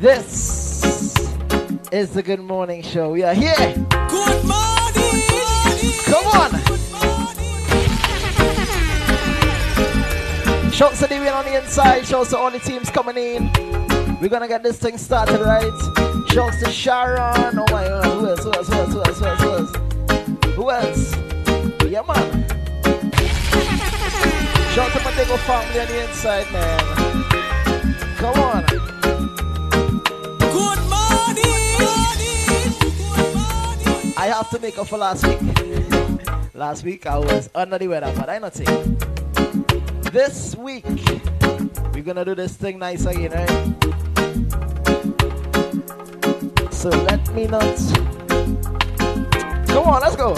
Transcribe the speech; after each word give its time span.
This 0.00 1.14
is 1.92 2.10
the 2.10 2.24
Good 2.24 2.40
Morning 2.40 2.82
Show. 2.82 3.10
We 3.12 3.22
are 3.22 3.34
here. 3.34 3.54
Good 3.54 4.44
morning. 4.44 5.22
Come 6.06 6.26
on. 6.26 6.50
Shouts 10.72 10.98
to 10.98 11.06
the 11.06 11.20
win 11.20 11.28
on 11.28 11.44
the 11.44 11.62
inside. 11.62 12.04
Shouts 12.04 12.30
to 12.30 12.38
all 12.38 12.50
the 12.50 12.58
teams 12.58 12.90
coming 12.90 13.16
in. 13.16 13.52
We're 14.20 14.28
gonna 14.28 14.48
get 14.48 14.64
this 14.64 14.78
thing 14.80 14.98
started, 14.98 15.40
right? 15.40 15.62
Shouts 16.30 16.58
to 16.64 16.70
Sharon. 16.72 17.60
Oh 17.60 17.66
my 17.70 17.84
god. 17.84 18.04
Who 18.06 18.26
else? 18.26 18.42
Who 18.42 18.50
else? 18.50 18.68
Who 18.68 18.74
else? 18.74 18.92
Who 18.92 19.02
else? 19.04 19.18
Who 19.20 19.26
else? 19.28 19.72
Who 20.56 20.70
else? 20.70 21.14
Who 21.14 21.20
else? 21.78 21.92
Yeah, 21.92 22.02
man. 22.02 22.41
Shout 24.74 24.90
to 24.92 25.04
my 25.04 25.10
Digo 25.10 25.36
family 25.40 25.80
on 25.80 25.86
the 25.86 26.02
inside, 26.08 26.50
man. 26.50 26.78
Come 28.16 28.38
on. 28.40 28.64
Good 30.38 30.80
morning. 30.88 31.44
I 34.16 34.26
have 34.34 34.48
to 34.48 34.58
make 34.60 34.78
up 34.78 34.86
for 34.88 34.96
last 34.96 35.26
week. 35.26 35.40
last 36.54 36.84
week 36.84 37.06
I 37.06 37.18
was 37.18 37.50
under 37.54 37.76
the 37.76 37.86
weather, 37.88 38.10
but 38.16 38.30
I 38.30 38.38
not 38.38 38.54
say. 38.54 38.64
This 40.10 40.56
week 40.56 40.86
we're 41.92 42.02
gonna 42.02 42.24
do 42.24 42.34
this 42.34 42.56
thing 42.56 42.78
nice 42.78 43.04
again, 43.04 43.32
right? 43.32 43.50
So 46.72 46.88
let 46.88 47.28
me 47.34 47.46
not. 47.46 47.76
Come 49.68 49.86
on, 49.86 50.00
let's 50.00 50.16
go. 50.16 50.34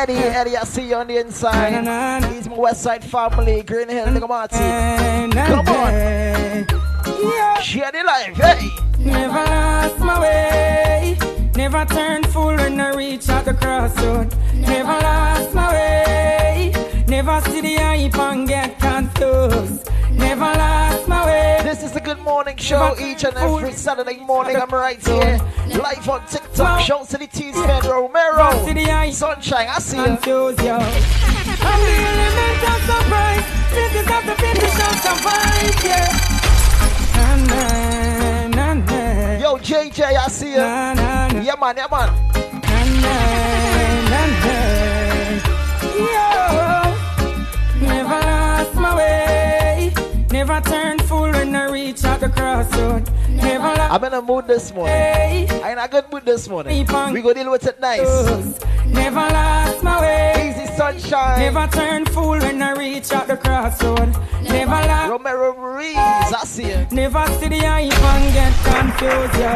Eddie, 0.00 0.14
Eddie, 0.14 0.56
I 0.56 0.64
see 0.64 0.88
you 0.88 0.94
on 0.94 1.08
the 1.08 1.18
inside. 1.18 2.24
He's 2.32 2.48
my 2.48 2.56
West 2.56 2.80
Side 2.80 3.04
family, 3.04 3.62
Green 3.62 3.86
Hill, 3.86 4.06
nigga 4.06 4.26
Marty. 4.26 4.56
Come 5.36 5.68
on. 5.68 5.92
Share 7.60 7.92
the 7.92 8.02
life, 8.02 8.34
hey. 8.34 8.70
Never 8.98 9.34
lost 9.34 9.98
my 9.98 10.18
way. 10.18 11.18
Never 11.54 11.84
turned 11.84 12.26
full 12.28 12.56
when 12.56 12.80
I 12.80 12.94
reach 12.94 13.28
out 13.28 13.44
the 13.44 13.52
crossroad. 13.52 14.34
Never 14.54 14.88
lost 14.88 15.52
my 15.52 15.70
way. 15.70 16.72
Never 17.06 17.38
see 17.50 17.60
the 17.60 17.74
hype 17.74 18.18
and 18.18 18.48
get 18.48 18.78
confused. 18.80 19.86
Never 20.20 20.44
lost 20.44 21.08
my 21.08 21.26
way. 21.26 21.60
This 21.64 21.82
is 21.82 21.92
the 21.92 22.00
Good 22.00 22.18
Morning 22.20 22.56
Show 22.56 22.94
each 23.00 23.24
and 23.24 23.36
every 23.36 23.72
Saturday 23.72 24.18
morning. 24.18 24.56
I'm 24.56 24.70
right 24.70 25.04
here, 25.04 25.40
live 25.66 26.08
on 26.08 26.26
TikTok. 26.26 26.80
Shouts 26.80 27.10
to 27.10 27.18
the 27.18 27.26
Teens 27.26 27.56
Man 27.56 27.82
Romero. 27.88 28.50
Sunshine, 29.12 29.68
I 29.68 29.78
see 29.78 29.96
you. 29.96 30.02
I'm 30.04 30.16
the 30.16 30.34
element 32.08 32.62
of 32.68 32.80
surprise. 32.86 33.44
This 33.70 33.94
is 33.94 34.06
of 34.06 34.24
the 34.26 34.34
finish 34.36 34.78
of 34.86 34.94
survive, 35.00 35.84
yeah. 35.84 36.08
Na, 37.46 38.48
na, 38.48 38.74
na. 38.74 39.38
Yo, 39.40 39.56
JJ, 39.58 40.00
I 40.02 40.28
see 40.28 40.50
you. 40.52 40.56
Yeah, 40.56 40.94
man, 41.58 41.76
yeah, 41.76 41.88
man. 41.90 42.10
Yo, 45.96 46.29
Never 50.40 50.60
turned 50.62 51.02
full 51.02 51.30
when 51.32 51.54
I 51.54 51.70
reach 51.70 52.02
out 52.02 52.20
the 52.20 52.30
crossroad. 52.30 53.06
Never 53.28 53.62
I'm 53.62 54.02
in 54.04 54.14
a 54.14 54.22
mood 54.22 54.46
this 54.46 54.72
morning. 54.72 54.96
I 54.96 55.72
in 55.72 55.78
a 55.78 55.86
good 55.86 56.10
mood 56.10 56.24
this 56.24 56.48
morning. 56.48 56.78
We 57.12 57.20
go 57.20 57.34
deal 57.34 57.50
with 57.50 57.66
it 57.66 57.78
nice. 57.78 58.58
Never 58.86 59.16
lost 59.16 59.82
my 59.82 60.00
way. 60.00 60.54
Easy 60.56 60.74
sunshine. 60.74 61.40
Never 61.40 61.66
turned 61.66 62.08
full 62.08 62.38
when 62.38 62.62
I 62.62 62.72
reach 62.72 63.12
out 63.12 63.26
the 63.26 63.36
crossroad. 63.36 64.16
Never 64.42 64.70
lost. 64.70 65.10
Romero 65.10 65.52
Ruiz, 65.52 65.94
I 65.98 66.42
see 66.46 66.70
you. 66.70 66.86
Never 66.90 67.26
see 67.38 67.48
the 67.48 67.58
hype 67.58 67.92
and 67.92 68.32
get 68.32 68.54
confused, 68.64 69.38
yo. 69.38 69.52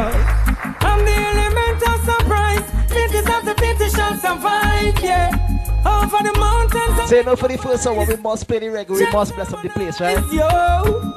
I'm 0.87 1.03
the 1.03 1.17
element 1.31 1.83
of 1.89 1.99
surprise. 2.05 2.67
Cities 2.91 3.29
of 3.35 3.45
the 3.47 3.55
city 3.59 3.89
shall 3.89 4.15
survive, 4.19 5.03
yeah. 5.03 5.64
Over 5.87 6.23
the 6.23 6.33
mountains 6.39 7.09
Say 7.09 7.23
no 7.23 7.37
for 7.37 7.49
the 7.49 7.59
first 7.59 7.87
hour, 7.87 8.05
we 8.07 8.17
must 8.17 8.49
play 8.49 8.59
the 8.59 8.67
reggae, 8.67 8.91
we 8.91 9.11
must 9.11 9.35
bless 9.35 9.53
up 9.53 9.63
the 9.63 9.69
place, 9.69 10.01
right? 10.01 10.17
yo. 10.33 11.13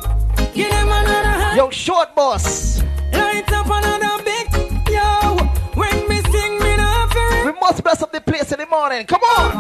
Give 0.54 0.70
them 0.70 0.88
another 0.88 1.28
hand. 1.42 1.58
Yo, 1.58 1.70
short 1.70 2.14
boss. 2.16 2.82
Light 3.14 3.52
up 3.54 3.68
another 3.68 4.24
big 4.24 4.48
yo. 4.90 5.38
When 5.76 6.10
me 6.10 6.22
sing, 6.32 6.60
me 6.60 6.76
not 6.76 7.16
We 7.46 7.52
must 7.60 7.84
bless 7.84 8.02
up 8.02 8.12
the 8.12 8.22
place 8.22 8.52
in 8.52 8.60
the 8.60 8.66
morning. 8.68 9.06
Come 9.06 9.22
on. 9.38 9.52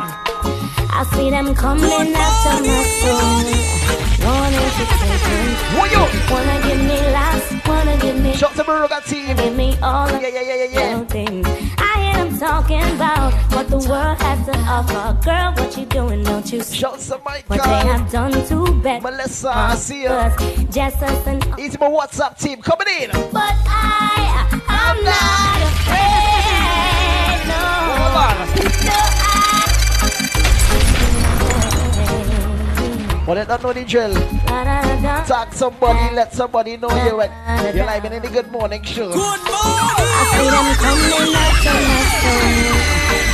I 0.89 1.05
see 1.13 1.29
them 1.29 1.53
coming 1.53 1.83
after 1.85 2.63
my 2.63 2.83
soul. 2.99 3.77
Wanting 4.25 4.59
to 4.59 4.69
take 4.75 4.89
control. 4.89 5.77
What 5.77 5.91
you? 5.91 6.33
Wanna 6.33 6.61
give 6.67 6.79
me 6.79 6.99
last, 7.13 7.67
wanna 7.67 7.97
give 7.97 8.19
me. 8.21 8.33
Shout 8.33 8.55
to 8.55 8.63
Baruga 8.63 9.05
team. 9.05 9.35
Give 9.35 9.55
me 9.55 9.77
all 9.81 10.09
of 10.09 10.21
Yeah, 10.21 10.27
yeah, 10.29 10.41
yeah, 10.41 10.65
yeah, 10.65 11.05
yeah. 11.05 11.66
Talking 12.37 12.81
about 12.95 13.33
what 13.51 13.67
the 13.67 13.77
world 13.77 14.17
has 14.21 14.45
to 14.45 14.57
offer. 14.69 15.17
Girl, 15.23 15.53
what 15.53 15.77
you 15.77 15.85
doing? 15.85 16.23
Don't 16.23 16.51
you 16.51 16.61
see 16.61 16.77
Shout 16.77 16.99
to 16.99 17.17
what 17.17 17.63
they 17.63 17.87
have 17.87 18.11
done 18.11 18.31
to 18.47 18.73
bet? 18.81 19.01
Melissa, 19.01 19.49
I 19.49 19.75
see 19.75 20.03
you. 20.03 20.09
us, 20.09 20.35
just 20.73 21.01
us 21.01 21.27
and 21.27 21.43
It's 21.57 21.79
my 21.79 21.89
WhatsApp 21.89 22.37
team 22.37 22.61
coming 22.61 22.87
in. 23.01 23.09
But 23.11 23.55
I, 23.65 24.61
I'm 24.67 25.03
not 25.03 25.61
afraid. 25.71 27.47
No. 27.47 27.63
Hold 27.97 28.81
on. 28.83 28.86
No, 33.27 33.33
Well, 33.33 33.43
they 33.43 33.45
don't 33.45 33.61
know 33.61 33.73
the 33.73 33.83
drill. 33.83 34.13
Tag 35.27 35.53
somebody, 35.53 36.15
let 36.15 36.33
somebody 36.33 36.77
know 36.77 36.87
you're, 37.03 37.21
at, 37.23 37.75
you're 37.75 37.85
live 37.85 38.05
in 38.05 38.21
the 38.21 38.29
Good 38.29 38.49
Morning 38.53 38.81
Show. 38.83 39.11
Good 39.11 39.19
I 39.19 40.23
see 40.31 40.47
them 40.47 40.67
coming 40.79 41.35
after 41.35 41.75
my 41.83 41.99
soul. 42.23 42.87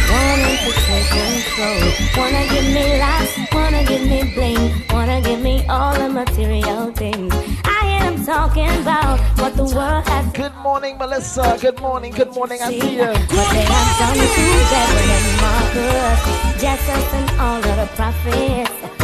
Wanting 0.10 0.58
to 0.66 0.72
take 0.82 1.10
control. 1.14 1.82
Wanna 2.18 2.44
give 2.50 2.68
me 2.74 2.86
life, 2.98 3.34
wanna 3.54 3.84
give 3.86 4.02
me 4.10 4.34
bling, 4.34 4.84
wanna 4.90 5.22
give 5.22 5.40
me 5.42 5.64
all 5.68 5.94
the 5.94 6.10
material 6.10 6.92
things. 6.94 7.32
I 7.64 7.86
hear 7.86 8.12
them 8.12 8.26
talking 8.26 8.70
about 8.82 9.20
what 9.38 9.56
the 9.56 9.64
world 9.76 10.08
has 10.08 10.34
Good 10.34 10.56
morning, 10.56 10.98
Melissa. 10.98 11.56
Good 11.62 11.80
morning, 11.80 12.14
good 12.14 12.34
morning, 12.34 12.60
I 12.64 12.70
see 12.72 12.96
you. 12.96 13.06
what 13.06 13.30
they 13.30 13.62
have 13.62 14.00
done 14.00 14.18
to 14.18 14.28
Beverly 14.74 15.14
and 15.14 15.42
Marcus, 15.46 16.20
Jesus 16.60 17.14
and 17.14 17.40
all 17.40 17.58
of 17.58 17.76
the 17.78 17.88
prophets. 17.96 19.03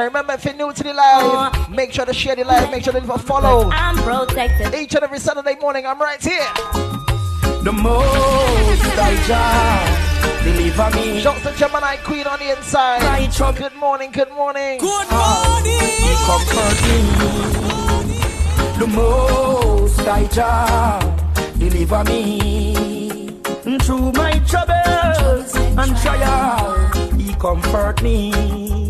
Afraid. 0.00 0.12
Now 0.12 0.20
remember, 0.20 0.32
if 0.34 0.44
you're 0.44 0.54
new 0.54 0.72
to 0.72 0.82
the 0.82 0.94
live, 0.94 1.70
make 1.70 1.92
sure 1.92 2.06
to 2.06 2.12
share 2.12 2.36
the 2.36 2.44
live, 2.44 2.70
make 2.70 2.84
sure 2.84 2.92
to 2.92 3.00
leave 3.00 3.10
a 3.10 3.18
follow. 3.18 3.70
I'm 3.70 3.96
protected. 3.96 4.74
Each 4.74 4.94
and 4.94 5.04
every 5.04 5.18
Saturday 5.18 5.56
morning, 5.60 5.86
I'm 5.86 6.00
right 6.00 6.22
here. 6.22 6.46
The 7.62 7.72
most 7.72 8.98
I 8.98 9.14
Jah 9.26 10.42
deliver 10.42 10.90
me. 10.96 11.20
Shouts 11.20 11.42
to 11.42 11.52
Gemini 11.56 11.96
Queen 11.96 12.26
on 12.26 12.38
the 12.38 12.56
inside. 12.56 13.02
Right 13.02 13.40
up. 13.40 13.56
Good 13.56 13.74
morning, 13.76 14.10
good 14.12 14.30
morning. 14.30 14.78
Good 14.80 15.10
morning. 15.10 15.80
He 15.80 16.14
comfort 16.24 16.82
me. 16.88 17.02
The 18.78 18.86
most 18.86 20.00
I 20.00 20.26
Jah 20.28 21.00
deliver 21.58 22.04
me. 22.04 23.38
Through 23.82 24.12
my 24.12 24.38
troubles 24.48 25.54
and 25.54 25.96
trial, 25.98 26.90
He 27.18 27.34
comfort 27.34 28.02
me. 28.02 28.80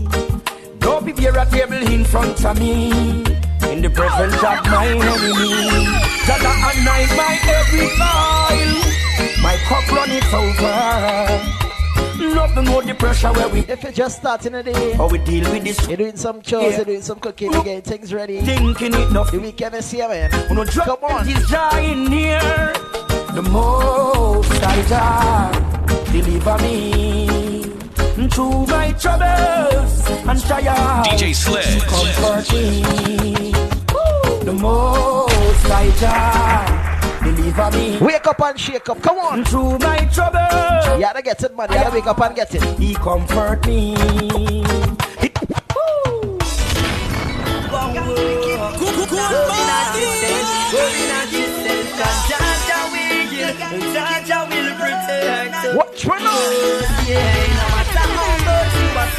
Don't 0.90 1.04
prepare 1.04 1.38
a 1.38 1.46
table 1.46 1.82
in 1.94 2.04
front 2.04 2.44
of 2.44 2.58
me. 2.58 2.90
In 3.70 3.80
the 3.80 3.90
presence 3.94 4.34
of 4.34 4.58
my 4.74 4.88
enemy, 4.88 5.86
Jaja 6.26 6.52
anoint 6.68 7.12
my 7.16 7.38
every 7.58 7.86
file. 8.00 8.76
My 9.40 9.56
cup 9.68 9.86
runneth 9.92 10.34
over. 10.34 11.56
Nothing 12.34 12.64
more 12.66 12.82
the 12.82 12.94
pressure 12.94 13.32
where 13.32 13.48
we 13.48 13.60
If 13.60 13.82
you're 13.84 13.92
just 13.92 14.18
starting 14.18 14.52
the 14.52 14.64
day, 14.64 14.92
how 14.94 15.06
we 15.08 15.18
deal 15.18 15.48
with 15.52 15.62
this. 15.62 15.86
you're 15.86 15.96
doing 15.96 16.16
some 16.16 16.42
chores, 16.42 16.70
Yeah. 16.72 16.76
you're 16.78 16.84
doing 16.86 17.02
some 17.02 17.20
cooking, 17.20 17.52
you're 17.52 17.62
getting 17.62 17.82
things 17.82 18.12
ready. 18.12 18.40
Thinking 18.40 18.92
it 18.92 19.08
enough. 19.10 19.30
The 19.30 19.38
weekend 19.38 19.76
is 19.76 19.88
here, 19.90 20.08
man. 20.08 20.30
When 20.48 20.56
no 20.56 20.64
Come 20.64 21.04
on. 21.04 21.28
is 21.28 21.48
dying 21.48 22.10
here. 22.10 22.72
The 23.34 23.42
most 23.42 24.50
I 24.64 24.82
die, 24.88 25.52
deliver 26.12 26.58
me. 26.58 27.29
Through 28.28 28.66
my 28.66 28.92
troubles 28.92 30.10
and 30.10 30.40
trials. 30.44 31.06
DJ 31.06 31.34
Sledge. 31.34 31.80
Comfort 31.82 32.52
me. 32.52 32.82
The 34.44 34.52
most 34.52 35.66
I 35.66 35.90
Jah 36.00 36.90
deliver 37.22 37.70
me. 37.76 37.98
Wake 37.98 38.26
up 38.26 38.40
and 38.40 38.58
shake 38.58 38.88
up. 38.88 39.00
Come 39.02 39.18
on. 39.18 39.44
Through 39.44 39.78
my 39.78 40.04
troubles, 40.12 40.96
You 40.96 41.00
gotta 41.00 41.22
get 41.22 41.42
it, 41.42 41.56
man. 41.56 41.68
You 41.70 41.76
gotta 41.76 41.94
wake 41.94 42.06
up 42.06 42.20
and 42.20 42.34
get 42.34 42.54
it. 42.54 42.62
He 42.78 42.94
comfort 42.94 43.66
me. 43.66 43.94
Good, 48.80 49.08
good 49.10 49.20
morning. 49.20 49.70
Watch 55.76 56.04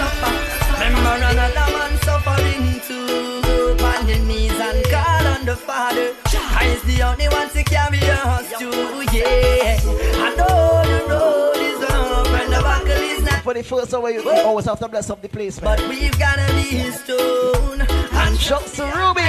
now. 0.01 0.61
Remember 0.81 1.15
another 1.25 1.67
man 1.77 1.93
suffering 2.01 2.81
too 2.87 3.75
On 3.85 4.07
your 4.07 4.19
knees 4.19 4.51
and 4.51 4.83
call 4.85 5.27
on 5.27 5.45
the 5.45 5.55
Father 5.55 6.13
I 6.33 6.65
is 6.75 6.81
the 6.83 7.03
only 7.03 7.27
one 7.27 7.49
to 7.49 7.63
carry 7.63 7.99
us 8.01 8.51
through, 8.53 9.03
yeah 9.13 9.79
I 10.25 10.33
know 10.35 10.81
the 10.91 10.99
road 11.09 11.57
is 11.57 11.81
up 11.89 12.27
and 12.27 12.51
the 12.53 12.61
buckle 12.61 13.03
is 13.13 13.23
not 13.23 13.43
For 13.43 13.53
the 13.53 13.63
first 13.63 13.93
hour, 13.93 14.09
you 14.09 14.27
always 14.29 14.65
have 14.65 14.79
to 14.79 14.87
bless 14.87 15.09
up 15.09 15.21
the 15.21 15.29
place, 15.29 15.61
man. 15.61 15.77
But 15.77 15.87
we've 15.87 16.17
gotta 16.17 16.51
be 16.53 16.91
stone 16.91 17.81
And 17.81 18.39
Shouts 18.39 18.75
to 18.77 18.85
Ruby. 18.85 19.21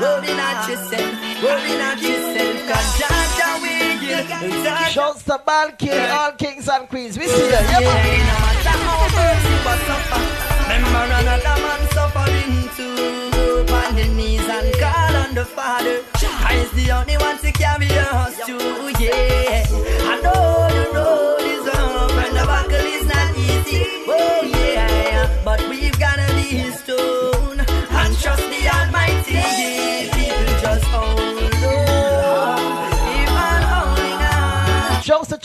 Worry 0.00 0.32
not 0.34 0.68
yourself, 0.68 1.42
worry 1.42 1.74
not 1.76 2.00
yourself, 2.00 2.56
cause 2.68 2.88
Jaja 3.00 3.50
will. 3.62 3.98
Jaja 3.98 4.86
Shouts 4.88 5.22
to 5.24 5.40
Ball 5.44 5.70
King, 5.76 6.08
all 6.10 6.32
kings 6.32 6.68
and 6.68 6.88
queens. 6.88 7.18
We 7.18 7.26
see 7.26 7.36
you. 7.36 7.50
Yeah, 7.50 7.80
yeah, 7.80 8.28
no 8.30 8.36
matter 8.44 8.78
how 8.86 9.00
much 9.10 9.42
you 9.50 9.58
suffer. 9.88 10.22
Remember 10.70 11.04
another 11.18 11.56
man 11.64 11.82
suffering 11.90 12.54
too. 12.76 13.74
On 13.74 13.94
the 13.96 14.06
knees 14.14 14.46
and 14.46 14.72
call 14.78 15.16
on 15.16 15.34
the 15.34 15.44
Father. 15.44 16.04
I 16.46 16.54
is 16.62 16.70
the 16.72 16.92
only 16.92 17.16
one 17.16 17.38
to 17.38 17.50
carry 17.52 17.88
us 17.90 18.36
through, 18.46 18.90
yeah. 19.00 19.66
I 19.66 20.20
know 20.22 20.68
the 20.76 20.84
road 20.94 21.42
is 21.42 21.66
up 21.66 22.10
uh, 22.10 22.22
and 22.24 22.36
the 22.36 22.44
buckle 22.46 22.86
is 22.96 23.04
not 23.04 23.36
easy, 23.36 23.84
oh 24.06 24.42
yeah. 24.44 25.42
But 25.44 25.60
we've 25.68 25.98
gotta 25.98 26.37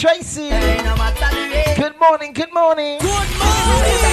Tracy. 0.04 0.50
Hey, 0.50 0.84
no 0.84 0.98
matter 0.98 1.32
the 1.32 1.48
rate. 1.48 1.78
Good 1.80 1.96
morning, 1.98 2.34
good 2.34 2.52
morning. 2.52 3.00
Good 3.00 3.08
morning. 3.08 4.04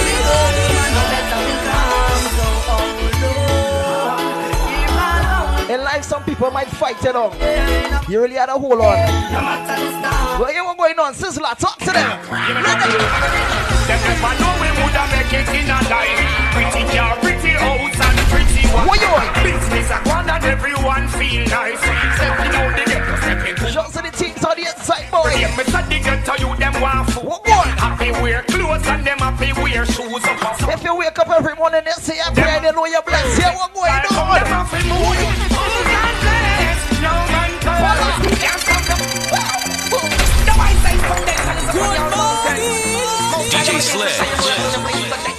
In 5.67 5.83
life, 5.83 6.05
some 6.05 6.23
people 6.23 6.49
might 6.49 6.69
fight 6.69 7.03
it 7.03 7.13
on. 7.13 7.35
You 8.09 8.21
really 8.21 8.35
had 8.35 8.45
to 8.45 8.53
hold 8.53 8.79
on. 8.79 8.95
Well, 10.39 10.53
you 10.53 10.63
what 10.63 10.77
going 10.77 10.97
on? 10.97 11.13
Sizzla, 11.13 11.57
talk 11.59 11.77
to 11.79 11.91
them. 11.91 12.07
Them 12.23 13.99
never 14.07 14.31
know 14.39 14.55
we 14.63 14.71
woulda 14.79 15.03
make 15.11 15.33
it 15.35 15.43
in 15.51 15.67
a 15.67 15.75
life. 15.91 16.07
Pretty 16.55 16.87
car, 16.95 17.19
pretty 17.19 17.51
house, 17.59 17.99
and 17.99 18.15
pretty 18.31 18.63
wife. 18.71 18.87
What 18.87 18.95
you 19.01 19.11
want? 19.11 19.27
Business 19.43 19.91
a 19.91 19.99
go 20.07 20.15
and 20.23 20.45
everyone 20.45 21.09
feel 21.19 21.43
nice. 21.51 21.83
Stepping 22.15 22.55
out 22.55 22.79
the 22.79 22.83
ghetto, 22.87 23.15
stepping 23.19 23.59
Shouts 23.71 23.95
the 23.95 24.10
on 24.51 24.57
the 24.59 24.67
inside, 24.67 25.07
boy. 25.11 25.31
Yeah, 25.39 25.55
me 25.55 25.63
said 25.63 25.85
the 25.87 25.97
ghetto 26.03 26.33
you 26.43 26.51
them 26.59 26.75
want 26.83 27.07
food. 27.11 27.23
What 27.23 27.43
boy? 27.43 27.67
Happy 27.79 28.11
wear 28.19 28.43
clothes 28.43 28.85
and 28.87 29.05
them 29.07 29.19
happy 29.19 29.53
wear 29.55 29.85
shoes. 29.87 30.23
So 30.59 30.67
If 30.71 30.83
you 30.83 30.95
wake 30.97 31.17
up 31.17 31.29
every 31.29 31.55
morning 31.55 31.83
and 31.87 31.99
say 32.03 32.19
a 32.19 32.31
prayer, 32.35 32.59
they 32.59 32.71
know 32.71 32.85
you're 32.85 33.01
blessed. 33.01 33.39
Yeah, 33.39 33.55
what 33.55 33.73
going 33.73 33.91
I 33.91 34.03
come 34.11 34.27
them 34.27 34.51
on? 34.51 34.67
happy 34.67 34.81
move. 34.91 35.15
God 35.55 36.15
bless. 36.19 36.79
No 36.99 37.13
man 37.31 37.51
can. 37.63 37.79
Can't 38.43 38.59
stop 38.59 38.83
them. 38.91 38.99
The 40.43 40.53
white 40.59 40.79
side 40.83 40.99
from 40.99 41.21
them, 41.23 41.47
a 41.47 41.55
Good 41.71 42.01
mountain. 42.11 42.59
DJ 43.55 43.79
Sledge. 43.79 44.19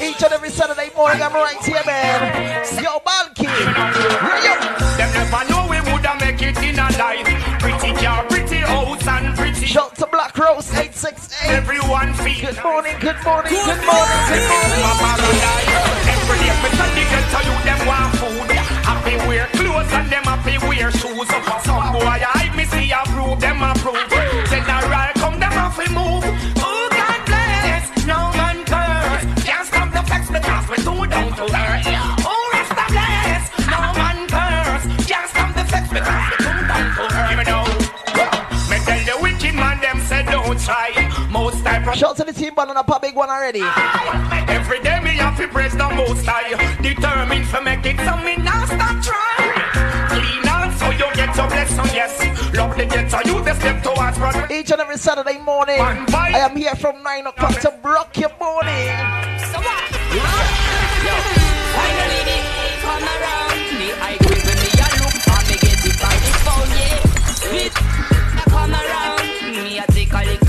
Each 0.01 0.23
and 0.25 0.33
every 0.33 0.51
Saturday 0.51 0.89
morning, 0.97 1.23
I'm 1.23 1.33
right 1.35 1.61
here, 1.65 1.83
man. 1.85 2.65
Yo, 2.81 2.99
Ball 3.05 3.29
King. 3.37 3.53
Yeah. 4.41 4.57
Them 4.97 5.11
never 5.13 5.43
know 5.53 5.69
we 5.69 5.79
woulda 5.91 6.17
make 6.21 6.41
it 6.43 6.57
in 6.65 6.79
a 6.79 6.89
life. 6.97 7.32
Shout 9.73 9.97
to 9.97 10.07
Black 10.07 10.37
Rose 10.37 10.69
868. 10.69 11.49
Everyone 11.49 12.13
feel. 12.21 12.53
Good 12.53 12.63
morning, 12.63 12.93
good 13.01 13.17
morning, 13.25 13.57
good 13.57 13.81
morning, 13.89 14.21
good 14.29 14.45
morning. 14.53 14.85
My 14.85 14.93
paradise. 15.01 16.13
Every 16.13 16.37
day, 16.45 16.53
me 16.61 16.69
tell 16.77 16.93
the 16.93 17.05
girl 17.09 17.25
tell 17.33 17.45
you 17.49 17.57
them 17.65 17.81
want 17.89 18.13
food. 18.21 18.53
Happy 18.85 19.17
wear 19.25 19.47
clothes 19.57 19.89
and 19.97 20.13
them 20.13 20.25
happy 20.29 20.61
wear 20.69 20.93
shoes. 20.93 21.29
Some 21.65 21.89
boy 21.89 22.05
I 22.05 22.53
me 22.55 22.67
see 22.67 22.93
approve 22.93 23.41
them 23.41 23.63
approve. 23.63 24.32
Try. 40.65 40.91
Most 41.31 41.65
type 41.65 41.87
of 41.87 41.95
Shout 41.95 42.17
to 42.17 42.25
the 42.25 42.33
team, 42.33 42.53
but 42.55 42.69
on 42.69 42.77
a 42.77 43.01
big 43.01 43.15
one 43.15 43.31
already. 43.31 43.63
Every 44.49 44.81
day 44.81 45.01
me 45.01 45.11
have 45.17 45.37
to 45.39 45.49
praise 45.49 45.73
the 45.73 45.89
most 45.91 46.25
high 46.25 46.55
Determined 46.83 47.49
to 47.51 47.61
make 47.63 47.85
it 47.85 47.99
so 47.99 48.17
me 48.19 48.37
not 48.37 48.69
stop 48.69 48.97
trying 49.03 49.53
Clean 50.09 50.49
on 50.49 50.73
so 50.79 50.91
you 50.91 51.09
get 51.15 51.35
your 51.37 51.49
blessing, 51.49 51.91
yes 51.93 52.55
Love 52.55 52.77
the 52.77 52.87
ghetto, 52.87 53.19
you 53.25 53.43
the 53.45 53.55
step 53.55 53.83
towards 53.83 54.19
brother 54.19 54.47
Each 54.51 54.71
and 54.71 54.81
every 54.81 54.99
Saturday 54.99 55.39
morning. 55.39 55.81
I 55.81 56.39
am 56.39 56.57
here 56.57 56.75
from 56.75 57.03
9 57.03 57.27
o'clock 57.27 57.59
to 57.61 57.75
rock 57.83 58.17
your 58.17 58.31
morning. 58.41 58.89
Finally, 61.75 62.23
the 62.29 62.37
come 62.83 63.03
around. 63.03 63.57
The 63.81 63.89
high 64.01 64.19
grade 64.21 64.47
me 64.47 64.71
a 64.79 64.89
look 65.01 65.17
for 65.27 65.41
me 65.49 65.57
get 65.65 65.85
it 65.89 65.97
by 66.01 66.15
the 66.23 66.31
phone, 66.45 66.71
yeah. 66.77 67.01
Sweet, 67.41 67.75
come 68.53 68.75
around. 68.75 69.21
Me 69.65 69.79
a 69.79 69.87
take 69.87 70.13
a 70.13 70.37
job. 70.37 70.42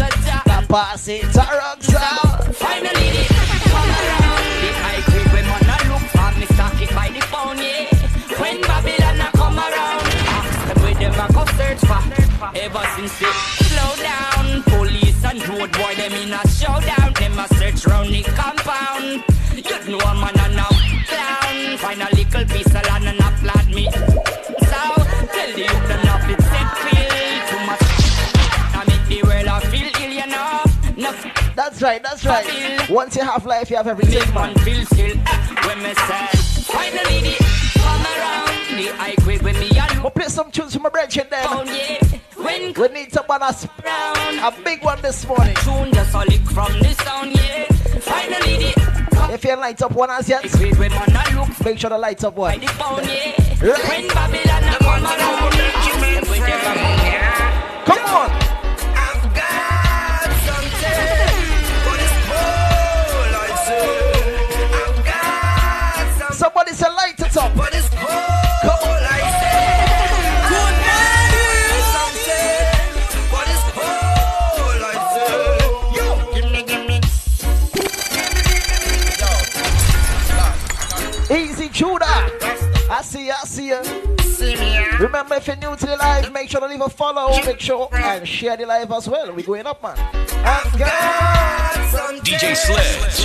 Pass 0.74 1.08
it 1.08 1.22
to 1.22 1.38
Roxanne. 1.38 2.51
Finally, 2.53 3.10
the 3.13 3.24
come 3.70 3.94
around. 3.94 4.42
The 4.58 4.70
high 4.82 5.01
grade 5.06 5.30
when 5.30 5.46
man 5.46 5.70
a 5.70 5.77
look 5.86 6.01
for 6.10 6.34
me 6.34 6.46
stock 6.50 6.82
it 6.82 6.89
by 6.98 7.10
the 7.13 7.22
phone, 7.30 7.62
yeah. 7.62 7.94
When 8.42 8.60
Babylon 8.62 9.22
a 9.22 9.30
come 9.38 9.60
around, 9.60 10.01
ask 10.34 10.74
them 10.74 10.82
where 10.82 10.98
them 10.98 11.13
a 11.13 11.25
go 11.30 11.46
search 11.53 11.77
for. 11.86 12.01
Ever 12.58 12.86
since 12.98 13.13
they 13.22 13.34
slow 13.70 13.94
down, 14.01 14.63
police 14.63 15.24
and 15.24 15.48
road 15.48 15.72
boy 15.77 15.94
them 15.94 16.13
in 16.13 16.34
a 16.34 16.42
showdown. 16.50 17.13
Them 17.22 17.38
a 17.38 17.46
search 17.53 17.86
round 17.86 18.10
the 18.10 18.24
compound. 18.34 19.22
You 19.53 19.77
know 19.94 20.01
a 20.01 20.15
man 20.18 20.58
a 20.58 20.65
clown. 21.06 21.77
Find 21.77 22.01
a 22.01 22.10
little 22.18 22.46
piece 22.50 22.74
of 22.74 22.82
land 22.89 23.13
and 23.13 23.22
applaud 23.22 23.70
me. 23.70 23.86
So 23.94 24.82
tell 25.38 25.53
the 25.53 25.92
That's 31.55 31.81
right, 31.81 32.01
that's 32.01 32.25
right. 32.25 32.89
Once 32.89 33.15
you 33.15 33.24
have 33.24 33.45
life, 33.45 33.69
you 33.69 33.75
have 33.77 33.88
everything, 33.88 34.33
man. 34.33 34.53
man 34.53 34.65
feel 34.65 34.86
still 34.86 35.17
when 35.67 35.83
me 35.83 35.93
say 35.93 36.27
Finally 36.65 37.19
the 37.22 37.36
come 37.75 38.01
around 38.01 38.77
The 38.77 38.88
high 38.98 39.15
quick 39.22 39.41
when 39.43 39.60
me 39.60 39.69
We'll 40.01 40.10
play 40.12 40.27
some 40.27 40.50
tunes 40.51 40.74
from 40.74 40.83
my 40.83 40.89
brethren 40.89 41.27
then. 41.29 41.43
down 41.43 41.67
yeah 41.67 42.00
When 42.36 42.74
We 42.74 42.88
need 42.89 43.12
to 43.13 43.24
us 43.29 43.67
round 43.86 44.39
a 44.39 44.63
big 44.63 44.83
one 44.83 45.01
this 45.01 45.27
morning. 45.27 45.55
Tune 45.55 45.93
just 45.93 46.13
a 46.15 46.19
lick 46.19 46.41
from 46.41 46.74
the 46.79 46.93
sound 47.03 47.36
yeah 47.36 47.65
Finally 48.00 48.57
the 48.57 49.33
If 49.33 49.43
you 49.43 49.55
light 49.55 49.81
up 49.81 49.91
one 49.91 50.10
as 50.10 50.27
yet, 50.27 50.41
quick 50.51 50.77
when 50.79 50.91
man 50.91 51.10
a 51.15 51.36
look 51.36 51.65
make 51.65 51.77
sure 51.77 51.89
the 51.91 51.98
lights 51.98 52.24
up 52.24 52.36
one. 52.36 52.60
phone 52.62 53.03
yeah 53.05 53.31
Right. 53.62 53.88
When 53.88 54.07
Babylon 54.07 54.63
a 54.63 54.77
come 54.79 55.05
around 55.05 55.05
ask 55.05 56.00
them 56.01 56.39
where 56.39 56.50
them 56.50 56.77
a 56.77 57.86
Come 57.86 58.15
on. 58.15 58.42
Life 66.55 67.17
say 67.17 67.29
Good 70.50 70.75
morning. 70.75 71.01
something 71.93 72.63
for 73.29 73.43
this 73.50 73.63
whole 73.74 74.77
life 74.81 75.05
say 75.13 75.33
Yo, 75.95 76.05
give 76.33 76.48
me, 76.51 76.62
give 76.63 76.83
me 76.88 76.98
Easy 81.36 81.67
Judah. 81.69 82.29
I 82.89 83.01
see 83.03 83.27
ya 83.27 83.36
see 83.45 83.69
ya 83.69 83.83
See 84.22 84.55
me 84.55 84.79
Remember, 85.00 85.36
if 85.36 85.48
you're 85.48 85.55
new 85.55 85.75
to 85.75 85.86
the 85.86 85.98
live, 85.98 86.31
make 86.31 86.50
sure 86.50 86.62
to 86.62 86.67
leave 86.67 86.81
a 86.81 86.89
follow, 86.89 87.36
make 87.45 87.60
sure 87.60 87.89
and 87.93 88.27
share 88.27 88.57
the 88.57 88.65
live 88.65 88.91
as 88.91 89.10
well. 89.10 89.33
We're 89.33 89.45
going 89.45 89.65
up, 89.65 89.81
man. 89.81 89.98
I've 90.45 90.77
got 90.77 91.74
some 91.89 92.19
DJ 92.19 92.55
Sledge. 92.55 93.24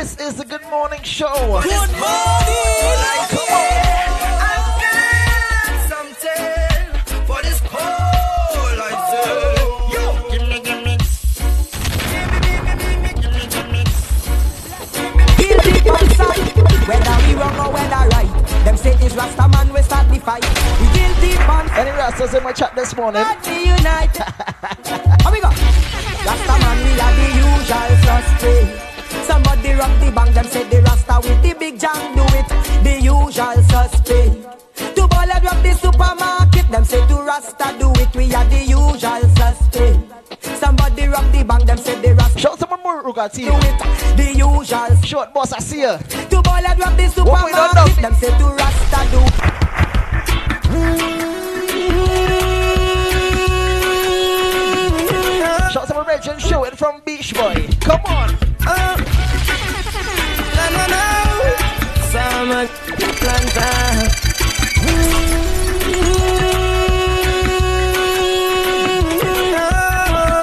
This 0.00 0.16
is 0.16 0.34
the 0.36 0.46
Good 0.46 0.62
Morning 0.70 1.02
Show. 1.02 1.28
Good 1.28 1.92
morning. 1.92 2.00
Come 3.28 3.52
on. 3.52 3.68
Guilty 15.36 15.90
on 15.90 16.08
side, 16.16 16.48
whether 16.88 17.16
we 17.26 17.34
wrong 17.34 17.60
or 17.60 17.70
whether 17.70 18.08
right. 18.08 18.32
Them 18.64 18.78
say 18.78 18.96
this 18.96 19.14
Rasta 19.14 19.48
man 19.48 19.70
we 19.70 19.82
start 19.82 20.08
the 20.08 20.18
fight. 20.18 20.42
We 20.80 20.86
guilty 20.96 21.36
on 21.44 21.68
Any 21.72 21.90
rastas 21.90 22.34
in 22.34 22.42
my 22.42 22.52
chat 22.52 22.74
this 22.74 22.96
morning? 22.96 23.22
God 23.22 23.36
we 23.46 23.68
unite. 23.68 24.16
How 24.16 25.30
we 25.30 25.42
go? 25.42 25.50
Rasta 26.24 26.56
man 26.58 26.78
we 26.86 26.98
are 26.98 27.12
the 27.12 27.26
usual 27.36 27.96
suspect. 28.00 28.89
Somebody 29.60 29.78
rock 29.78 30.00
the 30.00 30.10
bank, 30.12 30.34
them 30.34 30.44
say 30.46 30.64
the 30.70 30.80
Rasta 30.80 31.20
with 31.28 31.42
the 31.42 31.52
big 31.52 31.78
jam 31.78 32.14
do 32.16 32.22
it. 32.32 32.48
The 32.82 32.96
usual 33.02 33.62
suspect. 33.68 34.96
To 34.96 35.06
ballad 35.06 35.44
rock 35.44 35.62
the 35.62 35.74
supermarket, 35.74 36.70
them 36.70 36.84
say 36.86 37.06
to 37.06 37.14
Rasta 37.16 37.76
do 37.78 37.92
it. 38.00 38.14
We 38.16 38.32
are 38.34 38.44
the 38.46 38.56
usual 38.64 39.22
suspect. 39.36 40.56
Somebody 40.58 41.08
rock 41.08 41.30
the 41.32 41.44
bank, 41.44 41.66
them 41.66 41.76
say 41.76 42.00
the 42.00 42.14
Rasta 42.14 42.38
Shout 42.38 42.52
out 42.52 42.58
to 42.60 42.66
my 42.68 42.78
Muruga 42.78 43.28
do 43.34 43.52
it. 43.52 44.16
The 44.16 44.32
usual 44.32 44.96
Short 45.02 45.34
boss, 45.34 45.52
I 45.52 45.58
see 45.58 45.82
ya. 45.82 45.98
to 45.98 46.40
ballad 46.40 46.78
rock 46.78 46.96
the 46.96 47.22
What 47.22 47.44
we 47.44 47.52
done 47.52 47.74
now? 47.74 47.84
supermarket, 47.84 48.00
them 48.00 48.14
say 48.14 48.32
to 48.38 48.46
Rasta 48.56 49.00
do. 49.12 49.20
Shout 55.70 55.90
out 55.90 56.06
to 56.06 56.30
my 56.32 56.38
Show 56.38 56.64
it 56.64 56.78
from 56.78 57.02
Beach 57.04 57.34
Boy. 57.34 57.68
Come 57.82 58.00
on. 58.06 58.38
Uh, 58.66 59.09
Summer 62.12 62.66
planter. 63.20 64.10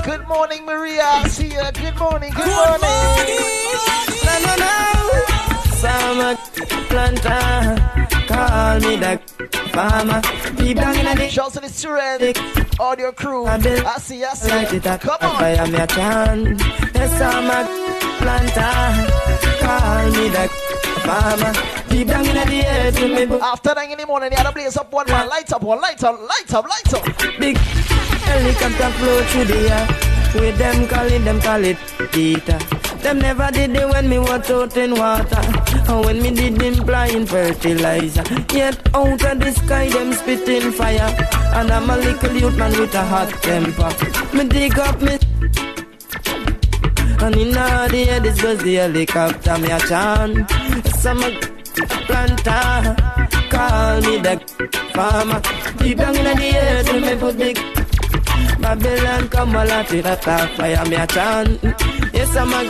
Good 0.03 0.27
morning, 0.27 0.65
Maria. 0.65 1.03
I 1.03 1.27
see 1.27 1.47
ya. 1.49 1.71
Good 1.71 1.97
morning. 1.99 2.31
Good 2.33 2.47
morning. 2.47 3.37
Summer 5.81 6.35
planter. 6.89 7.75
Call 8.27 8.79
me 8.79 8.95
the 8.95 9.19
farmer. 9.73 10.21
Deep 10.55 10.77
down 10.77 10.95
in 10.97 11.17
the 11.17 11.27
Shout 11.29 11.47
out 11.47 11.53
to 11.53 11.59
the 11.59 11.69
student, 11.69 12.79
audio 12.79 13.11
crew. 13.11 13.45
I 13.45 13.55
I 13.55 13.97
see. 13.99 14.23
I 14.23 14.33
see 14.33 14.49
Light 14.49 14.73
it 14.73 14.87
up, 14.87 15.01
Come 15.01 15.17
I 15.21 15.57
on. 15.57 15.67
am 15.67 15.73
your 15.75 15.87
can. 15.87 16.57
Yes, 16.95 17.21
I'm 17.21 17.49
a 17.51 17.59
planter. 18.19 19.46
Call 19.67 20.11
me 20.11 20.29
the 20.29 20.47
farmer. 21.03 21.51
Deep 21.89 22.07
down 22.07 22.25
in 22.25 22.47
the 22.47 22.65
earth, 22.65 22.95
to 22.95 23.07
me. 23.09 23.37
After 23.41 23.73
nine 23.75 23.91
in 23.91 23.97
the 23.97 24.05
morning, 24.05 24.29
the 24.29 24.39
other 24.39 24.53
blaze 24.53 24.77
up 24.77 24.93
one 24.93 25.05
man. 25.09 25.27
Light 25.27 25.51
up, 25.51 25.61
one 25.61 25.81
light 25.81 26.01
up, 26.05 26.17
light 26.21 26.53
up, 26.53 26.65
light 26.65 26.93
up. 26.93 27.03
Big 27.37 27.57
helicopter 27.57 28.89
flow 28.97 29.21
through 29.23 29.43
the 29.43 29.59
air. 29.69 29.87
With 30.35 30.57
them 30.57 30.87
call 30.87 31.07
it, 31.07 31.19
them 31.19 31.41
call 31.41 31.63
it 31.65 31.77
Peter. 32.13 32.57
Them 33.03 33.19
never 33.19 33.51
did 33.51 33.75
it 33.75 33.89
when 33.89 34.07
me 34.07 34.19
was 34.19 34.49
out 34.49 34.77
in 34.77 34.95
water. 34.95 35.41
And 35.91 36.05
when 36.05 36.21
me 36.21 36.31
did 36.31 36.55
them 36.55 36.75
flying 36.85 37.25
fertilizer. 37.25 38.23
Yet 38.53 38.95
out 38.95 39.21
of 39.21 39.39
the 39.39 39.51
sky, 39.51 39.89
them 39.89 40.13
spitting 40.13 40.71
fire. 40.71 41.13
And 41.55 41.71
I'm 41.71 41.89
a 41.89 41.97
little 41.97 42.33
youth 42.37 42.57
man 42.57 42.71
with 42.71 42.95
a 42.95 43.03
hot 43.03 43.29
temper. 43.43 43.91
Me 44.33 44.47
dig 44.47 44.79
up 44.79 45.01
me. 45.01 45.17
And 47.19 47.35
in 47.35 47.51
the 47.51 48.05
air, 48.09 48.19
this 48.19 48.41
was 48.43 48.59
the 48.59 48.75
helicopter, 48.75 49.57
me 49.57 49.71
a 49.71 49.79
chant. 49.79 50.49
Some 50.97 51.19
planter, 52.05 52.95
call 53.49 54.01
me 54.01 54.17
the 54.17 54.39
farmer. 54.93 55.41
Deep 55.77 55.97
down 55.97 56.15
in 56.15 56.37
the 56.37 56.43
air, 56.43 56.83
to 56.83 56.93
me 56.99 57.15
put 57.15 57.37
big 57.37 57.57
Babylon 58.59 59.29
come 59.29 59.55
a 59.55 59.65
lot 59.65 59.91
with 59.91 60.05
a 60.05 60.15
fire, 60.17 60.85
me 60.85 60.95
a 60.95 61.07
chant. 61.07 61.59
Yes, 62.13 62.35
I'm 62.35 62.53
a 62.53 62.69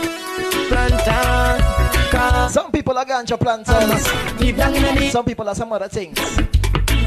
planter, 0.68 2.50
Some 2.50 2.72
people 2.72 2.96
are 2.96 3.04
ganja 3.04 3.38
planters. 3.38 4.38
Deep 4.38 4.56
down 4.56 4.74
in 4.74 4.82
the 4.82 5.10
Some 5.10 5.24
people 5.24 5.48
are 5.48 5.54
some 5.54 5.72
other 5.72 5.88
things. 5.88 6.18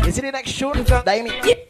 You 0.06 0.12
see 0.12 0.22
the 0.22 0.32
next 0.32 0.58
tune? 0.58 0.74
Daimi. 0.74 1.68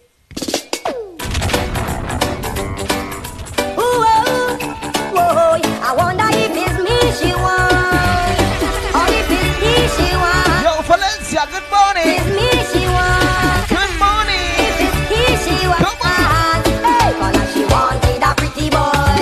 Whoa, 5.30 5.62
I 5.62 5.94
wonder 5.98 6.28
if 6.34 6.51
it's 6.56 6.78
me 6.82 6.98
she 7.20 7.32
want, 7.36 8.62
or 8.98 9.08
if 9.13 9.30
it's 9.30 9.56
he 9.62 9.74
she 9.96 10.10
want. 10.18 10.63
Yo, 10.66 10.74
Valencia, 10.90 11.44
good 11.54 11.68
morning. 11.70 12.08
It's 12.18 12.28
me 12.38 12.50
she 12.72 12.84
want, 12.90 13.70
Good 13.70 13.94
morning. 14.01 14.50
if 14.66 14.82
it's 14.82 14.98
he 15.12 15.22
she 15.46 15.56
want. 15.68 15.82
Come 15.86 16.01
on. 16.01 16.60
Hey, 16.82 17.12
cause 17.20 17.54
she 17.54 17.63
wanted 17.66 18.22
a 18.24 18.32
pretty 18.40 18.68
boy. 18.70 19.16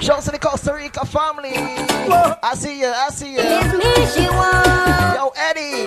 Shout 0.00 0.18
out 0.18 0.24
to 0.24 0.30
the 0.30 0.38
Costa 0.38 0.72
Rica 0.74 1.04
family. 1.06 1.54
I 2.42 2.54
see 2.54 2.78
you, 2.80 2.86
I 2.86 3.08
see 3.10 3.32
you. 3.32 3.40
It's 3.42 3.72
me 3.74 3.90
she 4.14 4.28
want, 4.30 5.16
Yo, 5.18 5.32
Eddie. 5.36 5.86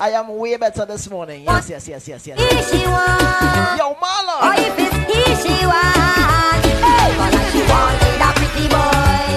I 0.00 0.10
am 0.12 0.28
way 0.38 0.56
better 0.56 0.86
this 0.86 1.10
morning. 1.10 1.44
Yes, 1.44 1.68
yes, 1.68 1.86
yes, 1.86 2.08
yes, 2.08 2.26
yes. 2.26 2.38
he 2.72 2.78
she 2.78 2.86
want. 2.86 3.76
Yo, 3.78 3.88
Or 3.88 3.96
Marlon. 4.00 4.40
Oh, 4.40 4.54
if 4.56 4.78
it's 4.80 4.96
he 5.12 5.20
she 5.44 5.66
want, 5.68 6.64
hey, 6.64 7.12
cause 7.20 7.36
she 7.52 7.60
wanted 7.68 8.20
a 8.24 8.30
pretty 8.32 8.66
boy. 8.72 9.28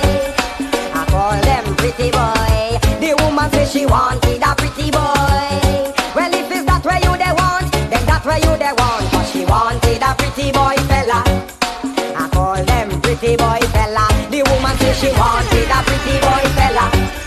I 0.95 1.03
call 1.11 1.35
them 1.43 1.75
pretty 1.75 2.09
boy. 2.15 2.79
The 3.03 3.11
woman 3.21 3.51
say 3.51 3.65
she 3.67 3.85
wanted 3.85 4.39
a 4.39 4.55
pretty 4.55 4.87
boy. 4.87 5.91
Well, 6.15 6.31
if 6.31 6.47
it's 6.47 6.63
that 6.63 6.81
way 6.87 6.99
you 7.03 7.11
they 7.19 7.33
want, 7.35 7.67
then 7.91 8.03
that 8.07 8.23
way 8.23 8.39
you 8.39 8.55
they 8.55 8.71
want. 8.71 9.03
Cause 9.11 9.31
she 9.35 9.43
wanted 9.43 9.99
a 9.99 10.15
pretty 10.15 10.47
boy 10.55 10.79
fella. 10.87 11.27
I 12.15 12.29
call 12.31 12.63
them 12.63 13.01
pretty 13.01 13.35
boy 13.35 13.59
fella. 13.75 14.07
The 14.31 14.39
woman 14.47 14.75
say 14.79 14.95
she 14.95 15.11
wanted 15.11 15.67
a 15.67 15.79
pretty 15.83 16.15
boy 16.23 16.45
fella. 16.55 17.22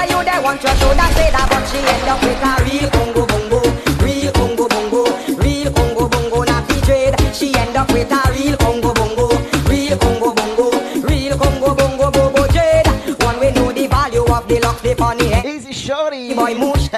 It's 0.00 0.12
you 0.12 0.22
they 0.22 0.38
want, 0.42 0.62
you 0.62 0.68
should 0.68 0.96
have 0.96 1.12
said 1.14 1.34
that, 1.34 1.48
but 1.50 1.64
she 1.66 1.78
end 1.82 2.06
up 2.06 2.22
with 2.22 2.38
a 2.38 2.52
real 2.62 2.88
Congo 2.90 3.26
bongo, 3.26 3.60
real 4.04 4.30
Congo 4.32 4.68
bongo, 4.68 5.02
real 5.42 5.72
Congo 5.72 6.08
bongo, 6.08 6.42
not 6.44 6.68
the 6.68 6.80
trade. 6.86 7.14
She 7.34 7.54
end 7.56 7.76
up 7.76 7.90
with 7.92 8.10
a 8.10 8.20
real 8.30 8.56
Congo 8.58 8.94
bongo, 8.94 9.26
real 9.66 9.98
Congo 9.98 10.30
bongo, 10.34 10.70
real 11.02 11.36
Congo 11.36 11.74
bongo 11.74 12.10
bobo 12.10 12.46
trade. 12.46 12.86
One 13.26 13.40
we 13.40 13.50
know 13.50 13.72
the 13.72 13.86
value 13.88 14.22
of 14.22 14.46
the 14.46 14.60
luck, 14.60 14.80
the 14.82 14.94
funny 14.94 15.28
head. 15.28 15.44
Easy 15.46 15.72
shorty. 15.72 16.34
Boy 16.34 16.54
mush, 16.54 16.88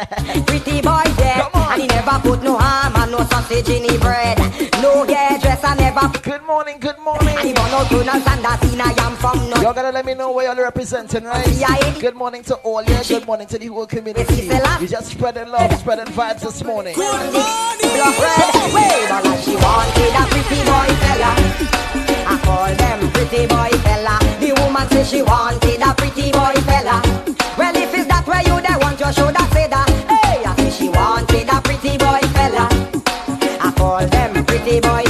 pretty 0.44 0.82
boy 0.82 1.04
dead, 1.16 1.48
and 1.54 1.80
he 1.80 1.86
never 1.88 2.18
put 2.20 2.42
no 2.42 2.58
ham 2.58 2.96
and 2.96 3.12
no 3.12 3.24
sausage 3.24 3.68
in 3.70 3.84
his 3.88 3.98
bread. 3.98 4.38
No. 4.82 5.06
Good 5.06 5.39
morning, 6.50 6.80
good 6.80 6.98
morning. 6.98 7.54
born 7.54 7.70
out 7.70 7.86
tunnels 7.86 8.26
and 8.26 8.42
that 8.42 8.58
I 8.82 9.06
am 9.06 9.14
from. 9.22 9.38
You're 9.62 9.72
gonna 9.72 9.92
let 9.92 10.04
me 10.04 10.14
know 10.14 10.32
where 10.32 10.52
you're 10.52 10.64
representing, 10.64 11.22
right? 11.22 11.46
Good 12.00 12.16
morning 12.16 12.42
to 12.50 12.56
all 12.66 12.82
you. 12.82 12.98
Good 13.06 13.24
morning 13.24 13.46
to 13.46 13.56
the 13.58 13.68
whole 13.68 13.86
community. 13.86 14.50
We 14.80 14.86
just 14.88 15.12
spreading 15.12 15.48
love, 15.48 15.72
spreading 15.78 16.12
vibes 16.12 16.42
this 16.42 16.64
morning. 16.64 16.96
Good 16.96 17.06
morning. 17.06 17.90
Blood 17.94 18.18
red, 18.18 18.74
way 18.74 18.90
she 19.46 19.54
wanted 19.62 20.14
a 20.18 20.24
pretty 20.26 20.58
boy 20.66 20.90
fella. 20.98 21.30
I 22.26 22.34
call 22.42 22.74
them 22.74 22.98
pretty 23.14 23.46
boy 23.46 23.70
fella. 23.86 24.18
The 24.42 24.50
woman 24.58 24.88
say 24.90 25.04
she 25.04 25.22
wanted 25.22 25.80
a 25.80 25.94
pretty 25.94 26.32
boy 26.34 26.58
fella. 26.66 26.98
Well, 27.56 27.76
if 27.76 27.94
it's 27.94 28.08
that 28.10 28.26
way 28.26 28.42
you 28.50 28.58
they 28.58 28.74
want, 28.82 28.98
you 28.98 29.12
should 29.14 29.36
have 29.38 29.52
said 29.54 29.70
that. 29.70 29.86
Hey, 30.10 30.42
I 30.42 30.56
say 30.56 30.70
she 30.70 30.88
wanted 30.88 31.46
a 31.46 31.62
pretty 31.62 31.94
boy 31.96 32.22
fella. 32.34 32.66
I 33.62 33.70
call 33.76 34.04
them 34.04 34.44
pretty 34.44 34.80
boy 34.80 35.09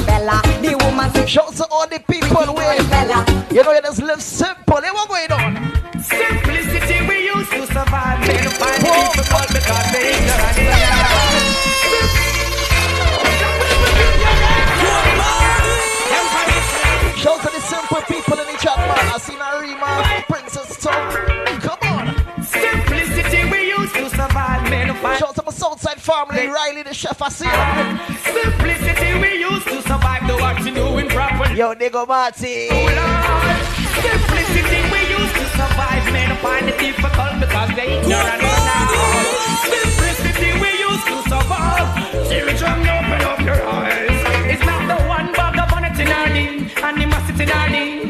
Shout 1.26 1.54
to 1.56 1.66
all 1.70 1.86
the 1.86 2.00
people 2.10 2.46
boy 2.46 2.52
where 2.54 2.82
fella. 2.84 3.24
you 3.52 3.62
know 3.62 3.72
you 3.72 3.82
just 3.82 4.02
live 4.02 4.22
simple. 4.22 4.80
Hey, 4.80 4.90
what 4.90 5.08
going 5.08 5.30
on? 5.32 5.54
Simplicity 6.02 7.06
we 7.06 7.26
used 7.26 7.50
to 7.52 7.66
survive. 7.66 8.20
Men 8.26 8.48
find 8.50 8.82
it 8.82 9.12
difficult 9.14 9.48
because 9.48 9.92
they 9.92 10.14
ignorant. 10.16 10.56
Shout 17.16 17.40
to 17.42 17.50
the 17.52 17.60
simple 17.60 18.02
people 18.08 18.38
in 18.40 18.46
the 18.46 18.58
chat, 18.58 18.78
man. 18.78 18.98
I 18.98 19.18
seen 19.18 19.40
Arima, 19.40 20.24
Princess 20.26 20.76
Tom. 20.82 21.12
Come 21.60 21.78
on. 21.92 22.42
Simplicity 22.42 23.44
we 23.50 23.68
used 23.68 23.94
to 23.94 24.08
survive. 24.10 24.66
Shout 25.18 25.34
to 25.36 25.42
my 25.44 25.52
Southside 25.52 26.00
family, 26.00 26.46
Riley 26.48 26.82
the 26.82 26.94
chef. 26.94 27.20
I 27.22 27.28
see 27.28 27.44
you. 27.44 28.40
Simplicity 28.42 28.79
Yo, 31.54 31.75
Digo 31.75 32.07
Marty. 32.07 32.69
Simplicity 32.69 34.80
we 34.92 35.00
used 35.19 35.35
to 35.35 35.45
survive. 35.59 36.04
Men 36.12 36.37
find 36.38 36.69
it 36.69 36.78
difficult 36.78 37.40
because 37.40 37.71
they 37.75 37.99
ignorant 37.99 38.40
now. 38.40 38.87
Simplicity 39.66 40.52
we 40.62 40.71
used 40.78 41.07
to 41.11 41.16
survive. 41.28 41.88
Spiritual, 42.26 42.69
open 42.69 43.23
up 43.26 43.40
your 43.40 43.61
eyes. 43.66 44.11
It's 44.52 44.64
not 44.64 44.87
the 44.87 44.95
one 45.09 45.33
bag 45.33 45.59
of 45.59 45.69
vanity 45.71 46.02
in 46.02 46.09
our 46.09 46.28
ding, 46.28 46.71
animosity 46.83 47.42
in 47.42 47.50
our 47.50 47.69
ding, 47.69 48.09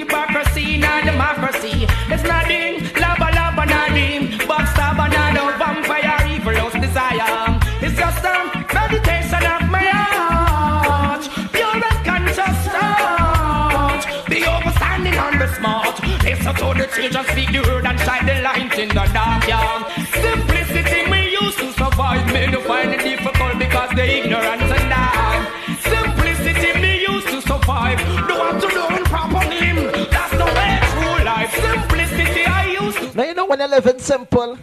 The 17.01 17.09
children 17.09 17.33
speak 17.33 17.51
the 17.53 17.61
word 17.67 17.87
and 17.87 17.99
shine 18.01 18.27
the 18.27 18.43
light 18.43 18.79
in 18.79 18.89
the 18.89 18.95
dark. 19.17 19.49
Yeah. 19.49 19.89
Simplicity 20.21 21.11
we 21.11 21.33
used 21.33 21.57
to 21.57 21.73
survive. 21.73 22.27
Men 22.31 22.53
who 22.53 22.61
find 22.61 22.93
it 22.93 23.01
difficult 23.01 23.59
because 23.59 23.91
they 23.97 24.21
ignorant 24.21 24.61
and 24.61 24.91
die. 24.93 25.49
Simplicity 25.81 26.79
me 26.79 27.01
used 27.01 27.29
to 27.29 27.41
survive. 27.41 27.97
Do 28.29 28.35
what 28.37 28.61
to 28.61 28.69
do 28.69 28.85
in 28.99 29.05
proper 29.05 29.49
name. 29.49 29.77
That's 30.13 30.33
the 30.37 30.45
way 30.45 30.79
through 30.93 31.25
life. 31.25 31.53
Simplicity 31.57 32.45
I 32.45 32.77
used 32.79 32.99
to 32.99 33.17
Now 33.17 33.25
you 33.25 33.33
know 33.33 33.47
when 33.47 33.61
you're 33.61 33.69
living 33.69 33.99
simple, 33.99 34.59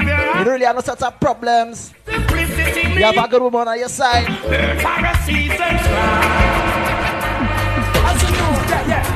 you 0.00 0.44
really 0.44 0.64
have 0.64 0.74
no 0.74 0.82
such 0.82 1.02
of 1.02 1.20
problems. 1.20 1.94
Simplicity 2.04 2.98
You 2.98 3.04
have 3.04 3.16
a 3.16 3.28
good 3.28 3.42
woman 3.42 3.68
on 3.68 3.78
your 3.78 3.88
side. 3.88 4.26
burn 4.26 4.76
Pharisees 4.80 5.52
and 5.54 5.78
scribes. 5.86 6.80
As 8.10 8.22
you 8.24 8.30
know, 8.36 8.50
yeah, 8.66 8.88
yeah. 8.88 9.09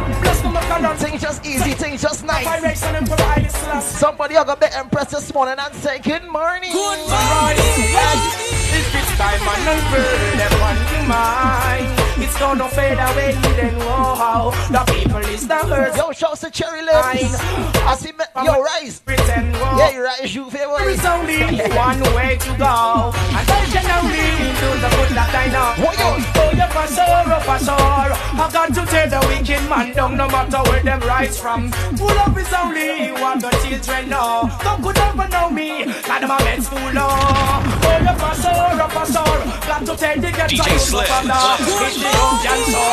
Things 0.74 1.22
just 1.22 1.46
easy, 1.46 1.70
things 1.72 2.02
just 2.02 2.24
nice. 2.24 2.44
Vibration 2.44 2.96
and 2.96 3.06
provide 3.06 3.44
this 3.44 3.62
last. 3.62 3.96
Somebody 3.96 4.34
hug 4.34 4.48
up 4.48 4.58
the 4.58 4.76
Empress 4.76 5.10
this 5.12 5.32
morning 5.32 5.54
and 5.56 5.74
say 5.76 6.00
good 6.00 6.24
morning. 6.24 6.72
Good 6.72 6.98
morning. 6.98 7.62
If 8.74 8.90
it's 8.92 9.16
time 9.16 9.38
and 9.38 9.68
I 9.70 9.78
burn 9.94 10.38
them 10.38 10.62
on 10.66 10.76
the 10.90 11.00
mind, 11.06 12.22
it's 12.24 12.36
gonna 12.40 12.68
fade 12.68 12.98
away. 12.98 13.34
Then 13.54 13.78
wow, 13.86 14.50
the 14.70 14.92
people 14.92 15.18
is 15.30 15.46
the 15.46 15.54
hurt. 15.54 15.96
Yo, 15.96 16.10
shouts 16.10 16.40
to 16.40 16.50
Cherry 16.50 16.82
Lips. 16.82 17.38
I 17.86 17.94
see 17.96 18.10
me. 18.10 18.24
Yo, 18.44 18.60
Rise. 18.60 18.98
Pretend 18.98 19.52
wow. 19.54 19.78
Yeah, 19.78 19.90
you 19.90 20.04
rise, 20.04 20.34
you 20.34 20.50
There 20.50 20.66
favorite. 20.66 20.90
is 20.90 21.04
only 21.06 21.38
one 21.70 22.00
way 22.18 22.36
to 22.36 22.50
go, 22.58 23.14
and 23.14 23.46
I 23.46 23.62
can 23.70 23.86
only 24.02 24.26
do 24.58 24.68
the 24.82 24.90
good 24.90 25.10
that 25.14 25.30
I 25.38 25.46
know. 25.54 25.84
What 25.86 25.94
you? 25.98 26.10
Oh, 26.34 26.50
you 26.50 26.66
for 26.74 26.86
sure, 26.90 27.30
oh, 27.30 27.40
for 27.46 27.58
sure. 27.62 28.10
I 28.34 28.50
got 28.52 28.74
to 28.74 28.82
tell 28.90 29.08
the 29.64 29.70
man 29.70 29.92
down, 29.94 30.16
no 30.16 30.28
matter 30.28 30.58
where 30.70 30.82
them 30.82 31.00
rise 31.00 31.38
from. 31.38 31.70
Pull 31.96 32.10
up 32.10 32.36
is 32.36 32.52
only 32.52 33.12
what 33.12 33.40
the 33.40 33.50
children 33.62 34.08
know. 34.10 34.50
Don't 34.62 34.82
could 34.82 34.96
never 34.96 35.28
know 35.28 35.50
me, 35.50 35.84
got 35.84 36.20
them 36.20 36.30
a 36.30 36.38
med 36.44 36.62
school. 36.62 36.78
Oh, 36.78 37.62
you 38.00 38.14
for 38.18 38.34
sure, 38.42 38.52
oh, 38.54 38.88
for 38.88 39.06
sure. 39.12 39.40
Got 39.66 39.80
to 39.86 39.96
tell 39.96 40.16
the 40.16 40.30
get 40.30 40.50
DJ 40.50 40.78
Slim. 40.78 41.06
It's 41.84 41.98
the 41.98 42.10
old 42.20 42.42
dancer. 42.44 42.90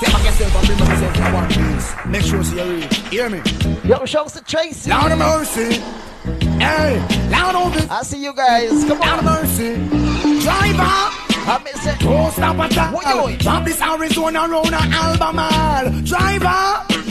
Take 0.00 0.24
yourself 0.24 0.54
and 0.56 0.66
bring 0.66 0.78
myself 0.78 1.16
in 1.16 1.32
one 1.32 1.48
piece. 1.48 1.88
Make 2.06 2.22
sure 2.22 2.42
you 2.42 2.64
read. 2.74 2.92
Hear 3.12 3.30
me? 3.30 3.40
Yo, 3.84 4.04
shouts 4.04 4.32
to 4.34 4.40
Tracy. 4.44 4.90
Lord 4.90 5.12
of 5.12 5.18
mercy. 5.18 5.82
Hey, 6.58 6.98
Lord 7.30 7.56
of 7.56 7.76
it. 7.76 7.90
I 7.90 8.02
see 8.02 8.22
you 8.22 8.32
guys. 8.34 8.70
Come 8.84 8.98
Lord 8.98 9.18
of 9.18 9.26
on. 9.26 9.42
mercy. 9.42 9.76
Driver. 10.42 11.33
I 11.46 11.62
miss 11.62 11.86
it. 11.86 12.00
Don't 12.00 12.32
stop 12.32 12.56
at 12.58 12.78
all. 12.78 12.94
What 12.94 13.06
you 13.06 13.22
doing? 13.22 13.38
Drop 13.38 13.64
this 13.64 13.80
Arizona 13.80 14.48
round 14.48 14.74
a 14.74 14.80
Albemarle. 14.80 16.02
Driver. 16.02 17.03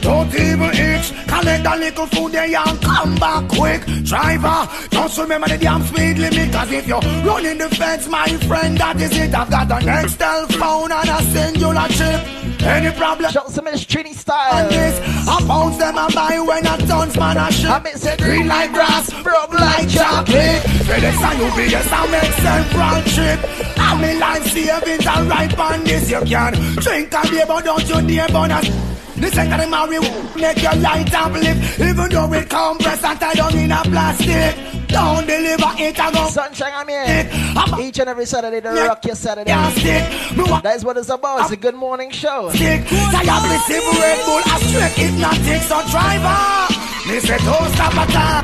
Don't 0.00 0.34
even 0.34 0.70
itch. 0.70 1.12
Collect 1.26 1.66
a 1.66 1.76
little 1.76 2.06
food 2.06 2.32
there 2.32 2.44
and 2.44 2.80
come 2.80 3.14
back 3.16 3.48
quick. 3.48 3.82
Driver, 4.04 4.68
just 4.90 5.18
remember 5.18 5.48
the 5.48 5.58
damn 5.58 5.82
speed 5.82 6.18
limit. 6.18 6.52
Cause 6.52 6.72
if 6.72 6.86
you're 6.86 7.00
running 7.00 7.58
the 7.58 7.68
fence, 7.68 8.08
my 8.08 8.28
friend, 8.48 8.78
that 8.78 9.00
is 9.00 9.16
it. 9.16 9.34
I've 9.34 9.50
got 9.50 9.70
an 9.70 9.88
Nextel 9.88 10.50
phone 10.58 10.92
and 10.92 11.08
a 11.08 11.18
Cingular 11.32 11.88
chip. 11.88 12.38
Any 12.62 12.90
problem? 12.96 13.30
Shouts 13.30 13.54
some 13.54 13.64
Miss 13.64 13.84
Trini 13.84 14.14
Style. 14.14 14.68
this. 14.68 14.98
I 15.28 15.46
bounce 15.46 15.76
them 15.78 15.96
and 15.96 16.14
buy 16.14 16.40
when 16.40 16.66
I 16.66 16.76
tons 16.78 17.16
man 17.16 17.36
a 17.36 17.52
shit. 17.52 17.70
I 17.70 17.78
miss 17.80 18.04
it. 18.04 18.18
Green 18.18 18.48
like 18.48 18.72
grass, 18.72 19.10
broke 19.22 19.52
like 19.52 19.88
chocolate. 19.88 20.62
FedEx 20.88 21.16
and 21.20 21.42
UPS 21.42 21.92
I 21.92 22.06
make 22.10 22.74
round 22.74 23.06
trip. 23.06 23.40
I'm 23.78 24.04
in 24.04 24.18
life 24.18 24.46
savings 24.46 25.06
and 25.06 25.28
right 25.28 25.58
on 25.58 25.84
this. 25.84 26.10
You 26.10 26.20
can 26.22 26.54
drink 26.76 27.14
and 27.14 27.30
beer, 27.30 27.44
but 27.46 27.64
don't 27.64 27.88
you 27.88 28.06
dare 28.06 28.28
bonus. 28.28 28.68
This 29.20 29.36
ain't 29.38 29.50
the 29.50 29.66
marry 29.66 29.98
make 30.40 30.62
your 30.62 30.74
light 30.76 31.12
uplift. 31.14 31.80
Even 31.80 32.08
though 32.10 32.32
it 32.32 32.48
compressed 32.48 33.04
and 33.04 33.20
tied 33.20 33.36
down 33.36 33.56
in 33.56 33.70
a 33.72 33.82
plastic. 33.82 34.54
Don't 34.88 35.26
deliver 35.26 35.70
it, 35.78 36.00
I 36.00 36.10
go 36.12 36.28
Sunshine, 36.28 36.72
I'm 36.74 36.88
here. 36.88 37.28
I'm 37.56 37.80
Each 37.80 37.98
and 37.98 38.08
every 38.08 38.24
Saturday, 38.24 38.60
the 38.60 38.70
rock 38.70 39.04
your 39.04 39.14
Saturday. 39.16 39.52
a 39.52 39.70
stick. 39.72 40.36
Me 40.36 40.44
want 40.50 40.62
That 40.64 40.76
is 40.76 40.84
what 40.84 40.96
it's 40.96 41.10
about. 41.10 41.40
It's 41.42 41.50
a 41.50 41.56
good 41.56 41.74
morning 41.74 42.10
show. 42.10 42.48
stick. 42.50 42.86
Diabolisive 42.88 43.84
Red 44.00 44.18
Bull, 44.24 44.38
a 44.40 44.56
straight 44.64 44.96
hypnotic, 44.96 45.62
so 45.68 45.76
driver. 45.92 46.74
Me 47.06 47.20
say 47.20 47.36
don't 47.44 47.68
stop 47.76 47.94
at 48.00 48.16
all. 48.16 48.42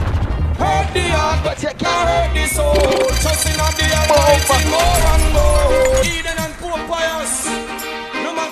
Hurt 0.54 0.94
the 0.94 1.00
heart, 1.16 1.44
But 1.44 1.62
you 1.62 1.68
can't. 1.70 2.08
hurt 2.08 2.34
the 2.34 2.46
soul. 2.46 2.74
Trusting 3.24 3.58
on 3.60 3.72
the 3.80 3.87
Almighty 4.04 4.68
more 4.68 5.00
and 5.12 5.24
more. 5.32 6.04
Eden 6.04 6.38
and 6.44 6.54
poor 6.60 6.78
pious. 6.88 7.48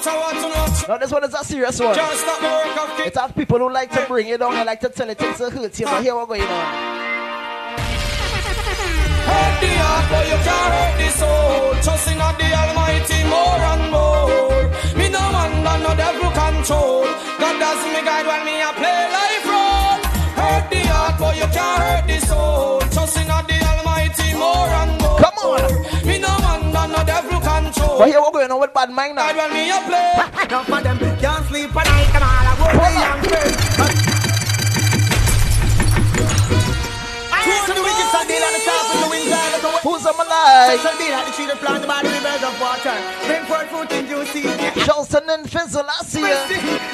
What 0.04 0.36
or 0.36 0.48
not, 0.48 0.88
No, 0.88 0.98
this 0.98 1.12
one 1.12 1.24
is 1.24 1.34
a 1.34 1.44
serious 1.44 1.78
one. 1.78 1.94
can't 1.94 2.18
stop 2.18 2.40
the 2.40 2.46
work 2.48 2.76
of 3.00 3.06
It 3.06 3.14
has 3.14 3.32
people 3.32 3.58
who 3.58 3.72
like 3.72 3.90
to 3.92 4.04
bring 4.08 4.28
it 4.28 4.40
down 4.40 4.54
and 4.54 4.66
like 4.66 4.80
to 4.80 4.88
tell 4.88 5.08
it 5.08 5.18
things 5.18 5.38
to 5.38 5.48
hurt 5.50 5.78
you. 5.78 5.86
But 5.86 6.02
here 6.02 6.14
we're 6.16 6.26
going 6.26 6.42
on. 6.42 6.48
Hurt 9.22 9.60
the 9.62 9.70
heart, 9.78 10.06
but 10.10 10.24
you 10.26 10.38
can't 10.42 10.72
hurt 10.74 10.94
the 10.98 11.08
soul. 11.14 11.74
Trusting 11.86 12.20
on 12.20 12.34
the 12.36 12.48
Almighty 12.50 13.20
more 13.30 13.62
and 13.72 13.84
more. 13.94 14.98
Me 14.98 15.08
no 15.08 15.22
under 15.22 15.78
no 15.86 15.94
devil 15.94 16.30
control. 16.34 17.06
God 17.38 17.54
does 17.62 17.82
me 17.94 18.02
guide 18.02 18.26
when 18.26 18.42
me 18.44 18.60
a 18.60 18.72
play 18.74 19.06
life 19.14 19.46
role. 19.46 20.02
Hurt 20.34 20.66
the 20.70 20.80
heart, 20.90 21.14
but 21.20 21.36
you 21.36 21.46
can't 21.54 21.78
hurt 21.82 22.04
the 22.10 22.18
soul. 22.26 22.80
Trusting 22.90 23.30
on 23.30 23.46
the 23.46 23.54
Almighty 23.54 24.34
more 24.34 24.66
and 24.82 25.00
more. 25.00 25.18
Come 25.22 25.38
on. 25.46 25.62
Me 26.06 26.18
no 26.18 26.26
under 26.26 26.34
no 26.34 26.40
devil 26.42 26.42
control. 26.42 26.51
But 27.98 28.09
here 28.09 28.20
we're 28.20 28.33
going 28.33 28.50
on 28.50 28.61
with 28.61 28.72
bad 28.72 28.90
mind 28.90 29.16
now. 29.16 29.28
when 29.37 29.52
me 29.52 29.68
a 29.68 29.78
play. 29.85 30.16
Enough 30.48 30.72
of 30.72 30.83
them 30.83 30.98
can't 31.20 31.44
sleep 31.46 31.76
at 31.76 31.85
night, 31.85 32.09
them 32.09 32.24
all 32.24 32.48
a 32.48 32.52
worry 32.57 32.96
and 32.96 33.20
pray. 33.28 33.52
I 37.33 37.68
to 37.68 37.72
the 37.74 37.85
wicked 37.85 38.09
side, 38.11 38.26
deal 38.33 38.42
on 38.42 38.52
the 38.57 38.62
top 38.64 38.87
of 38.87 38.98
the 39.02 39.11
wind 39.12 39.28
side 39.28 39.55
of 39.55 39.61
the 39.61 39.70
west. 39.76 39.85
Who's 39.85 40.07
on 40.09 40.16
my 40.16 40.24
life? 40.24 40.81
Shall 40.81 40.96
deal 40.96 41.12
at 41.12 41.26
the 41.28 41.33
tree 41.37 41.46
that 41.52 41.61
plant 41.61 41.85
by 41.85 42.00
the 42.00 42.11
rivers 42.11 42.42
of 42.42 42.55
water. 42.62 42.96
Bring 43.28 43.44
forth 43.44 43.68
fruit 43.68 43.90
in 43.92 44.07
due 44.09 44.24
season. 44.33 44.57
Shouts 44.88 45.12
to 45.12 45.20
Ninfizzle, 45.26 45.85
I 45.85 46.00
see 46.07 46.24
you. 46.24 46.33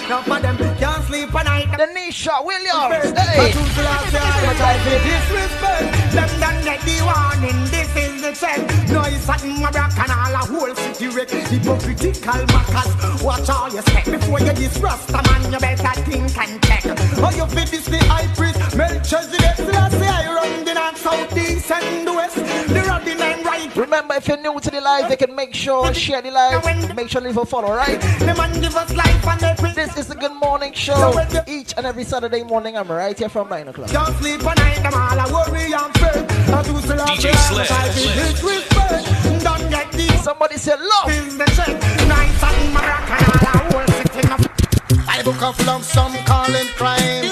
Enough 0.08 0.26
of 0.26 0.40
them 0.42 0.56
can't 0.82 1.04
sleep 1.06 1.30
at 1.30 1.46
night. 1.46 1.70
them 1.78 1.94
Denisha 1.94 2.42
Williams. 2.42 3.14
Hey. 3.14 3.52
who's 3.54 3.74
the 3.76 3.84
last 3.86 4.10
guy 4.10 4.38
but 4.50 4.58
I 4.58 4.74
feel 4.82 5.00
disrespect? 5.04 5.86
Them 6.16 6.30
done 6.42 6.58
get 6.64 6.80
the 6.82 6.96
warning, 7.06 7.60
this 7.70 7.92
is 7.94 8.07
the 8.32 8.38
check. 8.38 8.58
Noise 8.90 9.28
at 9.28 9.44
my 9.44 9.70
back 9.70 9.98
and 9.98 10.10
all 10.10 10.34
a 10.34 10.38
whole 10.38 10.74
city 10.74 11.08
wreck. 11.08 11.30
Hypocritical 11.30 12.46
mackers, 12.46 13.22
watch 13.22 13.48
all 13.48 13.70
you 13.70 13.80
step 13.82 14.04
before 14.04 14.40
you 14.40 14.52
this 14.52 14.78
rasta 14.78 15.12
man. 15.12 15.52
You 15.52 15.58
better 15.58 16.00
think 16.02 16.38
and 16.38 16.62
check. 16.64 16.82
Oh, 16.86 17.30
you 17.34 17.46
fit 17.46 17.70
this 17.70 17.86
the 17.86 17.98
high 17.98 18.26
priest, 18.34 18.76
Melchizedek. 18.76 19.56
Selassie, 19.56 20.06
I 20.06 20.34
run 20.34 20.64
the 20.64 20.74
north, 20.74 20.98
south, 20.98 21.36
east 21.36 21.70
and 21.70 22.06
west. 22.06 22.36
The 22.36 22.84
ruddy 22.86 23.14
name 23.14 23.44
right. 23.44 23.74
Remember, 23.76 24.14
if 24.14 24.28
you're 24.28 24.36
new 24.36 24.58
to 24.60 24.70
the 24.70 24.80
live, 24.80 25.10
you 25.10 25.16
can 25.16 25.34
make 25.34 25.54
sure 25.54 25.92
share 25.94 26.22
the 26.22 26.30
live. 26.30 26.64
Make 26.94 27.08
sure 27.08 27.20
leave 27.20 27.36
a 27.36 27.46
follow, 27.46 27.74
right? 27.74 28.00
The 28.18 28.34
man 28.36 28.60
give 28.60 28.76
us 28.76 28.94
life 28.94 29.26
and 29.26 29.40
they 29.40 29.54
pre- 29.56 29.72
This 29.72 29.96
is 29.96 30.06
the 30.08 30.14
Good 30.14 30.34
Morning 30.34 30.72
Show. 30.72 31.14
Each 31.46 31.74
and 31.76 31.86
every 31.86 32.04
Saturday 32.04 32.42
morning, 32.42 32.76
I'm 32.76 32.90
right 32.90 33.16
here 33.18 33.28
from 33.28 33.48
9 33.48 33.68
o'clock. 33.68 33.88
Can't 33.90 34.16
sleep 34.18 34.44
at 34.44 34.56
night, 34.58 34.82
them 34.82 34.94
all 34.94 35.18
a 35.18 35.32
worry 35.32 35.72
and 35.72 35.94
fear. 35.98 36.26
I 36.50 36.62
do 36.62 36.78
still 36.80 36.98
have 36.98 37.08
DJ 37.18 37.30
to 37.30 37.36
Slim, 37.38 37.66
Slim. 37.66 38.17
Disrespect. 38.18 39.06
Don't 39.44 39.70
get 39.70 39.92
these 39.92 40.22
Somebody 40.22 40.56
say 40.56 40.76
love. 40.76 41.08
is 41.10 41.36
the 41.38 41.44
check. 41.56 41.74
Nice 42.08 42.42
and 42.42 42.76
a 42.76 43.58
whole 43.70 43.86
city 43.86 44.22
of 44.34 45.08
I 45.08 45.22
book 45.22 45.42
of 45.42 45.56
love, 45.66 45.84
some 45.84 46.12
call 46.24 46.52
it 46.54 46.68
crime. 46.76 47.30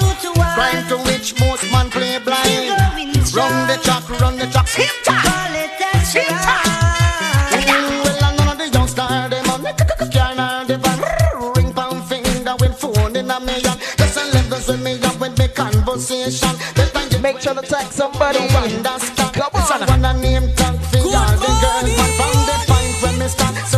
Crime 0.55 0.87
to 0.89 0.97
which 1.07 1.39
most 1.39 1.63
man 1.71 1.89
play 1.89 2.17
blind. 2.19 2.69
Run 3.35 3.67
the 3.67 3.77
track, 3.83 4.09
run 4.21 4.37
the 4.37 4.47
track. 4.47 4.67
Hip 4.69 4.95
tap. 5.03 5.25
Mm, 7.67 8.03
Well, 8.03 8.23
I 8.23 8.51
of 8.51 8.57
the 8.57 8.69
young 8.69 8.87
star, 8.87 9.29
them 9.29 9.49
on 9.49 9.61
the 9.63 9.73
corner, 10.13 10.65
the 10.67 10.77
van. 10.77 10.99
Ring 11.55 11.73
pound 11.73 12.03
finger 12.09 12.55
with 12.59 12.75
phone 12.79 13.15
in 13.15 13.29
a 13.29 13.39
million. 13.39 13.77
Just 13.97 14.17
a 14.17 14.23
levels 14.33 14.67
with 14.67 14.81
me 14.83 14.99
up 15.03 15.19
with 15.19 15.37
me 15.37 15.47
conversation. 15.49 16.55
Make 17.21 17.41
sure 17.41 17.53
to 17.53 17.61
tag 17.61 17.91
somebody. 17.91 18.39
Come 18.47 18.55
on. 19.53 19.87
one 19.87 20.05
a 20.05 20.13
name 20.13 20.47
tag 20.53 20.55
for 20.55 20.55
all 20.55 20.56
Man 21.95 22.11
from 22.19 22.35
the 22.49 22.57
point 22.67 22.95
when 23.01 23.19
me 23.19 23.27
start 23.29 23.76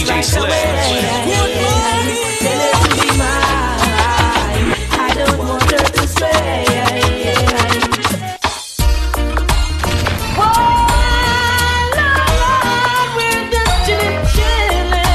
DJ 0.00 0.08
right 0.08 0.24
Slim. 0.24 0.44
away. 0.44 0.56
Tell 2.40 2.60
her 2.64 2.72
to 2.84 2.90
be 3.00 3.08
mine. 3.18 4.72
I 4.96 5.12
don't 5.14 5.38
want 5.38 5.62
her 5.70 5.84
to 5.96 6.08
stray. 6.08 6.64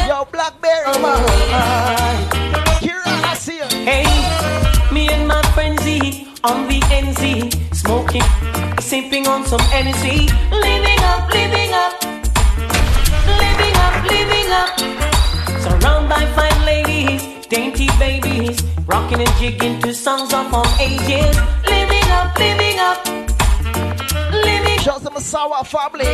Yo, 0.07 0.25
Blackberry. 0.31 0.85
Kira, 2.83 3.13
I 3.25 3.33
see 3.35 3.57
you. 3.57 3.65
Hey, 3.89 4.05
me 4.93 5.09
and 5.09 5.27
my 5.27 5.41
friend 5.53 5.79
Z 5.79 5.97
eh, 5.97 6.27
on 6.43 6.67
the 6.67 6.79
NZ, 6.93 7.73
smoking, 7.73 8.21
sipping 8.79 9.27
on 9.27 9.45
some 9.45 9.61
energy, 9.73 10.27
living 10.51 10.84
rocking 19.05 19.27
and 19.27 19.37
jigging 19.37 19.81
to 19.81 19.93
songs 19.93 20.33
of 20.33 20.53
all 20.53 20.65
ages, 20.79 21.37
living 21.69 22.09
up, 22.11 22.37
living 22.37 22.79
up, 22.79 23.05
living. 24.43 24.79
Shout 24.79 25.01
to 25.03 25.11
my 25.11 25.19
Sawa 25.19 25.63
family. 25.63 26.05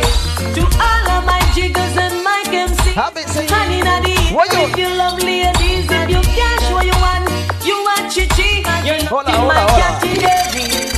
To 0.54 0.62
all 0.62 1.08
of 1.10 1.24
my 1.24 1.40
jiggers 1.54 1.96
and 1.96 2.22
my 2.24 2.42
MC. 2.52 2.92
Have 2.92 3.16
it. 3.16 3.26
Honey, 3.50 3.78
you- 3.78 4.66
if 4.68 4.76
you 4.76 4.88
love 4.96 5.18
ladies, 5.22 5.90
if 5.90 6.10
you 6.10 6.20
cash 6.20 6.70
what 6.72 6.84
you 6.84 6.92
want, 7.00 7.28
you 7.64 7.74
want 7.84 8.12
chichi, 8.12 8.62
you're 8.84 9.02
not 9.10 9.28
in 9.28 9.34
my 9.46 9.62
on, 9.62 9.68
hold 9.68 9.70
on. 9.70 9.80
category. 9.80 10.88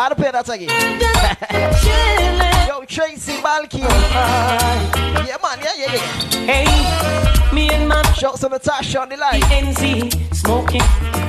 I'll 0.00 0.14
play 0.14 0.30
that 0.30 0.48
again. 0.48 0.70
Yo, 2.68 2.84
Tracy 2.84 3.40
Balky. 3.42 3.78
Yeah, 3.78 5.36
man, 5.42 5.58
yeah, 5.60 5.74
yeah, 5.76 5.94
yeah. 5.94 6.46
Hey, 6.46 7.37
me 7.52 7.68
and 7.70 7.88
my 7.88 8.02
Shout 8.12 8.36
to 8.40 8.48
Natasha 8.48 9.00
on 9.00 9.08
the 9.08 9.16
line. 9.16 9.40
NZ, 9.42 10.34
smoking, 10.34 10.82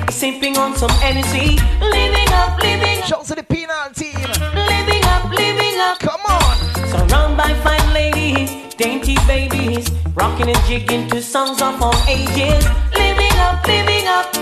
sipping 0.10 0.58
on 0.58 0.76
some 0.76 0.92
energy, 1.04 1.58
living 1.82 2.30
up, 2.34 2.60
living, 2.62 3.02
Shots 3.04 3.30
of 3.32 3.38
the 3.38 3.44
penal 3.44 3.76
team. 3.94 4.16
living 4.56 5.04
up, 5.06 5.30
living 5.32 5.78
up. 5.80 6.00
Come 6.00 6.22
on. 6.26 6.56
Surrounded 6.90 7.38
by 7.38 7.54
fine 7.64 7.94
ladies, 7.94 8.52
dainty 8.76 9.16
babies, 9.28 9.90
rocking 10.16 10.50
and 10.50 10.60
jigging 10.66 11.08
to 11.10 11.22
songs 11.22 11.62
of 11.62 11.82
all 11.82 11.96
ages. 12.08 12.64
Living 12.96 13.38
up, 13.40 13.66
living 13.68 14.08
up, 14.08 14.34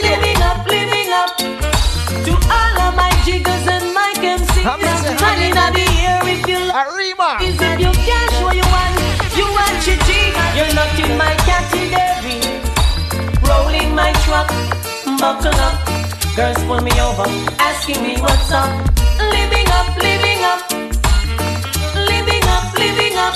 living 0.00 0.42
up, 0.42 0.66
living 0.66 1.10
up. 1.12 1.36
To 2.24 2.32
all 2.50 2.80
of 2.86 2.94
my 2.96 3.10
jiggers 3.24 3.66
and 3.66 3.92
my 3.94 4.12
MCs, 4.16 4.62
How 4.62 4.76
many 4.76 4.98
say- 5.02 5.14
honey, 5.24 5.52
not 5.52 5.72
the 5.74 5.86
air 6.06 6.20
if 6.28 6.46
you. 6.46 6.58
Arima. 6.70 7.38
Buckle 15.18 15.54
up. 15.66 15.74
Girls 16.36 16.62
pull 16.64 16.80
me 16.80 16.92
over, 17.00 17.26
asking 17.58 18.02
me 18.02 18.16
what's 18.20 18.52
up. 18.52 18.70
Living 19.18 19.68
up, 19.78 19.88
living 19.96 20.42
up, 20.52 20.60
living 22.12 22.44
up, 22.54 22.64
living 22.78 23.16
up. 23.26 23.34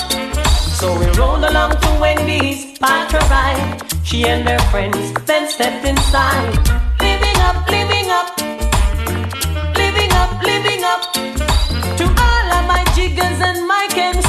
So 0.79 0.97
we 0.97 1.05
roll 1.19 1.43
along 1.43 1.71
to 1.83 1.89
Wendy's, 1.99 2.77
park 2.79 3.13
a 3.13 3.19
ride. 3.29 3.81
She 4.03 4.25
and 4.25 4.47
her 4.47 4.59
friends 4.71 5.13
then 5.25 5.49
stepped 5.49 5.85
inside. 5.85 6.49
Living 7.01 7.39
up, 7.47 7.69
living 7.69 8.09
up, 8.09 8.27
living 9.75 10.11
up, 10.21 10.31
living 10.43 10.83
up. 10.83 11.01
To 11.99 12.05
all 12.27 12.47
of 12.57 12.63
my 12.73 12.83
jiggers 12.95 13.39
and 13.49 13.67
my 13.67 13.87
MCs, 13.91 14.22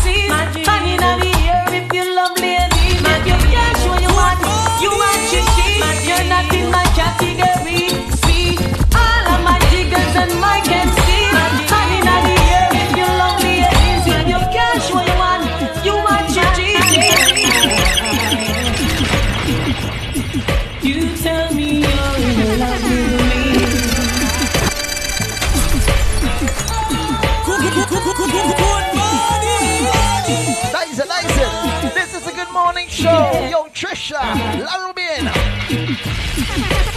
Trisha, 34.04 34.20
Larubin. 34.66 35.24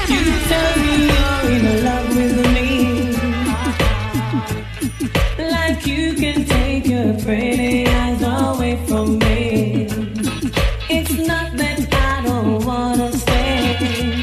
You 0.10 0.24
tell 0.50 0.74
me 0.84 0.92
you're 1.08 1.48
in 1.56 1.66
love 1.86 2.10
with 2.18 2.38
me. 2.54 2.70
Like 5.50 5.88
you 5.88 6.16
can 6.16 6.44
take 6.44 6.86
your 6.86 7.14
pretty 7.22 7.88
eyes 7.88 8.22
away 8.22 8.76
from 8.88 9.20
me. 9.20 9.88
It's 10.90 11.14
not 11.26 11.56
that 11.56 11.88
I 11.94 12.24
don't 12.26 12.66
wanna 12.66 13.14
stay. 13.14 13.78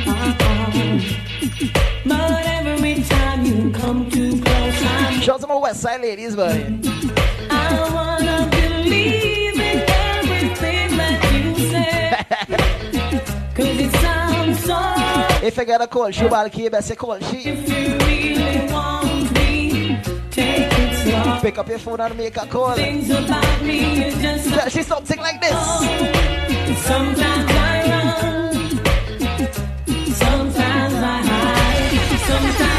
uh-uh. 0.07 1.01
But 2.05 2.47
every 2.47 3.03
time 3.05 3.47
you 3.47 3.71
come 3.73 4.11
too 4.11 4.43
close, 4.43 4.85
I'm 4.85 5.23
Shout 5.23 5.41
to 5.41 5.47
my 5.47 5.57
West 5.57 5.81
Side 5.81 6.03
ladies, 6.03 6.37
boy. 6.37 6.94
If 15.45 15.59
you 15.59 15.65
get 15.67 15.83
a 15.83 15.87
call, 15.87 16.11
she 16.11 16.25
will 16.25 16.49
keep 16.49 16.73
best 16.73 16.97
call. 16.97 17.21
She 17.21 17.37
if 17.45 17.69
you 17.69 17.99
really 17.99 18.73
want 18.73 19.31
me, 19.33 20.01
take 20.31 20.73
it 20.73 20.95
slow. 21.03 21.39
pick 21.43 21.59
up 21.59 21.69
your 21.69 21.79
phone 21.79 22.01
and 22.01 22.17
make 22.17 22.39
a 22.39 22.47
call. 22.47 22.73
Things 22.73 23.11
about 23.11 23.63
me 23.63 24.05
is 24.07 24.23
just 24.23 24.49
Tell 24.49 24.71
she 24.71 24.83
something 24.83 25.19
like 25.19 25.43
this. 25.43 25.53
Oh, 25.53 25.83
sometimes 26.87 27.51
I 27.51 27.91
run, 27.91 28.55
sometimes 30.15 30.95
I 30.95 31.23
hide, 31.29 32.21
sometimes 32.21 32.74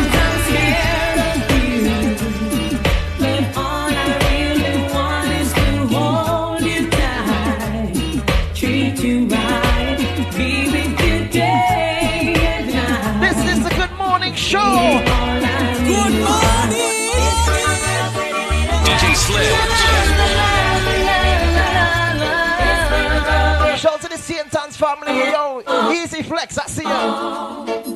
flex. 26.25 26.57
I 26.57 26.65
see 26.67 26.83
you. 26.83 27.95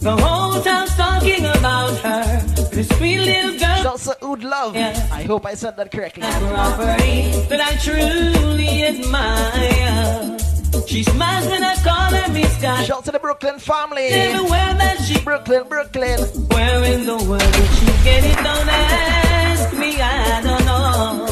The 0.00 0.16
whole 0.16 0.60
town's 0.62 0.94
talking 0.96 1.44
about 1.44 1.96
her, 1.98 2.40
this 2.72 2.88
sweet 2.96 3.18
little 3.20 3.58
girl. 3.58 3.82
Shout 3.82 3.98
to 4.00 4.24
Oud 4.26 4.42
Love. 4.42 4.74
Yeah. 4.76 5.08
I 5.12 5.22
hope 5.24 5.46
I 5.46 5.54
said 5.54 5.76
that 5.76 5.90
correctly. 5.90 6.22
property 6.22 7.30
that 7.48 7.60
I 7.60 7.76
truly 7.76 8.84
admire. 8.84 10.38
She 10.86 11.02
smiles 11.04 11.46
when 11.46 11.62
I 11.64 11.74
call 11.76 12.10
her 12.18 12.32
Miss 12.32 12.60
God. 12.60 12.84
Shout 12.84 13.04
to 13.06 13.12
the 13.12 13.18
Brooklyn 13.18 13.58
family. 13.58 14.08
Everywhere 14.08 14.74
that 14.74 15.00
she, 15.06 15.20
Brooklyn, 15.20 15.64
Brooklyn. 15.68 16.18
where 16.48 16.84
in 16.84 17.06
the 17.06 17.16
world 17.16 17.40
did 17.40 17.70
she 17.78 17.86
get 18.04 18.24
it? 18.24 18.36
Don't 18.36 18.68
ask 18.68 19.72
me, 19.76 20.00
I 20.00 20.40
don't 20.42 20.64
know. 20.66 21.26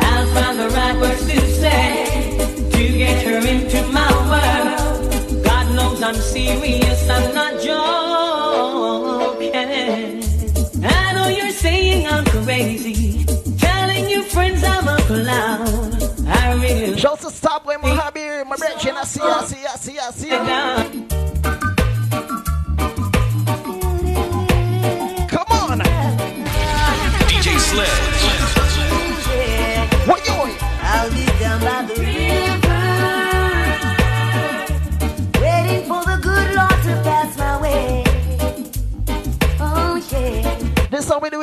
I'll 0.00 0.26
find 0.34 0.58
the 0.58 0.68
right 0.70 0.96
words 1.00 1.26
to 1.26 1.40
say 1.60 2.70
to 2.72 2.98
get 2.98 3.22
her 3.24 3.38
into 3.46 3.82
my 3.92 4.10
world. 4.30 4.69
I'm 6.02 6.14
serious, 6.14 7.10
I'm 7.10 7.34
not 7.34 7.60
joking. 7.60 9.54
I 10.82 11.12
know 11.12 11.28
you're 11.28 11.50
saying 11.50 12.06
I'm 12.06 12.24
crazy, 12.24 13.24
telling 13.58 14.08
your 14.08 14.22
friends 14.22 14.64
I'm 14.64 14.88
a 14.88 14.96
clown. 15.02 15.92
I 16.26 16.54
really 16.54 16.96
to 16.96 17.30
Stop 17.30 17.66
when 17.66 17.80
my 17.82 17.90
hobby, 17.94 18.20
my 18.48 18.56
brethren. 18.56 18.96
I 18.96 19.04
see 19.04 19.20
I 19.20 19.44
see 19.44 19.66
I 19.66 19.76
see 19.76 19.98
I 19.98 20.10
see 20.10 21.29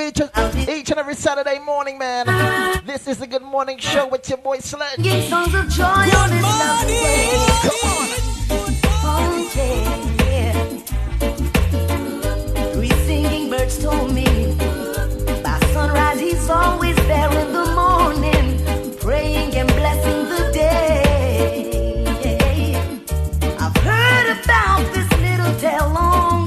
Each 0.07 0.21
and 0.89 0.99
every 0.99 1.15
Saturday 1.15 1.59
morning, 1.59 1.97
man. 1.97 2.27
This 2.85 3.09
is 3.09 3.17
the 3.17 3.27
Good 3.27 3.41
Morning 3.41 3.77
Show 3.77 4.07
with 4.07 4.29
your 4.29 4.37
boy 4.37 4.59
Sledge. 4.59 5.03
Give 5.03 5.21
songs 5.25 5.53
of 5.53 5.67
joy 5.67 5.83
on 5.83 6.29
this 6.29 6.41
lovely 6.43 6.93
day. 6.93 7.29
Come 7.61 7.75
on. 7.91 8.07
Oh, 9.03 9.51
yeah. 10.23 10.53
Three 12.71 12.89
singing 13.05 13.49
birds 13.49 13.83
told 13.83 14.13
me 14.13 14.55
by 15.43 15.59
sunrise 15.73 16.21
he's 16.21 16.49
always 16.49 16.95
there 17.07 17.29
in 17.29 17.51
the 17.51 17.65
morning, 17.75 18.61
praying 18.99 19.57
and 19.57 19.67
blessing 19.67 20.29
the 20.29 20.51
day. 20.53 21.83
I've 23.59 23.75
heard 23.83 24.37
about 24.41 24.85
this 24.93 25.11
little 25.19 25.53
tale 25.59 25.89
long 25.89 26.46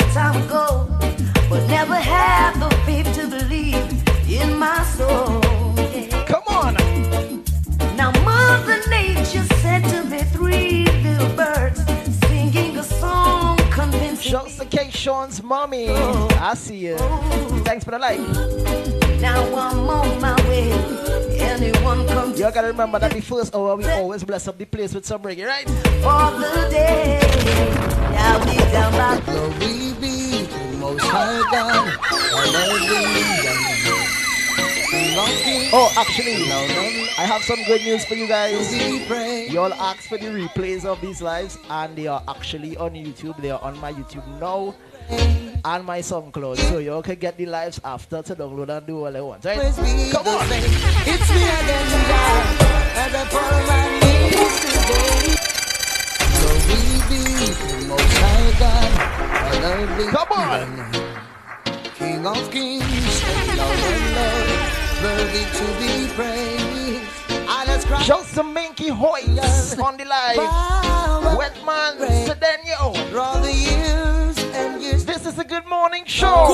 Sean's 15.01 15.43
mommy. 15.43 15.87
Oh. 15.89 16.29
I 16.39 16.53
see 16.53 16.77
you. 16.77 16.95
Oh. 16.99 17.63
Thanks 17.65 17.85
for 17.85 17.93
the 17.93 17.99
like. 17.99 18.21
Now 19.19 19.43
I'm 19.57 19.89
on 19.89 20.21
my 20.21 20.37
way. 20.47 20.71
Anyone 21.39 22.07
come 22.07 22.35
You 22.35 22.53
gotta 22.53 22.67
remember 22.67 22.99
that 22.99 23.13
the 23.13 23.23
first 23.23 23.55
hour 23.55 23.77
we 23.77 23.91
always 23.91 24.25
bless 24.25 24.47
up 24.47 24.59
the 24.59 24.67
place 24.67 24.93
with 24.93 25.07
some 25.07 25.23
reggae, 25.23 25.47
right? 25.47 25.65
for 25.65 26.31
the 26.39 26.69
day? 26.71 27.19
I'll 28.19 28.45
be 28.45 28.59
down 28.71 28.93
by 28.93 29.21
Glory 29.25 29.95
be 30.01 30.47
to 30.47 30.59
Most 30.77 31.01
High 31.01 31.41
God. 31.51 31.97
Oh, 35.73 35.93
actually, 35.97 36.51
I 37.19 37.25
have 37.27 37.43
some 37.43 37.63
good 37.65 37.83
news 37.83 38.05
for 38.05 38.15
you 38.15 38.27
guys. 38.29 38.73
You 39.53 39.61
all 39.61 39.73
asked 39.75 40.09
for 40.09 40.19
the 40.19 40.27
replays 40.27 40.85
of 40.85 41.01
these 41.01 41.21
lives, 41.21 41.59
and 41.69 41.97
they 41.97 42.07
are 42.07 42.23
actually 42.29 42.77
on 42.77 42.93
YouTube. 42.93 43.37
They 43.43 43.51
are 43.51 43.61
on 43.61 43.79
my 43.81 43.93
YouTube 43.93 44.27
now 44.41 44.75
and 45.65 45.85
my 45.85 45.99
SoundCloud. 46.01 46.59
So 46.59 46.79
you 46.79 46.93
all 46.93 47.03
can 47.03 47.17
get 47.17 47.37
the 47.37 47.47
lives 47.47 47.81
after 47.85 48.23
to 48.23 48.37
download 48.37 48.69
and 48.77 48.87
do 48.87 49.05
all 49.05 49.17
I 49.17 49.21
want, 49.21 49.45
right? 49.45 49.59
Come 49.59 50.29
on. 50.29 50.47
It's 50.51 51.31
me 51.31 51.43
again, 51.43 51.91
God. 52.09 52.61
As 52.95 53.15
I 53.15 53.25
fall 53.27 53.55
on 53.55 53.67
my 53.67 53.89
knees 54.01 54.61
today. 54.61 55.35
Glory 56.39 57.01
be 57.11 57.21
Most 57.89 58.15
High 58.17 58.53
God. 58.59 58.93
Hallelujah. 59.61 60.11
Come 60.11 60.33
on. 60.39 60.69
King 61.99 62.27
of 62.27 62.51
kings, 62.51 63.23
Lord 63.59 63.79
of 63.79 64.03
lords, 64.17 64.60
worthy 65.03 65.45
to 65.59 65.65
be 65.81 66.13
praised. 66.15 67.07
And 67.31 67.85
cry. 67.85 68.03
Shouts 68.03 68.33
to 68.35 68.43
Minky 68.43 68.89
Hoyts 68.89 69.79
on 69.85 69.97
the 69.97 70.05
live. 70.05 70.37
Wetman 71.39 71.99
Sedenio. 72.27 73.17
all 73.17 73.41
the 73.41 73.53
years 73.53 74.39
and 74.55 74.83
years. 74.83 75.05
This 75.05 75.27
is 75.27 75.39
a 75.39 75.45
good 75.45 75.67
morning 75.67 76.05
show. 76.07 76.47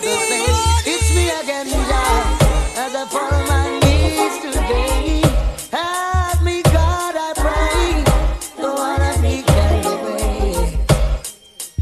The 0.00 0.16
same. 0.28 0.46
It's 0.86 1.14
me 1.14 1.30
again, 1.42 1.68
God. 1.70 2.42
As 2.76 2.94
I 2.94 3.04
fall 3.06 3.32
on 3.34 3.46
my 3.48 3.78
knees 3.80 4.40
today. 4.42 5.22
Help 5.70 6.42
me, 6.42 6.62
God, 6.62 7.14
I 7.16 7.32
pray. 7.44 8.62
Don't 8.62 8.76
wanna 8.76 9.12
be 9.22 9.42
carried 9.42 9.86
away. 9.86 10.78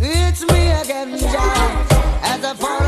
It's 0.00 0.42
me 0.50 0.70
again, 0.82 1.18
God. 1.32 1.86
As 2.22 2.44
I 2.44 2.54
fall 2.54 2.79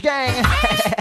gang. 0.00 0.44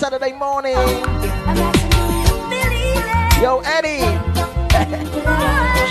Saturday 0.00 0.32
morning. 0.32 0.72
Yo, 3.42 3.60
Eddie. 3.66 4.00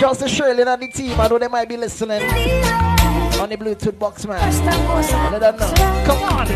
To 0.00 0.28
Shirley 0.28 0.62
and 0.62 0.82
the 0.82 0.88
team. 0.88 1.20
I 1.20 1.28
know 1.28 1.38
they 1.38 1.46
might 1.46 1.68
be 1.68 1.76
listening 1.76 2.20
on 2.20 3.48
the 3.48 3.56
Bluetooth 3.56 3.96
box, 3.96 4.26
man. 4.26 4.40
Let 5.30 5.40
them 5.40 5.56
know. 5.58 5.72
Come 6.04 6.22
on. 6.24 6.48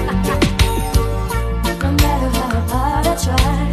No 1.78 1.92
matter 1.92 2.30
how 2.38 2.60
hard 2.72 3.06
I 3.06 3.14
try, 3.22 3.70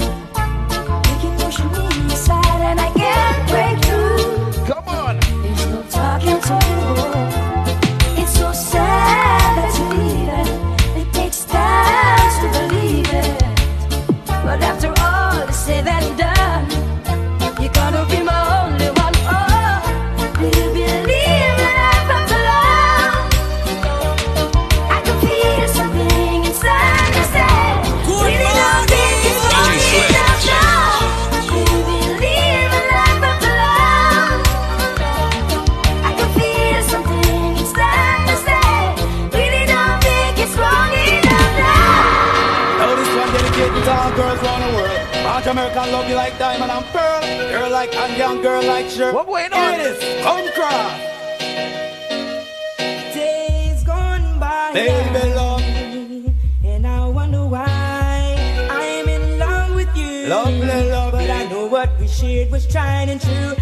you 1.10 1.16
keep 1.20 1.34
pushing 1.44 1.72
me 1.72 2.14
aside 2.14 2.62
and 2.62 2.80
I 2.80 2.92
can't 2.94 3.50
break 3.50 3.78
through. 3.84 4.66
Come 4.72 4.88
on. 4.90 5.20
There's 5.42 5.66
no 5.66 5.82
talking 5.90 6.40
to 6.40 7.06
you. 7.06 7.11
Like 46.32 46.40
diamond 46.40 46.72
and 46.72 46.86
pearl. 46.88 47.22
Girl 47.52 47.70
like 47.72 47.96
and 47.96 48.18
young 48.18 48.42
girl 48.42 48.64
like 48.64 48.90
sure. 48.90 49.14
What 49.14 49.26
going 49.28 49.52
on? 49.54 49.74
Here 49.74 49.80
it 49.80 50.02
is. 50.04 50.24
Come 50.24 50.52
cross. 50.54 51.02
Days 53.14 53.84
gone 53.84 54.40
by, 54.40 54.72
Baby 54.74 55.34
love. 55.34 55.62
and 56.64 56.88
I 56.88 57.08
wonder 57.08 57.46
why 57.46 58.68
I'm 58.70 59.08
in 59.10 59.40
love 59.40 59.76
with 59.76 59.96
you. 59.96 60.28
Lovely, 60.28 60.90
lovely. 60.90 61.12
But 61.28 61.30
I 61.30 61.46
know 61.50 61.66
what 61.68 61.90
we 62.00 62.08
shared 62.08 62.52
was 62.52 62.66
tried 62.68 63.10
and 63.10 63.20
true. 63.22 63.56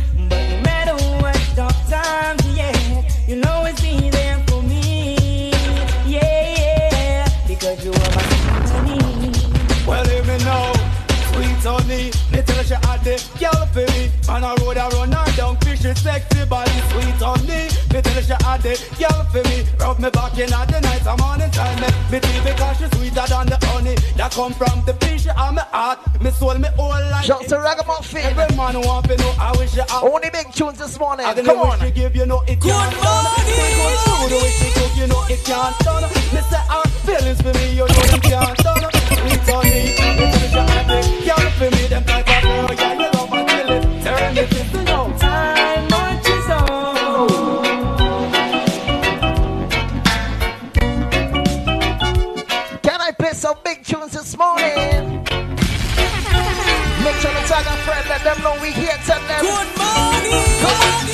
Sexy 16.10 16.46
body 16.46 16.78
sweet 16.90 17.22
on 17.22 17.40
me. 17.46 17.70
Me 17.94 18.02
tell 18.02 18.18
her 18.18 18.26
she 18.26 18.38
had 18.46 18.60
the 18.66 18.74
girl 18.98 19.22
for 19.32 19.44
me. 19.50 19.58
Rub 19.80 19.98
me 20.00 20.10
back 20.10 20.38
in 20.42 20.54
at 20.54 20.68
the 20.68 20.80
night 20.82 21.06
and 21.06 21.20
morning 21.22 21.52
time. 21.52 21.78
Me, 21.82 21.90
me 22.12 22.18
tea 22.20 22.40
because 22.42 22.78
she 22.78 22.88
sweeter 22.98 23.26
than 23.30 23.46
the 23.54 23.58
honey 23.70 23.96
that 24.18 24.32
come 24.32 24.54
from 24.54 24.82
the 24.86 24.94
fish 25.02 25.28
and 25.30 25.56
me 25.56 25.64
heart. 25.72 26.00
Me 26.22 26.32
soul, 26.32 26.58
me 26.58 26.70
whole 26.78 27.04
life. 27.14 27.26
Shout 27.26 27.46
to 27.50 27.58
Ragamuffin. 27.60 28.26
Every 28.26 28.56
man 28.58 28.82
want 28.82 29.06
to 29.10 29.18
know 29.18 29.32
how 29.34 29.54
wish 29.60 29.76
you 29.76 29.86
have. 29.86 30.04
Only 30.04 30.30
big 30.30 30.52
tunes 30.52 30.80
this 30.80 30.98
morning. 31.00 31.26
I 31.26 31.34
Come 31.34 31.60
on. 31.60 31.80
She 31.80 31.92
give 31.92 32.16
you 32.16 32.26
know 32.26 32.42
it 32.48 32.60
can't 32.62 32.94
done. 33.02 33.26
Good 33.46 34.00
food, 34.06 34.30
the 34.34 34.38
way 34.42 34.52
she 34.58 34.70
cook, 34.74 34.94
you 34.98 35.08
know 35.08 35.22
it 35.30 35.42
can't 35.46 35.78
done. 35.86 36.04
Me 36.34 36.42
say 36.50 36.64
her 36.74 36.86
feelings 37.06 37.42
for 37.42 37.54
me, 37.54 37.66
you 37.78 37.86
know 37.86 38.06
them 38.10 38.22
can't 38.26 38.58
done. 38.66 38.82
Sweet 39.20 39.50
on 39.54 39.64
me, 39.70 39.94
me 40.18 40.26
tell 40.34 40.48
she 40.50 40.62
had 40.74 40.86
the 40.90 41.00
girl 41.26 41.46
for 41.58 41.70
me. 41.76 41.84
Them 41.88 42.04
let 58.24 58.36
them 58.36 58.44
know 58.44 58.62
we 58.62 58.72
here. 58.72 58.98
Tell 59.06 59.22
them. 59.22 59.42
Good 59.42 59.68
morning. 59.78 60.44
Come 60.60 60.82
on. 60.82 61.06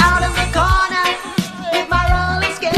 Out 0.00 0.22
of 0.22 0.32
the 0.36 0.46
corner 0.54 1.06
with 1.72 1.88
my 1.88 2.04
roller 2.12 2.52
skate. 2.54 2.76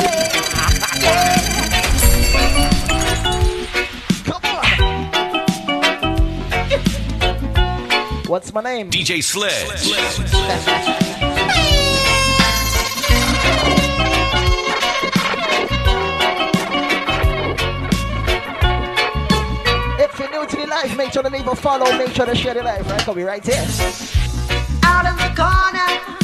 What's 8.28 8.52
my 8.52 8.62
name? 8.62 8.90
DJ 8.90 9.22
Sledge. 9.22 9.52
If 9.80 11.17
make 21.08 21.14
sure 21.14 21.22
to 21.22 21.30
leave 21.30 21.48
a 21.48 21.56
follow. 21.56 21.90
Make 21.96 22.10
sure 22.10 22.26
to 22.26 22.34
share 22.34 22.52
the 22.52 22.62
life. 22.62 22.86
Right? 22.90 23.08
I'll 23.08 23.14
be 23.14 23.22
right 23.22 23.44
here. 23.44 23.64
Out 24.82 25.06
of 25.06 25.16
the 25.16 25.32
corner 25.34 26.17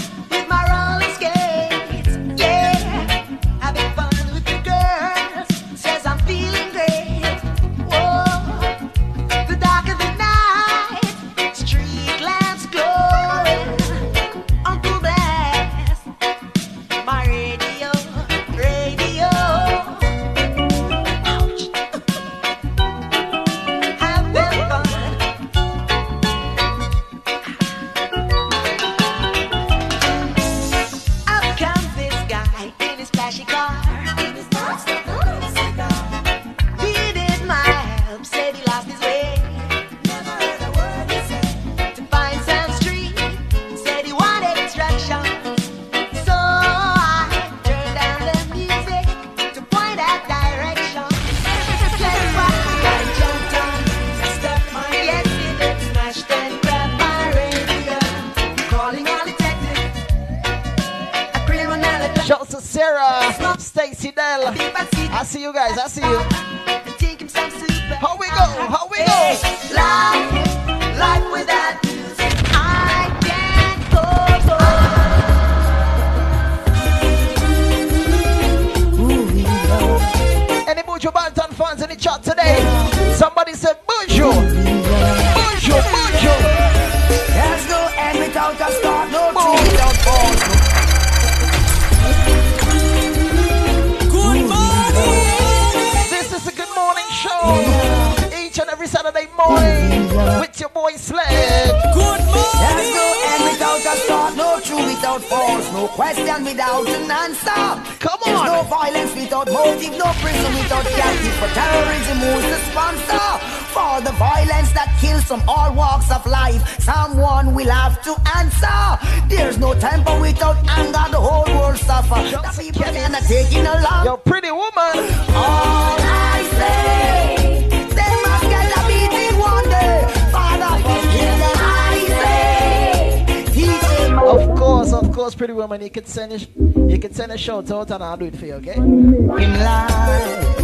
shout 137.44 137.70
out 137.70 137.90
and 137.90 138.02
I'll 138.02 138.16
do 138.16 138.24
it 138.24 138.36
for 138.36 138.46
you, 138.46 138.54
okay? 138.54 138.72
in 138.76 139.52
life. 139.60 140.56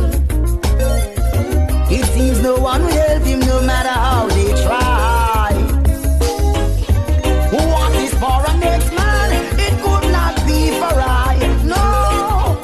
It 1.92 2.06
seems 2.06 2.42
no 2.42 2.56
one 2.58 2.80
will 2.82 2.90
help 2.90 3.22
him 3.22 3.40
no 3.40 3.60
matter 3.60 3.90
how 3.90 4.26
they 4.28 4.48
try. 4.64 5.52
What 7.52 7.94
is 7.96 8.14
for 8.14 8.40
a 8.48 8.56
next 8.56 8.90
man? 8.94 9.28
It 9.60 9.74
could 9.84 10.06
not 10.10 10.34
be 10.46 10.70
for 10.80 10.94
I. 10.96 11.36
No, 11.68 12.56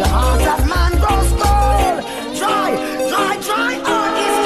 the 0.00 0.08
heart 0.08 0.46
of 0.54 0.60
man 0.66 0.92
grows 1.02 1.30
cold. 1.38 2.02
Try, 2.40 2.68
try, 3.08 3.32
try. 3.48 3.72
Art 3.94 4.16
is 4.26 4.36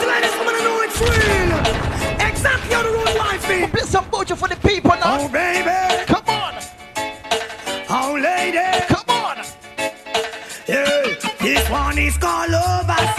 to 0.00 0.06
let 0.06 0.20
this 0.20 0.36
woman 0.36 0.54
know 0.66 0.76
it's 0.84 1.00
real. 1.00 2.28
Exactly 2.28 2.74
how 2.74 2.82
the 2.82 2.90
road 2.90 3.14
life 3.16 3.50
is. 3.50 3.70
Play 3.70 3.86
some 3.88 4.04
Buju 4.10 4.36
for 4.36 4.48
the 4.48 4.56
people 4.56 4.90
now. 4.90 5.16
Oh, 5.18 5.28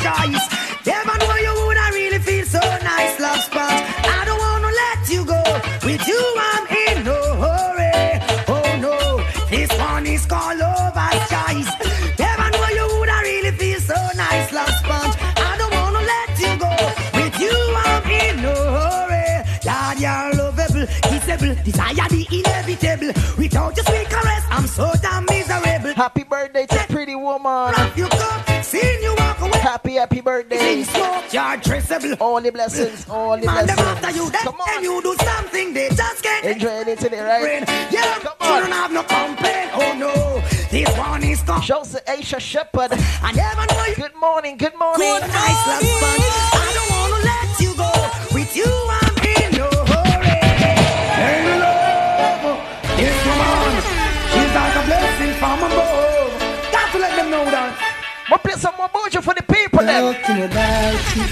Never 0.10 1.18
know 1.20 1.36
you 1.36 1.54
would 1.68 1.78
I 1.78 1.92
really 1.94 2.18
feel 2.18 2.44
so 2.44 2.60
nice, 2.60 3.20
love 3.20 3.42
spot. 3.42 3.70
I 3.70 4.24
don't 4.26 4.40
wanna 4.40 4.72
let 4.84 5.08
you 5.08 5.24
go. 5.24 5.42
With 5.86 6.08
you, 6.08 6.20
I'm 6.50 6.66
in 6.88 7.04
no 7.06 7.20
hurry. 7.38 8.20
Oh 8.48 8.78
no, 8.82 9.24
this 9.52 9.70
one 9.78 10.08
is 10.08 10.26
called 10.26 10.62
Overstrikes. 10.62 11.70
Never 12.18 12.50
know 12.50 12.68
you 12.70 13.00
would 13.00 13.10
I 13.10 13.22
really 13.22 13.52
feel 13.52 13.80
so 13.80 13.94
nice, 14.16 14.52
love. 14.52 14.70
I 14.84 15.56
don't 15.60 15.74
wanna 15.74 16.02
let 16.02 16.32
you 16.40 16.58
go. 16.58 16.74
With 17.14 17.40
you, 17.40 17.56
I'm 17.86 18.10
in 18.10 18.42
no 18.42 18.56
hurry. 18.78 19.46
Lord, 19.64 20.00
you're 20.00 20.34
lovable, 20.42 20.88
kissable, 21.06 21.64
desire 21.64 22.10
the 22.10 22.26
inevitable. 22.32 23.14
Without 23.38 23.76
your 23.78 23.86
sweet 23.86 24.10
caress, 24.10 24.44
I'm 24.50 24.66
so 24.66 24.92
damn 25.04 25.26
miserable. 25.26 25.94
Happy 25.94 26.24
birthday 26.24 26.66
to 26.66 26.86
pretty 26.90 27.14
woman 27.14 27.76
birthday. 30.30 30.86
You're 31.32 31.58
traceable. 31.62 32.14
All 32.20 32.40
the 32.42 32.52
blessings, 32.52 33.08
all 33.10 33.38
the 33.38 33.46
Man, 33.46 33.66
blessings. 33.66 33.80
after 33.88 34.12
you 34.12 34.30
dead, 34.30 34.42
Come 34.42 34.62
on. 34.62 34.70
and 34.76 34.84
you 34.84 35.02
do 35.02 35.16
something 35.24 35.74
they 35.74 35.90
just 35.90 36.22
can't 36.24 36.46
enjoy 36.46 36.84
it 36.92 37.00
today, 37.00 37.22
right? 37.22 37.64
Yeah, 37.92 38.14
Come 38.20 38.34
on. 38.42 38.56
you 38.56 38.62
don't 38.62 38.72
have 38.72 38.92
no 38.92 39.04
complaint. 39.04 39.70
Oh 39.74 39.94
no, 39.98 40.14
this 40.70 40.90
one 40.98 41.24
is 41.24 41.42
gone. 41.42 41.62
Joseph 41.62 42.04
Asia 42.08 42.40
Shepherd. 42.40 42.92
I 43.24 43.32
never 43.34 43.66
know 43.74 43.86
you. 43.86 43.96
Good 43.96 44.16
morning, 44.16 44.58
good 44.58 44.76
morning. 44.78 45.08
Good 45.08 45.22
night, 45.22 45.58
love 45.70 45.82
fun. 46.02 46.18
I 46.62 46.70
don't 46.78 46.90
wanna 46.94 47.20
let 47.32 47.50
you 47.64 47.72
go. 47.84 47.92
With 48.36 48.56
you, 48.56 48.70
I'm 49.02 49.16
in 49.34 49.50
no 49.58 49.70
hurry. 49.92 50.38
Hey, 51.22 51.60
love, 51.64 52.42
Come 53.26 53.42
on. 53.50 53.72
she's 54.34 54.54
like 54.60 54.76
a 54.78 54.84
blessing 54.90 55.34
from 55.42 55.58
above. 55.68 56.72
Got 56.72 56.88
to 56.94 56.98
let 57.00 57.16
them 57.18 57.30
know 57.32 57.46
that. 57.50 57.72
We'll 58.30 58.38
play 58.38 58.54
some 58.54 58.76
more 58.78 58.90
Buju 58.90 59.24
for 59.24 59.34
the 59.34 59.42
Talking 59.80 60.44
about 60.44 61.16
you. 61.16 61.24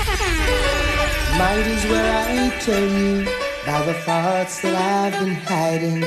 Might 1.37 1.67
as 1.67 1.83
well 1.91 2.09
I 2.15 2.49
tell 2.61 2.87
you 2.87 3.21
about 3.63 3.85
the 3.87 3.93
thoughts 4.05 4.61
that 4.61 4.73
I've 4.73 5.19
been 5.19 5.35
hiding. 5.35 6.01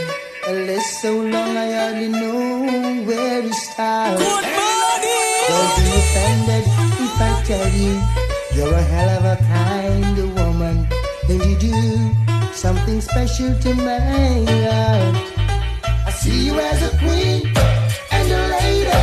A 0.49 0.53
list 0.65 1.03
so 1.03 1.19
long 1.21 1.55
I 1.55 1.71
hardly 1.71 2.09
know 2.09 3.05
where 3.05 3.43
to 3.43 3.53
start. 3.53 4.17
Good 4.17 4.27
morning. 4.27 5.37
Don't 5.53 5.73
be 5.77 5.85
offended 6.01 6.65
if 7.05 7.21
I 7.21 7.43
tell 7.45 7.69
you 7.77 8.01
you're 8.57 8.75
a 8.75 8.83
hell 8.85 9.11
of 9.19 9.25
a 9.27 9.37
kind 9.45 10.19
of 10.19 10.35
woman, 10.41 10.89
and 11.29 11.45
you 11.45 11.59
do 11.59 12.53
something 12.55 13.03
special 13.03 13.55
to 13.61 13.75
my 13.75 14.01
heart. 14.01 15.15
I 16.07 16.11
see 16.11 16.47
you 16.47 16.59
as 16.59 16.83
a 16.91 16.97
queen 17.01 17.53
and 18.11 18.33
a 18.33 18.43
lady. 18.57 19.01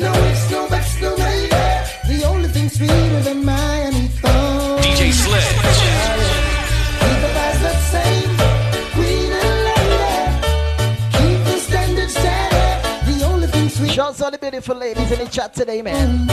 No, 0.00 0.10
it's 0.10 0.50
no, 0.50 0.66
but 0.70 0.84
no 1.02 1.14
lady. 1.16 1.63
The 2.64 2.70
only 2.70 2.76
sweeter 2.76 3.20
than 3.20 3.44
Miami 3.44 4.08
phone. 4.08 4.78
DJ 4.78 5.12
Sledge. 5.12 5.44
Keep 7.00 7.20
the 7.20 7.28
vibes 7.36 7.60
the 7.60 7.74
same. 7.92 8.30
Queen 8.94 9.32
and 9.32 9.58
lady. 9.68 10.16
Keep 11.12 11.44
the 11.44 11.58
standard 11.58 12.10
steady. 12.10 13.18
The 13.18 13.24
only. 13.26 13.88
Shouts 13.90 14.22
all 14.22 14.30
the 14.30 14.38
beautiful 14.38 14.76
ladies 14.76 15.12
in 15.12 15.18
the 15.18 15.26
chat 15.26 15.52
today, 15.52 15.82
man. 15.82 16.26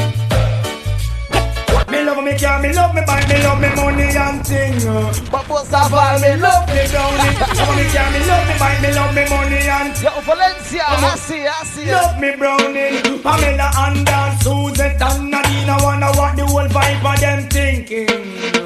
Me 1.92 2.04
love 2.04 2.24
me 2.24 2.38
car, 2.40 2.62
me 2.62 2.74
love 2.74 2.96
me 2.96 3.02
bike, 3.06 3.28
me 3.28 3.44
love 3.44 3.60
me 3.60 3.70
money 3.76 4.04
and 4.16 4.46
thing. 4.48 4.88
uh. 4.88 5.14
But 5.30 5.48
most 5.50 5.74
of 5.74 5.94
all, 5.94 6.20
me 6.20 6.36
love 6.38 6.68
me 6.68 6.88
brownie. 6.88 7.36
love 7.60 7.76
me 7.76 7.86
car, 7.92 8.12
me 8.12 8.20
love 8.26 8.48
me 8.48 8.56
bike, 8.60 8.82
me 8.82 8.94
love 8.96 9.14
me 9.14 9.24
money 9.30 9.68
and 9.68 10.02
Yo, 10.02 10.12
Valencia, 10.22 10.84
I 10.88 11.16
see, 11.18 11.46
I 11.46 11.64
see. 11.64 11.92
Love 11.92 12.20
me 12.20 12.36
brownie, 12.38 13.20
Pamela 13.22 13.72
and 13.84 14.06
Dan, 14.06 14.40
Suzette 14.40 15.02
and 15.02 15.32
Nadine. 15.32 15.70
I 15.70 15.78
wanna 15.84 16.12
what 16.16 16.36
the 16.38 16.46
whole 16.46 16.68
vibe 16.68 17.14
of 17.14 17.20
them 17.20 17.50
thinking. 17.50 18.62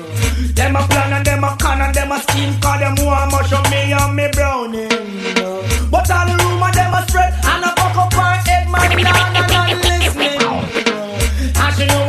Them 0.56 0.76
a 0.78 0.88
plan 0.88 1.12
and 1.14 1.26
them 1.26 1.44
a 1.44 1.58
con 1.60 1.82
and 1.82 1.94
them 1.94 2.12
a 2.14 2.20
scheme 2.22 2.60
Cause 2.62 2.80
them 2.80 2.96
want 3.06 3.32
much 3.32 3.52
of 3.52 3.70
me 3.70 3.92
and 3.92 4.16
me 4.16 4.28
brownie 4.32 4.88
But 5.92 6.10
all 6.10 6.26
the 6.26 6.36
rumor 6.44 6.72
them 6.72 6.94
a 6.94 7.06
spread 7.08 7.34
And 7.44 7.66
a 7.66 7.76
fuck 7.76 7.98
up 7.98 8.14
her 8.14 8.36
head 8.48 8.72
man 8.72 9.04
down 9.04 9.36
and 9.36 9.36
not 9.36 9.50
listening 9.50 9.55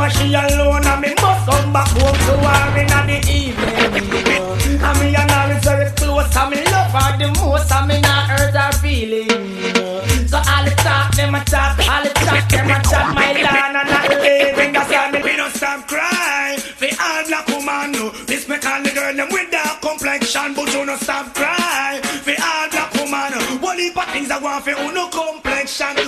And 0.07 0.15
she 0.15 0.35
alone 0.35 0.87
And 0.87 1.01
me 1.03 1.11
must 1.21 1.51
come 1.51 1.73
back 1.73 1.89
home 1.91 2.15
to 2.15 2.35
her 2.39 2.79
in 2.79 2.87
the 2.87 3.19
evening. 3.27 4.79
And 4.79 5.01
me 5.03 5.11
and 5.19 5.31
her 5.35 5.51
is 5.51 5.65
very 5.65 5.91
close 5.99 6.31
And 6.37 6.51
me 6.55 6.63
love 6.71 6.95
her 6.95 7.19
the 7.19 7.27
most 7.43 7.73
And 7.75 7.89
me 7.89 8.01
not 8.01 8.31
hurt 8.31 8.55
her 8.55 8.71
feelings. 8.79 10.31
So 10.31 10.39
all 10.39 10.63
the 10.63 10.71
talk 10.79 11.11
them 11.11 11.35
a 11.35 11.43
talk 11.43 11.83
All 11.91 12.05
the 12.07 12.11
talk 12.23 12.49
them 12.49 12.71
a 12.71 12.79
talk 12.87 13.15
My 13.19 13.35
land 13.35 13.77
and 13.83 13.91
not 13.91 14.09
living 14.23 14.73
That's 14.79 14.91
why 14.95 15.11
me 15.11 15.23
we 15.27 15.35
don't 15.35 15.51
stop 15.51 15.89
crying 15.89 16.61
For 16.61 16.87
all 17.03 17.27
black 17.27 17.49
woman 17.49 17.91
no. 17.91 18.11
This 18.31 18.49
me 18.49 18.59
call 18.59 18.85
the 18.85 18.91
girl 18.95 19.13
them 19.13 19.27
with 19.33 19.51
dark 19.51 19.83
complexion 19.83 20.55
But 20.55 20.73
you 20.73 20.87
no 20.87 20.95
stop 20.99 21.35
crying. 21.35 22.03
For 22.23 22.39
all 22.39 22.71
black 22.71 22.95
woman 22.95 23.35
no. 23.35 23.41
One 23.59 23.79
heap 23.79 23.99
of 23.99 24.07
things 24.15 24.31
I 24.31 24.39
want 24.39 24.63
for 24.63 24.71
uno 24.71 25.11
complexion 25.11 25.99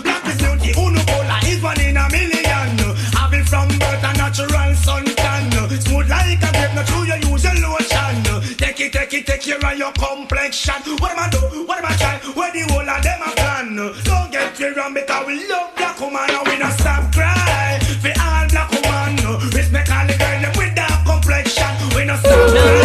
take 9.38 9.54
it 9.54 9.60
care 9.60 9.72
of 9.72 9.78
your 9.78 9.92
complexion 9.92 10.74
What 10.98 11.12
am 11.12 11.18
I 11.18 11.28
do? 11.30 11.38
What 11.66 11.78
am 11.78 11.86
I 11.86 11.96
try? 11.96 12.18
Where 12.34 12.52
the 12.52 12.60
whole 12.72 12.88
of 12.88 13.02
them 13.02 13.22
a 13.22 13.30
plan. 13.36 13.76
Don't 14.04 14.30
get 14.32 14.58
me 14.58 14.66
wrong 14.76 14.94
because 14.94 15.26
we 15.26 15.48
love 15.48 15.74
black 15.76 16.00
woman 16.00 16.30
and 16.30 16.48
we 16.48 16.58
no 16.58 16.70
stop 16.70 17.12
cry 17.12 17.78
For 18.02 18.12
all 18.20 18.48
black 18.48 18.70
woman. 18.70 19.16
Respect 19.54 19.90
all 19.90 20.06
the 20.06 20.16
girl 20.18 20.40
them 20.42 20.52
with 20.56 20.74
dark 20.74 21.04
complexion 21.06 21.72
We 21.94 22.04
no 22.04 22.16
stop 22.16 22.50
cry 22.50 22.78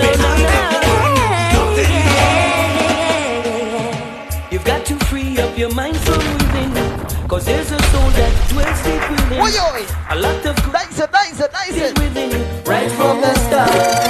For 0.00 0.14
all 0.26 0.38
black 0.38 0.70
woman 0.72 1.10
You've 4.50 4.64
got 4.64 4.84
to 4.86 4.98
free 5.06 5.38
up 5.38 5.56
your 5.56 5.72
mind 5.74 5.96
from 5.96 6.18
within. 6.18 6.74
Cause 7.28 7.44
there's 7.46 7.70
a 7.70 7.80
soul 7.90 8.10
that 8.18 8.32
dwells 8.50 8.82
deep 8.82 9.10
within. 9.10 9.40
Oi, 9.40 9.52
oi. 9.78 9.86
A 10.10 10.16
lot 10.18 10.44
of 10.44 10.56
good 10.64 10.72
Nice 10.72 10.98
it, 10.98 11.12
nice 11.12 11.40
it, 11.40 11.52
nice 11.52 11.76
it. 11.76 11.98
within 11.98 12.30
you. 12.32 12.44
Right 12.64 12.90
from 12.90 13.20
the 13.20 13.32
start. 13.34 14.09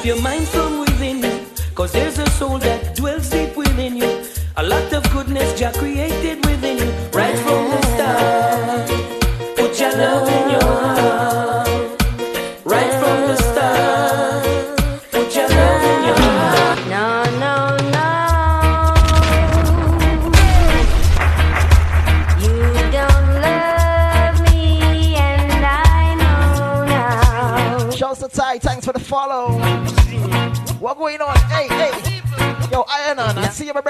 Up 0.00 0.06
your 0.06 0.20
mind 0.22 0.48
from 0.48 0.80
within 0.80 1.22
you. 1.22 1.46
Cause 1.74 1.92
there's 1.92 2.18
a 2.18 2.28
soul 2.30 2.58
that 2.58 2.96
dwells 2.96 3.28
deep 3.28 3.54
within 3.56 3.96
you. 3.96 4.24
A 4.56 4.62
lot 4.62 4.92
of 4.92 5.02
goodness 5.12 5.58
Jah 5.58 5.72
created 5.72 6.44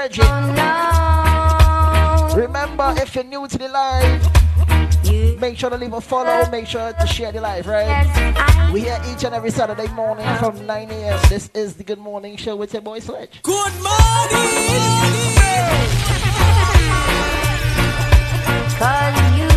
You, 0.01 0.23
my 0.23 0.41
Bridget. 2.31 2.41
Remember, 2.41 2.93
if 2.97 3.13
you're 3.13 3.23
new 3.23 3.47
to 3.47 3.57
the 3.57 3.67
live, 3.67 5.39
make 5.39 5.59
sure 5.59 5.69
to 5.69 5.77
leave 5.77 5.93
a 5.93 6.01
follow, 6.01 6.49
make 6.49 6.65
sure 6.65 6.91
to 6.91 7.05
share 7.05 7.31
the 7.31 7.39
live, 7.39 7.67
right? 7.67 8.71
We 8.73 8.81
here 8.81 8.99
each 9.13 9.23
and 9.25 9.35
every 9.35 9.51
Saturday 9.51 9.87
morning 9.89 10.25
from 10.37 10.65
9 10.65 10.89
a.m. 10.89 11.19
This 11.29 11.51
is 11.53 11.75
the 11.75 11.83
Good 11.83 11.99
Morning 11.99 12.35
Show 12.35 12.55
with 12.55 12.73
your 12.73 12.81
boy 12.81 12.97
Sledge. 12.99 13.41
Good 13.43 13.73
morning. 13.73 13.91
Cause 18.79 19.37
you 19.37 19.50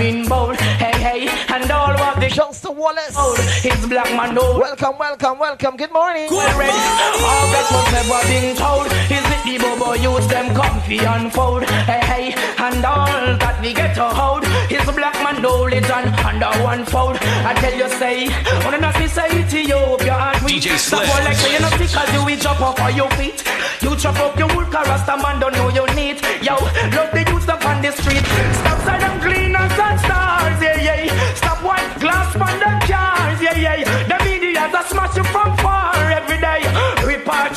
in 0.00 0.26
bold 0.26 0.56
Hey 0.56 0.96
hey 0.98 1.28
and 1.54 1.70
all 1.70 1.92
what 1.94 2.18
the 2.20 2.28
Shouts 2.28 2.60
to 2.62 2.70
Wallace. 2.70 3.16
His 3.62 3.86
black 3.86 4.10
man 4.16 4.34
know. 4.34 4.58
Welcome, 4.58 4.96
welcome, 4.98 5.38
welcome. 5.38 5.76
Good 5.76 5.92
morning. 5.92 6.28
well 6.30 6.58
ready 6.58 6.72
All 6.72 7.46
that 7.52 7.66
was 7.68 7.86
never 7.92 8.20
been 8.30 8.56
told. 8.56 8.86
Is 9.12 9.26
it 9.34 9.42
the 9.44 9.56
bobo 9.60 9.92
youth 9.94 10.28
them 10.28 10.54
comfy 10.54 10.98
unfold 10.98 11.64
Hey 11.64 12.00
hey 12.10 12.24
and 12.58 12.84
all 12.84 13.36
that 13.36 13.60
the 13.62 13.72
ghetto 13.74 14.08
hold. 14.08 14.44
His 14.72 14.84
black 14.96 15.14
man 15.22 15.42
know 15.42 15.66
it 15.66 15.90
and 15.90 16.14
under 16.24 16.52
one 16.64 16.84
fold. 16.86 17.16
I 17.20 17.52
tell 17.54 17.74
you 17.74 17.88
say 18.00 18.28
When 18.64 18.82
I 18.82 18.92
see 18.98 19.08
say 19.08 19.28
Ethiopia 19.40 20.16
and 20.32 20.44
we 20.44 20.60
DJ 20.60 20.78
Stop 20.78 21.04
Sledge. 21.04 21.10
all 21.10 21.24
like 21.24 21.36
say 21.36 21.52
you 21.52 21.60
know 21.60 21.70
sick 21.76 21.92
as 21.96 22.12
you 22.14 22.24
will 22.24 22.38
chop 22.38 22.60
up 22.60 22.80
on 22.80 22.96
your 22.96 23.10
feet. 23.12 23.44
You 23.82 23.96
chop 23.96 24.16
up 24.16 24.38
your 24.38 24.48
wood 24.56 24.72
cause 24.72 24.88
Rasta 24.88 25.16
man 25.18 25.40
don't 25.40 25.52
know 25.52 25.68
you 25.68 25.86
need 25.94 26.20
Yo, 26.42 26.56
love 26.96 27.12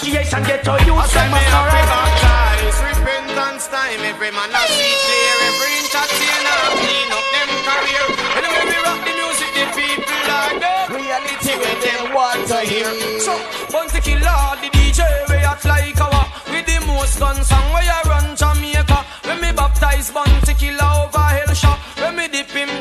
far 0.04 0.14
every 0.14 0.24
day 0.24 0.24
Repatriation 0.24 0.44
get 0.44 0.64
to 0.64 0.72
you, 0.86 0.96
some 1.08 1.32
must 1.32 1.54
alright 1.54 1.88
baptize, 1.88 2.80
repent 2.84 3.34
time. 3.72 4.02
Every 4.04 4.32
man 4.32 4.52
a 4.52 4.62
see 4.68 4.96
clear, 5.04 5.38
every 5.48 5.74
entertainer 5.80 6.60
clean 6.80 7.10
up 7.12 7.28
them 7.34 7.52
career. 7.64 8.06
And 8.36 8.46
when 8.52 8.66
we 8.68 8.78
rock 8.84 9.00
the 9.08 9.14
music, 9.16 9.52
the 9.56 9.66
people 9.74 10.28
are 10.28 10.60
there. 10.60 10.86
Reality 10.92 11.54
with 11.56 11.80
them 11.84 12.14
want 12.14 12.48
to 12.48 12.60
hear. 12.68 12.92
So, 13.20 13.34
once 13.72 13.94
the 13.94 14.02
killer, 14.02 14.40
the 14.62 14.70
DJ, 14.76 15.02
we 15.30 15.36
act 15.36 15.66
like 15.66 16.00
our 16.02 16.26
with 16.52 16.66
the 16.66 16.78
most 16.88 17.20
gun 17.20 17.44
song 17.44 17.74
where 17.74 17.84
you 17.84 18.00
run 18.10 18.36
Jamaica. 18.36 19.00
When 19.24 19.42
me 19.42 19.52
baptize 19.52 20.12
Bounty 20.12 20.54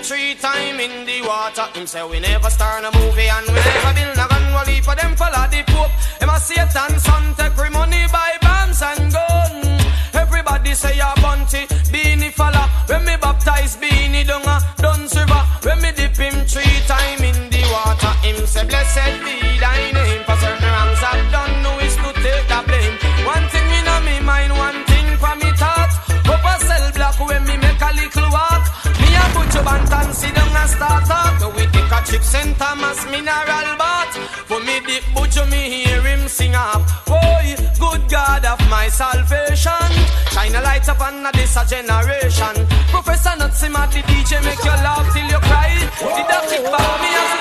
three 0.03 0.34
time 0.34 0.80
in 0.80 1.07
the 1.07 1.22
water. 1.22 1.66
Him 1.74 1.86
say 1.86 2.03
we 2.09 2.18
never 2.20 2.50
start 2.50 2.84
a 2.84 2.90
movie 2.98 3.28
and 3.28 3.46
we 3.46 3.55
never 3.55 3.92
build 3.94 4.18
a 4.18 4.26
gun. 4.28 4.66
Leave 4.66 4.84
for 4.84 4.94
them 4.94 5.16
follow 5.16 5.46
the 5.50 5.62
Pope. 5.66 5.90
Him 6.20 6.28
a 6.28 6.38
Satan 6.38 6.98
son 6.98 7.34
take 7.36 7.53
free 7.53 7.70
money 7.70 8.05
buy 8.12 8.32
bombs 8.40 8.82
and 8.82 9.12
gun. 9.12 9.80
Everybody 10.14 10.74
say 10.74 10.98
a 10.98 11.12
Bounty, 11.20 11.66
Beenie 11.90 12.30
fella. 12.30 12.68
When 12.86 13.05
me 13.05 13.16
baptize 13.20 13.76
Beenie 13.76 14.01
start 30.72 31.04
talk. 31.04 31.40
Now 31.40 31.50
we 31.56 31.64
take 31.74 31.92
a 31.92 32.00
trip 32.04 32.22
St. 32.22 32.56
Thomas 32.58 33.04
mineral 33.12 33.68
bath. 33.80 34.14
For 34.48 34.60
me 34.60 34.80
dip 34.86 35.04
butcher, 35.14 35.46
me 35.46 35.62
hear 35.72 36.02
him 36.02 36.28
sing 36.28 36.54
up. 36.54 36.82
Boy, 37.06 37.56
good 37.78 38.02
God 38.08 38.44
of 38.44 38.60
my 38.68 38.88
salvation. 38.88 39.88
Shine 40.32 40.54
a 40.54 40.60
light 40.62 40.86
upon 40.88 41.22
this 41.32 41.56
a 41.56 41.62
generation. 41.68 42.54
Professor 42.88 43.34
Nutsima, 43.40 43.84
the 43.92 44.00
DJ 44.08 44.40
make 44.44 44.62
you 44.64 44.76
laugh 44.86 45.06
till 45.12 45.28
you 45.28 45.40
cry. 45.48 45.70
Did 46.16 46.26
that 46.30 46.44
kick 46.48 46.64
back 46.72 46.92
me 47.02 47.10
as 47.20 47.32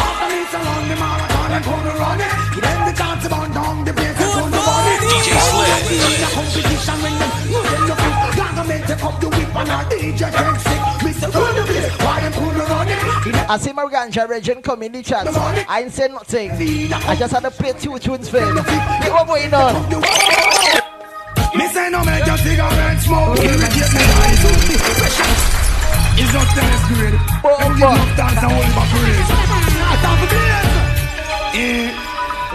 After 0.00 0.28
me 0.32 0.40
surround 0.52 0.86
the 0.90 0.96
marathon 0.96 1.50
and 1.56 1.64
come 1.64 1.84
run 2.00 2.20
it. 2.24 2.32
Give 2.54 2.64
them 2.64 2.80
the 2.88 2.92
chance 2.96 3.22
to 3.24 3.28
burn 3.28 3.50
down 3.52 3.84
the 3.84 3.92
place 3.92 4.16
and 4.16 4.30
turn 4.32 4.50
the 4.50 4.60
body. 4.64 4.94
DJ 5.12 5.28
Sledge. 5.48 5.88
In 5.92 6.20
the 6.24 6.28
competition 6.36 6.96
when 7.04 7.14
them 7.20 7.32
know 7.52 7.62
them 7.68 7.82
look 7.90 8.00
it. 8.00 8.14
Gargamel 8.36 8.82
take 8.88 9.04
up 9.04 9.16
the 9.20 9.28
whip 9.28 9.56
and 9.60 9.70
our 9.70 9.84
DJ 9.90 10.20
I 13.48 13.58
see 13.58 13.72
my 13.72 13.84
ganja 13.86 14.28
region 14.28 14.60
come 14.60 14.82
in 14.82 14.92
the 14.92 15.02
chat. 15.02 15.26
I 15.68 15.82
ain't 15.82 15.92
said 15.92 16.12
nothing. 16.12 16.50
I 16.92 17.14
just 17.16 17.32
had 17.32 17.40
to 17.44 17.50
play 17.50 17.72
two 17.72 17.98
tunes 17.98 18.28
for 18.28 18.40
him. 18.40 18.56
Hey, 18.56 19.10
what 19.10 19.26
going 19.26 19.54
on? 19.54 19.88
Me 21.56 21.66
say 21.68 21.88
no 21.88 22.04
make 22.04 22.26
your 22.26 22.36
cigarette 22.36 23.00
smoke 23.00 23.38
Irritate 23.38 23.88
me 23.94 24.04
eyes 24.04 24.44
on 24.44 24.60
It's 26.20 26.32
not 26.34 26.44
tennis 26.52 26.84
grade 26.84 27.16
Don't 27.40 27.72
give 27.72 27.88
enough 27.88 28.16
dance 28.16 28.42
and 28.44 28.52
hold 28.52 28.72
my 28.76 28.84
praise 28.92 29.28
Not 29.80 29.96
time 30.04 30.18
for 30.20 30.28
blaze 30.28 31.56
Yeah 31.56 32.06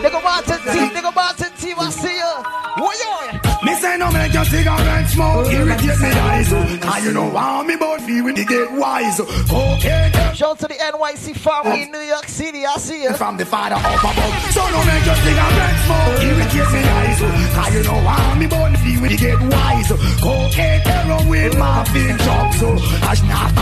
Nigga 0.01 0.23
Martin 0.23 0.57
T, 0.57 0.77
nigga 0.95 1.13
Martin 1.13 1.51
T, 1.57 1.73
I 1.77 1.89
see 1.91 2.17
ya. 2.17 2.41
What 2.77 2.97
you? 2.97 3.40
Me 3.72 3.78
say 3.78 3.97
no 3.97 4.11
make 4.11 4.34
your 4.34 4.43
cigarette 4.43 5.07
smoke 5.07 5.47
oh, 5.47 5.49
Irritate 5.49 5.99
me 6.01 6.09
eyes 6.11 6.51
And 6.51 7.05
you 7.05 7.13
know 7.13 7.30
how 7.32 7.63
me 7.63 7.78
bout 7.78 8.01
feel 8.01 8.26
when 8.26 8.36
they 8.36 8.43
get 8.43 8.69
wise. 8.74 9.22
Cocaine 9.47 10.11
Shout 10.36 10.59
to 10.59 10.67
the 10.67 10.74
NYC 10.74 11.38
family 11.38 11.84
in 11.84 11.91
New 11.91 11.99
York 11.99 12.28
City, 12.28 12.65
I 12.65 12.76
see 12.76 13.03
ya. 13.05 13.13
from 13.13 13.38
the 13.38 13.45
father 13.45 13.76
of 13.76 13.86
up 13.86 14.03
above 14.03 14.51
So 14.51 14.59
no 14.59 14.84
make 14.84 15.05
your 15.05 15.15
cigarette 15.24 15.78
smoke 15.88 16.19
Irritate 16.19 16.72
me 16.74 16.82
eyes 16.99 17.19
Cause 17.55 17.74
you 17.76 17.84
know 17.84 17.99
how 18.11 18.36
me 18.36 18.47
bout 18.47 18.78
feel 18.78 18.99
when 18.99 19.09
they 19.09 19.15
get 19.15 19.39
wise. 19.39 19.91
Cocaine, 20.19 20.82
heroin, 20.82 21.57
morphine, 21.57 22.17
drugs 22.17 22.59
So. 22.59 22.76
As 23.07 23.24
not 23.24 23.55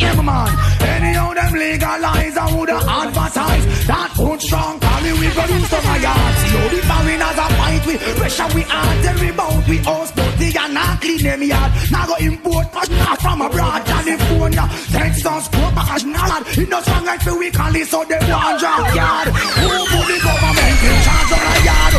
yeah, 0.00 0.14
my 0.14 0.22
man. 0.22 0.50
Anyhow, 0.80 1.34
them 1.34 1.52
legalize 1.54 2.36
and 2.36 2.58
would 2.58 2.70
advertise 2.70 3.64
that 3.86 4.10
good 4.16 4.40
strong 4.40 4.80
Cali 4.80 5.12
we 5.12 5.28
go 5.34 5.44
do 5.46 5.58
some 5.70 5.84
of 5.84 6.02
yard. 6.02 6.34
See 6.40 6.56
how 6.56 6.68
the 6.72 6.80
foreigners 6.88 7.38
a 7.38 7.46
fight 7.58 7.82
we 7.86 7.94
pressure 8.18 8.48
we 8.54 8.62
hard 8.62 8.96
tell 9.04 9.18
we 9.20 9.30
bout 9.32 9.68
we 9.68 9.76
house 9.78 10.12
but 10.12 10.32
they 10.38 10.52
are 10.54 10.68
not 10.68 11.00
clean 11.00 11.22
them 11.22 11.42
yard. 11.42 11.70
Now 11.90 12.06
go 12.06 12.16
import 12.16 12.66
now 12.90 13.16
from 13.16 13.40
abroad 13.42 13.82
California. 13.84 14.64
Texas, 14.90 15.48
Cuba, 15.48 15.82
now 16.06 16.26
lad. 16.30 16.42
It 16.58 16.68
no 16.68 16.80
strong 16.80 17.04
like 17.04 17.24
we 17.26 17.50
call 17.50 17.74
it 17.74 17.86
so 17.86 18.04
they 18.04 18.18
want 18.30 18.60
drop 18.60 18.94
yard. 18.94 19.28
Who 19.28 19.68
put 19.92 20.06
the 20.08 20.16
government 20.24 20.78
in 20.88 20.96
charge 21.04 21.32
of 21.34 21.40
the 21.44 21.56
yard? 21.68 21.94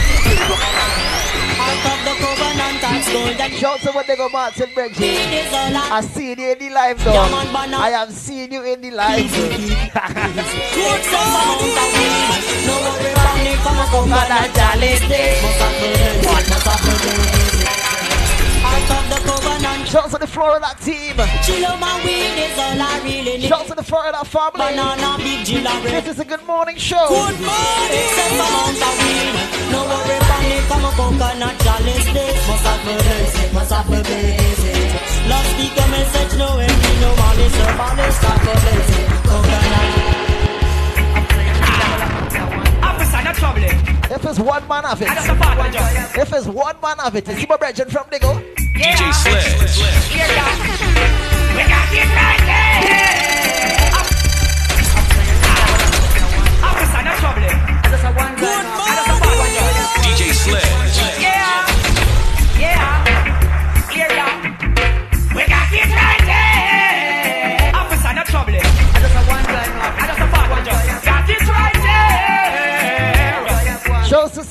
Out 1.65 1.85
of 1.91 1.99
the 2.05 2.13
and 2.15 2.59
and 2.59 2.64
Shout 3.05 3.79
to 3.81 3.91
what 3.91 4.07
nigga 4.07 4.31
Martin 4.31 4.69
Bridges. 4.73 4.99
It 4.99 5.45
is 5.47 5.53
all 5.53 5.75
I- 5.93 6.01
seen 6.01 6.39
you 6.39 6.51
in 6.51 6.59
the 6.59 6.69
live 6.71 7.03
though. 7.03 7.13
Yeah, 7.13 7.29
man, 7.29 7.47
banana. 7.53 7.77
I 7.77 7.89
have 7.91 8.11
seen 8.11 8.51
you 8.51 8.63
in 8.63 8.81
the 8.81 8.91
live. 8.91 9.31
amount 18.75 18.83
of 18.83 18.83
weed. 18.83 18.83
No 18.83 18.83
worry 18.83 18.83
about 18.83 18.83
me, 18.83 18.83
come 18.83 18.83
on, 18.83 18.83
come 18.83 18.83
on, 18.83 18.83
and 18.83 18.83
jolly 18.83 18.83
stay. 18.83 18.83
Must 18.83 18.83
have 18.83 18.83
the 18.83 18.83
days, 18.83 18.83
must 18.83 18.83
have 18.83 18.83
the 18.83 18.83
days. 18.83 19.25
Out 19.25 20.21
of 20.21 20.25
the 20.25 20.35
covenant, 20.35 20.35
Shout 20.35 20.35
to 20.35 20.37
the 20.37 20.37
Florida 20.37 20.43
team. 20.43 20.43
chill 20.43 20.43
out 20.43 20.43
weed 20.43 20.45
is 20.45 20.51
all 20.51 20.51
I 20.51 20.51
really 20.51 20.51
need. 20.51 20.61
Shout 23.45 23.67
to 23.67 23.75
the 23.75 23.87
Florida 23.91 24.21
family. 24.25 24.59
Banana, 24.59 25.17
big. 25.17 25.45
This 25.45 26.07
is 26.07 26.19
a 26.19 26.25
good 26.25 26.45
morning 26.45 26.77
show. 26.77 27.05
Good 27.07 27.39
morning. 27.39 28.09
Some 28.17 28.35
amount 28.45 28.81
of 28.85 28.95
weed. 29.05 29.35
No 29.71 29.79
worry 29.89 30.25
me, 30.49 30.57
come 30.67 30.85
on, 30.85 30.93
coconut 30.93 31.55
jolly 31.65 31.95
stay. 32.05 32.31
Must 32.47 32.65
have 32.65 32.85
the 32.85 32.95
days, 33.03 33.53
must 33.53 33.71
have 33.71 33.89
the 33.89 34.03
days. 34.03 34.59
Love 35.29 35.45
speak 35.51 35.73
a 35.73 35.85
message, 35.89 36.37
no 36.37 36.49
envy, 36.59 36.91
no 37.01 37.09
malice, 37.15 37.57
no 37.59 37.67
malice, 37.79 38.15
stop 38.17 38.39
the 38.45 38.53
days. 38.65 38.89
Coconut. 39.25 39.84
Trouble. 43.45 43.63
If 44.15 44.25
it's 44.25 44.39
one 44.39 44.67
man 44.67 44.85
of 44.85 45.01
it, 45.01 45.09
I 45.09 45.15
just 45.15 45.29
a 45.29 45.35
part 45.35 45.59
of 45.59 45.73
just. 45.73 46.17
if 46.21 46.33
it's 46.33 46.47
one 46.47 46.75
man 46.81 46.99
of 46.99 47.15
it, 47.15 47.27
you 47.27 47.35
see 47.35 47.45
my 47.47 47.57
brethren 47.57 47.89
from 47.89 48.05
Digo? 48.09 48.41
DJ 48.73 49.13
Sledge. 49.13 49.77
Here 50.09 50.25
ya. 50.25 50.45
We 51.53 51.63
got 51.69 51.93
it 51.93 52.09
right 52.17 52.41
there. 52.49 52.79
Officer, 56.65 57.01
no 57.05 57.13
trouble. 57.21 57.45
I 57.45 57.89
just 60.17 60.84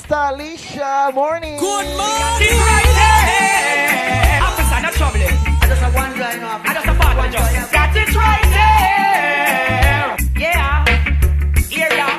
sister 0.05 0.33
Alicia, 0.33 1.11
morning. 1.13 1.57
Good 1.57 1.87
morning. 1.97 2.45
It's 2.45 2.59
right 2.61 2.91
there. 3.01 4.43
Officer, 4.43 4.81
no 4.81 4.91
trouble. 4.91 5.19
I 5.21 5.67
just 5.67 5.81
a 5.81 5.89
one 5.97 6.13
guy 6.17 6.35
now. 6.37 6.61
I 6.63 6.73
just 6.73 6.87
a 6.87 6.93
part 6.93 7.17
one 7.17 7.31
just. 7.31 7.71
Got 7.71 7.95
it 7.95 8.15
right 8.15 8.47
there. 8.57 10.17
Yeah. 10.37 10.85
Here 11.69 11.93
ya. 11.99 12.09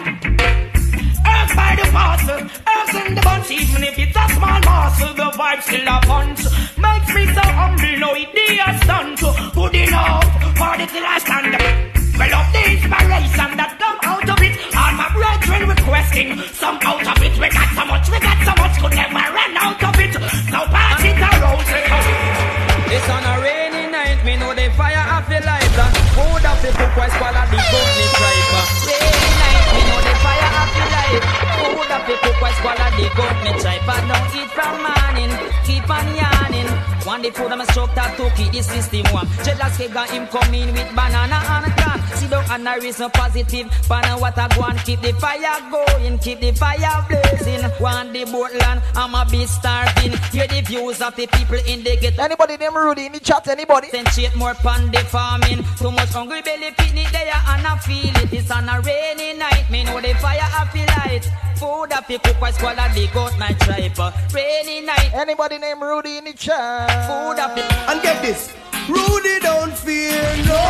Earth 1.30 1.52
by 1.54 1.72
the 1.78 1.86
parcel. 1.92 2.40
Earth 2.74 3.06
in 3.06 3.14
the 3.14 3.22
bunch. 3.22 3.50
Even 3.50 3.84
if 3.84 3.98
it's 3.98 4.16
a 4.16 4.34
small 4.34 4.60
parcel, 4.62 5.14
the 5.14 5.30
vibe 5.38 5.62
still 5.62 5.86
a 5.86 6.00
punch. 6.10 6.42
Makes 6.78 7.14
me 7.14 7.24
so 7.34 7.44
humble. 7.58 7.98
No 7.98 8.14
idea 8.14 8.66
stunt. 8.82 9.20
Good 9.54 9.74
enough 9.76 10.26
the 10.42 10.86
till 10.90 11.06
I 11.06 11.18
stand. 11.18 11.54
Well, 12.18 12.34
of 12.34 12.52
the 12.52 12.62
inspiration 12.72 13.56
that 13.60 13.75
brethren 16.12 16.38
some 16.54 16.78
out 16.82 17.06
of 17.06 17.22
it. 17.22 17.34
We 17.38 17.48
got 17.48 17.68
so 17.74 17.84
much, 17.86 18.08
we 18.10 18.18
got 18.20 18.38
so 18.44 18.52
much, 18.60 18.74
could 18.78 18.94
never 18.94 19.14
run 19.14 19.56
out 19.56 19.82
of 19.82 20.00
it. 20.00 20.12
So 20.14 20.60
pass 20.70 21.02
it 21.02 21.18
around. 21.18 21.66
It's 22.86 23.08
on 23.10 23.24
a 23.24 23.34
rainy 23.42 23.90
night, 23.90 24.24
me 24.24 24.36
know 24.36 24.54
the 24.54 24.70
fire 24.76 25.06
of 25.16 25.28
the. 25.28 25.36
And 25.76 25.96
food 26.16 26.44
of 26.46 26.56
the 26.62 26.70
book 26.72 26.96
was 26.96 27.12
swallow 27.12 27.44
the 27.50 27.58
me 27.58 28.06
tripe. 28.16 28.50
Rainy 28.86 29.30
night, 29.36 29.66
me 29.74 29.80
know 29.84 30.00
the 30.06 30.14
fire 30.24 30.52
of 30.62 30.70
the 30.72 30.84
life. 30.94 31.24
Food 31.60 31.90
of 31.92 32.02
the 32.06 32.14
book 32.22 32.38
was 32.40 32.54
swallow 32.60 32.90
the 32.96 33.06
me 33.44 33.52
tripe. 33.60 33.86
Don't 34.06 34.34
eat 34.36 34.50
from 34.56 34.76
morning, 34.82 35.32
keep 35.64 35.88
on 35.90 36.06
yarning. 36.16 36.75
One 37.06 37.22
the 37.22 37.30
food 37.30 37.52
I'm 37.52 37.60
a 37.60 37.66
stroke 37.66 37.94
that 37.94 38.16
to 38.16 38.28
keep 38.34 38.50
the 38.50 38.62
system 38.62 39.06
warm. 39.14 39.28
Jealous 39.44 39.76
kid 39.78 39.92
got 39.94 40.10
him 40.10 40.26
coming 40.26 40.72
with 40.74 40.90
banana 40.90 41.38
and 41.38 41.70
can. 41.78 42.02
See 42.18 42.26
down 42.26 42.44
and 42.50 42.68
I 42.68 42.78
reason 42.78 43.08
positive. 43.10 43.70
Pana 43.86 44.18
what 44.18 44.36
I 44.36 44.48
go 44.48 44.66
and 44.66 44.78
keep 44.80 45.00
the 45.02 45.12
fire 45.14 45.54
going, 45.70 46.18
keep 46.18 46.40
the 46.40 46.50
fire 46.50 47.06
blazing. 47.06 47.62
One 47.78 48.12
the 48.12 48.24
boat 48.24 48.52
land, 48.58 48.82
I'm 48.96 49.14
a 49.14 49.24
be 49.30 49.46
starving. 49.46 50.18
Hear 50.34 50.48
the 50.48 50.62
views 50.66 51.00
of 51.00 51.14
the 51.14 51.28
people 51.28 51.62
in 51.64 51.84
the 51.84 51.96
ghetto. 51.96 52.22
Anybody 52.22 52.56
named 52.56 52.74
Rudy 52.74 53.06
in 53.06 53.12
the 53.12 53.20
chat? 53.20 53.46
Anybody? 53.46 53.86
Concentrate 53.90 54.34
more 54.34 54.54
pan 54.54 54.90
the 54.90 54.98
farming. 55.06 55.62
Too 55.78 55.92
much 55.92 56.10
hungry 56.10 56.42
belly 56.42 56.72
picnic 56.76 57.06
there 57.12 57.30
and 57.30 57.66
I 57.66 57.78
feel 57.86 58.16
it. 58.18 58.32
It's 58.32 58.50
on 58.50 58.68
a 58.68 58.80
rainy 58.80 59.38
night. 59.38 59.70
Me 59.70 59.84
know 59.84 60.00
the 60.00 60.12
fire 60.14 60.42
I 60.42 60.66
feel 60.74 60.86
light. 60.98 61.30
Food 61.56 61.92
up 61.92 62.10
you 62.10 62.18
cook, 62.18 62.36
I 62.42 62.92
dig 62.94 63.16
out 63.16 63.38
my 63.38 63.52
tripe. 63.52 63.96
Rainy 64.34 64.80
night. 64.80 65.14
Anybody 65.14 65.58
named 65.58 65.80
Rudy 65.80 66.18
in 66.18 66.24
the 66.24 66.32
chat? 66.32 66.95
Food 67.04 67.38
up. 67.38 67.56
And 67.88 68.00
get 68.02 68.22
this. 68.22 68.52
Rudy 68.88 69.40
don't 69.40 69.76
fear, 69.76 70.22
no 70.46 70.62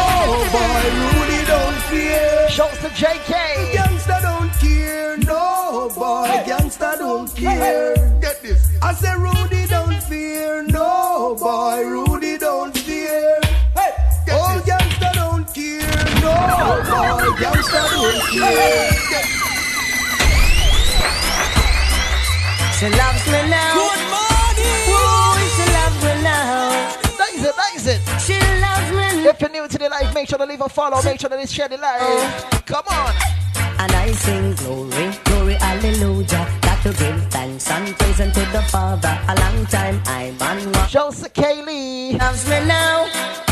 boy. 0.50 0.82
Rudy 1.12 1.44
don't 1.44 1.76
fear. 1.90 2.48
Shouts 2.48 2.78
to 2.80 2.88
JK. 2.88 3.32
Gangsta 3.72 4.22
don't 4.22 4.50
care, 4.54 5.18
no 5.18 5.90
boy. 5.94 6.26
Gangsta 6.46 6.98
don't 6.98 7.28
care. 7.36 7.94
Get 8.20 8.42
this. 8.42 8.70
I 8.82 8.94
say 8.94 9.14
Rudy 9.16 9.66
don't 9.66 10.02
fear, 10.04 10.62
no 10.62 11.36
boy. 11.38 11.84
Rudy 11.84 12.38
don't 12.38 12.76
fear. 12.76 13.38
Hey, 13.74 13.92
Get 14.24 14.34
oh, 14.34 14.62
gangsta 14.64 15.12
don't 15.12 15.46
care, 15.54 16.04
no 16.24 16.34
boy. 16.88 17.36
Gangsta 17.36 17.80
don't 17.92 18.20
care. 18.32 18.90
Get 19.10 19.26
She 22.78 22.88
loves 22.90 23.26
me 23.26 23.45
If 29.36 29.42
you're 29.42 29.50
new 29.50 29.68
to 29.68 29.76
the 29.76 29.90
life, 29.90 30.14
make 30.14 30.30
sure 30.30 30.38
to 30.38 30.46
leave 30.46 30.62
a 30.62 30.68
follow. 30.70 31.02
Make 31.02 31.20
sure 31.20 31.28
to 31.28 31.46
share 31.46 31.68
the 31.68 31.76
life. 31.76 32.64
Come 32.64 32.84
on. 32.88 33.14
And 33.78 33.92
I 33.92 34.10
sing 34.12 34.54
glory, 34.54 35.12
glory, 35.24 35.54
hallelujah. 35.56 36.58
Got 36.62 36.82
to 36.84 36.88
give 36.94 37.22
thanks 37.30 37.70
and 37.70 37.94
praise 37.98 38.18
unto 38.18 38.40
the 38.52 38.62
Father. 38.70 39.20
A 39.28 39.34
long 39.38 39.66
time 39.66 40.00
I'm 40.06 40.40
on 40.40 40.72
rock. 40.72 40.88
Joseph 40.88 41.34
Kaylee. 41.34 42.18
Loves 42.18 42.48
me 42.48 42.64
now. 42.64 43.45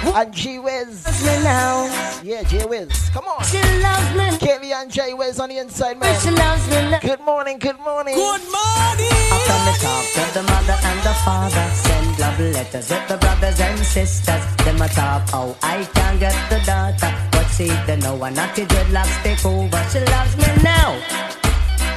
And 0.14 0.32
G 0.32 0.58
Wiz. 0.58 1.04
Me 1.22 1.42
now. 1.44 1.84
Yeah, 2.24 2.42
G 2.44 2.64
Wiz. 2.64 2.88
Come 3.10 3.26
on. 3.26 3.44
She 3.44 3.60
loves 3.84 4.10
me. 4.16 4.26
Kaylee 4.40 4.72
and 4.72 4.90
J 4.90 5.12
Wiz 5.12 5.38
on 5.38 5.50
the 5.50 5.58
inside, 5.58 5.98
man. 5.98 6.18
She 6.20 6.30
loves 6.30 6.66
me 6.68 6.90
now. 6.90 7.00
Good 7.00 7.20
morning, 7.20 7.58
good 7.58 7.78
morning. 7.80 8.14
Good 8.14 8.40
morning. 8.40 9.20
After 9.30 9.58
me 9.66 9.72
talk 9.84 10.04
to 10.16 10.22
the 10.34 10.42
mother 10.42 10.78
and 10.82 11.00
the 11.04 11.14
father, 11.24 11.66
send 11.74 12.18
love 12.18 12.40
letters 12.40 12.90
with 12.90 13.08
the 13.08 13.18
brothers 13.18 13.60
and 13.60 13.78
sisters. 13.80 14.42
Them 14.64 14.80
a 14.80 14.88
talk 14.88 15.28
how 15.28 15.54
I 15.62 15.84
can 15.92 16.18
get 16.18 16.36
the 16.48 16.60
daughter, 16.64 17.14
but 17.32 17.46
see 17.48 17.68
they 17.86 17.96
know 17.98 18.14
one 18.16 18.34
not 18.34 18.56
the 18.56 18.62
dreadlocks 18.62 19.22
take 19.22 19.44
over. 19.44 19.84
She 19.92 20.00
loves 20.00 20.34
me 20.38 20.48
now. 20.62 20.96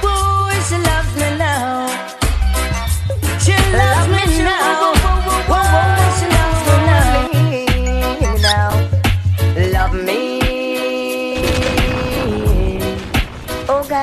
Boy, 0.04 0.54
she 0.68 0.76
loves 0.76 1.14
me 1.16 1.38
now. 1.38 1.88
She 3.40 3.56
loves 3.72 4.08
me 4.08 4.44
now. 4.44 5.13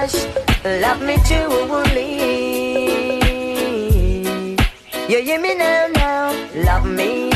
Gosh, 0.01 0.25
love 0.65 0.99
me 1.03 1.15
truly. 1.29 2.09
You 5.07 5.21
hear 5.21 5.39
me 5.39 5.53
now, 5.53 5.89
now, 5.93 6.33
love 6.55 6.85
me. 6.87 7.29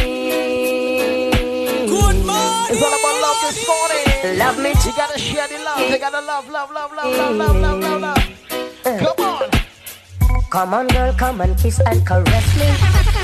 Good 1.85 2.25
morning. 2.25 2.73
It's 2.73 2.81
all 2.81 2.89
about 2.89 3.21
love 3.21 3.37
this 3.45 3.67
morning. 3.69 4.39
Love 4.39 4.57
me. 4.57 4.69
You 4.69 4.97
gotta 4.97 5.19
share 5.19 5.47
the 5.47 5.63
love. 5.63 5.79
You 5.79 5.99
gotta 5.99 6.21
love, 6.25 6.49
love, 6.49 6.71
love, 6.71 6.91
love, 6.91 7.15
love, 7.15 7.35
love, 7.35 7.55
love, 7.55 7.79
love, 7.79 8.01
love. 8.01 8.17
Eh. 8.85 8.97
Come 8.97 9.25
on. 9.27 9.49
Come 10.49 10.73
on, 10.73 10.87
girl, 10.87 11.13
come 11.13 11.41
and 11.41 11.55
kiss 11.59 11.79
and 11.81 12.03
caress 12.03 12.47
me. 12.57 12.65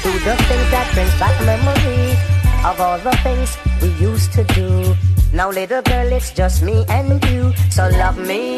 Do 0.03 0.11
the 0.21 0.35
things 0.37 0.69
that 0.69 0.87
brings 0.93 1.19
back 1.19 1.33
memory 1.43 2.40
of 2.63 2.79
all 2.79 2.97
the 2.99 3.11
things 3.23 3.57
we 3.81 3.89
used 4.03 4.31
to 4.33 4.43
do. 4.55 4.95
Now, 5.33 5.49
little 5.49 5.81
girl, 5.81 6.11
it's 6.11 6.31
just 6.31 6.61
me 6.61 6.85
and 6.89 7.23
you. 7.25 7.53
So 7.69 7.89
love 7.89 8.17
me. 8.17 8.57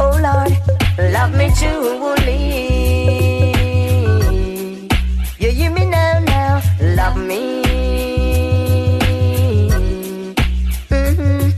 Oh 0.00 0.16
Lord, 0.26 0.52
love 1.12 1.34
me 1.34 1.50
truly. 1.58 2.62
You 5.38 5.50
hear 5.50 5.70
me 5.70 5.84
now, 5.86 6.20
now, 6.20 6.62
love 6.80 7.16
me. 7.16 7.62
Mhm. 10.88 11.52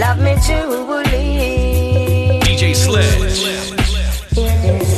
Love 0.00 0.18
me 0.18 0.34
truly. 0.46 1.26
DJ 2.42 2.74
Sledge. 2.74 3.38
Hear 4.34 4.52
this. 4.62 4.95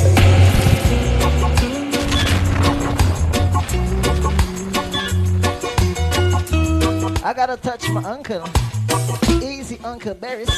I 7.25 7.35
gotta 7.35 7.57
touch 7.57 7.89
my 7.91 8.03
uncle. 8.05 8.43
Easy, 9.43 9.79
Uncle 9.85 10.15
Barris. 10.15 10.49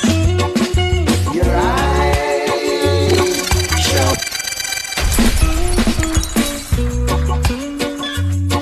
Your 1.34 1.44
eyes 1.46 2.48
show. 3.80 4.14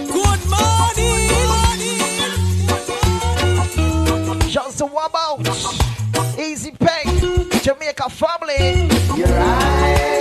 Good 0.07 0.43
morning. 0.49 1.17
To 4.79 4.85
Wabao. 4.87 6.39
Easy 6.39 6.71
Pay. 6.71 7.03
Jamaica 7.63 8.09
family. 8.11 8.89
Your 9.17 9.37
eyes 9.39 10.18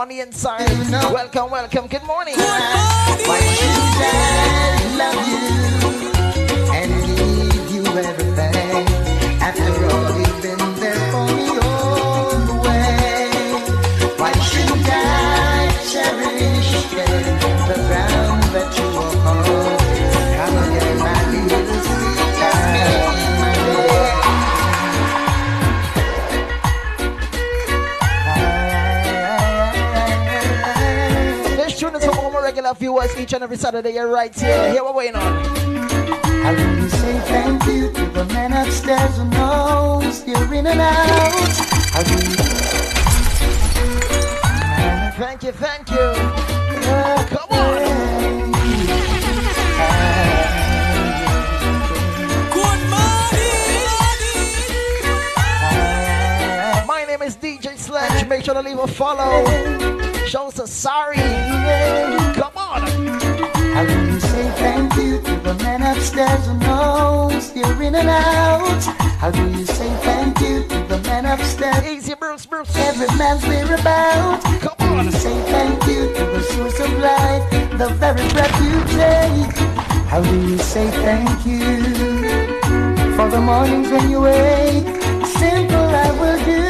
On 0.00 0.08
the 0.08 0.20
inside. 0.20 0.66
Welcome, 1.12 1.50
welcome. 1.50 1.86
Good 1.86 2.04
morning. 2.04 2.34
Why 2.34 3.38
should 4.96 5.59
viewers 32.80 33.14
each 33.18 33.34
and 33.34 33.44
every 33.44 33.58
Saturday. 33.58 33.92
You're 33.92 34.08
right 34.08 34.34
here. 34.34 34.72
Here 34.72 34.82
we're 34.82 34.94
waiting 34.94 35.14
on. 35.14 35.44
How 36.42 36.54
do 36.54 36.62
you 36.80 36.88
say 36.88 37.20
thank 37.28 37.66
you 37.66 37.92
to 37.92 38.06
the 38.06 38.24
man 38.32 38.54
upstairs 38.54 39.18
who 39.18 39.26
knows 39.26 40.26
you're 40.26 40.54
in 40.54 40.66
and 40.66 40.80
out? 40.80 41.50
How 41.92 42.02
do 42.02 42.14
you 42.14 42.20
Thank 45.20 45.42
you, 45.42 45.52
thank 45.52 45.90
you. 45.90 46.14
Come 47.28 47.50
on. 47.50 47.70
Good 52.54 52.80
My 56.86 57.04
name 57.06 57.20
is 57.20 57.36
DJ 57.36 57.76
Sledge. 57.76 58.26
Make 58.26 58.42
sure 58.42 58.54
to 58.54 58.62
leave 58.62 58.78
a 58.78 58.86
follow. 58.86 59.44
Shouts 60.26 60.56
to 60.56 60.66
sorry. 60.66 61.18
How 63.74 63.84
do 63.86 64.12
you 64.12 64.20
say 64.20 64.50
thank 64.64 64.94
you 64.96 65.20
to 65.22 65.36
the 65.46 65.54
man 65.62 65.82
upstairs 65.82 66.46
who 66.46 66.54
knows 66.58 67.54
you're 67.54 67.82
in 67.82 67.94
and 67.94 68.08
out? 68.08 68.82
How 69.22 69.30
do 69.30 69.48
you 69.50 69.66
say 69.66 69.88
thank 70.08 70.40
you 70.40 70.64
to 70.68 70.78
the 70.88 70.98
man 71.08 71.26
upstairs? 71.26 71.84
Easy, 71.86 72.14
Bruce, 72.14 72.46
Bruce. 72.46 72.74
Every 72.76 73.06
man's 73.18 73.44
whereabouts. 73.46 74.44
Come 74.64 74.74
on. 74.80 74.98
Do 74.98 75.04
you 75.04 75.12
say 75.12 75.36
thank 75.52 75.86
you 75.86 76.12
to 76.14 76.24
the 76.34 76.42
source 76.52 76.80
of 76.80 76.92
life, 76.98 77.44
the 77.78 77.88
very 78.02 78.26
breath 78.34 78.56
you 78.64 78.76
take? 78.96 79.56
How 80.10 80.20
do 80.22 80.36
you 80.48 80.58
say 80.58 80.90
thank 81.06 81.46
you 81.46 81.64
for 83.16 83.28
the 83.30 83.40
mornings 83.40 83.88
when 83.90 84.10
you 84.10 84.20
wake? 84.22 84.86
Simple 85.38 85.88
I 86.06 86.10
will 86.20 86.40
do. 86.52 86.62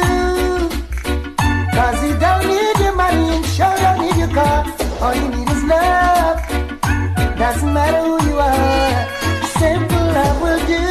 Cause 1.75 2.03
you 2.07 2.13
don't 2.19 2.47
need 2.47 2.77
your 2.85 2.95
money 2.95 3.29
and 3.35 3.45
sure 3.45 3.75
don't 3.83 3.99
need 4.01 4.17
your 4.17 4.29
car. 4.29 4.65
All 5.01 5.15
you 5.15 5.27
need 5.35 5.50
is 5.61 5.69
love. 5.69 6.39
Doesn't 7.37 7.73
matter 7.73 8.01
who 8.03 8.17
you 8.29 8.37
are, 8.37 9.07
simple 9.59 10.05
love 10.17 10.41
will 10.41 10.65
do. 10.67 10.85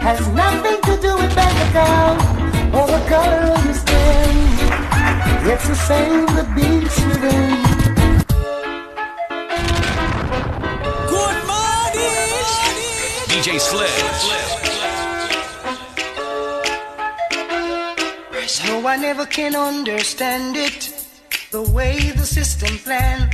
Has 0.00 0.20
nothing 0.28 0.80
to 0.88 1.00
do 1.00 1.16
with 1.16 1.34
bank 1.34 1.56
account 1.68 2.20
or 2.74 2.86
the 2.86 3.00
color 3.08 3.52
of 3.54 3.64
your 3.64 3.74
skin. 3.74 4.36
It's 5.52 5.66
the 5.68 5.74
same 5.74 6.26
that 6.36 6.48
beats 6.54 6.98
within. 7.06 7.50
Good 11.14 11.38
morning. 11.50 12.44
DJ 13.30 13.58
Sledge. 13.60 14.24
No 18.66 18.80
one 18.80 19.04
ever 19.04 19.26
can 19.26 19.54
understand 19.54 20.56
it. 20.56 20.89
The 21.50 21.62
way 21.62 22.10
the 22.12 22.24
system 22.24 22.78
planned. 22.78 23.32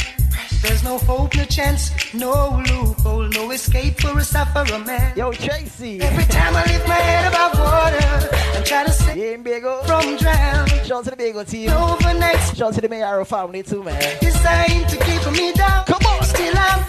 There's 0.63 0.83
no 0.83 0.99
hope, 0.99 1.37
no 1.37 1.45
chance, 1.45 1.91
no 2.15 2.63
loophole, 2.69 3.29
no 3.29 3.51
escape 3.51 4.01
for 4.01 4.19
a 4.19 4.25
sufferer 4.25 4.79
man. 4.81 5.13
Yo, 5.17 5.33
Tracy. 5.33 6.01
Every 6.01 6.25
time 6.25 6.57
I 6.57 6.65
lift 6.65 6.89
my 6.89 6.95
head 6.95 7.29
above 7.33 7.59
water 7.59 8.37
and 8.57 8.65
try 8.65 8.85
to 8.85 8.91
save 8.91 9.17
Yeah, 9.17 9.37
Bagel. 9.37 9.83
from 9.85 10.17
drown. 10.17 10.67
Shout 10.85 10.93
out 10.93 11.05
to 11.05 11.11
the 11.11 11.17
Bagel 11.17 11.45
team. 11.45 11.71
Overnight 11.71 12.41
Shout 12.57 12.69
out 12.69 12.75
to 12.75 12.81
the 12.81 12.89
Mayaro 12.89 13.27
family 13.27 13.63
too, 13.63 13.83
man. 13.83 14.01
designed 14.21 14.89
to 14.89 14.97
keep 15.05 15.31
me 15.33 15.53
down. 15.53 15.85
Come 15.85 16.05
on. 16.07 16.25
Still 16.25 16.55
I'm 16.57 16.85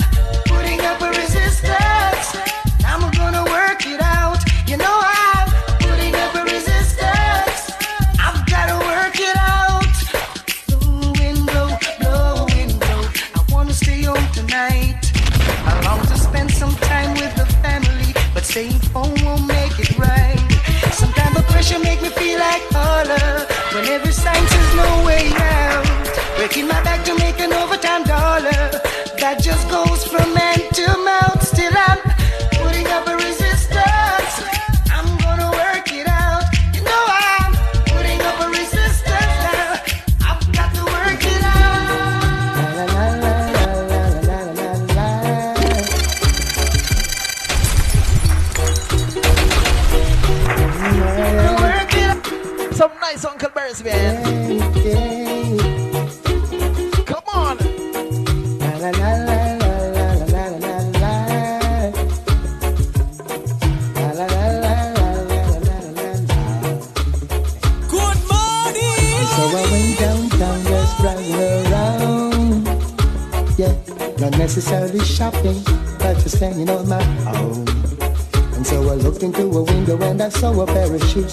putting 0.46 0.80
up 0.82 1.02
a 1.02 1.10
resistance. 1.10 2.28
I'm 2.86 3.12
gonna 3.12 3.44
work 3.44 3.86
it 3.86 4.02
out. 4.02 4.40
You 4.68 4.78
know 4.78 5.00
I'm 5.04 5.48
The 21.68 21.74
pressure 21.74 21.84
make 21.84 22.02
me 22.02 22.08
feel 22.08 22.40
like 22.40 22.64
holler. 22.72 23.46
When 23.76 23.86
every 23.92 24.14
sign 24.14 24.48
says 24.48 24.76
no 24.76 25.06
way 25.06 25.34
out. 25.36 25.86
Breaking 26.38 26.66
my 26.66 26.82
back 26.82 27.04
to 27.04 27.14
make 27.16 27.42
an 27.42 27.52
overtime 27.52 28.04
dollar. 28.04 28.57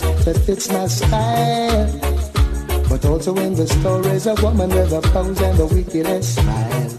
That 0.01 0.39
fits 0.47 0.71
my 0.71 0.87
style. 0.87 1.87
But 2.89 3.05
also 3.05 3.35
in 3.37 3.55
the 3.55 3.67
stories 3.67 4.27
a 4.27 4.35
woman 4.43 4.71
with 4.71 4.93
a 4.93 5.01
pose 5.13 5.41
and 5.41 5.59
the 5.59 5.67
wickedest 5.67 6.35
smile. 6.37 6.91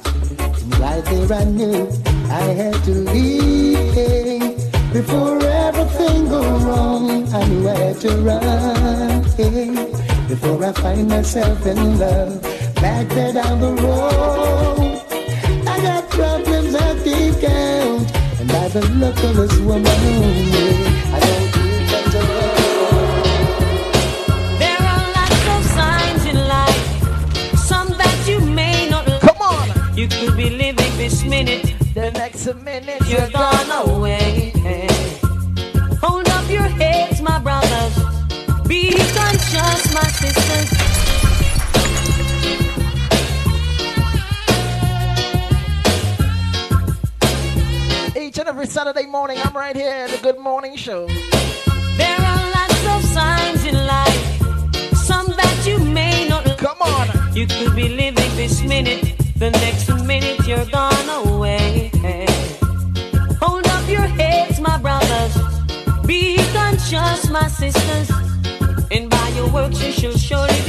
And 0.61 0.79
right 0.79 1.05
there 1.05 1.33
I 1.33 1.43
knew 1.43 1.89
I 2.29 2.43
had 2.61 2.83
to 2.85 2.91
leave. 2.91 4.55
Before 4.93 5.39
everything 5.43 6.29
go 6.29 6.41
wrong, 6.41 7.33
I 7.33 7.45
knew 7.47 7.67
I 7.67 7.75
had 7.75 7.99
to 8.01 8.11
run. 8.27 9.23
Before 10.27 10.63
I 10.63 10.71
find 10.71 11.07
myself 11.07 11.65
in 11.65 11.99
love, 11.99 12.41
back 12.75 13.07
there 13.09 13.33
down 13.33 13.59
the 13.59 13.73
road. 13.73 15.01
I 15.67 15.81
got 15.81 16.09
problems 16.09 16.75
I 16.75 16.95
can't 17.03 17.41
count, 17.41 18.15
and 18.39 18.47
by 18.49 18.67
the 18.69 18.87
look 18.95 19.17
of 19.23 19.35
this 19.35 19.59
woman, 19.59 20.94
you're 33.07 33.29
gone 33.29 33.87
away. 33.87 34.51
Hold 36.01 36.27
up 36.27 36.49
your 36.49 36.63
heads, 36.63 37.21
my 37.21 37.39
brothers. 37.39 37.95
Be 38.67 38.91
conscious, 39.13 39.93
my 39.93 40.07
sisters. 40.21 40.71
Each 48.17 48.39
and 48.39 48.47
every 48.47 48.67
Saturday 48.67 49.05
morning, 49.05 49.37
I'm 49.43 49.55
right 49.55 49.75
here 49.75 49.89
at 49.89 50.09
the 50.09 50.17
Good 50.23 50.39
Morning 50.39 50.75
Show. 50.75 51.07
There 51.97 52.19
are 52.19 52.51
lots 52.57 52.85
of 52.87 53.03
signs 53.03 53.65
in 53.65 53.75
life, 53.85 54.95
some 54.95 55.27
that 55.27 55.63
you 55.65 55.77
may 55.79 56.27
not. 56.27 56.57
Come 56.57 56.81
on. 56.81 57.35
You 57.35 57.45
could 57.45 57.75
be 57.75 57.89
living 57.89 58.35
this 58.35 58.63
minute, 58.63 59.15
the 59.37 59.51
next 59.51 59.89
minute 60.05 60.47
you're 60.47 60.65
gone 60.65 60.94
my 67.41 67.49
sisters. 67.49 68.09
And 68.91 69.09
by 69.09 69.27
your 69.36 69.49
works 69.49 69.83
you 69.83 69.91
shall 69.91 70.15
surely 70.15 70.64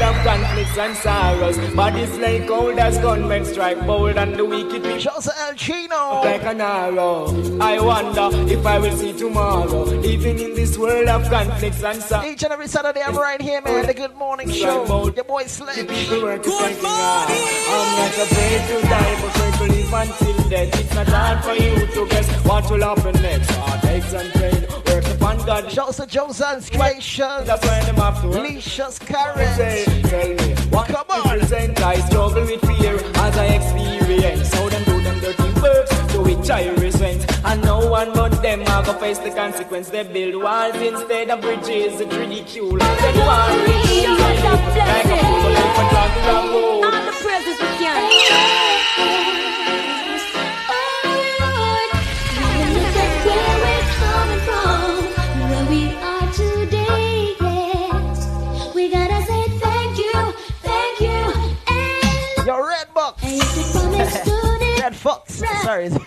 world 0.00 0.16
of 0.16 0.24
conflicts 0.24 0.78
and 0.78 0.96
sorrows, 0.96 1.74
bodies 1.74 2.18
like 2.18 2.46
gold 2.46 2.78
as 2.78 2.98
gunmen 2.98 3.44
strike 3.44 3.84
bold, 3.86 4.16
and 4.16 4.34
the 4.36 4.44
wicked 4.44 4.82
people 4.82 4.98
Shout 4.98 5.26
out 5.26 5.34
El 5.48 5.54
Chino. 5.54 6.22
like 6.22 6.42
an 6.42 6.60
arrow. 6.60 7.26
I 7.60 7.78
wonder 7.80 8.28
if 8.50 8.64
I 8.66 8.78
will 8.78 8.96
see 8.96 9.12
tomorrow, 9.12 10.02
even 10.02 10.38
in 10.38 10.54
this 10.54 10.78
world 10.78 11.08
of 11.08 11.28
conflicts 11.28 11.82
and 11.82 12.02
sorrows. 12.02 12.26
Each 12.32 12.42
and 12.42 12.52
every 12.52 12.68
Saturday, 12.68 13.02
I'm 13.02 13.16
right 13.16 13.40
here, 13.40 13.60
man. 13.60 13.86
The 13.86 13.94
Good 13.94 14.14
Morning 14.16 14.50
Show. 14.50 14.86
Bold. 14.86 15.16
Your 15.16 15.24
boy 15.24 15.44
Sledge. 15.44 15.88
People 15.88 16.22
work 16.22 16.42
to 16.42 16.50
thanking 16.50 16.82
God. 16.82 17.28
I'm 17.30 17.98
not 17.98 18.26
afraid 18.26 18.60
to 18.68 18.88
die, 18.88 19.20
but 19.20 19.36
afraid 19.36 19.54
to 19.54 19.74
live 19.74 19.92
until 19.92 20.48
death. 20.50 20.80
It's 20.80 20.94
not 20.94 21.08
hard 21.08 21.44
for 21.44 21.54
you 21.54 21.86
to 21.86 22.06
guess 22.08 22.28
what 22.44 22.70
will 22.70 22.80
happen 22.82 23.22
next. 23.22 23.50
Heartaches 23.50 24.12
and 24.14 24.32
pain, 24.32 24.59
work 25.30 25.42
upon 25.42 25.62
God. 25.62 25.72
Shout 25.72 25.88
out 25.88 25.94
to 25.94 26.06
Joseph's 26.06 26.70
Creation. 26.70 27.44
That's 27.44 27.64
why 27.66 27.84
them 27.84 27.96
have 27.96 28.20
to 28.22 28.28
work. 28.28 28.42
Licious 28.42 28.96
Say, 28.96 29.84
tell 30.02 30.28
me, 30.28 30.54
what 30.70 30.86
Come 30.86 31.04
on. 31.10 31.22
represent 31.28 31.80
I 31.82 31.96
struggle 32.08 32.42
with 32.42 32.60
fear 32.60 32.96
as 32.96 33.36
I 33.36 33.46
experience 33.46 34.52
how 34.54 34.68
them 34.68 34.84
do 34.84 35.02
them 35.02 35.20
dirty 35.20 35.60
works 35.60 35.90
to 36.12 36.20
which 36.22 36.50
I 36.50 36.68
resent. 36.76 37.26
And 37.44 37.62
no 37.64 37.86
one 37.88 38.12
but 38.12 38.42
them 38.42 38.62
are 38.62 38.84
gonna 38.84 38.98
face 38.98 39.18
the 39.18 39.30
consequence. 39.30 39.88
They 39.88 40.04
build 40.04 40.42
walls 40.42 40.76
instead 40.76 41.30
of 41.30 41.40
bridges. 41.40 42.00
It's 42.00 42.14
ridicule. 42.14 42.78
They 42.78 43.12
worry. 43.28 43.80
Like 44.10 44.44
a 44.44 44.56
fool, 44.58 45.50
like 45.58 45.78
a 45.78 45.90
drug, 45.90 46.12
drug. 46.24 46.84
On 46.84 47.06
the 47.06 47.12
presence 47.12 47.60
we 47.60 47.68
can. 47.78 49.49
Sorry. 65.70 65.88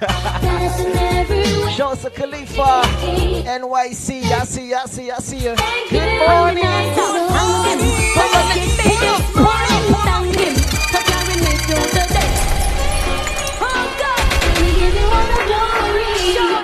Shosa 1.71 2.13
Khalifa, 2.13 2.81
NYC. 3.47 4.23
I 4.29 4.43
see, 4.43 4.73
I 4.73 4.85
see, 4.87 5.09
I 5.09 5.19
see 5.19 5.37
you. 5.37 5.55
Good 5.89 6.27
morning. 6.27 6.63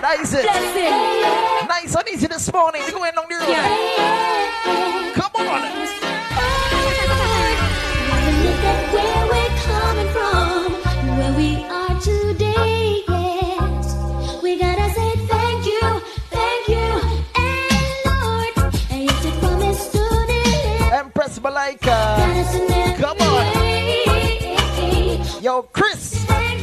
Nice. 0.02 0.34
Nice 1.70 1.95
and 1.95 2.10
easy 2.12 2.28
this 2.28 2.52
morning. 2.52 2.82
We're 2.86 2.91
going 2.91 3.14
along 3.16 3.30
the. 3.30 4.09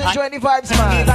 It's 0.00 0.06
a 0.06 0.12
shiny 0.12 0.38
vibes, 0.38 0.70
man. 0.78 1.06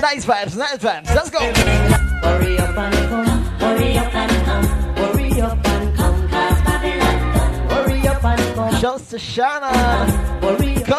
Nice 0.00 0.24
vibes, 0.24 0.56
nice 0.56 0.78
vibes. 0.78 1.14
Let's 1.14 1.28
go. 1.28 1.40
Hurry 1.40 2.58
up 2.58 2.78
and 2.78 2.94
come, 3.10 3.26
hurry 3.58 3.98
up 3.98 4.14
and 4.14 4.44
come, 4.46 4.64
hurry 4.96 5.40
up 5.42 5.68
and 5.68 5.94
come, 5.94 6.28
cause 6.28 6.62
Babylon 6.62 7.34
done. 7.34 7.68
Hurry 7.68 8.08
up 8.08 8.24
and 8.24 8.54
come. 8.54 8.74
Shouts 8.80 9.10
to 9.10 9.18
Shannon. 9.18 9.74
Hurry 10.40 10.82
up. 10.84 10.97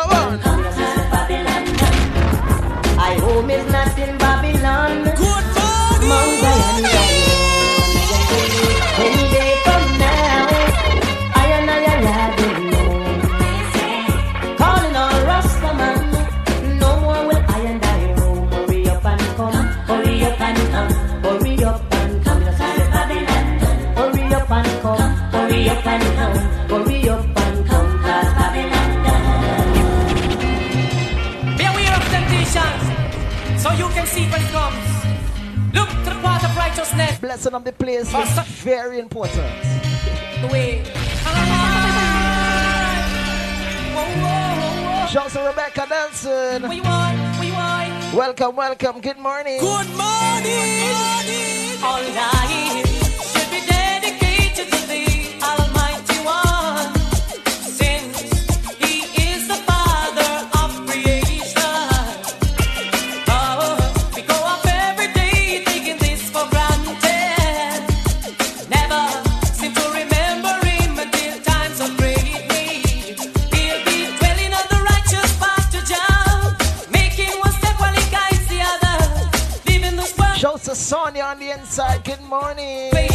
important. 39.00 39.64
Wait. 40.52 40.86
Shouts 45.10 45.34
to 45.34 45.40
Rebecca 45.42 45.88
Nelson. 45.90 46.70
We 46.70 46.82
want, 46.82 47.40
we 47.40 47.52
want. 47.52 48.14
Welcome, 48.14 48.56
welcome. 48.56 49.02
Good 49.02 49.18
morning. 49.18 49.60
Good 49.60 49.90
morning. 49.98 50.78
Good 50.86 50.94
morning. 50.94 51.84
All 51.84 52.04
night. 52.14 52.89
inside. 81.52 82.04
Good 82.04 82.22
morning. 82.22 83.09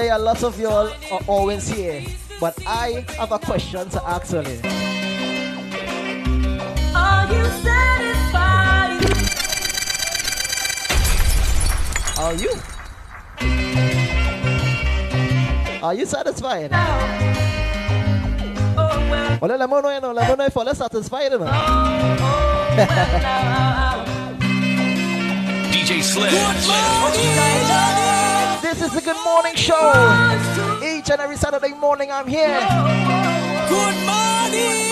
there 0.00 0.12
are 0.14 0.18
lots 0.18 0.42
of 0.42 0.58
y'all 0.58 0.90
are 1.12 1.20
always 1.26 1.68
here, 1.68 2.02
but 2.40 2.56
I 2.66 3.04
have 3.18 3.32
a 3.32 3.38
question 3.38 3.86
to 3.90 4.02
ask 4.08 4.32
you. 4.32 4.38
Are 6.96 7.26
you 7.28 7.44
satisfied? 7.60 9.04
Are 12.18 12.32
you? 12.34 12.50
Are 15.82 15.94
you 15.94 16.06
satisfied? 16.06 16.72
Ole 19.42 19.56
la 19.58 19.66
mono 19.66 19.88
eno, 19.88 20.12
la 20.12 20.24
mono 20.26 20.44
ifole 20.48 20.74
satisfied 20.74 21.32
eno. 21.32 21.44
Oh, 21.44 22.16
oh, 22.20 22.76
DJ 25.72 26.02
Slim. 26.02 26.30
Good 26.30 26.68
morning. 26.70 28.19
This 28.80 28.94
is 28.94 28.94
the 28.94 29.12
Good 29.12 29.22
Morning 29.24 29.54
Show. 29.56 29.92
Each 30.82 31.10
and 31.10 31.20
every 31.20 31.36
Saturday 31.36 31.74
morning, 31.74 32.10
I'm 32.10 32.26
here. 32.26 32.60
Good 33.68 34.06
morning. 34.06 34.89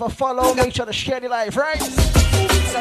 leave 0.00 0.12
a 0.12 0.14
follow, 0.14 0.54
make 0.54 0.74
sure 0.74 0.86
to 0.86 0.92
share 0.92 1.20
the 1.20 1.28
life, 1.28 1.56
right? 1.56 1.80
So 1.80 2.80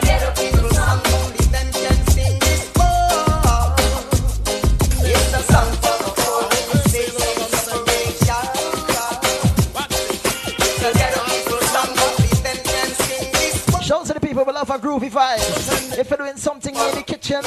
people 13.89 14.05
to 14.05 14.13
the 14.13 14.19
people 14.21 14.45
below 14.45 14.59
love 14.59 14.81
groovy 14.81 15.09
vibes. 15.09 15.97
If 15.97 16.09
you're 16.09 16.17
doing 16.17 16.37
something 16.37 16.75
in 16.75 16.95
the 16.95 17.03
kitchen, 17.03 17.43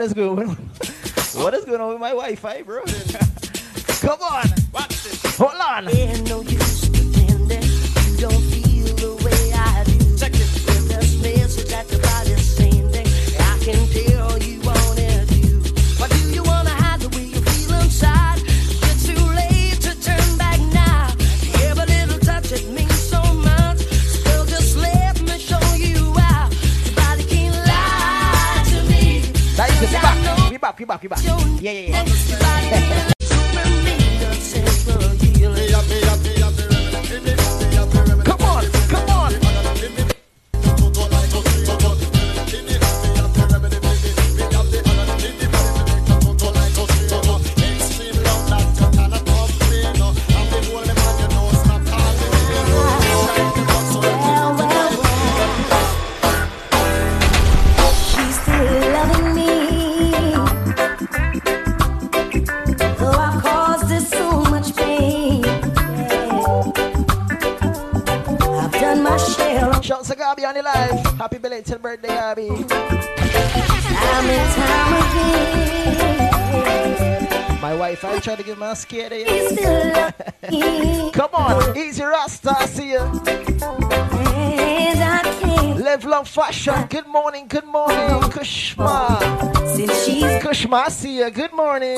what 0.00 0.06
is 0.06 0.14
going 0.14 0.48
on? 0.48 0.56
what 1.44 1.52
is 1.52 1.66
going 1.66 1.78
on 1.78 1.90
with 1.90 2.00
my 2.00 2.08
Wi-Fi, 2.08 2.62
bro? 2.62 2.82
Come 4.00 4.22
on. 4.22 4.46
Hold 5.36 5.60
on. 5.60 5.84
Yeah, 31.60 31.72
yeah, 31.72 31.90
yeah. 31.90 31.99
Good 86.50 87.06
morning, 87.06 87.46
good 87.46 87.64
morning, 87.64 87.96
Kushma. 88.34 89.20
Since 89.76 90.04
she's 90.04 90.24
Kushma, 90.42 90.90
see 90.90 91.20
ya. 91.20 91.30
Good 91.30 91.52
morning. 91.52 91.96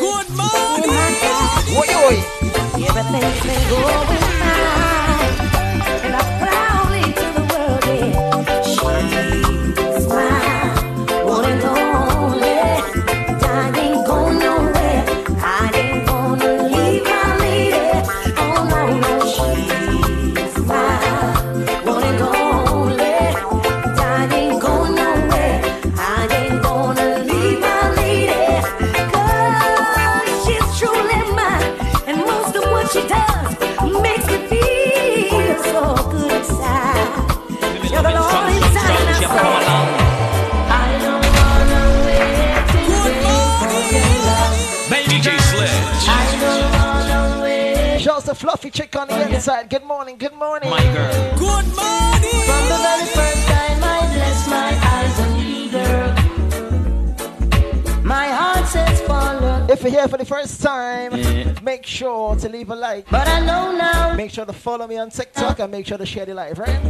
like. 63.02 63.10
But 63.10 63.28
I 63.28 63.40
know 63.40 63.76
now. 63.76 64.14
Make 64.14 64.30
sure 64.30 64.46
to 64.46 64.52
follow 64.52 64.86
me 64.86 64.98
on 64.98 65.10
TikTok 65.10 65.58
and 65.58 65.70
make 65.70 65.86
sure 65.86 65.98
to 65.98 66.06
share 66.06 66.26
the 66.26 66.34
live, 66.34 66.58
right? 66.58 66.80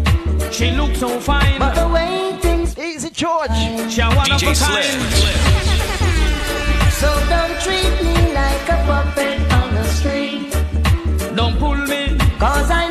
She 0.52 0.70
looks 0.70 0.98
so 0.98 1.20
fine. 1.20 1.58
But 1.58 1.74
the 1.74 1.88
way 1.88 2.38
things 2.40 2.78
easy, 2.78 3.10
George. 3.10 3.50
DJ 3.50 4.54
Slim. 4.54 5.00
So 7.00 7.08
don't 7.28 7.60
treat 7.60 7.92
me 8.04 8.32
like 8.32 8.68
a 8.68 8.84
puppet 8.86 9.52
on 9.52 9.74
the 9.74 9.84
string. 9.84 10.50
Don't 11.34 11.58
pull 11.58 11.76
me. 11.76 12.18
Cause 12.38 12.70
I 12.70 12.81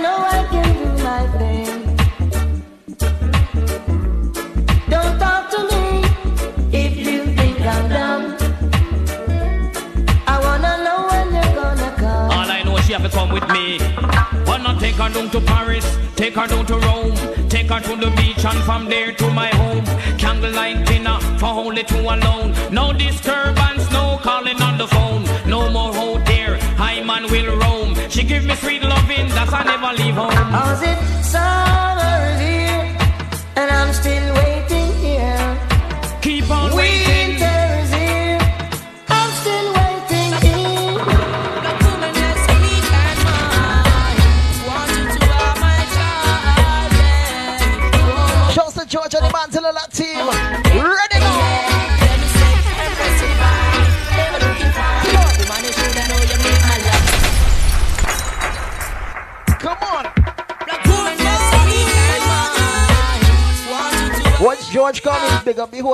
and 18.51 18.63
from 18.63 18.89
there 18.89 19.11
to 19.13 19.29
my 19.31 19.47
home. 19.61 19.85
Candlelight 20.17 20.85
dinner 20.85 21.19
for 21.39 21.51
only 21.63 21.83
two 21.83 22.05
alone. 22.15 22.53
No 22.71 22.93
disturbance, 22.93 23.89
no 23.91 24.19
calling 24.21 24.61
on 24.61 24.77
the 24.77 24.87
phone. 24.87 25.23
No 25.47 25.69
more 25.69 26.19
there, 26.25 26.57
I 26.77 27.01
man 27.03 27.23
will 27.31 27.55
roam. 27.57 27.95
She 28.09 28.23
give 28.23 28.45
me 28.45 28.55
sweet 28.55 28.83
loving, 28.83 29.27
that's 29.29 29.53
I 29.53 29.63
never 29.63 29.91
leave 30.01 30.15
home. 30.15 30.31
How's 30.31 30.81
it 30.81 31.10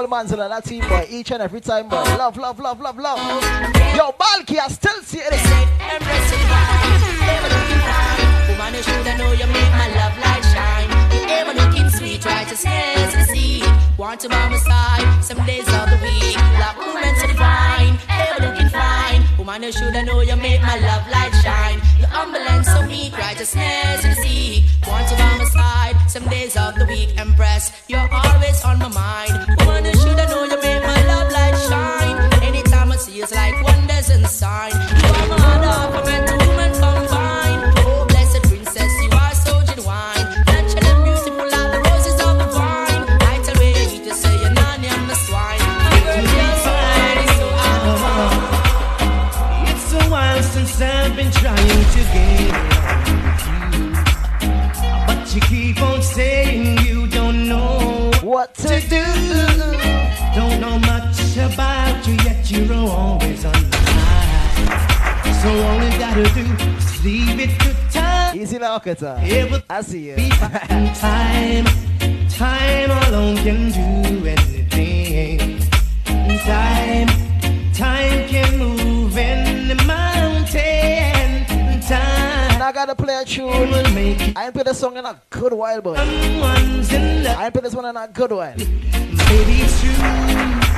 big 0.07 0.13
up 0.13 0.27
the 0.29 0.35
that 0.35 0.63
team, 0.63 0.87
boy. 0.87 1.05
Each 1.09 1.31
and 1.31 1.41
every 1.41 1.61
time, 1.61 1.89
boy. 1.89 1.97
Love, 2.17 2.37
love, 2.37 2.59
love, 2.59 2.79
love, 2.79 2.97
love. 2.97 3.19
Yo, 3.95 4.11
Balky, 4.17 4.59
I 4.59 4.67
still 4.69 5.01
see 5.03 5.19
it. 5.19 5.33
Woman, 8.49 8.73
you 8.73 8.83
shoulda 8.83 9.17
know 9.17 9.31
you 9.31 9.47
make 9.47 9.71
my 9.71 9.87
love 9.95 10.17
light 10.19 10.43
shine. 10.53 10.89
Ever 11.29 11.53
looking 11.53 11.89
sweet, 11.89 12.25
righteousness 12.25 13.15
and 13.15 13.27
see. 13.29 13.63
Want 13.97 14.19
to 14.21 14.29
by 14.29 14.49
my 14.49 14.57
side, 14.57 15.23
some 15.23 15.45
days 15.45 15.67
of 15.67 15.89
the 15.89 15.99
week. 16.01 16.38
Black 16.55 16.77
woman 16.77 17.15
so 17.19 17.27
divine, 17.27 17.97
ever 18.09 18.47
looking 18.47 18.69
fine. 18.69 19.23
Woman, 19.38 19.63
you 19.63 19.71
shoulda 19.71 20.03
know 20.03 20.21
you 20.21 20.35
make 20.38 20.61
my 20.61 20.79
love 20.79 21.03
light 21.11 21.34
shine. 21.43 21.81
You're 21.99 22.07
humble 22.07 22.39
and 22.39 22.65
so 22.65 22.81
meek, 22.85 23.17
righteousness 23.17 24.05
and 24.05 24.17
see. 24.17 24.65
Want 24.88 25.07
to 25.09 25.15
by 25.15 25.38
my 25.38 25.45
side, 25.45 25.95
some 26.09 26.23
days 26.29 26.55
of 26.55 26.75
the 26.75 26.85
week. 26.85 27.19
Empress, 27.19 27.71
you're 27.88 28.09
always 28.11 28.63
on 28.63 28.79
my 28.79 28.88
mind. 28.89 29.59
Woman, 29.65 29.97
time. 68.95 69.26
Easy 69.26 69.41
now, 69.41 69.57
Okata. 69.57 69.64
I 69.69 69.81
see 69.81 70.07
you. 70.09 70.15
Time, 70.95 71.65
time 72.30 72.91
alone 73.07 73.38
can 73.38 73.72
do 73.72 74.26
anything. 74.27 75.59
Time, 76.45 77.07
time 77.73 78.27
can 78.27 78.57
move 78.57 79.18
in 79.18 79.68
the 79.69 79.76
mountain. 79.85 81.45
Time. 81.81 82.61
I 82.61 82.72
gotta 82.73 82.95
play 82.95 83.15
a 83.22 83.26
tune. 83.26 83.49
I 84.35 84.45
ain't 84.45 84.53
play 84.53 84.64
the 84.64 84.73
song 84.73 84.97
in 84.97 85.05
a 85.05 85.19
good 85.30 85.53
while, 85.53 85.81
boy. 85.81 85.95
someone's 85.95 86.91
in 86.93 87.23
love. 87.23 87.38
I 87.38 87.45
ain't 87.45 87.53
play 87.53 87.61
this 87.64 87.73
one 87.76 87.85
in 87.85 87.97
a 87.97 88.07
good 88.07 88.31
while. 88.31 88.55
Baby, 88.57 89.61
it's 89.64 89.81
true. 89.81 89.91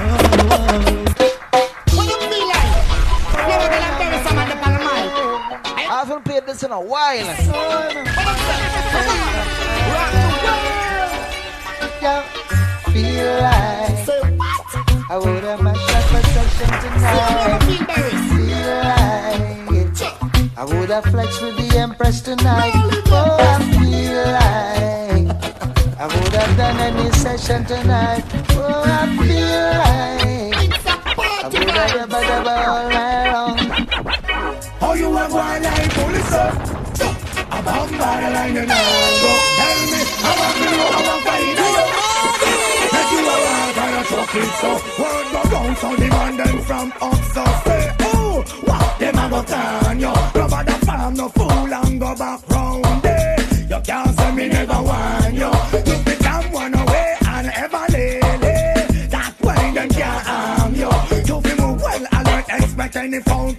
Oh, 0.02 1.06
What 1.06 1.09
this 6.60 6.65
in 6.65 6.72
a 6.72 6.80
while. 6.80 7.15
Yeah, 12.02 12.23
feel 12.91 13.34
like 13.41 14.10
I 15.10 15.18
would 15.18 15.44
have 15.44 15.61
my 15.61 15.73
shot 15.73 16.03
for 16.03 16.22
session 16.30 16.69
tonight. 16.81 17.60
Feel 18.36 18.73
like 18.84 19.57
I 20.57 20.60
would 20.65 20.90
have 20.90 21.06
flexed 21.06 21.41
with 21.41 21.56
the 21.57 21.77
Empress 21.77 22.22
tonight. 22.22 22.73
Oh, 23.07 23.38
I 23.40 23.57
feel 23.73 24.23
like 24.40 25.27
I 25.99 26.06
would 26.07 26.34
have 26.34 26.57
done 26.57 26.77
any 26.80 27.11
session 27.11 27.65
tonight. 27.65 28.23
Oh, 28.52 28.84
I 28.86 29.07
feel 29.18 29.64
like 29.73 29.78
police 36.51 37.01
up. 37.01 37.15
I'm 37.51 37.67
on 37.67 37.89
line 37.97 38.57
and 38.57 38.71
I 38.71 38.81
go. 39.21 39.31
Tell 39.59 39.80
me, 39.91 40.01
how 40.23 40.35
I'm 41.09 41.21
fighting 41.26 41.57
you? 41.59 41.73
Make 42.93 43.11
you 43.13 43.21
a 43.23 43.38
walk 43.45 43.77
and 43.84 43.95
a 43.95 44.13
it 44.39 44.51
so. 44.61 44.71
Word 45.01 45.26
go 45.34 45.41
round 45.53 45.77
so 45.77 45.95
the 45.95 46.07
man 46.07 46.38
them 46.38 46.57
from 46.61 46.93
up 47.01 47.21
so 47.34 47.43
say, 47.65 47.95
oh, 48.01 48.43
what 48.65 48.99
them 48.99 49.17
a 49.17 49.30
go 49.30 49.43
turn 49.43 49.99
you? 49.99 50.13
Rubber 50.39 50.63
the 50.63 50.85
farm 50.85 51.13
no 51.15 51.30
fool 51.30 51.73
and 51.73 51.99
go 51.99 52.15
back 52.15 52.49
round 52.49 53.01
there. 53.03 53.39
You 53.69 53.80
can't 53.84 54.17
say 54.17 54.31
me 54.35 54.47
never 54.47 54.81
want 54.81 55.34
you. 55.34 55.51
You 55.88 56.03
become 56.03 56.51
one 56.51 56.73
away 56.73 57.15
and 57.27 57.47
ever 57.47 57.85
lay 57.91 58.19
That 59.09 59.34
way 59.41 59.71
them 59.73 59.89
can't 59.89 60.26
harm 60.27 60.76
you. 60.76 60.91
You 61.27 61.41
be 61.41 61.53
move 61.61 61.81
well 61.81 62.07
alert, 62.11 62.45
expect 62.49 62.95
any 62.95 63.19
phone 63.21 63.59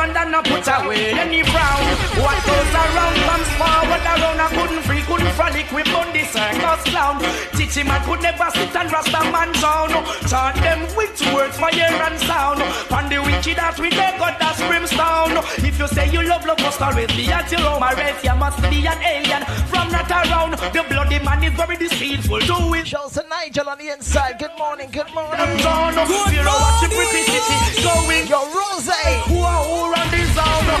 and 0.00 0.16
then 0.16 0.30
no 0.30 0.40
put 0.42 0.66
away 0.66 1.12
any 1.12 1.42
frown. 1.44 1.84
What 2.16 2.38
goes 2.48 2.72
around 2.72 3.16
comes 3.28 3.50
forward 3.60 4.02
around. 4.02 4.40
I 4.40 4.48
couldn't 4.48 4.82
free, 4.88 5.02
couldn't 5.02 5.32
frolic 5.36 5.68
with 5.72 5.88
Bundy 5.92 6.24
circus 6.24 6.82
clown. 6.88 7.20
Teach 7.52 7.76
him 7.76 7.90
I 7.90 7.98
could 8.04 8.22
never 8.22 8.48
sit 8.56 8.74
and 8.74 8.90
rasta 8.90 9.20
man 9.30 9.52
down. 9.60 9.90
Chant 10.24 10.56
them 10.64 10.80
with 10.96 11.20
words, 11.34 11.56
fire 11.58 11.92
and 12.08 12.18
sound. 12.20 12.60
Pan 12.88 13.08
the 13.12 13.20
wicked 13.20 13.56
that 13.60 13.78
with 13.78 13.92
their 13.92 14.16
God 14.18 14.36
that's 14.40 14.60
brimstone. 14.64 15.36
If 15.60 15.78
you 15.78 15.88
say 15.88 16.08
you 16.10 16.22
love, 16.24 16.46
love 16.46 16.60
must 16.60 16.80
always 16.80 17.12
be 17.12 17.28
at 17.30 17.50
your 17.52 17.60
own. 17.60 17.82
Or 17.82 17.92
else 18.00 18.24
you 18.24 18.34
must 18.34 18.60
be 18.72 18.86
an 18.86 19.00
alien 19.04 19.44
from 19.68 19.92
not 19.92 20.10
around. 20.10 20.56
The 20.72 20.82
bloody 20.88 21.18
man 21.20 21.44
is 21.44 21.52
very 21.54 21.76
deceitful. 21.76 22.40
Do 22.40 22.74
it. 22.74 22.86
Shouts 22.86 23.14
to 23.14 23.24
Nigel 23.28 23.68
on 23.68 23.78
the 23.78 23.88
inside. 23.92 24.38
Good 24.38 24.56
morning, 24.58 24.88
good 24.90 25.12
morning. 25.14 25.38
Down, 25.60 25.92
you 26.32 26.42
know 26.42 26.58
what 26.58 26.80
the 26.80 26.88
pretty 26.88 27.22
city 27.28 27.84
going. 27.84 28.26
Yo, 28.26 28.40
Rose. 28.50 28.88
Who 29.28 29.38
are 29.38 29.89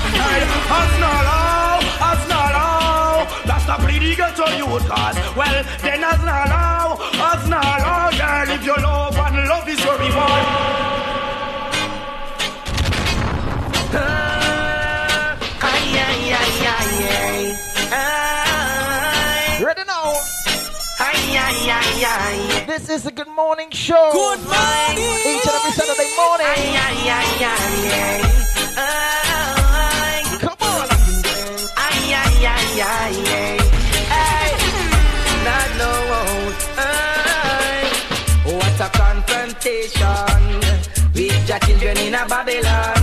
who 0.00 0.08
run 0.08 0.08
this 0.08 0.18
down? 0.18 0.30
Hey, 0.30 0.42
Asnalo, 0.78 1.38
Asnalo. 2.10 2.66
That's 3.46 3.66
the 3.66 3.76
bleeding 3.84 4.16
get 4.16 4.32
to 4.36 4.46
you, 4.56 4.66
cause 4.66 5.16
well, 5.36 5.64
then 5.82 6.02
Asnalo, 6.02 6.96
Asnalo, 7.28 8.10
girl, 8.18 8.50
if 8.54 8.62
you 8.64 8.76
love 8.76 9.16
and 9.16 9.36
love 9.48 9.68
is 9.68 9.80
your 9.84 9.98
reward. 9.98 10.44
Ah. 17.92 18.20
Ready 19.62 19.84
now? 19.86 20.00
This 22.66 22.88
is 22.88 23.02
the 23.04 23.10
Good 23.10 23.28
Morning 23.28 23.70
Show. 23.70 24.10
Good 24.12 24.40
morning. 24.40 24.98
Each 25.26 25.46
and 25.46 25.54
every 25.54 25.72
Saturday 25.72 26.10
morning. 26.16 26.46
Yeah, 32.76 33.08
yeah. 33.08 33.62
Hey, 34.12 34.50
not 35.44 35.70
no 35.80 35.92
hey. 36.78 37.90
What 38.56 38.80
a 38.80 38.88
confrontation 38.96 40.60
with 41.14 41.46
the 41.46 41.58
children 41.66 41.96
in 41.98 42.14
a 42.14 42.26
Babylon. 42.28 42.96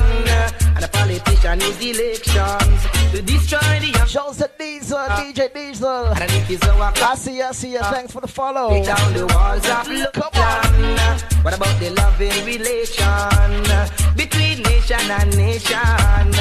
And 0.76 0.84
the 0.84 0.90
politician 0.92 1.60
use 1.62 1.82
elections 1.82 2.82
to 3.12 3.22
destroy 3.22 3.80
the 3.80 3.92
young. 3.96 4.08
Shouts 4.08 4.42
at 4.42 4.58
Diesel, 4.58 4.98
uh, 4.98 5.18
DJ 5.18 5.54
Diesel. 5.54 6.06
And 6.08 6.32
it 6.32 6.50
is 6.50 6.62
our 6.70 6.94
I 6.96 7.16
see 7.16 7.42
see 7.54 7.74
you. 7.74 7.80
Uh, 7.80 7.92
thanks 7.92 8.14
for 8.14 8.22
the 8.22 8.28
follow. 8.28 8.70
Break 8.70 8.86
down 8.86 9.14
the 9.14 9.26
walls 9.28 9.68
of. 9.70 9.88
What 11.44 11.56
about 11.56 11.80
the 11.80 11.92
loving 11.92 12.46
relation 12.46 14.16
between 14.16 14.62
nation 14.64 15.12
and 15.12 15.38
nation? 15.38 16.34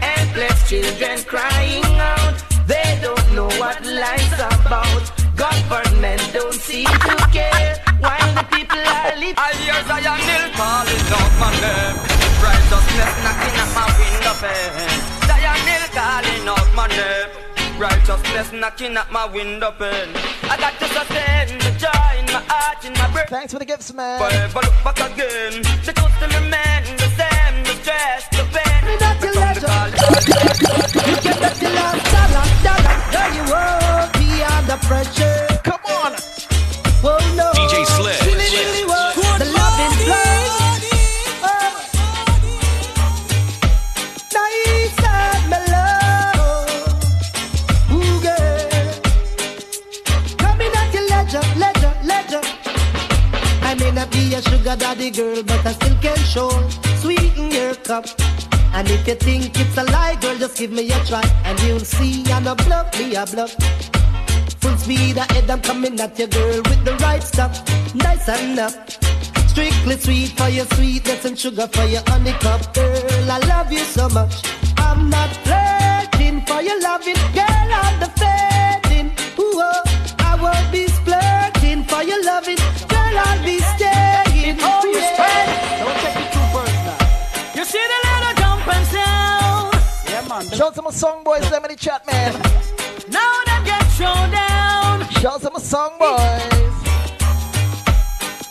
Helpless 0.00 0.68
children 0.68 1.22
crying 1.24 1.84
out. 1.84 2.53
They 2.66 2.98
don't 3.02 3.26
know 3.34 3.48
what 3.60 3.84
life's 3.84 4.40
about. 4.40 5.04
Government 5.36 6.22
don't 6.32 6.54
seem 6.54 6.86
to 6.86 7.16
care 7.32 7.76
while 8.00 8.30
the 8.34 8.44
people 8.54 8.78
are 8.78 9.14
living. 9.16 9.36
I 9.36 9.52
hear 9.60 9.76
Zion 9.84 10.20
Hill 10.28 10.46
calling 10.56 11.06
out 11.18 11.32
my 11.42 11.50
name. 11.60 11.96
Righteousness 12.40 13.12
knocking 13.24 13.56
at 13.62 13.70
my 13.76 13.86
window 14.00 14.34
pane. 14.40 15.00
Zion 15.28 15.60
Hill 15.68 15.86
calling 15.92 16.48
out 16.48 16.68
my 16.74 16.86
name. 16.88 17.30
Righteousness 17.78 18.52
knocking 18.52 18.96
at 18.96 19.10
my 19.12 19.26
window 19.26 19.72
pane. 19.72 20.10
I 20.48 20.56
got 20.56 20.78
to 20.80 20.86
sustain 20.88 21.58
the 21.58 21.72
joy 21.76 22.18
in 22.20 22.26
my 22.32 22.42
heart, 22.48 22.84
in 22.84 22.92
my 22.94 23.10
brain. 23.12 23.26
Thanks 23.28 23.52
for 23.52 23.58
the 23.58 23.64
gifts, 23.66 23.92
man. 23.92 24.18
Forever 24.20 24.60
look 24.64 24.76
back 24.84 25.00
again. 25.12 25.62
The 25.84 25.92
truth 25.92 26.14
still 26.16 26.32
remain 26.40 26.96
the 26.96 27.08
same. 27.18 27.43
The 27.84 27.90
stress, 27.90 28.28
the 28.28 28.44
pain. 28.48 28.80
Become 28.96 29.18
the. 29.20 29.28
You 31.04 31.16
get 31.20 31.36
that 31.36 31.56
the 31.60 31.68
last 31.68 32.00
dollar, 32.16 32.46
dollar, 32.64 32.96
girl, 33.12 33.30
you 33.36 33.44
won't 33.52 34.08
be 34.16 34.40
under 34.40 34.78
pressure. 34.88 35.44
Come 35.62 35.84
on. 35.92 36.12
Whoa, 37.04 37.20
no. 37.36 37.52
DJ 37.52 37.84
Sledge. 37.84 38.24
Really, 38.24 38.48
really. 38.56 38.88
The 39.36 39.44
love 39.52 39.80
in 39.84 39.92
flow. 40.00 40.32
Nice 44.32 44.96
and. 45.04 45.52
I 53.62 53.74
may 53.78 53.90
not 53.90 54.10
be 54.10 54.32
a 54.32 54.40
sugar 54.40 54.76
daddy 54.76 55.10
girl, 55.10 55.42
but 55.42 55.66
I 55.66 55.72
still 55.72 55.96
can 56.00 56.16
show 56.16 56.83
your 57.64 57.74
cup. 57.76 58.06
And 58.74 58.90
if 58.90 59.06
you 59.06 59.14
think 59.14 59.58
it's 59.58 59.76
a 59.76 59.84
lie, 59.84 60.16
girl, 60.20 60.36
just 60.36 60.58
give 60.58 60.72
me 60.72 60.90
a 60.90 60.98
try, 61.04 61.24
and 61.44 61.58
you'll 61.60 61.88
see 61.96 62.24
I'm 62.32 62.46
a 62.46 62.54
bluff, 62.54 62.86
me 62.98 63.14
a 63.14 63.24
bluff. 63.24 63.52
Full 64.60 64.76
speed 64.76 65.16
ahead, 65.16 65.48
I'm 65.50 65.60
coming 65.60 65.98
at 66.00 66.18
you, 66.18 66.26
girl, 66.26 66.60
with 66.68 66.84
the 66.84 66.94
right 67.06 67.22
stuff, 67.22 67.52
nice 67.94 68.28
and 68.28 68.58
up. 68.58 68.74
Strictly 69.52 69.96
sweet 69.96 70.30
for 70.38 70.48
your 70.48 70.66
sweetness 70.74 71.24
and 71.24 71.38
sugar 71.38 71.68
for 71.68 71.84
your 71.84 72.02
honeycup, 72.08 72.74
girl. 72.74 73.30
I 73.36 73.38
love 73.52 73.72
you 73.72 73.84
so 73.96 74.08
much. 74.08 74.34
I'm 74.76 75.08
not 75.08 75.30
flirting 75.44 76.44
for 76.48 76.60
your 76.60 76.80
loving, 76.82 77.20
girl. 77.38 77.68
I'm 77.82 77.94
the 78.02 78.10
fading. 78.20 79.08
Ooh, 79.38 79.62
oh, 79.68 79.82
I 80.18 80.32
won't 80.42 80.68
be 80.72 80.84
splurting 80.98 81.84
for 81.84 82.02
your 82.02 82.22
loving, 82.24 82.60
girl. 82.92 83.16
I'll 83.26 83.44
be 83.44 83.58
Shout 90.54 90.68
out 90.68 90.74
to 90.76 90.82
my 90.82 90.90
song 90.92 91.24
boys, 91.24 91.50
them 91.50 91.64
in 91.64 91.72
the 91.72 91.76
chat, 91.76 92.06
man. 92.06 92.32
Now 93.10 93.42
them 93.44 93.64
get 93.64 93.82
thrown 93.98 94.30
down. 94.30 95.04
Shout 95.18 95.34
out 95.34 95.40
to 95.42 95.50
my 95.50 95.58
song 95.58 95.98
boys. 95.98 96.62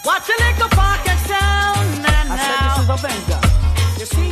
Watch 0.04 0.28
a 0.28 0.36
little 0.44 0.68
pocket 0.76 1.18
sound. 1.32 1.88
And 2.04 2.28
I 2.28 2.36
said 2.44 2.60
now, 2.60 2.76
this 2.76 2.84
is 2.84 2.90
a 2.92 2.98
venture. 3.08 3.44
you 4.00 4.06
see, 4.06 4.32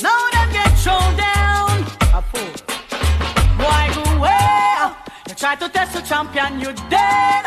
now 0.00 0.30
them 0.30 0.52
get 0.52 0.70
thrown 0.78 1.16
down. 1.16 1.74
A 2.14 2.22
fool. 2.22 2.52
Why 3.58 3.90
go 3.92 4.02
away. 4.14 4.94
You 5.28 5.34
try 5.34 5.56
to 5.56 5.68
test 5.68 5.94
the 5.94 6.02
champion, 6.02 6.60
you 6.60 6.72
dead. 6.88 7.46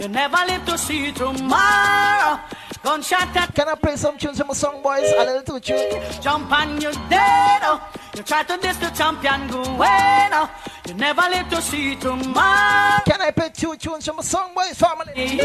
You 0.00 0.08
never 0.08 0.38
live 0.48 0.64
to 0.64 0.78
see 0.78 1.12
tomorrow. 1.12 2.40
Gunshot 2.86 3.34
that 3.34 3.52
Can 3.52 3.68
I 3.68 3.74
play 3.74 3.96
some 3.96 4.16
tunes 4.16 4.38
from 4.38 4.46
my 4.46 4.54
song 4.54 4.80
boys? 4.80 5.10
A 5.18 5.24
little 5.24 5.42
two 5.42 5.58
tune. 5.58 6.00
jump 6.22 6.52
and 6.52 6.80
you 6.80 6.92
dead. 7.10 7.60
Oh, 7.64 7.82
You 8.14 8.22
try 8.22 8.44
to 8.44 8.56
diss 8.58 8.76
the 8.76 8.90
champion, 8.90 9.48
go 9.48 9.60
away. 9.64 10.28
now. 10.30 10.48
You 10.86 10.94
never 10.94 11.22
live 11.22 11.48
to 11.48 11.60
see 11.60 11.96
tomorrow. 11.96 13.02
Can 13.04 13.20
I 13.20 13.32
play 13.34 13.48
two 13.52 13.74
tunes 13.74 14.06
from 14.06 14.16
my 14.16 14.22
song 14.22 14.54
boys 14.54 14.74
family? 14.78 15.40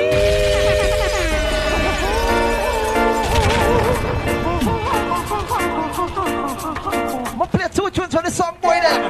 I'ma 6.14 7.46
play 7.46 7.68
two 7.74 7.90
tunes 7.90 8.14
from 8.14 8.24
the 8.24 8.32
song 8.32 8.58
boy 8.62 8.78
then. 8.82 9.02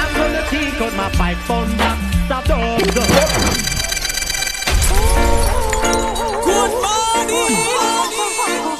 I'm 0.00 0.14
gonna 0.16 0.44
take 0.48 0.80
out 0.80 0.94
my 0.94 1.10
pipe 1.10 1.36
thunder. 1.48 1.96
Stop 2.26 2.44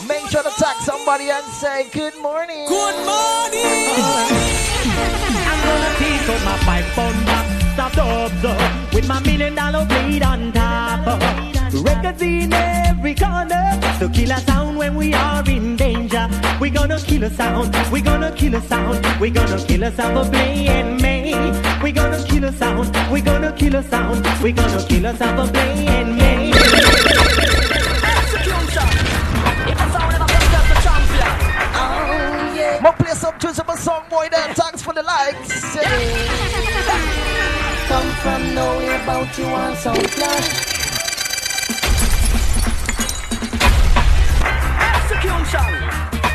Make 0.08 0.26
sure 0.28 0.42
to 0.42 0.50
tag 0.58 0.76
somebody 0.82 1.30
and 1.30 1.44
say 1.46 1.88
good 1.90 2.16
morning. 2.20 2.66
Good 2.68 2.96
morning. 3.06 3.94
I'm 5.50 5.60
gonna 5.66 5.92
take 5.98 6.28
out 6.28 6.42
my 6.44 6.56
pipe 6.68 6.84
thunder. 6.96 7.40
Stop 7.74 7.92
dub 7.92 8.32
dub. 8.42 8.94
With 8.94 9.06
my 9.08 9.20
million 9.20 9.54
dollar 9.54 9.84
blade 9.86 10.22
on 10.22 10.52
top. 10.52 11.20
Records 11.72 12.22
in 12.22 12.52
every 12.52 13.14
corner 13.14 13.78
to 14.00 14.08
kill 14.08 14.30
a 14.32 14.40
sound 14.40 14.76
when 14.76 14.96
we 14.96 15.14
are 15.14 15.44
in 15.48 15.76
danger. 15.76 16.28
We 16.60 16.70
gonna 16.70 16.98
kill 16.98 17.24
a 17.24 17.30
sound. 17.30 17.74
We 17.92 18.00
gonna 18.00 18.32
kill 18.32 18.54
a 18.54 18.60
sound. 18.62 19.20
We 19.20 19.30
gonna 19.30 19.58
kill 19.64 19.84
a 19.84 19.92
sound 19.92 20.26
for 20.26 20.30
playing 20.30 20.96
me. 20.96 21.34
We 21.82 21.92
gonna 21.92 22.22
kill 22.26 22.44
a 22.44 22.52
sound. 22.52 22.90
We 23.12 23.20
gonna 23.20 23.52
kill 23.52 23.76
a 23.76 23.82
sound. 23.82 24.26
We 24.42 24.52
gonna 24.52 24.84
kill 24.86 25.06
a 25.06 25.16
sound 25.16 25.48
for 25.48 25.52
playing 25.52 26.16
me. 26.16 26.59
Play 33.10 33.18
some 33.18 33.38
tunes 33.38 33.58
from 33.58 33.70
a 33.70 33.76
song 33.76 34.04
boy 34.08 34.28
then. 34.30 34.54
Thanks 34.54 34.80
for 34.82 34.94
the 34.94 35.02
likes. 35.02 35.74
Come 37.88 38.10
from 38.22 38.54
nowhere, 38.54 39.02
about 39.02 39.36
you 39.36 39.46
on 39.46 39.74
some 39.76 39.96
flash. 39.96 40.66
Execution. 45.02 45.74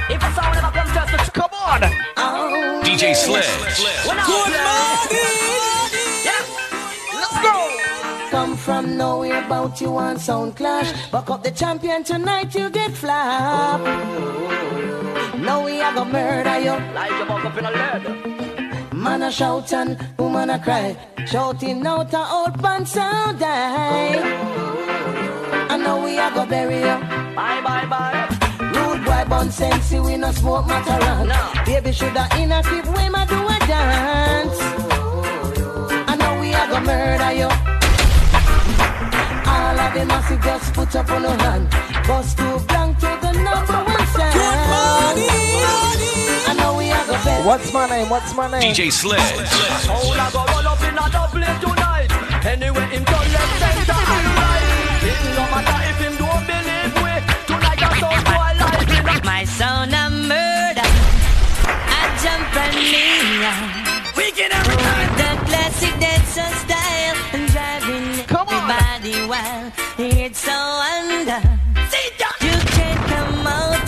If 0.09 0.21
a 0.21 0.33
sound 0.35 0.57
ever 0.57 0.71
come 0.71 0.87
test 0.87 1.11
the 1.11 1.17
Come 1.31 1.53
on. 1.53 1.83
Oh. 2.17 2.81
DJ 2.83 3.15
Sledge. 3.15 3.77
Good 4.05 4.17
morning. 4.27 5.74
Come 8.45 8.57
from 8.57 8.95
nowhere, 8.95 9.43
about 9.43 9.81
you 9.81 9.97
on 9.97 10.19
sound 10.19 10.55
clash. 10.55 10.93
Buck 11.09 11.31
up 11.31 11.41
the 11.41 11.49
champion 11.49 12.03
tonight, 12.03 12.53
you 12.53 12.69
get 12.69 12.91
flap. 12.91 13.81
Now 15.39 15.65
we 15.65 15.81
are 15.81 15.91
gonna 15.95 16.11
murder 16.11 16.59
you. 16.59 16.75
like 16.93 17.09
you 17.17 17.25
buck 17.25 17.43
up 17.43 17.57
in 17.57 17.65
a 17.65 17.71
lead. 17.71 18.93
Man 18.93 19.23
a 19.23 19.31
shout 19.31 19.73
and 19.73 19.97
woman 20.19 20.51
a 20.51 20.59
cry. 20.59 20.95
Shouting 21.25 21.87
out 21.87 22.13
a 22.13 22.23
old 22.37 22.61
pan 22.61 22.85
sound 22.85 23.39
die. 23.39 24.21
I 25.73 25.77
know 25.77 26.03
we 26.03 26.19
are 26.19 26.29
gonna 26.29 26.47
bury 26.47 26.81
you. 26.87 26.97
Bye, 27.35 27.61
bye, 27.65 27.87
bye. 27.87 28.27
Rude 28.59 29.03
boy 29.03 29.25
bun 29.27 29.49
sensey, 29.49 29.99
we 30.05 30.17
no 30.17 30.31
smoke 30.31 30.67
matter 30.67 30.99
No. 31.25 31.63
Baby 31.65 31.91
shoulda 31.91 32.27
in 32.37 32.51
a 32.51 32.61
crib, 32.61 32.85
we 32.95 33.09
ma 33.09 33.25
do 33.25 33.39
a 33.55 33.57
dance. 33.65 34.59
I 36.11 36.15
know 36.19 36.39
we 36.39 36.53
are 36.53 36.67
gonna 36.67 36.85
murder 36.85 37.33
you. 37.33 37.64
All 39.95 40.01
of 40.01 40.07
the 40.07 40.13
massive 40.13 40.41
just 40.41 40.73
put 40.73 40.95
up 40.95 41.09
on 41.09 41.21
your 41.21 41.37
hand. 41.37 41.69
Bust 42.05 42.37
to 42.37 42.59
blank 42.67 42.99
to 42.99 43.07
the 43.21 43.31
number 43.31 43.79
one 43.79 44.07
sound. 44.11 44.33
Good 44.35 44.59
morning. 44.67 45.31
I 46.47 46.53
know 46.59 46.75
we 46.77 46.91
are 46.91 47.05
gonna 47.07 47.23
bury 47.23 47.45
What's 47.47 47.71
my 47.71 47.87
name? 47.87 48.09
What's 48.09 48.35
my 48.35 48.51
name? 48.51 48.73
DJ 48.73 48.91
Sledge. 48.91 49.21
How 49.87 49.95
I 49.95 50.31
go 50.35 50.43
roll 50.51 50.67
up 50.67 50.83
in 50.83 50.97
a 50.99 51.05
Dublin 51.15 51.55
tonight? 51.63 52.11
Anyway, 52.43 52.87
him 52.91 53.05
turn 53.05 53.27
left 53.35 53.55
center 53.61 53.95
and 53.95 54.27
right. 54.35 54.67
It 54.99 55.19
no 55.37 55.43
matter 55.53 55.79
if 55.87 55.97
him 56.03 56.15
don't 56.19 56.43
believe 56.43 56.95
we. 56.99 57.13
Tonight 57.47 57.79
I 57.79 57.91
sound 58.01 58.23
boy 58.27 58.51
life 58.59 58.91
in 58.99 59.07
a 59.07 59.23
My 59.23 59.45
sound 59.45 59.95
a 59.95 60.09
murder. 60.11 60.87
I 61.71 62.03
jump 62.19 62.55
and 62.63 62.75
kneel. 62.83 63.47
week 64.17 64.37
in 64.43 64.51
every 64.51 64.75
time. 64.75 65.24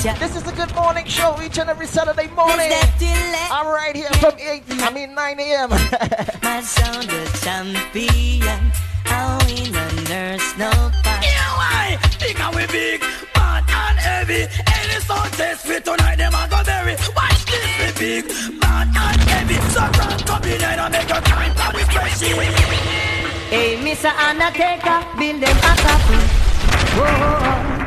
Out 0.08 0.20
This 0.20 0.36
is 0.36 0.48
a 0.48 0.52
Good 0.54 0.74
Morning 0.76 1.06
Show 1.06 1.36
each 1.42 1.58
and 1.60 1.70
every 1.70 1.88
Saturday 1.88 2.28
morning. 2.28 2.72
I'm 3.52 3.68
right 3.68 3.96
here 3.96 4.10
from 4.20 4.34
8, 4.40 4.64
I 4.70 4.92
mean 4.92 5.14
9 5.14 5.40
a.m. 5.40 5.70
My 6.44 6.62
sound 6.62 7.10
the 7.10 7.28
champion. 7.44 8.72
I 9.06 9.38
win 9.48 9.72
the 9.72 10.10
nurse 10.10 10.58
no 10.58 10.72
fight. 11.04 11.24
Yeah, 11.24 11.58
why? 11.58 11.98
Think 12.20 12.40
we 12.56 12.68
big, 12.68 13.02
bad 13.34 13.64
and 13.68 13.98
heavy. 14.00 14.48
Any 14.68 15.00
sound 15.02 15.34
test 15.34 15.66
fit 15.66 15.84
tonight, 15.84 16.18
them 16.18 16.34
a 16.34 16.48
go 16.50 16.64
bury. 16.64 16.96
Watch 17.16 17.46
this, 17.46 17.68
we 17.80 18.22
big, 18.22 18.62
bad 18.62 18.88
and 18.88 19.22
heavy. 19.28 19.56
So 19.74 19.82
run, 19.82 20.20
come 20.20 20.44
in 20.44 20.64
and 20.64 20.92
make 20.92 21.10
a 21.10 21.22
time 21.22 21.54
for 21.56 21.76
we 21.76 21.84
fresh. 21.92 22.20
Hey, 23.50 23.78
Mr. 23.78 24.12
Undertaker, 24.16 25.04
build 25.18 25.42
them 25.42 25.58
a 25.58 25.74
couple. 25.84 26.22
Whoa. 26.96 27.87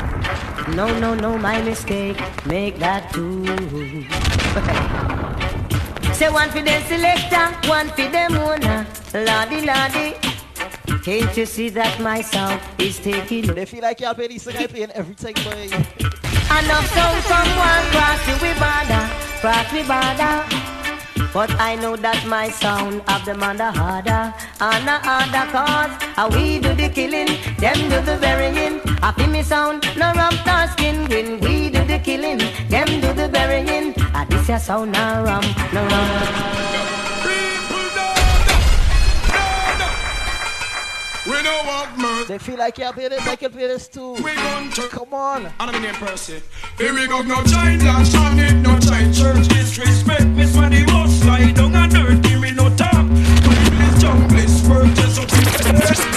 No, 0.75 0.87
no, 0.99 1.15
no, 1.15 1.37
my 1.37 1.61
mistake. 1.63 2.17
Make 2.47 2.79
that 2.79 3.13
two. 3.13 3.45
Say 6.15 6.31
one 6.31 6.49
for 6.51 6.63
the 6.63 6.81
selector, 6.87 7.51
one 7.69 7.89
for 7.89 8.09
the 8.09 8.27
owner. 8.39 8.87
Lordy, 9.13 9.67
lordy. 9.67 10.15
Can't 11.03 11.37
you 11.37 11.47
see 11.47 11.69
that 11.71 11.99
my 12.01 12.21
sound 12.21 12.61
is 12.79 12.99
taking? 12.99 13.47
They 13.47 13.65
feel 13.65 13.81
like 13.83 14.01
y'all 14.01 14.15
play 14.15 14.29
these 14.29 14.45
things 14.45 14.59
I 14.59 14.67
playing 14.67 14.91
everything, 14.93 15.35
boy. 15.35 15.71
Enough 16.51 16.87
sound 16.95 17.23
from 17.25 17.49
one 17.57 17.85
cross 17.91 18.21
the 18.27 18.33
we 18.43 18.53
border, 18.61 19.09
cross 19.41 19.73
we 19.73 19.83
border. 19.83 20.45
But 21.33 21.51
I 21.61 21.77
know 21.77 21.97
that 21.97 22.27
my 22.27 22.49
sound 22.49 23.03
of 23.09 23.25
the 23.25 23.35
mother 23.35 23.71
harder 23.71 24.35
and 24.61 24.89
a 24.89 24.99
harder 24.99 25.47
cause 25.53 25.93
we 26.35 26.59
do 26.59 26.75
the 26.75 26.89
killing, 26.89 27.29
them 27.59 27.79
do 27.89 28.01
the 28.03 28.19
burying. 28.21 28.81
I 29.03 29.13
feel 29.13 29.29
me 29.29 29.43
sound, 29.43 29.85
no 29.97 30.13
nor 30.13 30.69
skin 30.73 31.07
green. 31.07 31.41
We 31.41 31.71
do 31.71 31.85
the 31.85 31.99
killing, 31.99 32.39
them 32.69 32.89
do 33.01 33.13
the 33.13 33.29
burying. 33.29 33.95
Ah, 34.15 34.27
this 34.29 34.49
your 34.49 34.59
sound, 34.59 34.93
no 34.93 35.23
rump, 35.23 35.47
no 35.73 35.83
rump. 35.87 36.70
We 41.41 41.47
know 41.47 41.63
what 41.65 41.97
mirth. 41.97 42.29
They 42.29 42.37
feel 42.37 42.59
like 42.59 42.77
y'all 42.77 42.93
play 42.93 43.09
this, 43.09 43.27
I 43.27 43.35
can 43.35 43.51
play 43.51 43.67
this 43.67 43.89
too. 43.89 44.13
We 44.21 44.35
gon' 44.35 44.69
to 44.73 44.89
Come 44.89 45.15
on. 45.15 45.49
I'm 45.59 45.73
name 45.81 45.95
Percy. 45.95 46.43
Here 46.77 46.93
we 46.93 47.09
go, 47.09 47.23
no 47.23 47.43
child 47.45 47.81
dance, 47.81 48.15
on 48.15 48.39
it, 48.39 48.53
no 48.61 48.79
child 48.79 49.15
church. 49.15 49.49
Disrespect 49.49 50.27
me, 50.37 50.45
so 50.45 50.61
the 50.69 50.85
most 50.93 51.23
slide 51.23 51.57
down 51.57 51.75
on 51.75 51.97
earth. 51.97 52.21
Give 52.21 52.41
me 52.41 52.51
no 52.53 52.69
talk. 52.77 53.09
Please, 53.41 53.97
junglist, 54.05 54.69
work 54.69 54.93
just 54.93 55.17
up 55.17 55.29
to 55.33 55.41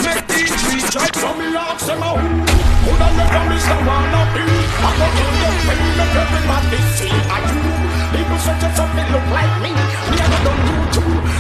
Make 0.04 0.28
these 0.28 0.52
trees 0.60 0.92
try 0.92 1.08
to 1.08 1.28
me 1.40 1.56
ask 1.56 1.88
them 1.88 2.04
out. 2.04 2.20
Who 2.20 2.92
done 3.00 3.16
the 3.16 3.24
promise 3.24 3.64
I 3.64 3.80
wanna 3.88 4.28
be? 4.36 4.44
I 4.44 4.92
go 5.00 5.08
to 5.08 5.26
the 5.40 5.50
pain, 5.64 5.88
make 6.04 6.16
everybody 6.20 6.80
see 7.00 7.16
I 7.32 7.40
do. 7.48 7.64
People 8.12 8.40
such 8.44 8.64
as 8.68 8.76
something 8.76 9.08
look 9.16 9.28
like 9.32 9.56
me. 9.64 9.93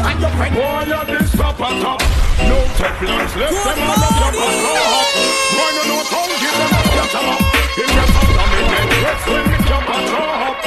And 0.03 0.19
your 0.19 0.29
friend, 0.31 0.53
boy, 0.53 0.83
you're 0.87 1.05
this 1.05 1.31
top 1.31 1.59
on 1.61 1.79
top. 1.81 2.01
No 2.43 2.59
Teflons 2.75 3.33
left 3.39 3.55
them 3.63 3.79
all 3.87 4.03
up 4.03 4.15
your 4.19 4.33
top. 4.35 5.07
Why 5.55 5.69
you 5.77 5.83
know 5.87 6.03
how 6.11 6.27
give 6.43 6.57
them 6.59 6.73
up 6.75 6.87
your 6.97 7.07
top? 7.15 7.39
In 7.79 7.89
your 7.97 8.07
top, 8.11 8.29
I'm 8.41 8.51
in 8.59 8.65
the 8.67 8.95
dress 8.99 9.23
when 9.31 9.43
me 9.47 9.57
jump 9.69 9.89
on 9.95 10.03
top. 10.11 10.59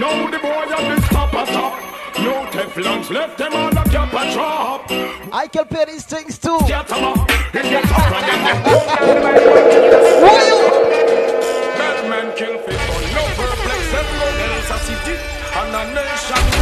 Now 0.00 0.16
the 0.30 0.38
boy 0.38 0.64
on 0.76 0.84
this 0.90 1.04
top 1.08 1.34
on 1.34 1.46
top. 1.46 1.74
No 2.24 2.34
Teflons 2.52 3.10
left 3.10 3.36
them 3.38 3.52
all 3.54 3.78
up 3.78 3.92
your 3.92 4.06
top. 4.32 4.90
I 5.32 5.46
can 5.52 5.66
play 5.66 5.84
these 5.84 6.04
things 6.04 6.38
too. 6.38 6.58
Get 6.66 6.88
them 6.88 7.04
up 7.04 7.30
in 7.54 7.66
your 7.70 7.82
top 7.82 8.12
and 8.16 8.24
then 8.28 8.40
them 8.44 8.62
Bad 11.76 11.98
men 12.08 12.32
kill 12.36 12.56
people, 12.58 13.00
no 13.14 13.22
perplex, 13.36 13.82
them 13.92 14.08
else 14.24 14.70
a 14.70 14.78
city 14.86 15.16
and 15.58 15.74
a 15.76 15.82
nation 15.94 16.42
we 16.46 16.50
go 16.50 16.58
down. 16.58 16.59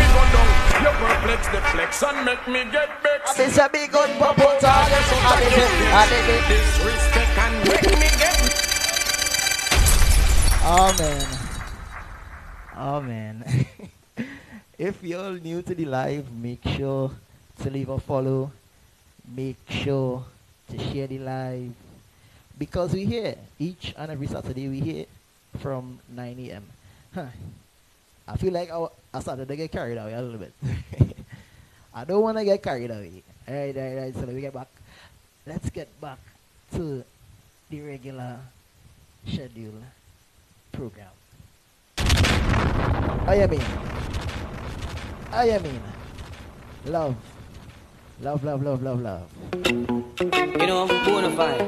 You 0.88 0.94
perplex 0.94 1.48
the 1.48 1.60
flex 1.68 2.02
and 2.02 2.24
make 2.24 2.48
me 2.48 2.64
get 2.72 2.88
vexed. 3.02 3.36
This 3.36 3.58
a 3.58 3.68
big 3.68 3.92
good 3.92 4.08
bubble 4.18 4.56
target, 4.58 5.04
so 5.04 5.16
I 5.20 5.36
did 5.44 5.52
it, 5.52 5.72
I 5.92 6.04
did 6.08 6.28
it. 6.32 6.42
Disrespect 6.48 7.38
and 7.44 7.54
make 7.68 7.92
me 7.92 8.08
get 8.16 8.36
oh, 10.64 10.88
Amen. 10.88 11.26
Oh, 12.74 12.96
Amen. 12.96 13.66
if 14.78 15.02
you're 15.02 15.38
new 15.38 15.60
to 15.60 15.74
the 15.74 15.84
live, 15.84 16.32
make 16.32 16.64
sure 16.64 17.10
to 17.60 17.68
leave 17.68 17.90
a 17.90 18.00
follow. 18.00 18.50
Make 19.36 19.60
sure 19.68 20.24
to 20.70 20.78
share 20.78 21.06
the 21.06 21.18
live. 21.18 21.74
Because 22.58 22.94
we 22.94 23.04
here 23.04 23.36
each 23.58 23.92
and 23.98 24.10
every 24.10 24.26
Saturday 24.26 24.68
we 24.68 24.80
here 24.80 25.04
from 25.58 26.00
9 26.08 26.48
a.m. 26.48 26.64
Huh. 27.14 27.26
I 28.26 28.36
feel 28.38 28.54
like 28.54 28.70
I, 28.70 28.86
I 29.12 29.20
started 29.20 29.48
to 29.48 29.56
get 29.56 29.72
carried 29.72 29.96
away 29.96 30.12
a 30.12 30.20
little 30.20 30.38
bit. 30.38 30.52
I 31.94 32.04
don't 32.04 32.22
want 32.22 32.36
to 32.38 32.44
get 32.44 32.62
carried 32.62 32.90
away. 32.90 33.22
Alright, 33.48 33.76
alright, 33.76 33.96
alright. 33.96 34.14
So 34.14 34.20
let 34.20 34.34
me 34.34 34.40
get 34.40 34.52
back. 34.52 34.68
Let's 35.46 35.70
get 35.70 35.88
back 36.00 36.18
to 36.74 37.02
the 37.70 37.80
regular 37.80 38.38
schedule 39.26 39.82
program. 40.72 41.08
I 43.28 43.46
mean, 43.46 43.60
I 45.32 45.58
mean, 45.58 45.80
love, 46.86 47.16
love, 48.20 48.44
love, 48.44 48.62
love, 48.62 48.82
love, 48.82 49.00
love. 49.00 49.26
You 49.66 50.66
know, 50.66 50.82
I'm 50.82 51.04
bona 51.04 51.30
fide. 51.36 51.60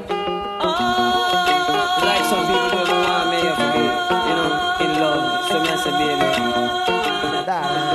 Like 2.01 2.25
some 2.25 2.45
people 2.45 2.69
don't 2.69 2.89
want 2.89 3.29
me 3.29 3.37
you 3.37 4.35
know, 4.37 4.49
in 4.81 4.91
love. 4.99 5.49
So 5.49 5.61
me 5.61 5.69
I 5.69 5.75
say, 5.83 5.91
baby. 5.91 6.30
Undeniable 7.51 7.91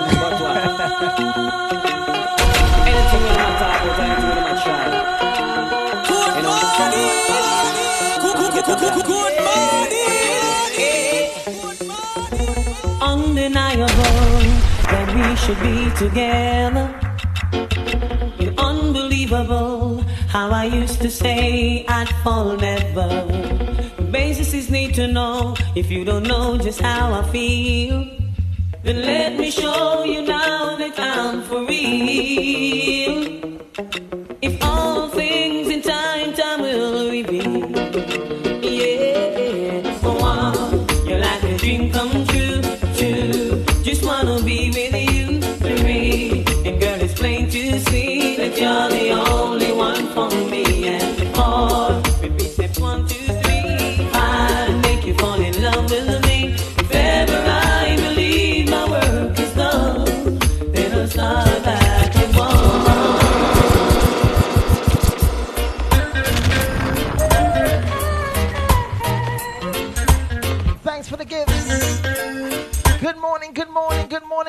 that 14.90 15.08
we 15.14 15.24
should 15.36 15.60
be 15.62 15.90
together. 15.96 16.86
It's 18.38 18.52
unbelievable 18.58 20.02
how 20.28 20.50
I 20.50 20.66
used 20.66 21.00
to 21.00 21.10
say 21.10 21.86
I'd 21.88 22.10
fall 22.22 22.58
never. 22.58 23.08
The 23.96 24.02
Basis 24.10 24.52
is 24.52 24.68
need 24.70 24.92
to 24.96 25.08
know 25.08 25.56
if 25.74 25.90
you 25.90 26.04
don't 26.04 26.24
know 26.24 26.58
just 26.58 26.82
how 26.82 27.14
I 27.14 27.22
feel. 27.30 28.26
Then 28.86 29.02
let 29.02 29.36
me 29.36 29.50
show 29.50 30.04
you 30.04 30.22
now 30.22 30.76
that 30.76 30.94
I'm 30.96 31.42
for 31.42 31.66
real. 31.66 33.16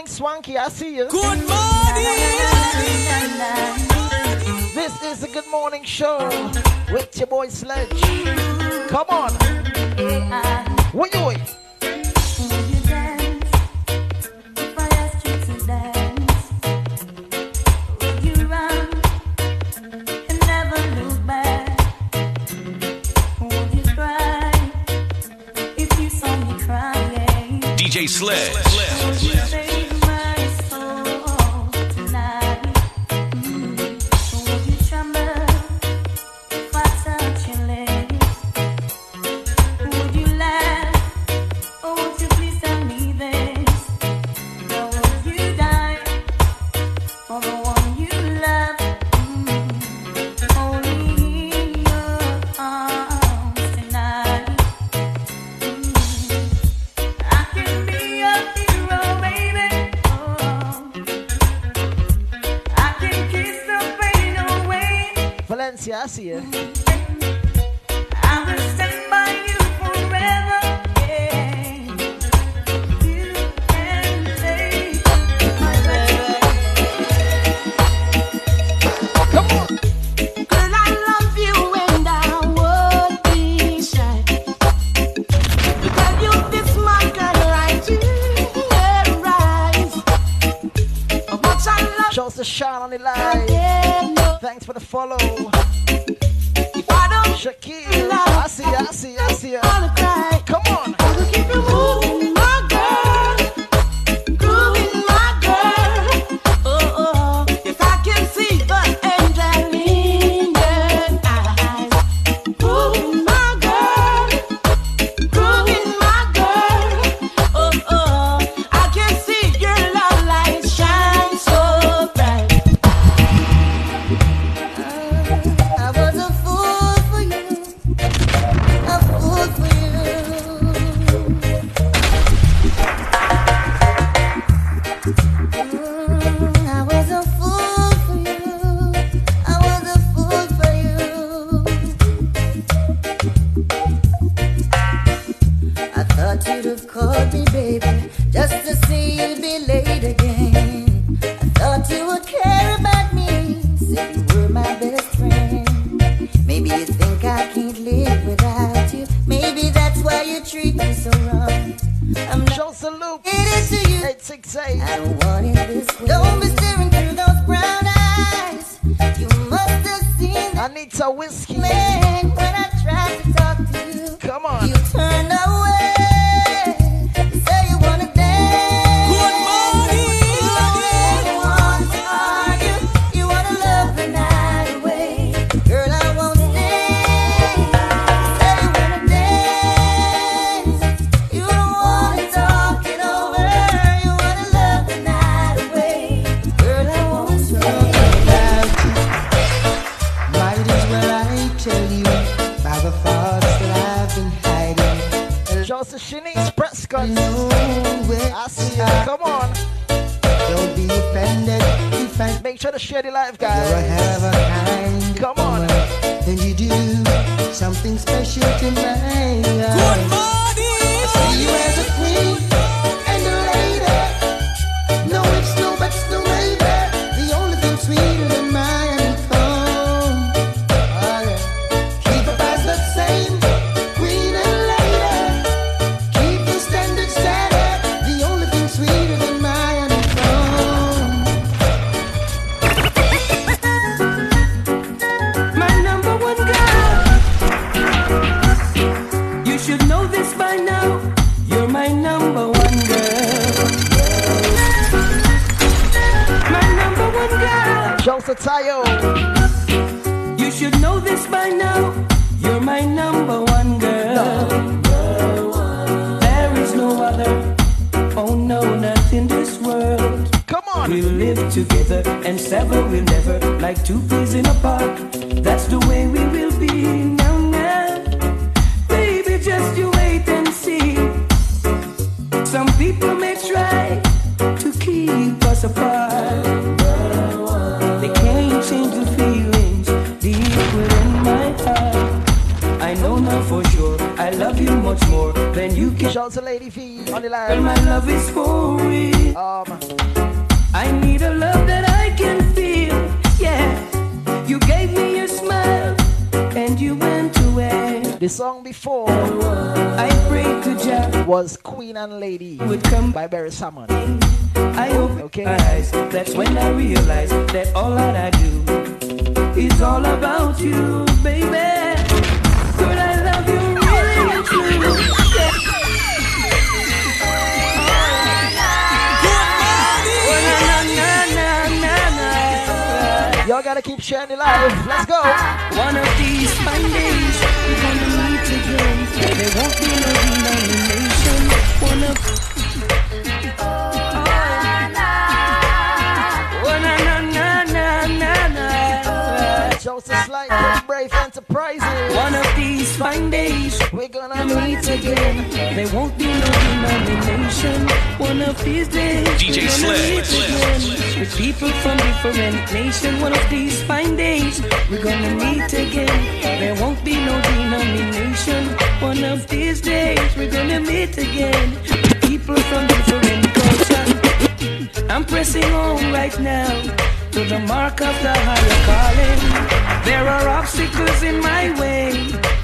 Swanky. 0.08 0.58
I 0.58 0.70
see 0.70 0.96
you. 0.96 1.08
Good 1.08 1.22
morning. 1.22 1.48
This 4.74 5.04
is 5.04 5.20
the 5.22 5.28
Good 5.28 5.48
Morning 5.52 5.84
Show 5.84 6.30
with 6.92 7.18
your 7.18 7.28
boy 7.28 7.50
Sledge. 7.50 8.02
Come 8.90 9.08
on. 9.10 9.32
What 10.94 11.14
you 11.14 11.26
wait? 11.26 11.40
DJ 27.78 28.08
Sledge. 28.08 29.67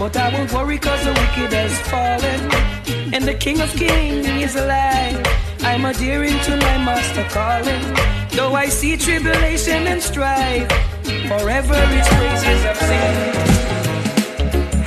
But 0.04 0.18
I 0.18 0.34
won't 0.34 0.52
worry 0.52 0.78
cause 0.78 1.02
the 1.06 1.12
wicked 1.12 1.54
has 1.54 1.80
fallen. 1.92 2.42
And 3.14 3.24
the 3.24 3.34
King 3.34 3.62
of 3.62 3.70
Kings 3.70 4.28
is 4.28 4.56
alive. 4.58 5.18
I'm 5.62 5.86
adhering 5.86 6.38
to 6.48 6.52
my 6.58 6.78
master 6.88 7.26
calling. 7.30 7.84
Though 8.32 8.54
I 8.54 8.68
see 8.68 8.98
tribulation 8.98 9.88
and 9.88 10.02
strife, 10.04 10.68
forever 11.30 11.80
his 11.96 12.08
praises 12.16 12.62
I've 12.72 12.82
sing. 12.90 13.18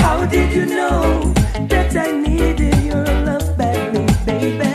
How 0.04 0.26
did 0.26 0.52
you 0.52 0.66
know 0.66 1.32
that 1.72 1.96
I 1.96 2.10
needed 2.10 2.76
your 2.84 3.06
love 3.28 3.56
badly, 3.56 4.06
baby? 4.26 4.70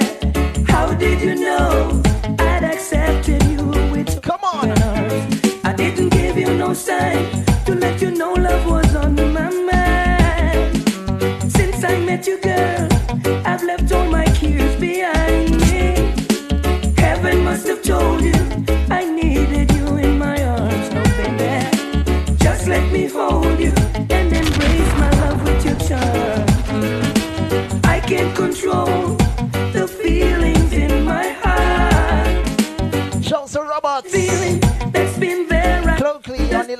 How 0.71 0.87
did 0.95 1.21
you 1.21 1.35
know 1.35 2.01
I'd 2.39 2.63
accepted 2.63 3.43
you 3.43 3.65
with 3.93 4.19
Come 4.23 4.43
on. 4.43 4.71
I 5.63 5.73
didn't 5.73 6.09
give 6.09 6.35
you 6.35 6.51
no 6.55 6.73
sign 6.73 7.45
to 7.65 7.75
let 7.75 8.01
you 8.01 8.09
know 8.09 8.33
love 8.33 8.65
was 8.65 8.90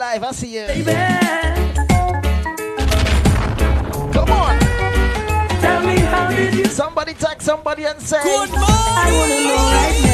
live, 0.02 0.24
I 0.24 0.32
see 0.32 0.48
you. 0.48 0.66
baby. 0.66 0.86
Come 4.12 4.32
on. 4.32 4.60
Tell 5.62 5.82
me 5.86 6.00
how 6.00 6.28
did 6.32 6.56
you 6.56 6.66
Somebody 6.66 7.14
text 7.14 7.46
somebody 7.46 7.86
and 7.86 8.02
say. 8.02 8.24
Good 8.24 8.50
I 8.52 9.12
wanna 9.14 9.40
know 9.46 9.56
right 9.56 10.02
now. 10.06 10.11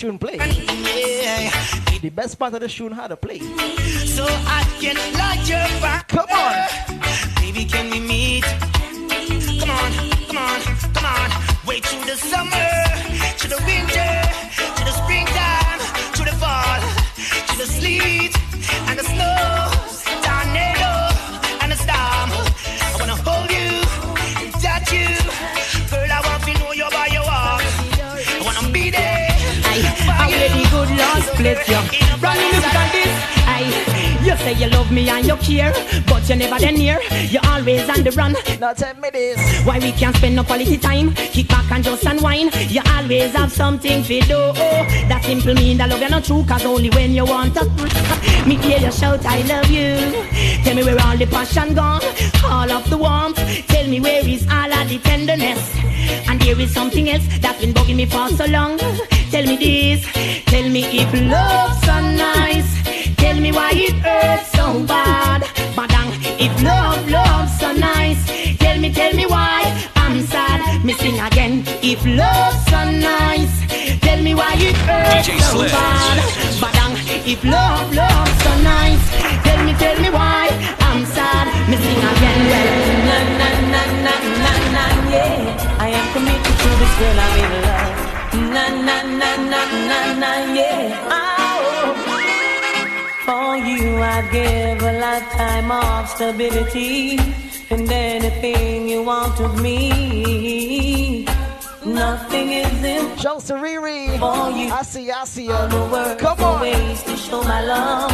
Tune 0.00 0.18
play. 0.18 0.36
yeah. 0.36 1.50
The 2.00 2.08
best 2.08 2.38
part 2.38 2.54
of 2.54 2.60
the 2.60 2.68
tune 2.68 2.92
how 2.92 3.06
to 3.06 3.16
play. 3.16 3.38
So 4.06 4.24
I 4.26 4.64
can 4.80 4.96
light 5.12 5.46
your 5.46 5.66
fire. 5.80 6.09
Always 37.60 37.88
on 37.88 38.02
the 38.02 38.10
run. 38.12 38.34
Now 38.58 38.72
tell 38.72 38.94
me 38.96 39.10
this. 39.10 39.38
Why 39.66 39.78
we 39.78 39.92
can't 39.92 40.16
spend 40.16 40.36
no 40.36 40.44
quality 40.44 40.78
time? 40.78 41.12
Kick 41.14 41.48
back 41.48 41.70
and 41.70 41.84
just 41.84 42.04
unwind. 42.04 42.54
You 42.70 42.80
always 42.86 43.32
have 43.34 43.52
something 43.52 44.02
to 44.02 44.20
do. 44.20 44.36
Oh, 44.36 44.86
That 45.08 45.22
simple 45.24 45.54
mean 45.54 45.76
that 45.78 45.90
love 45.90 46.00
you 46.00 46.08
not 46.08 46.24
true, 46.24 46.44
cause 46.48 46.64
only 46.64 46.90
when 46.90 47.12
you 47.14 47.24
want 47.24 47.54
to. 47.54 47.64
Me 48.48 48.56
hear 48.56 48.78
you 48.78 48.92
shout, 48.92 49.24
I 49.26 49.42
love 49.42 49.70
you. 49.70 49.96
Tell 50.64 50.74
me 50.74 50.82
where 50.82 51.00
all 51.06 51.16
the 51.16 51.26
passion 51.26 51.74
gone, 51.74 52.02
all 52.44 52.70
of 52.70 52.88
the 52.88 52.96
warmth. 52.96 53.36
Tell 53.68 53.86
me 53.86 54.00
where 54.00 54.26
is 54.26 54.46
all 54.50 54.72
of 54.72 54.88
the 54.88 54.98
tenderness. 54.98 55.60
And 56.28 56.40
there 56.40 56.58
is 56.58 56.72
something 56.72 57.10
else 57.10 57.26
that's 57.40 57.60
been 57.60 57.74
bugging 57.74 57.96
me 57.96 58.06
for 58.06 58.28
so 58.28 58.46
long. 58.46 58.78
Tell 58.78 59.44
me 59.44 59.56
this, 59.56 60.00
tell 60.46 60.68
me 60.68 60.82
if 61.00 61.12
love's 61.12 61.80
so 61.84 62.00
nice. 62.00 62.70
Tell 63.16 63.38
me 63.38 63.52
why 63.52 63.70
it 63.74 63.92
hurts 64.00 64.50
so 64.52 64.82
bad. 64.86 65.42
Badang, 65.76 66.10
if 66.40 66.52
love, 66.62 66.96
love's 67.08 67.08
so 67.08 67.09
nice. 67.09 67.09
Tell 69.00 69.14
me, 69.20 69.26
why 69.26 69.60
I'm 69.96 70.20
sad. 70.32 70.58
Me 70.84 70.92
sing 70.92 71.18
again. 71.28 71.54
If 71.82 72.00
love's 72.04 72.60
so 72.72 72.80
nice. 73.12 73.54
Tell 74.04 74.20
me 74.26 74.32
why 74.34 74.52
it 74.68 74.76
hurts 74.88 75.28
DJ 75.28 75.40
so 75.40 75.56
Sledge. 75.56 75.72
bad. 75.72 76.16
Badang, 76.62 76.94
if 77.32 77.40
love, 77.44 77.88
love's 78.00 78.36
so 78.44 78.52
nice. 78.74 79.04
Tell 79.46 79.60
me, 79.66 79.72
tell 79.82 79.96
me 80.04 80.10
why 80.18 80.44
I'm 80.86 81.02
sad. 81.16 81.46
Me 81.70 81.76
sing 81.84 82.00
again. 82.12 82.40
Well, 82.50 82.70
na 83.08 83.18
na 83.40 83.48
na 83.72 83.82
na 84.04 84.14
na 84.44 84.52
na 84.74 84.84
yeah. 85.14 85.84
I 85.86 85.88
am 85.98 86.06
committed 86.14 86.56
to 86.62 86.68
this 86.80 86.92
girl 87.00 87.18
I'm 87.24 87.36
in 87.44 87.52
love. 87.66 87.98
Na 88.54 88.64
na 88.86 88.96
na 89.20 89.30
na 89.52 89.60
na 89.88 89.98
na 90.22 90.30
yeah. 90.58 91.08
Oh. 91.16 92.20
For 93.24 93.56
you, 93.68 93.96
I'd 94.14 94.26
give 94.32 94.82
a 94.82 94.92
lifetime 95.04 95.70
of 95.70 96.08
stability 96.08 97.16
and 97.18 97.34
anything 97.92 98.88
you 98.88 99.02
want 99.02 99.40
of 99.40 99.60
me. 99.62 101.26
Nothing 101.84 102.52
is 102.52 102.70
Joseph 103.20 103.60
Riri. 103.60 104.18
for 104.18 104.50
you. 104.50 104.72
I 104.72 104.82
see, 104.82 105.10
I 105.10 105.24
see 105.24 105.44
you. 105.46 105.52
All 105.52 105.68
the 105.68 105.84
words 105.92 106.20
Come 106.20 106.40
on. 106.40 106.60
ways 106.62 107.02
to 107.04 107.16
show 107.16 107.42
my 107.42 107.62
love, 107.62 108.12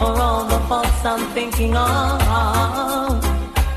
or 0.00 0.20
all 0.20 0.44
the 0.44 0.58
thoughts 0.68 1.04
I'm 1.04 1.24
thinking 1.32 1.76
of. 1.76 3.22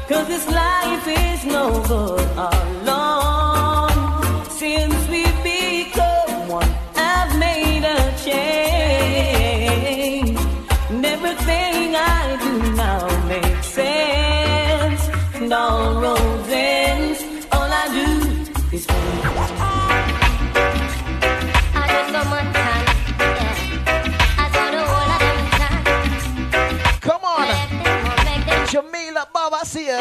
Cause 0.10 0.28
this 0.28 0.48
life 0.50 1.08
is 1.08 1.46
no 1.46 1.82
good 1.88 2.28
alone. 2.50 3.90
Since 4.50 5.08
All 15.54 16.00
road. 16.00 16.41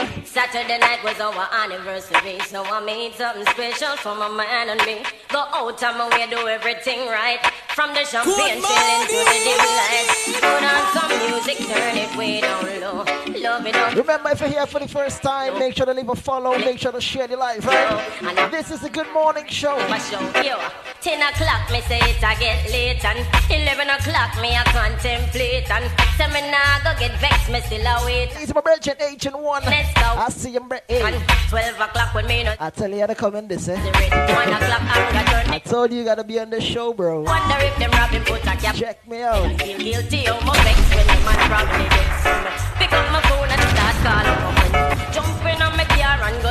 You. 0.01 0.25
Saturday 0.25 0.79
night 0.79 1.03
was 1.05 1.19
our 1.21 1.49
anniversary, 1.53 2.39
so 2.47 2.65
I 2.65 2.81
made 2.81 3.15
something 3.15 3.47
special 3.47 3.97
for 3.97 4.15
my 4.15 4.29
man 4.29 4.71
and 4.71 4.81
me. 4.87 5.03
Go 5.29 5.45
out 5.53 5.83
of 5.83 5.97
my 5.97 6.09
way, 6.11 6.29
do 6.29 6.49
everything 6.49 7.09
right. 7.09 7.41
From 7.75 7.95
the 7.95 8.05
champagne 8.05 8.61
chilling 8.61 9.07
to 9.07 9.19
the 9.31 9.39
dim 9.45 9.63
lights. 9.79 10.41
Put 10.41 10.65
on 10.65 10.83
some 10.93 11.13
music, 11.31 11.59
turn 11.67 11.97
it 11.97 12.17
way 12.17 12.41
down 12.41 12.65
low. 12.81 13.05
Love 13.41 13.67
it 13.67 13.77
up. 13.77 13.95
Remember, 13.95 14.31
if 14.31 14.41
you're 14.41 14.49
here 14.51 14.67
for 14.67 14.81
the 14.81 14.89
first 14.89 15.23
time, 15.23 15.59
make 15.59 15.77
sure 15.77 15.87
to 15.87 15.95
leave 15.95 16.09
a 16.09 16.17
follow, 16.17 16.59
make 16.59 16.79
sure 16.79 16.93
to 16.93 17.01
share 17.01 17.27
the 17.27 17.37
live, 17.37 17.65
right? 17.65 18.51
This 18.51 18.71
is 18.71 18.81
the 18.81 18.91
Good 18.91 19.11
Morning 19.13 19.47
Show. 19.47 19.77
My 19.89 19.99
show, 19.99 20.21
yo. 20.43 20.59
10 21.01 21.17
o'clock, 21.23 21.71
me 21.71 21.81
say 21.83 21.99
it 21.99 22.23
I 22.23 22.35
get 22.37 22.71
late 22.71 23.03
and 23.05 23.19
11 23.51 23.89
o'clock, 23.89 24.37
me 24.43 24.53
I 24.55 24.63
contemplate 24.69 25.71
and 25.71 25.91
say 26.17 26.29
me 26.29 26.51
nah 26.51 26.81
go 26.85 26.99
get 27.01 27.19
vexed, 27.21 27.49
me 27.51 27.61
still 27.63 27.87
a 27.87 28.05
wait. 28.05 28.31
It's 28.37 28.55
my 28.55 28.61
bridge 28.61 28.87
at 28.89 29.01
and 29.01 29.43
one. 29.43 29.63
Let's 29.65 29.93
go. 29.95 30.03
I 30.05 30.29
see 30.29 30.51
you, 30.51 30.61
bre- 30.61 30.85
hey. 30.89 31.01
And 31.03 31.17
12 31.49 31.81
o'clock 31.81 32.15
when 32.15 32.27
me 32.27 32.45
no 32.45 32.55
I 32.61 32.69
tell 32.71 32.91
you 32.91 33.01
how 33.01 33.07
to 33.07 33.15
come 33.15 33.37
in 33.37 33.49
this, 33.49 33.69
eh? 33.69 33.77
1 33.77 33.83
o'clock, 33.83 34.83
I'm 34.83 35.13
gonna 35.15 35.25
turn 35.31 35.55
I 35.55 35.59
told 35.59 35.91
you 35.91 35.99
you 36.01 36.05
gotta 36.05 36.25
be 36.25 36.39
on 36.39 36.51
the 36.51 36.61
show, 36.61 36.93
bro. 36.93 37.23
Wonder 37.23 37.57
if 37.61 37.77
them 37.79 37.91
robbing 37.93 38.25
put 38.25 38.43
a 38.43 38.57
cap. 38.57 38.75
Check 38.75 39.09
me 39.09 39.23
out. 39.23 39.49
Feel 39.61 39.79
guilty, 39.79 40.25
oh 40.29 40.41
my 40.45 40.53
vex 40.65 40.79
when 40.95 41.07
the 41.07 41.17
man 41.25 41.89
gets 41.89 42.25
me. 42.29 42.77
Pick 42.79 42.93
up 42.93 43.13
my 43.13 43.23
phone 43.23 43.49
and 43.49 43.61
start 43.73 43.97
calling 44.05 44.60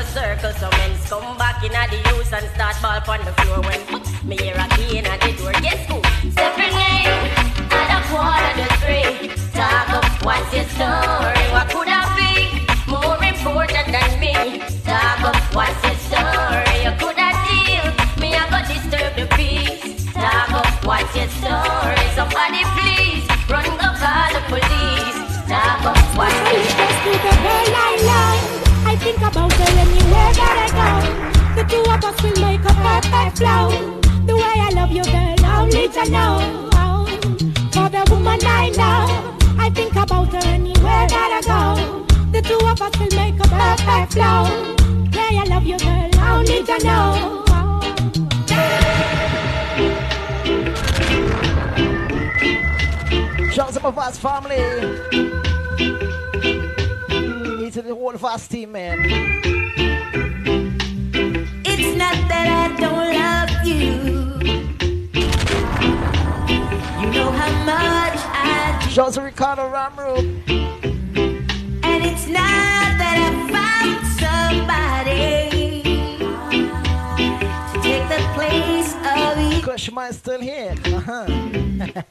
circle 0.10 0.52
some 0.54 0.74
ends. 0.86 1.08
Come 1.10 1.38
back 1.38 1.64
in 1.64 1.74
at 1.74 1.90
the 1.90 1.98
house 2.10 2.34
and 2.34 2.46
start 2.56 2.76
ball 2.82 3.14
on 3.14 3.26
the 3.26 3.34
floor 3.42 3.62
when 3.62 3.80
me 4.28 4.38
hear 4.38 4.56
a 4.58 4.68
key 4.76 4.98
in 4.98 5.06
at 5.06 5.22
the 5.22 5.32
door. 5.38 5.54
Guess 5.62 5.86
who? 5.90 5.98
Stephanie 6.32 7.06
at 7.78 7.90
a 7.98 8.00
quarter 8.10 8.54
to 8.60 8.68
three. 8.82 9.30
Talk 9.54 9.90
up, 9.98 10.26
what's 10.26 10.54
your 10.54 10.66
story? 10.76 11.44
What 11.54 11.68
could 11.70 11.90
I 11.90 12.02
be 12.18 12.34
more 12.90 13.22
important 13.22 13.88
than 13.96 14.12
me? 14.20 14.34
Talk 14.84 15.22
up, 15.30 15.38
what's 15.54 15.84
your 15.84 15.98
story? 16.10 16.76
You 16.86 16.94
could 17.02 17.18
have 17.18 17.38
deal. 17.46 17.86
Me 18.22 18.34
I 18.36 18.44
go 18.50 18.60
disturb 18.66 19.12
the 19.16 19.26
peace. 19.36 20.06
Talk 20.14 20.52
up, 20.54 20.86
what's 20.86 21.16
your 21.16 21.30
story? 21.40 21.79
Perfect 33.10 33.38
flow. 33.38 33.70
The 34.26 34.36
way 34.36 34.56
I 34.68 34.70
love 34.74 34.92
you, 34.92 35.04
girl, 35.04 35.46
i 35.46 35.62
only 35.62 35.88
to 35.90 36.10
know. 36.10 36.40
For 37.72 37.90
the 37.90 38.06
woman 38.10 38.40
I 38.44 38.70
love, 38.70 39.60
I 39.60 39.70
think 39.70 39.96
about 39.96 40.32
her 40.34 40.48
anywhere 40.50 41.08
that 41.08 41.32
I 41.38 41.42
go. 41.42 42.06
The 42.32 42.42
two 42.42 42.60
of 42.66 42.82
us 42.82 43.00
will 43.00 43.16
make 43.18 43.36
a 43.36 43.48
perfect 43.48 44.14
flow. 44.14 44.44
The 45.12 45.18
way 45.18 45.38
I 45.38 45.46
love 45.48 45.66
you, 45.66 45.78
girl, 45.80 46.10
i 46.20 46.38
only 46.38 46.64
to 46.64 46.78
know. 46.86 47.46
Shouts 53.54 53.74
to 53.76 53.80
my 53.82 53.92
vast 53.92 54.20
family. 54.20 54.56
It's 57.66 57.76
the 57.76 57.94
whole 57.96 58.14
vast 58.14 58.52
team, 58.52 58.72
man. 58.72 59.69
To 69.12 69.22
Ricardo 69.22 69.68
Ramro. 69.70 70.18
And 70.18 72.06
it's 72.06 72.28
not 72.28 72.98
that 73.00 73.18
I 73.26 73.32
found 73.50 74.06
somebody 74.22 75.82
to 77.72 77.78
take 77.82 78.06
the 78.08 78.22
place 78.36 78.94
of 79.18 79.40
you. 79.52 79.64
Crush 79.64 79.90
mine 79.92 80.14
still 80.14 80.42
here. 80.42 80.76
Uh-huh. 80.86 81.26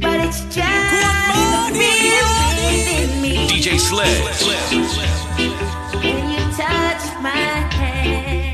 But 0.00 0.20
it's 0.20 0.40
just 0.44 0.54
the 0.54 1.82
in 3.02 3.20
me. 3.20 3.48
DJ 3.48 3.78
Sledge. 3.78 4.44
When 6.02 6.30
you 6.30 6.38
touch 6.56 7.04
my 7.20 7.36
hand 7.74 8.45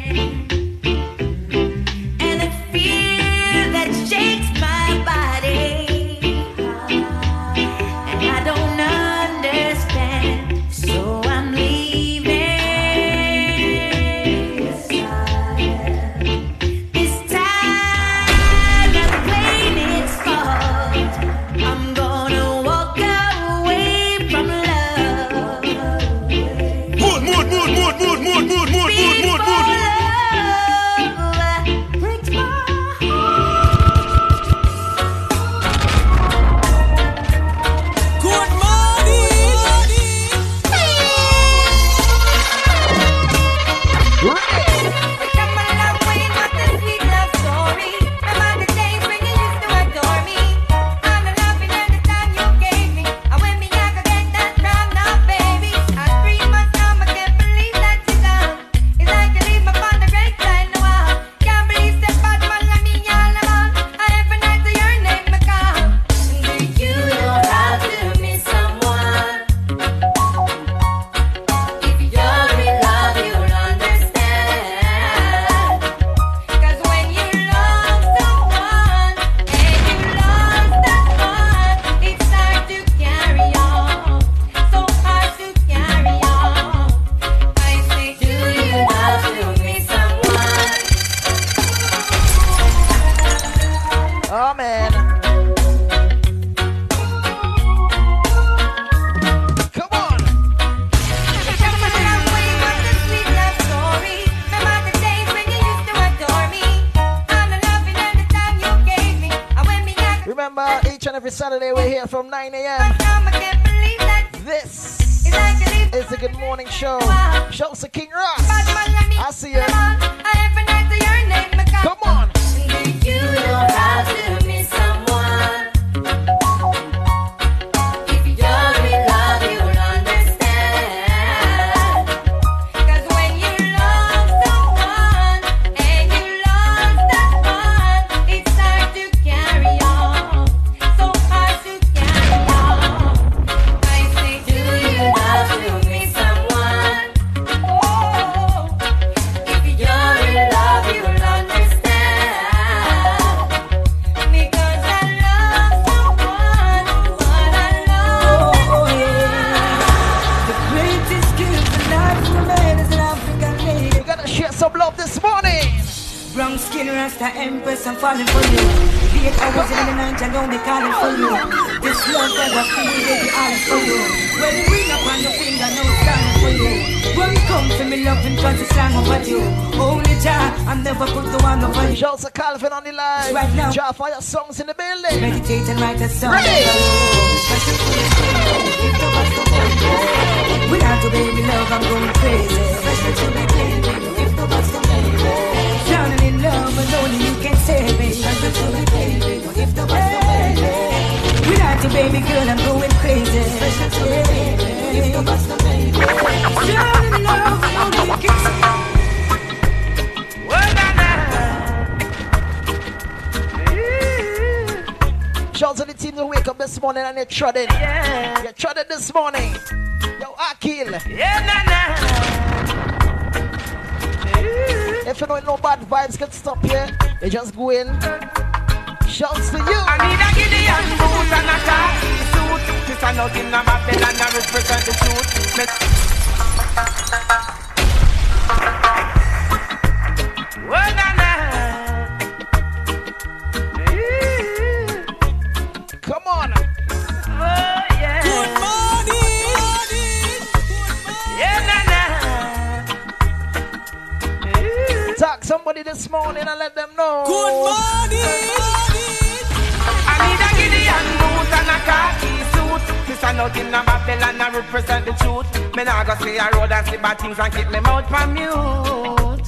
out 263.43 263.57
in 263.57 263.75
a 263.75 263.83
Babylon 263.83 264.41
and 264.41 264.55
represent 264.55 265.05
the 265.05 265.13
truth. 265.13 265.49
Me 265.75 265.83
nah 265.83 266.05
go 266.05 266.15
see 266.23 266.37
a 266.37 266.49
road 266.55 266.71
and 266.71 266.87
see 266.87 266.97
bad 266.97 267.19
things 267.19 267.39
and 267.39 267.53
keep 267.53 267.69
me 267.71 267.81
mouth 267.81 268.09
from 268.09 268.35
mute. 268.35 269.47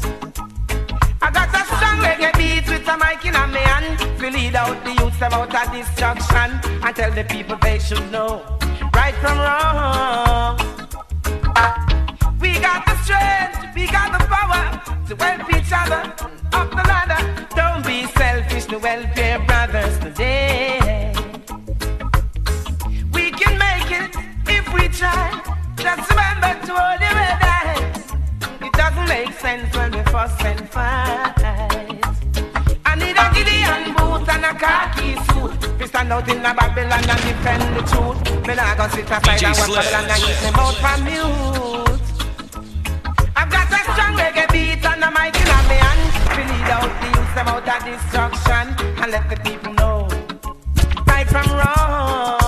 I 1.22 1.28
got 1.36 1.54
a 1.58 1.62
strong 1.70 1.98
reggae 2.02 2.32
beat 2.38 2.66
with 2.72 2.88
a 2.92 2.96
mic 3.02 3.24
in 3.24 3.36
a 3.36 3.46
me 3.54 3.62
hand 3.70 3.98
to 4.18 4.26
lead 4.34 4.56
out 4.56 4.78
the 4.84 4.92
youth 5.00 5.20
about 5.22 5.54
a 5.60 5.62
destruction 5.76 6.48
and 6.84 6.96
tell 6.96 7.12
the 7.12 7.24
people 7.24 7.56
they 7.62 7.78
should 7.78 8.10
know 8.10 8.42
right 8.98 9.14
from 9.22 9.38
wrong. 9.44 10.56
We 12.40 12.50
got 12.66 12.80
the 12.86 12.96
strength, 13.04 13.76
we 13.76 13.86
got 13.86 14.08
the 14.14 14.22
power 14.34 14.64
to 15.08 15.14
help 15.24 15.54
each 15.56 15.72
other 15.72 16.02
up 16.58 16.70
the 16.78 16.84
ladder. 16.90 17.22
Don't 17.54 17.86
be 17.86 18.06
selfish 18.18 18.66
to 18.66 18.78
welfare 18.78 19.38
brothers. 19.46 20.03
control 26.74 26.98
the. 26.98 28.66
It 28.66 28.72
doesn't 28.72 29.08
make 29.08 29.32
sense 29.38 29.74
when 29.76 29.92
we 29.92 30.02
fuss 30.10 30.44
and 30.44 30.68
fight. 30.68 31.34
I 32.86 32.94
need 32.96 33.16
a 33.16 33.26
Gideon 33.34 33.94
boot 33.94 34.28
and 34.28 34.44
a 34.44 34.54
khaki 34.54 35.14
suit. 35.26 35.78
We 35.78 35.86
stand 35.86 36.12
out 36.12 36.28
in 36.28 36.44
a 36.44 36.54
Babylon 36.54 37.04
and 37.12 37.22
defend 37.28 37.64
the 37.76 37.82
truth. 37.90 38.46
Me 38.46 38.54
nah 38.54 38.74
go 38.74 38.88
sit 38.88 39.10
aside 39.10 39.42
and 39.42 39.56
watch 39.58 39.74
Babylon 39.74 40.10
and 40.10 40.22
keep 40.22 40.38
me 40.42 40.50
mouth 40.50 40.76
from 40.82 41.04
mute. 41.04 42.00
i 43.36 43.44
got 43.48 43.66
strong. 43.92 44.16
We 44.16 44.34
out 47.46 47.68
of 47.68 47.84
destruction 47.84 48.66
and 49.02 49.10
let 49.12 49.28
the 49.28 49.36
people 49.44 49.72
know 49.74 50.08
right 51.06 51.28
from 51.28 51.46
wrong. 51.50 52.43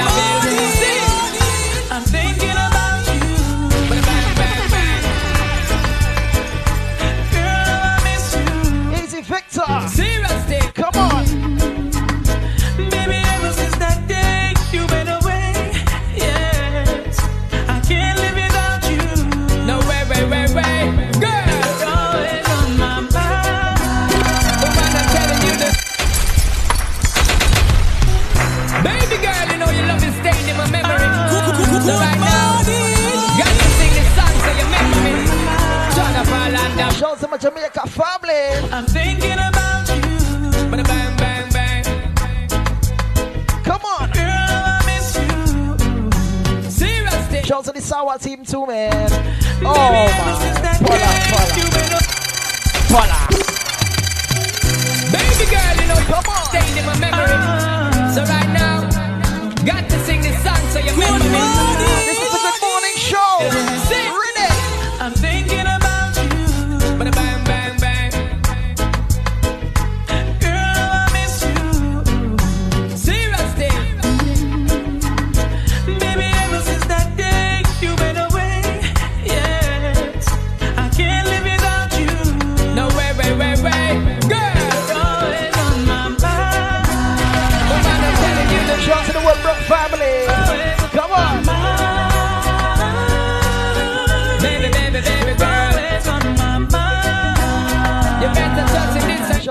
Yeah. 0.00 0.39
Jamaica 37.40 37.88
family. 37.88 38.52
I'm 38.70 38.84
thinking 38.84 39.32
about 39.32 39.88
you. 39.88 40.02
Bang, 40.70 41.16
bang, 41.16 41.48
bang. 41.50 41.84
Come 43.64 43.80
on. 43.80 44.10
Girl, 44.10 44.28
I 44.28 44.82
miss 44.84 45.16
you. 45.16 46.70
Seriously. 46.70 47.42
Shout 47.44 47.64
to 47.64 47.72
the 47.72 47.80
Sour 47.80 48.18
team 48.18 48.44
too, 48.44 48.66
man. 48.66 49.10
Oh, 49.64 49.72
my. 49.72 50.36
Pull 50.84 50.92
up, 50.92 51.16
pull. 51.32 51.60
Baby 55.10 55.44
girl, 55.50 55.74
you 55.80 55.86
know, 55.88 56.00
come 56.12 56.28
on. 56.28 56.44
Staying 56.44 56.76
in 56.76 56.84
my 56.84 56.98
memory. 56.98 57.24
Uh, 57.24 58.12
so 58.12 58.20
right 58.24 58.50
now, 58.52 58.82
got 59.64 59.88
to 59.88 59.98
sing 60.04 60.20
this 60.20 60.36
song 60.44 60.60
so 60.68 60.78
you 60.78 60.92
remember 60.92 61.24
me. 61.24 61.40
This 62.04 62.20
is 62.20 62.34
a 62.34 62.38
good 62.38 62.60
morning 62.60 62.96
show. 62.96 63.69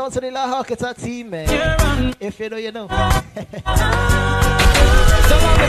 Out 0.10 0.14
to 0.14 0.20
the 0.22 0.32
La 0.32 0.48
Hawketta 0.48 0.94
team, 1.00 1.30
man. 1.30 2.16
If 2.20 2.40
you 2.40 2.50
know, 2.50 2.58
you 2.58 2.72
know. 2.72 2.88
So 2.88 2.96
I'ma 2.96 3.26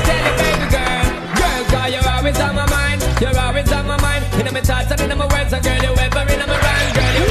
tell 0.08 0.22
you, 0.26 0.34
baby 0.40 0.66
girl, 0.72 1.04
girl, 1.36 1.62
cause 1.68 1.92
you're 1.92 2.08
always 2.08 2.40
on 2.40 2.54
my 2.54 2.66
mind. 2.70 3.02
You're 3.20 3.38
always 3.38 3.72
on 3.72 3.86
my 3.86 4.00
mind. 4.00 4.24
In 4.40 4.54
my 4.54 4.60
thoughts 4.62 4.90
and 4.92 5.12
in 5.12 5.18
my 5.18 5.26
words, 5.26 5.50
so 5.50 5.60
girl, 5.60 5.82
you 5.82 5.92
ever 5.92 6.32
in 6.32 6.38
my 6.40 6.58
rhyme, 6.64 6.92
girl, 6.96 7.14
you. 7.20 7.28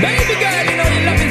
Baby 0.00 0.34
girl, 0.40 0.64
you 0.64 0.76
know 0.76 0.88
you 0.88 1.00
love 1.06 1.26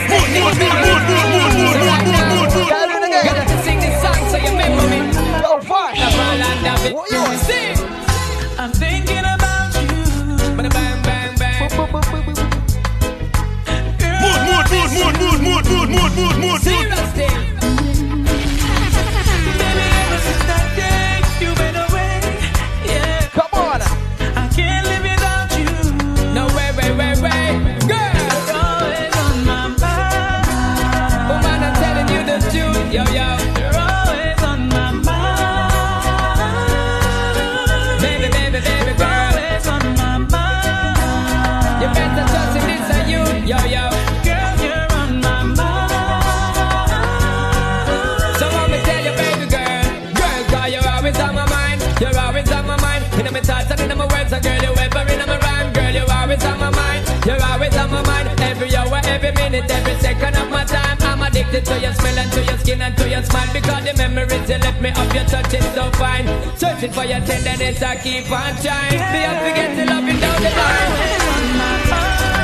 every 59.57 59.75
every 59.75 59.95
second 60.01 60.35
of 60.37 60.49
my 60.49 60.63
time. 60.63 60.97
I'm 61.01 61.21
addicted 61.21 61.65
to 61.65 61.79
your 61.79 61.93
smell 61.93 62.17
and 62.17 62.31
to 62.31 62.43
your 62.43 62.57
skin 62.57 62.81
and 62.81 62.97
to 62.97 63.09
your 63.09 63.23
smile 63.23 63.53
because 63.53 63.83
the 63.85 63.93
memories 63.93 64.49
you 64.49 64.57
left 64.57 64.81
me 64.81 64.89
of 64.89 65.13
your 65.13 65.25
touch 65.25 65.53
is 65.53 65.65
so 65.73 65.91
fine. 65.91 66.25
Searching 66.57 66.91
for 66.91 67.05
your 67.05 67.21
tenderness, 67.21 67.81
I 67.81 67.95
keep 67.97 68.31
on 68.31 68.55
trying. 68.61 68.99
Be 69.13 69.21
up 69.25 69.37
to 69.45 69.51
get 69.55 69.75
to 69.77 69.93
loving 69.93 70.19
down 70.19 70.41
the 70.41 70.49
line. 70.49 72.34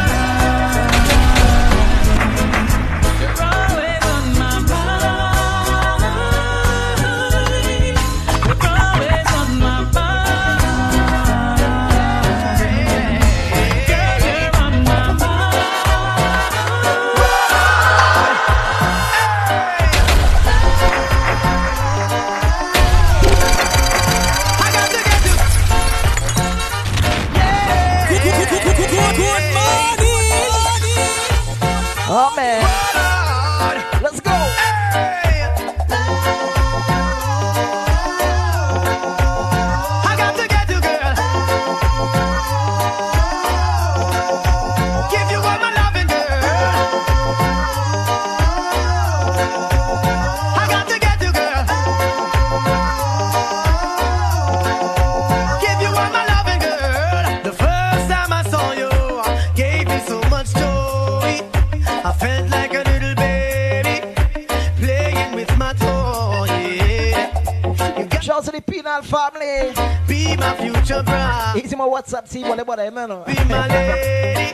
Be 70.08 70.36
my 70.38 70.56
future 70.56 71.04
bride. 71.04 71.62
Easy 71.64 71.76
my 71.76 71.86
WhatsApp 71.86 72.30
team 72.30 72.56
the 72.56 72.66
bottom, 72.66 72.94
man. 72.94 73.10
Be 73.26 73.34
my 73.46 73.68
lady, 73.68 74.54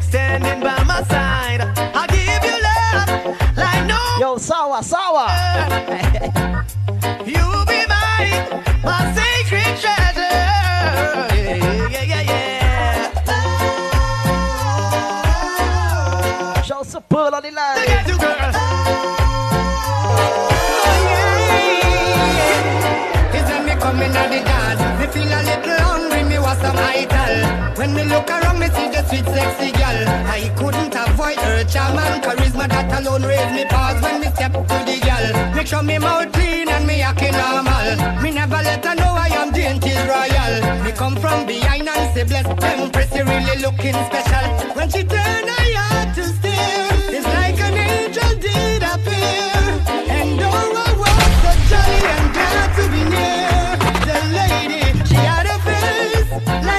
standing 0.00 0.60
by 0.60 0.82
my 0.84 1.02
side. 1.04 1.60
I 1.76 2.06
give 2.08 2.44
you 2.44 2.56
love 2.62 3.08
like 3.56 3.86
no. 3.86 3.98
Yo, 4.20 4.38
sour, 4.38 4.82
sour. 4.82 5.28
You 7.26 7.44
be 7.66 7.86
mine, 7.86 8.62
my 8.82 9.12
sacred 9.14 9.76
treasure. 9.82 10.38
Yeah, 11.34 11.90
yeah, 11.90 12.02
yeah, 12.02 12.22
yeah. 12.22 12.62
Shout 16.62 16.94
out 16.94 17.08
to 17.10 17.16
on 17.18 17.42
the 17.42 17.50
line. 17.50 18.08
You, 18.08 18.18
girl. 18.18 18.57
Me 24.30 25.06
feel 25.12 25.32
a 25.32 25.40
little 25.42 25.80
hungry, 25.80 26.22
me 26.24 26.38
want 26.38 26.58
some 26.60 26.76
ital. 26.76 27.76
When 27.76 27.94
me 27.94 28.04
look 28.04 28.28
around, 28.28 28.58
me 28.58 28.66
see 28.68 28.88
the 28.88 29.02
sweet, 29.08 29.24
sexy 29.24 29.72
girl. 29.72 29.98
I 30.28 30.52
couldn't 30.56 30.94
avoid 30.94 31.38
her 31.38 31.64
charm 31.64 31.98
and 31.98 32.22
charisma 32.22 32.68
that 32.68 33.00
alone 33.00 33.22
raised 33.22 33.54
me 33.54 33.64
pause 33.64 34.00
when 34.02 34.20
me 34.20 34.26
step 34.34 34.52
to 34.52 34.76
the 34.88 34.96
girl. 35.00 35.54
Make 35.54 35.66
sure 35.66 35.82
me 35.82 35.98
mouth 35.98 36.32
clean 36.32 36.68
and 36.68 36.86
me 36.86 37.00
acting 37.02 37.32
normal. 37.32 38.22
Me 38.22 38.30
never 38.32 38.60
let 38.62 38.84
her 38.84 38.94
know 38.94 39.14
I 39.16 39.28
am 39.40 39.52
dainty 39.52 39.94
royal. 40.12 40.84
Me 40.84 40.92
come 40.92 41.16
from 41.16 41.46
behind 41.46 41.88
and 41.88 42.14
say 42.14 42.24
bless 42.24 42.46
Empress, 42.46 43.14
you 43.14 43.24
really 43.24 43.56
looking 43.62 43.96
special. 44.08 44.46
When 44.76 44.90
she 44.90 45.04
turn 45.04 45.48
her 45.48 45.66
heart 45.78 46.14
to 46.16 46.24
stare, 46.24 46.88
it's 47.16 47.26
like 47.26 47.60
an 47.60 47.76
angel 47.76 48.34
did 48.40 48.82
appear. 48.82 49.57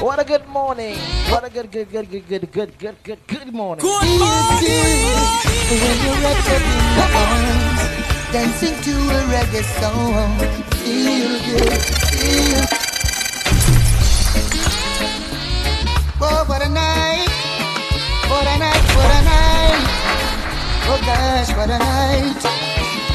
what 0.00 0.18
a 0.18 0.18
night. 0.18 0.18
What 0.18 0.18
a 0.18 0.24
good 0.24 0.48
morning. 0.48 0.96
What 1.30 1.44
a 1.44 1.50
good, 1.50 1.70
good, 1.70 1.90
good, 1.90 2.10
good, 2.10 2.28
good, 2.28 2.52
good, 2.52 2.78
good, 2.78 2.96
good, 3.02 3.18
good 3.26 3.52
morning. 3.52 3.84
Feel 3.84 4.18
good 4.60 4.70
when 5.68 5.96
you're 6.04 6.20
wrapped 6.22 6.48
up 6.50 6.62
in 6.62 6.78
my 6.96 7.08
arms, 7.22 7.82
dancing 8.32 8.76
to 8.82 8.92
a 8.92 9.20
reggae 9.32 9.64
song. 9.80 10.38
Feel 10.84 11.32
good, 11.46 11.82
feel. 12.12 12.64
Oh, 16.18 16.44
what 16.46 16.62
a 16.62 16.68
night! 16.68 17.28
What 18.28 18.46
a 18.46 18.58
night! 18.58 18.84
What 18.96 19.10
a 19.10 19.22
night! 19.24 19.86
Oh 20.88 20.98
gosh, 21.04 21.50
what 21.56 21.70
a 21.70 21.78
night! 21.78 22.42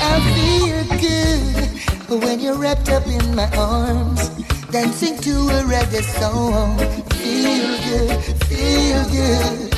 I 0.04 0.20
feel 0.36 0.84
good 1.00 2.22
when 2.24 2.40
you're 2.40 2.56
wrapped 2.56 2.90
up 2.90 3.08
in 3.08 3.36
my 3.36 3.50
arms, 3.56 4.30
dancing 4.72 5.18
to 5.18 5.32
a 5.32 5.64
reggae 5.64 6.02
song. 6.20 6.78
Feel 7.20 7.76
good, 7.88 8.24
feel 8.48 9.04
good. 9.12 9.74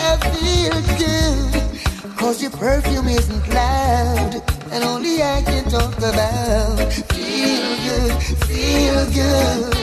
I 0.00 0.16
feel 0.32 0.76
good. 0.98 2.16
Cause 2.16 2.40
your 2.40 2.50
perfume 2.52 3.08
isn't 3.08 3.48
loud, 3.52 4.42
and 4.72 4.82
only 4.84 5.22
I 5.22 5.42
can 5.42 5.64
talk 5.68 5.96
about. 5.98 6.92
Feel 7.12 7.68
good, 7.86 8.12
feel 8.48 9.04
good. 9.12 9.74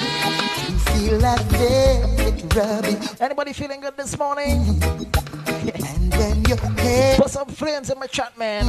You 0.70 0.78
feel 0.90 1.20
like 1.20 1.42
velvet 1.42 2.31
rubbing. 2.56 2.98
Anybody 3.20 3.54
feeling 3.54 3.82
good 3.82 3.98
this 3.98 4.18
morning? 4.18 4.82
And 5.48 6.14
when 6.16 6.44
your 6.46 6.58
head. 6.58 7.20
Put 7.20 7.30
some 7.30 7.48
flames 7.48 7.90
in 7.90 8.00
my 8.00 8.08
chat, 8.08 8.38
man. 8.38 8.66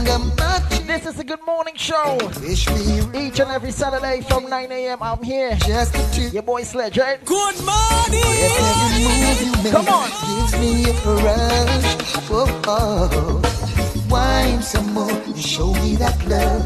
This 0.87 1.07
is 1.07 1.17
the 1.17 1.25
Good 1.25 1.45
Morning 1.47 1.75
Show. 1.77 2.19
Each 2.45 3.41
and 3.41 3.51
every 3.51 3.71
Saturday 3.71 4.23
from 4.29 4.49
9 4.49 4.73
a.m. 4.73 4.99
I'm 5.03 5.23
here. 5.23 5.55
Just 5.57 6.33
Your 6.33 6.43
boy 6.43 6.63
Sledge, 6.63 6.99
right? 6.99 7.25
Good 7.25 7.57
morning. 7.65 8.23
Every 8.25 9.05
move 9.05 9.65
you 9.65 9.71
Come 9.73 9.89
on. 9.89 10.09
gives 10.27 10.53
me 10.61 10.91
a 10.91 10.93
rush. 11.25 12.17
Oh, 12.31 12.63
oh. 12.67 14.07
Wine 14.11 14.63
some 14.63 14.93
more. 14.93 15.11
You 15.27 15.37
show 15.37 15.73
me 15.75 15.97
that 15.97 16.19
love 16.27 16.65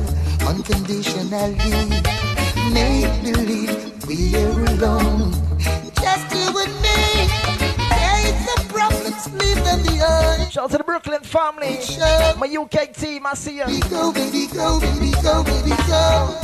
unconditionally. 0.49 1.57
Make 2.73 3.23
believe 3.23 4.07
we're 4.07 4.65
alone. 4.75 5.33
Just 6.01 6.35
you 6.35 6.59
and 6.59 6.83
me. 6.83 6.96
Problems, 9.27 9.45
leave 9.45 9.65
them 9.65 9.83
behind. 9.83 10.53
Shout 10.53 10.65
out 10.65 10.71
to 10.71 10.79
the 10.79 10.85
Brooklyn 10.85 11.23
family. 11.23 11.79
My 12.39 12.47
UK 12.47 12.93
team, 12.95 13.27
I 13.27 13.35
see 13.35 13.59
you. 13.59 13.81
Go, 13.91 14.13
baby, 14.13 14.47
go, 14.53 14.81
baby, 14.81 15.13
go, 15.23 15.43
baby, 15.45 15.71
go. 15.87 16.37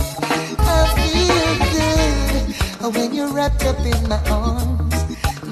I 0.59 0.87
feel 0.97 1.57
good 2.89 2.95
when 2.95 3.15
you're 3.15 3.29
wrapped 3.29 3.65
up 3.65 3.79
in 3.81 4.09
my 4.09 4.21
arms, 4.29 5.05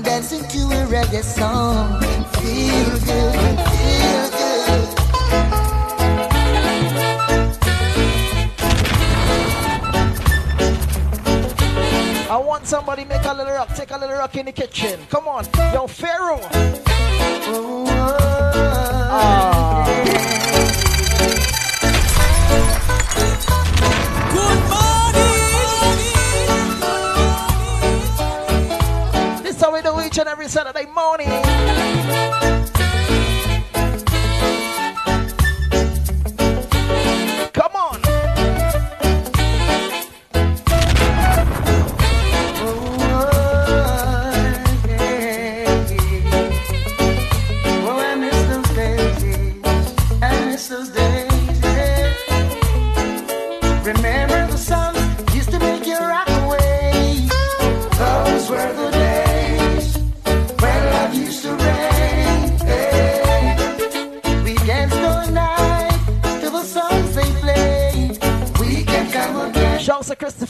dancing 0.03 0.43
to 0.43 0.59
a 0.59 0.87
reggae 0.87 1.23
song. 1.23 2.01
Feel 2.35 2.99
good, 3.07 3.59
feel 3.71 4.31
good. 4.31 4.97
I 12.31 12.37
want 12.37 12.67
somebody 12.67 13.05
make 13.05 13.25
a 13.25 13.35
little 13.35 13.53
rock, 13.53 13.75
take 13.75 13.91
a 13.91 13.99
little 13.99 14.17
rock 14.17 14.37
in 14.37 14.47
the 14.47 14.53
kitchen. 14.53 15.01
Come 15.11 15.29
on, 15.29 15.47
yo, 15.73 15.87
Pharaoh. 15.87 16.90
This 29.43 29.57
is 29.57 29.63
how 29.63 29.73
we 29.73 29.83
do 29.83 30.01
each 30.01 30.19
and 30.19 30.29
every 30.29 30.49
Saturday 30.49 30.87
morning. 30.87 32.80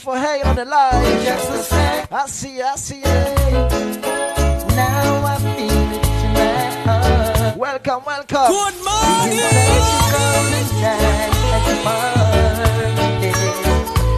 To 0.01 0.07
Christopher 0.07 0.47
on 0.49 0.55
the 0.55 0.65
line. 0.65 1.23
Just 1.23 1.47
the 1.51 1.61
same. 1.61 2.07
I 2.11 2.25
see 2.27 2.61
I 2.61 2.75
see 2.75 2.97
you. 2.97 3.03
Now 4.75 5.25
I 5.25 5.37
feel 5.37 5.91
it 5.93 6.05
in 6.25 6.33
my 6.33 6.49
heart. 6.85 7.57
Welcome, 7.57 8.03
welcome. 8.05 8.47
Good 8.47 8.75
morning. 8.81 9.37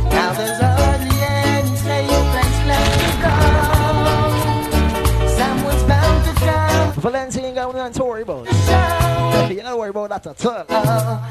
Now 0.10 0.32
there's 0.34 0.60
hardly 0.62 1.18
any 1.22 1.76
place 1.76 2.60
left 2.70 3.00
to 3.04 3.12
go. 3.24 3.36
Someone's 5.36 5.84
bound 5.84 6.20
to 6.26 6.34
drown. 6.46 6.94
Valencia 6.94 7.44
ain't 7.44 7.56
got 7.56 7.76
nothing 7.76 7.94
to 7.94 8.04
worry 8.06 8.22
about. 8.22 8.48
You 9.52 9.62
don't 9.62 9.78
worry 9.78 9.90
about 9.90 10.10
that 10.10 10.28
at 10.28 10.46
all. 10.46 10.66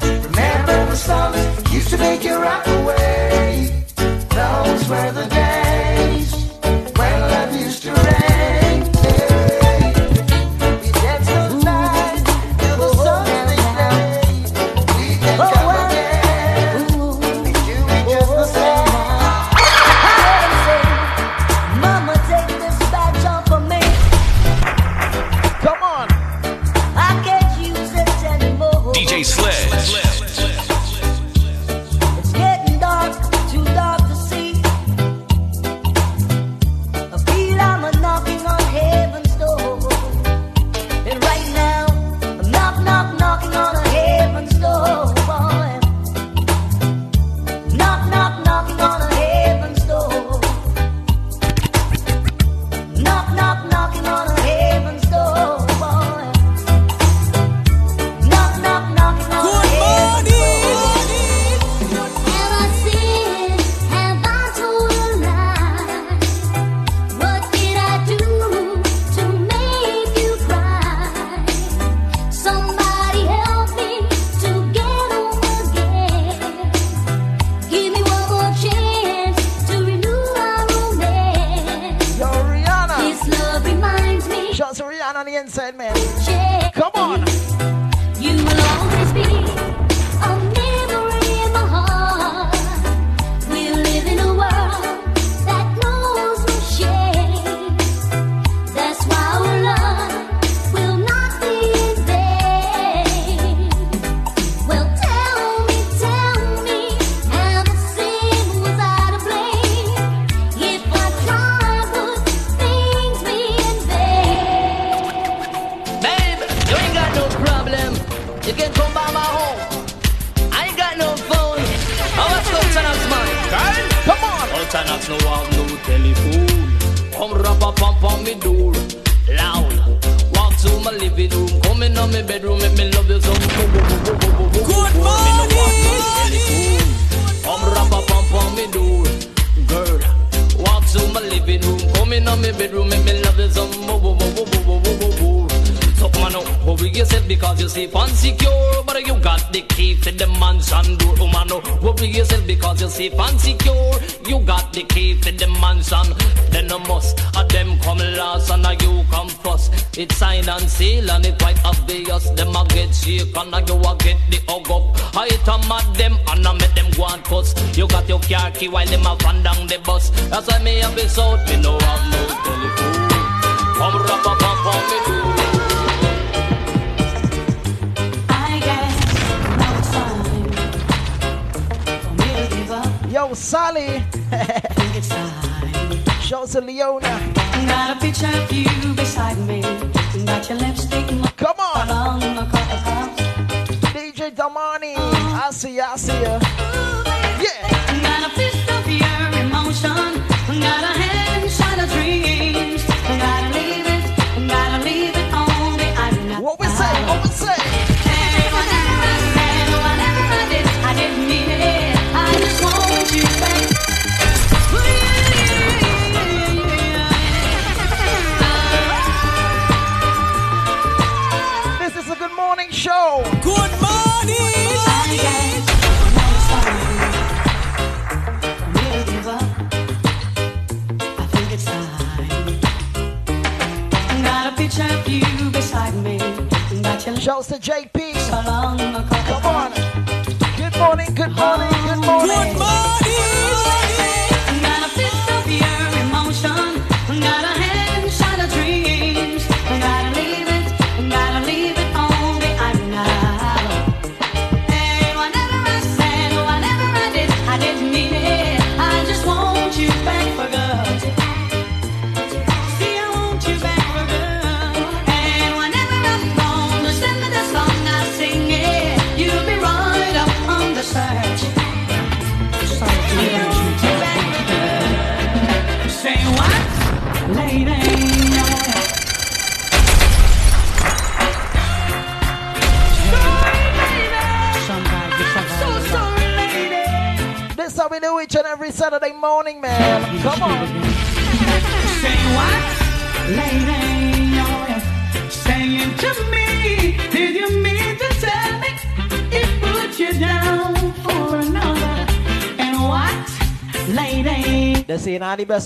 Remember 0.01 0.85
the 0.91 0.95
songs 0.95 1.73
used 1.73 1.89
to 1.89 1.97
make 1.97 2.23
you 2.23 2.35
rock 2.35 2.67
away. 2.67 3.83
Those 4.33 4.89
were 4.89 5.11
the 5.11 5.27
days 5.29 6.33
when 6.97 7.19
love 7.21 7.55
used 7.55 7.83
to 7.83 7.93
rain. 7.93 8.22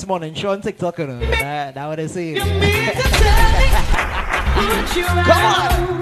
morning. 0.08 0.34
Show 0.34 0.52
on 0.52 0.62
TikTok, 0.62 1.00
you 1.00 1.08
know. 1.08 1.20
That, 1.20 1.76
that 1.76 1.86
what 1.88 1.98
they 1.98 2.08
say. 2.08 2.36
Come 5.28 5.44
on. 5.44 6.02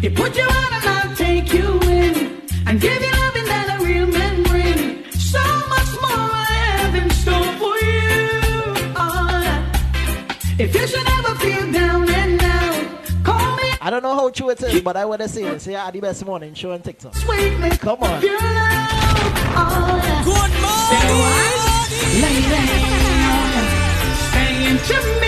You 0.00 0.10
put 0.10 0.36
you 0.36 0.44
out 0.44 0.72
and 0.72 0.84
I'll 0.84 1.16
take 1.16 1.52
you 1.52 1.80
in 1.80 2.42
and 2.66 2.80
give 2.80 3.02
you 3.02 3.10
loving 3.10 3.44
that 3.44 3.76
a 3.78 3.84
real 3.84 4.06
man 4.06 4.42
bring. 4.44 5.10
So 5.10 5.40
much 5.68 5.92
more 6.00 6.30
I 6.32 6.46
have 6.76 6.94
in 6.94 7.10
store 7.10 7.52
for 7.58 7.76
you. 7.90 8.30
Oh, 8.96 9.74
if 10.58 10.74
you 10.74 10.86
should 10.86 11.08
ever 11.18 11.34
feel 11.40 11.72
down 11.72 12.08
and 12.08 12.40
out, 12.40 13.24
call 13.24 13.56
me. 13.56 13.64
I 13.80 13.90
don't 13.90 14.02
know 14.04 14.14
how 14.14 14.30
true 14.30 14.50
it 14.50 14.62
is, 14.62 14.80
but 14.80 14.96
I 14.96 15.04
wanna 15.04 15.28
see 15.28 15.42
it. 15.42 15.60
Say, 15.60 15.74
I 15.74 15.90
the 15.90 16.00
best 16.00 16.24
morning. 16.24 16.54
Show 16.54 16.70
on 16.72 16.82
TikTok. 16.82 17.16
Sweet 17.16 17.58
me. 17.58 17.70
Come 17.70 18.02
on. 18.02 18.20
Good 18.20 18.40
morning 20.24 21.61
lady, 22.20 22.42
saying 24.32 24.78
to 24.78 25.20
me. 25.20 25.21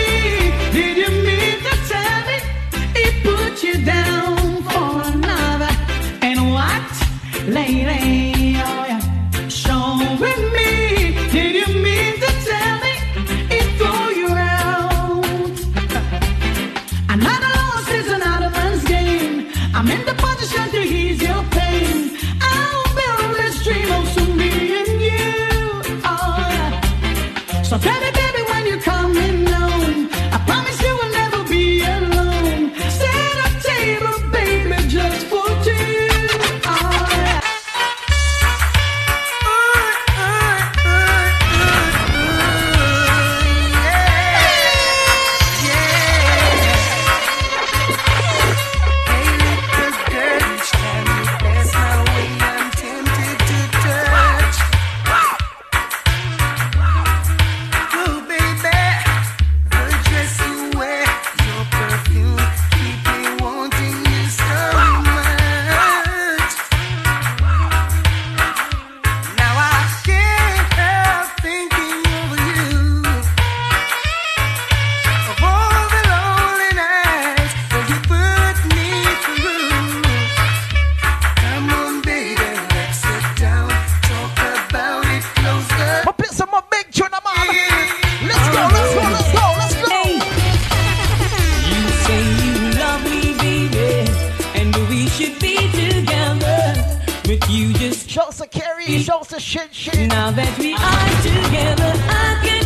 shit 99.39 99.73
shit. 99.73 100.07
Now 100.09 100.31
that 100.31 100.57
we 100.59 100.73
are 100.73 101.09
together, 101.23 101.91
I 102.07 102.39
can 102.43 102.64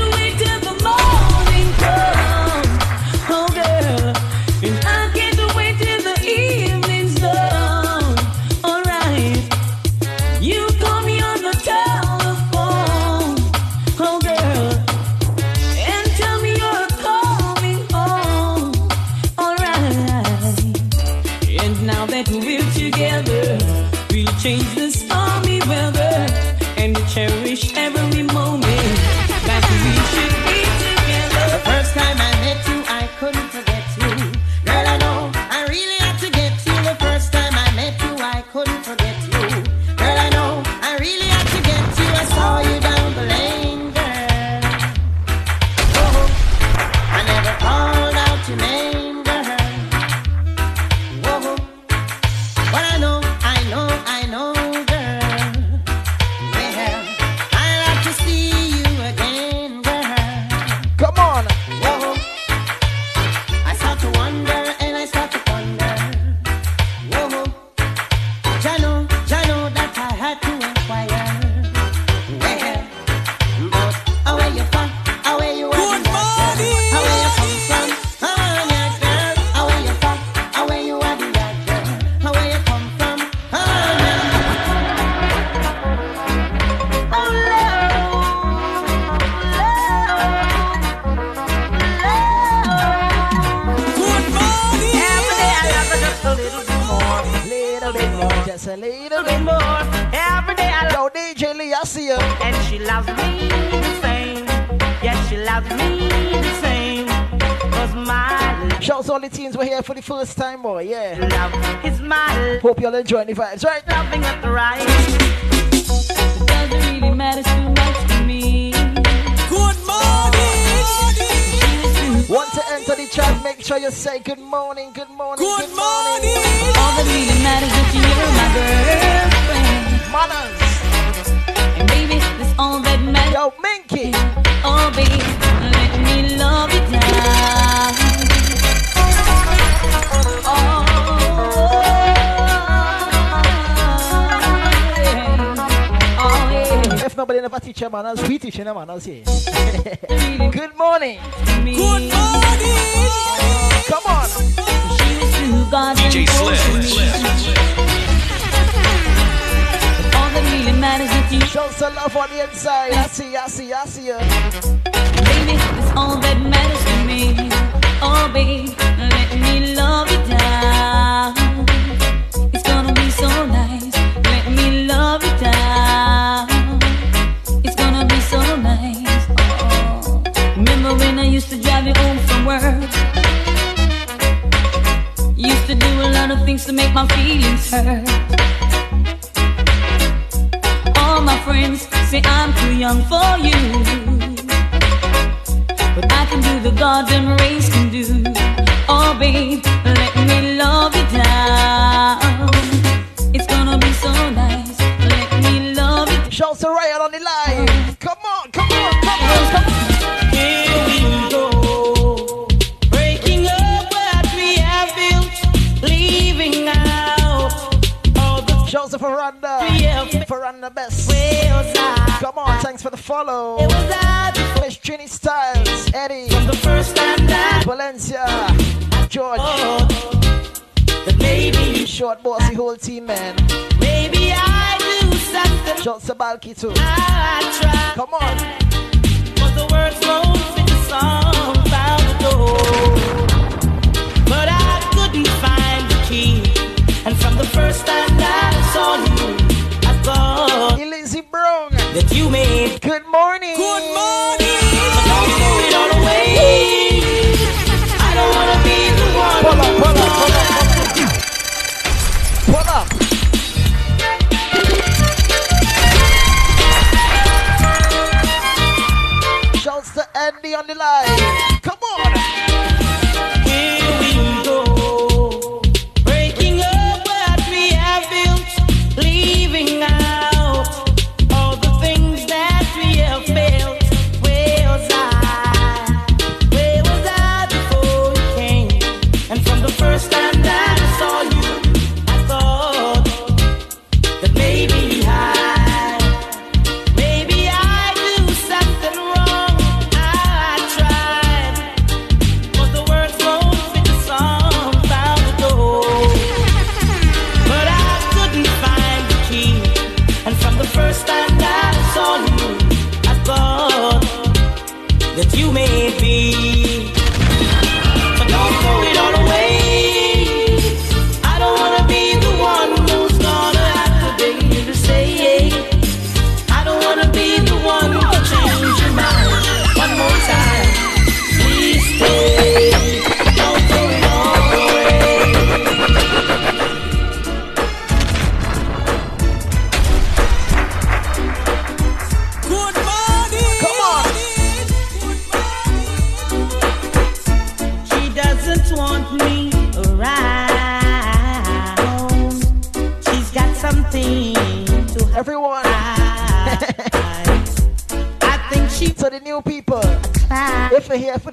Y'all 113.29 113.51
enjoying 113.53 113.78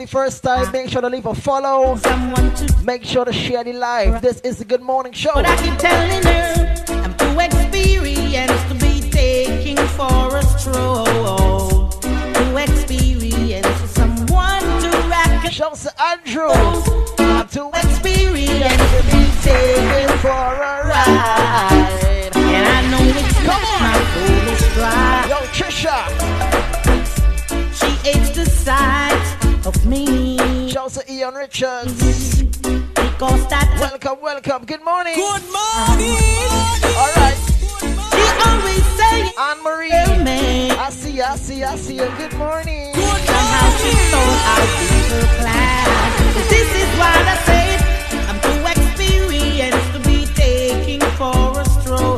the 0.07 0.13
first 0.13 0.43
time, 0.43 0.71
make 0.73 0.89
sure 0.89 1.01
to 1.01 1.09
leave 1.09 1.27
a 1.27 1.35
follow. 1.35 1.99
Make 2.85 3.05
sure 3.05 3.25
to 3.25 3.33
share 3.33 3.65
the 3.65 3.73
live. 3.73 4.23
This 4.23 4.41
is 4.43 4.59
the 4.59 4.65
Good 4.65 4.83
Morning 4.83 5.13
Show. 5.13 5.33
But 5.35 5.47
I 5.47 5.57
keep 5.57 5.77
telling 5.79 6.23
her 6.23 6.75
I'm 7.05 7.15
too 7.17 7.41
experienced 7.41 8.69
to 8.69 8.75
be 8.75 9.11
taking 9.11 9.77
for 9.99 10.37
a 10.37 10.43
stroll. 10.45 11.89
Too 11.91 12.57
experienced 12.57 13.81
for 13.81 13.89
someone 13.89 14.63
to 14.83 14.91
rock 15.11 15.45
a 15.45 15.51
Shouts 15.51 15.83
to 15.85 16.03
Andrew. 16.03 16.53
I'm 17.19 17.49
too 17.49 17.71
experienced 17.75 18.91
to 18.95 19.03
be 19.11 19.25
taking 19.43 20.19
for 20.23 20.29
a 20.29 20.87
ride. 20.87 22.31
And 22.35 22.67
I 22.77 22.81
know 22.91 23.05
it's 23.21 23.41
not 23.49 23.63
my 23.83 23.97
foolish 24.13 24.63
stride. 24.71 25.29
Yo, 25.31 25.39
Trisha. 25.57 25.99
She 27.79 27.91
hates 28.09 28.31
the 28.31 28.45
sight 28.45 29.06
of 29.67 29.85
me. 29.85 30.69
Shouts 30.71 30.95
to 30.95 31.13
Ian 31.13 31.35
Richards. 31.35 32.43
Because 32.43 33.43
that 33.49 33.67
Welcome, 33.81 34.23
welcome. 34.23 34.65
Good 34.65 34.85
morning. 34.85 35.15
Good 35.17 35.47
morning. 35.51 36.17
All 36.95 37.13
right. 37.19 37.37
She 38.15 38.25
always 38.47 38.85
saying 38.99 39.33
Anne 39.37 39.63
Marie. 39.65 40.23
me. 40.23 40.71
I 40.71 40.91
see 40.91 41.17
you, 41.17 41.25
I 41.25 41.37
see 41.37 41.59
you, 41.59 41.67
I 41.67 41.77
see 41.77 41.97
you. 41.97 42.09
Good 42.17 42.35
morning. 42.35 42.95
Somehow 42.95 43.71
she 43.83 43.91
thought 44.13 44.39
I'd 44.55 44.71
be 44.79 44.91
her 45.11 45.27
class. 45.41 46.49
This 46.49 46.71
is 46.83 46.91
what 47.01 47.23
I 47.27 47.37
said. 47.49 47.79
I'm 48.31 48.39
too 48.47 48.61
experienced 48.71 49.91
to 49.95 50.01
be 50.09 50.27
taking 50.35 51.01
for 51.19 51.61
a 51.61 51.65
stroll. 51.65 52.16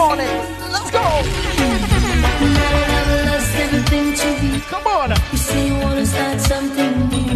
Morning. 0.00 0.36
Let's 0.72 0.90
go. 0.90 1.06
lost 3.28 3.54
everything 3.64 4.06
to 4.20 4.28
you. 4.46 4.60
Come 4.72 4.86
on. 4.86 5.10
You 5.30 5.38
say 5.38 5.66
you 5.68 5.74
wanna 5.74 6.06
start 6.06 6.40
something 6.40 6.92
new, 7.10 7.28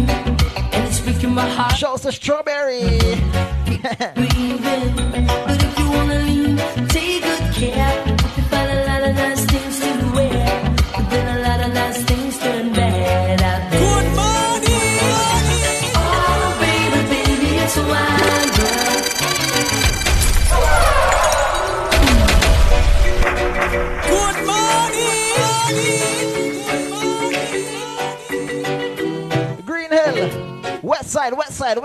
and 0.73 0.87
it's 0.87 0.99
breaking 0.99 1.33
my 1.35 1.47
heart. 1.47 1.77
Shouts 1.77 2.01
to 2.03 2.11
Strawberry. 2.11 3.04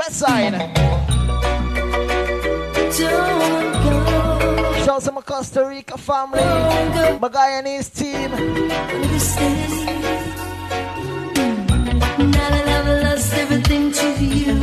West 0.01 0.18
side, 0.18 0.52
west 0.52 0.68
side. 0.68 1.10
Don't 2.98 3.72
go. 3.85 4.85
Shouts 4.85 5.05
to 5.05 5.12
my 5.12 5.20
Costa 5.20 5.66
Rica 5.66 5.98
family. 5.98 6.40
My 6.40 7.28
Guyanese 7.28 7.90
team. 7.94 8.31
Now 12.31 12.48
that 12.55 12.66
I've 12.77 12.89
lost 13.05 13.35
everything 13.35 13.93
to 13.93 14.06
you, 14.24 14.55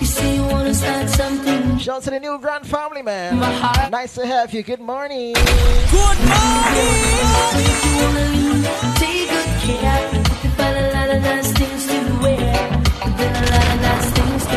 you 0.00 0.06
say 0.06 0.34
you 0.34 0.44
wanna 0.44 0.74
start 0.74 1.08
something. 1.08 1.78
Shouts 1.78 2.04
to 2.06 2.10
the 2.10 2.20
new 2.20 2.38
grand 2.38 2.66
family, 2.66 3.02
man. 3.02 3.38
Nice 3.90 4.14
to 4.16 4.26
have 4.26 4.52
you. 4.52 4.62
Good 4.64 4.80
morning. 4.80 5.34
Good 5.34 6.20
morning. 6.34 6.96
If 7.70 7.78
you 7.84 7.92
wanna 8.02 8.26
leave, 8.34 8.66
take 9.00 9.28
good 9.34 9.50
care. 9.64 10.02
You 10.42 10.50
find 10.58 10.76
a 10.82 10.86
lot 10.94 11.08
of 11.14 11.22
nice 11.22 11.52
things 11.52 11.86
to 11.86 11.98
wear, 12.22 12.82
but 13.16 13.30
a 13.38 13.44
lot 13.52 13.68
of 13.74 13.80
nice 13.82 14.09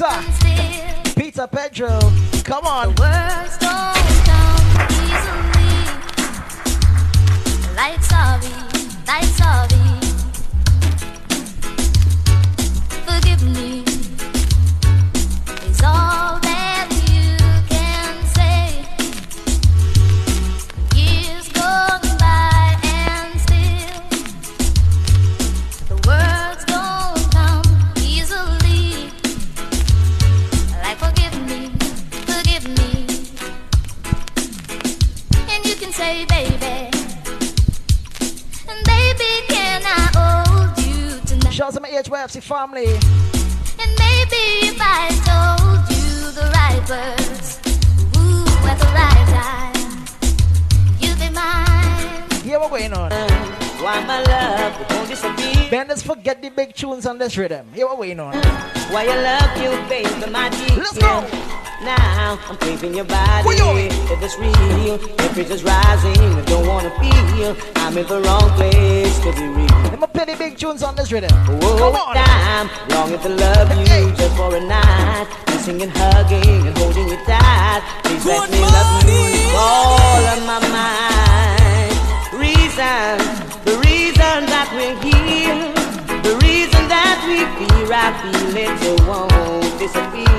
Peter. 0.00 1.14
Peter 1.14 1.46
Pedro. 1.46 1.98
Come 2.42 2.64
on. 2.64 3.29
This 57.20 57.36
rhythm. 57.36 57.66
Yeah, 57.74 57.84
what 57.84 57.96
going 57.96 58.18
on? 58.18 58.34
Why 58.92 59.04
I 59.04 59.16
love 59.20 59.52
you, 59.62 59.70
baby, 59.88 60.08
my 60.32 60.48
dear. 60.48 60.78
Let's 60.78 60.96
go. 60.96 61.20
Now 61.84 62.38
I'm 62.48 62.56
craving 62.56 62.94
your 62.94 63.04
body. 63.04 63.56
You? 63.56 63.92
If 64.08 64.22
it's 64.22 64.38
real, 64.38 64.96
temperature's 64.98 65.62
rising. 65.62 66.16
I 66.16 66.42
don't 66.46 66.66
wanna 66.66 66.90
feel 66.98 67.56
I'm 67.76 67.96
in 67.98 68.06
the 68.06 68.20
wrong 68.22 68.48
place 68.56 69.18
to 69.20 69.32
be 69.32 69.46
real. 69.48 69.68
Let 69.92 70.00
me 70.00 70.06
play 70.06 70.24
the 70.32 70.36
big 70.36 70.56
tunes 70.56 70.82
on 70.82 70.96
this 70.96 71.12
rhythm. 71.12 71.30
Oh, 71.32 71.58
oh 71.60 71.92
Come 71.92 71.96
on. 71.96 72.16
I'm 72.16 72.68
longing 72.88 73.20
to 73.20 73.28
love 73.28 73.68
you 73.78 73.84
Hey. 73.84 74.14
just 74.16 74.34
for 74.36 74.56
a 74.56 74.60
night. 74.60 75.26
Kissing 75.46 75.82
and 75.82 75.92
hugging 75.94 76.66
and 76.68 76.78
holding 76.78 77.06
you 77.08 77.18
tight. 77.26 77.82
Please 78.04 78.24
let 78.24 78.50
me 78.50 78.60
love 78.60 79.04
you. 79.04 79.56
All 79.56 80.24
on 80.32 80.40
my 80.46 80.60
mind. 80.72 81.96
Reason, 82.32 83.12
the 83.68 83.76
reason 83.84 84.38
that 84.48 84.68
we're 84.72 84.96
here. 85.02 85.19
I 87.92 88.14
feel 88.22 88.54
it, 88.54 88.70
won't 89.02 89.66
disappear. 89.82 90.30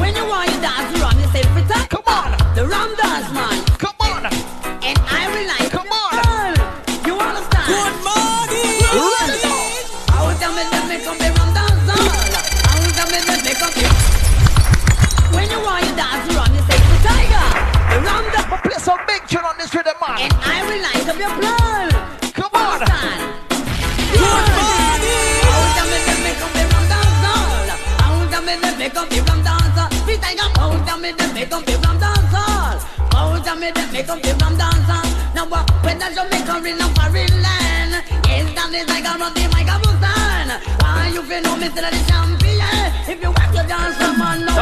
When 0.00 0.16
you 0.16 0.24
want 0.24 0.48
you 0.48 0.56
dance 0.64 0.88
you 0.96 1.28
say 1.28 1.44
every 1.44 1.60
time. 1.68 1.84
Come 1.92 2.08
on. 2.08 2.32
The 2.56 2.64
rum 2.64 2.96
dance, 2.96 3.28
man. 3.36 3.60
Come 3.76 4.00
on. 4.00 4.24
And 4.80 4.96
I 5.12 5.28
realize. 5.28 5.68
Come 5.68 5.92
on. 5.92 6.56
You 7.04 7.20
understand? 7.20 7.68
Good 7.68 8.00
morning. 8.00 8.80
Let 8.88 9.36
it. 9.36 9.92
I 10.08 10.24
will 10.24 10.38
tell 10.40 10.56
me 10.56 10.64
that 10.72 10.84
make 10.88 11.04
up 11.04 11.20
the 11.20 11.36
rum 11.36 11.52
dance 11.52 11.84
all. 11.92 12.08
I 12.08 12.72
will 12.80 12.94
tell 12.96 13.12
me 13.12 13.20
make 13.44 13.60
up 13.60 13.76
the. 13.76 13.84
When 15.36 15.52
you 15.52 15.60
want 15.68 15.84
you 15.84 15.92
dance 16.00 16.24
you 16.32 16.40
say 16.64 16.80
the 16.80 16.96
tiger. 17.04 17.44
The 17.92 18.00
rum 18.08 18.24
dance. 18.32 18.48
I'ma 18.48 18.56
play 18.64 18.80
some 18.80 19.04
big 19.04 19.20
tune 19.28 19.44
on 19.44 19.52
this 19.60 19.68
rhythm, 19.68 20.00
man. 20.00 20.16
And 20.16 20.32
I 20.32 20.64
realize 20.64 21.12
of 21.12 21.20
your 21.20 21.28
plan. 21.36 21.57
I 33.68 33.70
will 33.70 33.84
that 33.84 33.92
make 33.92 34.08
up 34.08 34.22
the 34.24 34.32
rum 34.40 34.56
dance 34.56 34.88
all. 34.88 35.04
Now 35.36 35.44
what? 35.44 35.68
When 35.84 36.00
the 36.00 36.08
Jamaica 36.08 36.56
in 36.64 36.80
a 36.80 36.88
foreign 36.96 37.34
land, 37.44 38.00
yes, 38.24 38.48
that 38.56 38.72
is 38.72 38.88
like 38.88 39.04
a 39.04 39.12
run 39.20 39.28
the 39.36 39.44
microphone 39.52 40.00
stand. 40.00 40.56
Why 40.80 41.12
you 41.12 41.20
feel 41.20 41.44
no 41.44 41.52
me 41.52 41.68
still 41.68 41.84
the 41.84 42.00
champion? 42.08 42.64
If 43.04 43.20
you 43.20 43.28
want 43.28 43.52
to 43.52 43.60
dance, 43.68 44.00
come 44.00 44.24
on, 44.24 44.40
no. 44.48 44.56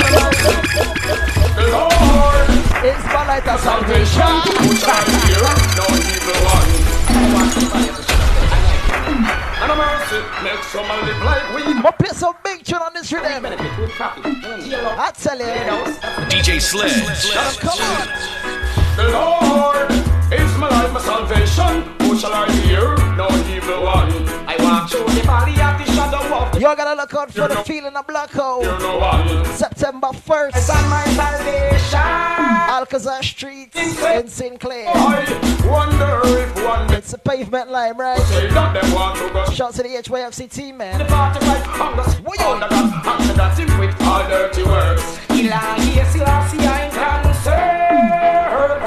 The 1.55 1.71
Lord 1.71 2.51
It's 2.83 3.07
my 3.15 3.23
light 3.31 3.47
of 3.47 3.63
salvation. 3.63 4.27
Who 4.59 4.75
shall 4.75 5.07
hear 5.07 5.55
no 5.79 5.87
evil 6.03 6.43
one? 6.51 6.67
And 9.63 9.71
a 9.71 9.77
mercy 9.79 10.19
makes 10.43 10.67
some 10.75 10.83
live 10.83 11.23
like 11.23 11.47
we 11.55 11.63
I'ma 11.79 11.95
play 11.95 12.11
some 12.11 12.35
big 12.43 12.67
tune 12.67 12.83
on 12.83 12.91
this 12.91 13.07
rhythm. 13.15 13.39
benefit 13.39 13.71
with 13.79 13.95
profit. 13.95 14.27
I 14.27 15.15
tell 15.15 15.39
you. 15.39 15.95
DJ 16.27 16.59
Sledge. 16.59 17.31
Come 17.63 17.79
on. 17.79 18.56
The 18.97 19.09
Lord 19.13 19.91
is 20.33 20.57
my 20.59 20.69
life, 20.69 20.93
my 20.93 21.01
salvation. 21.01 21.83
Who 22.01 22.17
shall 22.19 22.33
I 22.33 22.51
hear? 22.67 22.97
No 23.17 23.29
evil 23.55 23.83
one. 23.85 24.11
I 24.49 24.57
walk 24.61 24.91
through 24.91 25.05
the 25.15 25.23
valley 25.23 25.53
of 25.53 25.79
the 25.79 25.85
shadow 25.93 26.35
of 26.35 26.53
the 26.53 26.61
You're 26.61 26.77
gonna 26.77 26.95
look 27.01 27.13
out 27.15 27.31
for 27.33 27.49
the 27.49 27.57
feeling 27.65 27.95
of 27.95 28.07
black 28.07 28.31
hole. 28.31 28.63
no. 28.63 29.45
September 29.55 30.09
1st. 30.09 30.57
It's 30.57 30.71
on 30.71 30.89
my 30.89 31.05
salvation. 31.21 32.01
Alcazar 32.77 33.23
Street 33.23 33.75
in 33.77 34.29
Sinclair. 34.29 34.89
I 34.89 35.67
wonder 35.67 36.21
if 36.39 36.65
one 36.65 36.87
day 36.89 36.97
It's 36.97 37.13
a 37.13 37.19
pavement 37.19 37.71
line, 37.71 37.97
right? 37.97 38.19
say 38.21 38.49
that 38.49 38.73
them 38.75 38.93
want 38.95 39.19
to 39.19 39.29
go 39.31 39.45
Shout 39.51 39.75
to 39.75 39.83
the 39.83 39.89
HYFC 39.91 40.51
team, 40.51 40.79
the 40.79 40.85
man. 40.85 41.07
party 41.07 41.47
right 41.47 41.81
on 41.81 41.97
the 41.97 42.03
What 42.25 42.39
you- 42.41 42.47
on 42.47 42.61
the 42.61 42.69
gun, 42.69 42.93
on 43.07 43.79
with 43.81 44.03
all 44.03 44.23
dirty 44.29 44.63
words. 44.65 45.03
Ilahi, 45.29 46.05
Selassie, 46.13 46.59
I 46.61 46.89
cancer. 46.91 47.87
You 48.77 48.86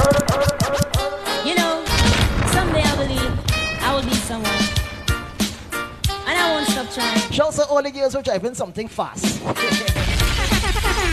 Won't. 6.97 7.33
Shout 7.33 7.53
to 7.53 7.65
all 7.65 7.83
the 7.83 7.91
girls 7.91 8.13
who 8.13 8.19
are 8.19 8.23
driving 8.23 8.55
something 8.55 8.87
fast. 8.87 9.41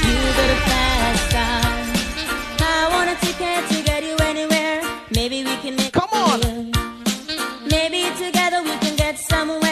You 0.06 0.12
a 0.12 0.56
fast 0.68 1.30
car. 1.32 1.62
I 2.60 2.88
want 2.92 3.10
a 3.10 3.16
ticket 3.26 3.68
to 3.70 3.82
get 3.82 4.04
you 4.04 4.16
anywhere. 4.20 4.82
Maybe 5.10 5.44
we 5.44 5.56
can 5.56 5.76
make 5.76 5.92
Come 5.92 6.08
on. 6.12 6.40
Maybe 7.68 8.04
together 8.16 8.62
we 8.62 8.76
can 8.78 8.96
get 8.96 9.18
somewhere. 9.18 9.65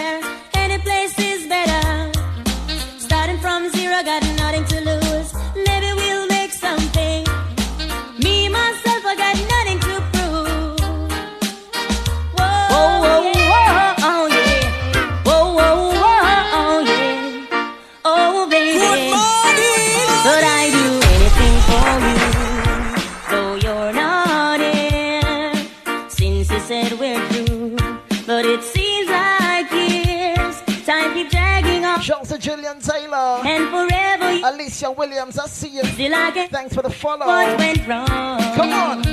Shout 32.80 32.94
Taylor. 32.94 33.40
and 33.44 33.68
forever 33.70 34.32
you 34.32 34.44
Alicia 34.44 34.90
Williams, 34.92 35.38
I 35.38 35.46
see 35.46 35.68
you. 35.68 35.82
still 35.84 36.14
I 36.14 36.30
get 36.30 36.51
Thanks 36.51 36.74
for 36.74 36.82
the 36.82 36.90
follow. 36.90 37.26
what 37.26 37.59
went 37.59 37.86
wrong. 37.86 38.06
Come 38.55 38.72
on. 38.72 39.05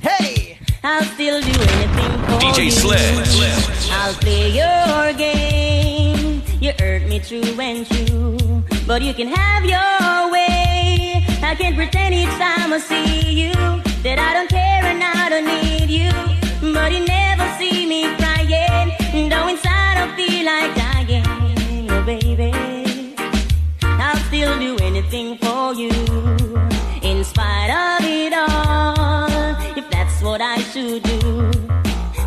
Hey. 0.00 0.58
I'll 0.84 1.02
still 1.02 1.40
do 1.40 1.48
anything 1.48 2.18
for 2.22 2.38
DJ 2.38 2.64
you. 2.66 2.70
Sledge. 2.70 3.90
I'll 3.90 4.14
play 4.14 4.50
your 4.50 5.12
game. 5.14 6.42
You 6.60 6.72
hurt 6.78 7.02
me 7.08 7.18
true 7.20 7.42
and 7.60 7.86
true, 7.86 8.62
but 8.86 9.02
you 9.02 9.12
can 9.14 9.28
have 9.28 9.64
your 9.64 10.32
way. 10.32 11.24
I 11.42 11.54
can't 11.56 11.76
pretend 11.76 12.14
each 12.14 12.28
time 12.30 12.72
I 12.72 12.78
see 12.78 13.42
you 13.42 13.52
that 14.02 14.18
I 14.18 14.34
don't 14.34 14.48
care 14.48 14.84
and 14.84 15.02
I 15.02 15.28
don't 15.28 15.46
need 15.46 15.90
you. 15.90 16.10
But 16.72 16.92
you 16.92 17.04
never 17.04 17.46
see 17.58 17.86
me 17.86 18.04
crying, 18.16 19.28
though 19.28 19.48
inside 19.48 19.98
I 19.98 20.14
feel 20.16 20.44
like 20.44 20.74
dying, 20.74 20.86
oh 20.86 20.87
baby. 22.08 22.52
I'll 23.82 24.16
still 24.28 24.58
do 24.58 24.72
anything 24.82 25.36
for 25.36 25.74
you, 25.74 25.92
in 27.02 27.22
spite 27.22 27.70
of 27.84 28.00
it 28.02 28.32
all. 28.32 29.28
If 29.76 29.86
that's 29.90 30.22
what 30.22 30.40
I 30.40 30.56
should 30.70 31.02
do 31.02 31.20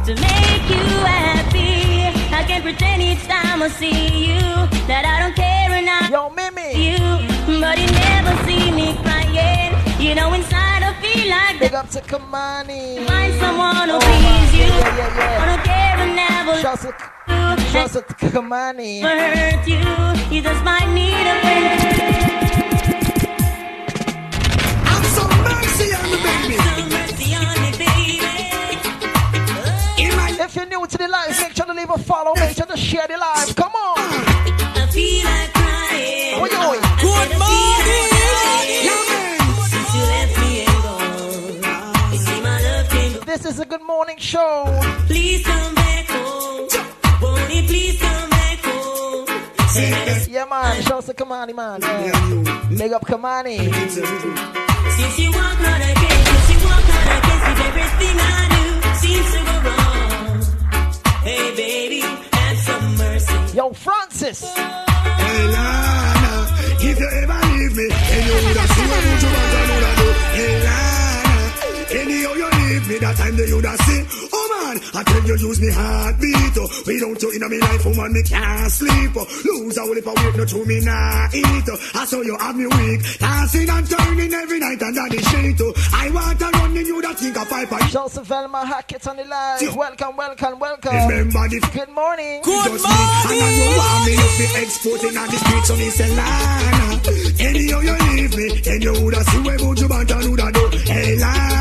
to 0.05 0.11
make 0.27 0.65
you 0.73 0.85
happy. 1.17 1.73
I 2.39 2.43
can't 2.49 2.63
pretend 2.63 3.01
each 3.01 3.23
time 3.25 3.63
I 3.63 3.69
see 3.69 4.01
you 4.27 4.41
that 4.91 5.03
I 5.13 5.15
don't 5.21 5.35
care 5.43 5.71
and 5.79 5.89
I 5.89 6.01
Yo, 6.15 6.29
Mimi. 6.37 6.67
you, 6.87 7.01
but 7.59 7.75
he 7.81 7.87
never 8.05 8.33
see 8.45 8.65
me 8.79 8.87
crying. 9.03 9.73
You 9.99 10.13
know, 10.13 10.31
inside 10.33 10.70
like 11.31 11.59
Big 11.59 11.73
up 11.73 11.89
to 11.89 12.01
Kamani. 12.01 13.05
find 13.07 13.33
someone 13.39 13.89
who 13.89 13.95
Oh, 13.95 13.99
please 13.99 14.53
you. 14.59 14.67
yeah, 14.67 14.97
yeah, 14.99 15.17
yeah. 15.17 15.39
Wanna 15.39 15.63
care 15.63 15.97
and 16.03 16.15
never 16.15 16.55
Shouts 16.61 16.83
to, 16.83 16.91
shouts 17.71 17.93
to 17.93 18.01
Kamani. 18.33 19.01
hurt 19.01 19.67
you. 19.67 20.35
You 20.35 20.41
just 20.41 20.63
might 20.63 20.87
need 20.93 21.25
a 21.33 21.35
friend. 21.41 21.81
Have 24.89 25.05
some 25.17 25.33
mercy 25.43 25.87
on 25.93 26.03
me, 26.11 26.17
baby. 26.23 26.57
If 30.43 30.55
you're 30.55 30.65
new 30.65 30.85
to 30.87 30.97
the 30.97 31.07
live, 31.07 31.39
make 31.39 31.55
sure 31.55 31.65
to 31.65 31.73
leave 31.73 31.89
a 31.89 31.97
follow. 31.97 32.33
Make 32.35 32.55
sure 32.57 32.65
to 32.65 32.75
share 32.75 33.07
the 33.07 33.17
live. 33.17 33.55
Come 33.55 33.71
on. 33.73 33.97
I 33.97 34.87
feel 34.91 35.23
like 35.25 35.53
crying. 35.53 36.41
Oi, 36.41 36.49
oi. 36.67 36.79
Good 36.99 37.37
morning. 37.39 38.10
Is 43.51 43.59
a 43.59 43.65
good 43.65 43.83
morning 43.83 44.17
show. 44.17 44.63
Please 45.07 45.43
come 45.45 45.75
back 45.75 46.05
home. 46.07 46.67
Won't 47.21 47.53
you 47.53 47.63
please 47.63 47.99
come 47.99 48.29
back 48.29 48.59
home? 48.63 49.27
Yeah, 50.29 50.45
man. 50.45 50.81
Shouts 50.83 51.07
to 51.07 51.13
Kamani, 51.13 51.53
man. 51.53 51.81
Yeah. 51.81 52.69
Big 52.77 52.93
up 52.93 53.05
Kamani. 53.05 53.57
Since 53.57 55.19
you 55.19 55.31
walk 55.31 55.59
out 55.69 55.81
again, 55.91 56.19
since 56.27 56.49
you 56.51 56.59
walk 56.67 56.89
out 56.95 57.09
again, 57.17 57.39
see 57.43 57.63
everything 57.69 58.17
I 58.19 58.41
do 58.55 58.63
seems 59.03 59.29
to 59.35 59.39
go 59.49 59.55
wrong. 59.67 60.37
Hey, 61.27 61.45
baby, 61.55 61.99
have 61.99 62.57
some 62.67 62.87
mercy. 62.97 63.57
Yo, 63.57 63.73
Francis. 63.73 64.39
Hey, 64.55 65.47
Lana, 65.55 66.33
if 66.87 66.95
you 67.01 67.09
ever 67.21 67.39
leave 67.51 67.73
me, 67.75 67.87
and 67.91 68.21
you 68.27 68.33
would 68.47 68.57
have 68.63 68.71
seen 68.77 68.90
that 73.01 73.17
time 73.17 73.35
that 73.35 73.47
you 73.47 73.55
would 73.57 73.65
have 73.65 73.81
seen. 73.81 74.05
Oh 74.31 74.45
man, 74.53 74.75
I 74.93 75.03
tell 75.03 75.23
you 75.25 75.35
use 75.37 75.59
me 75.59 75.69
heartbeat. 75.73 76.55
Oh. 76.57 76.69
Without 76.85 77.21
you 77.21 77.29
in 77.33 77.41
my 77.41 77.57
life, 77.57 77.85
oh, 77.85 77.89
woman, 77.89 78.13
me 78.13 78.21
can't 78.23 78.71
sleep. 78.71 79.11
Oh. 79.17 79.25
Lose 79.45 79.77
a 79.77 79.81
whole 79.81 79.95
heap 79.95 80.07
of 80.07 80.15
weight, 80.15 80.35
no 80.37 80.45
to 80.45 80.65
me 80.65 80.79
nah 80.85 81.27
eat. 81.33 81.67
Oh. 81.67 81.77
I 81.97 82.05
saw 82.05 82.21
you 82.21 82.37
have 82.37 82.55
me 82.55 82.67
weak, 82.67 83.01
dancing 83.17 83.69
and 83.69 83.85
turning 83.89 84.33
every 84.33 84.59
night 84.59 84.81
under 84.81 85.05
the 85.09 85.19
sheet. 85.19 85.59
Oh. 85.61 85.73
I 85.93 86.09
want 86.11 86.39
to 86.39 86.47
run 86.53 86.77
in 86.77 86.85
you 86.85 87.01
that 87.01 87.17
think 87.17 87.37
of 87.37 87.47
five 87.47 87.71
and 87.71 87.89
Shouts 87.89 88.15
to 88.15 88.21
Velma 88.21 88.65
Hackett 88.65 89.07
on 89.07 89.17
the 89.17 89.25
live. 89.25 89.75
Welcome, 89.75 90.15
welcome, 90.15 90.59
welcome. 90.59 90.95
Remember 91.09 91.47
the 91.49 91.59
Good 91.73 91.89
morning. 91.89 92.41
Good 92.43 92.69
morning. 92.69 92.85
And 92.85 93.41
I 93.41 93.49
you 93.57 93.69
want 93.77 94.05
me 94.05 94.13
to 94.15 94.27
be 94.37 94.45
exporting 94.61 95.17
on 95.17 95.27
the 95.27 95.37
streets 95.37 95.69
of 95.69 95.77
Miss 95.77 95.99
Lana. 95.99 96.81
Anyhow 97.39 97.79
you 97.79 97.95
leave 98.13 98.35
me, 98.37 98.61
then 98.61 98.81
you 98.81 98.93
woulda 98.93 99.23
see 99.23 99.41
where 99.41 99.57
would 99.57 99.79
you 99.79 99.87
want 99.87 100.07
to 100.09 100.21
do 100.21 100.35
that 100.35 100.53
do. 100.53 100.77
Hey 100.85 101.17
Lana, 101.17 101.60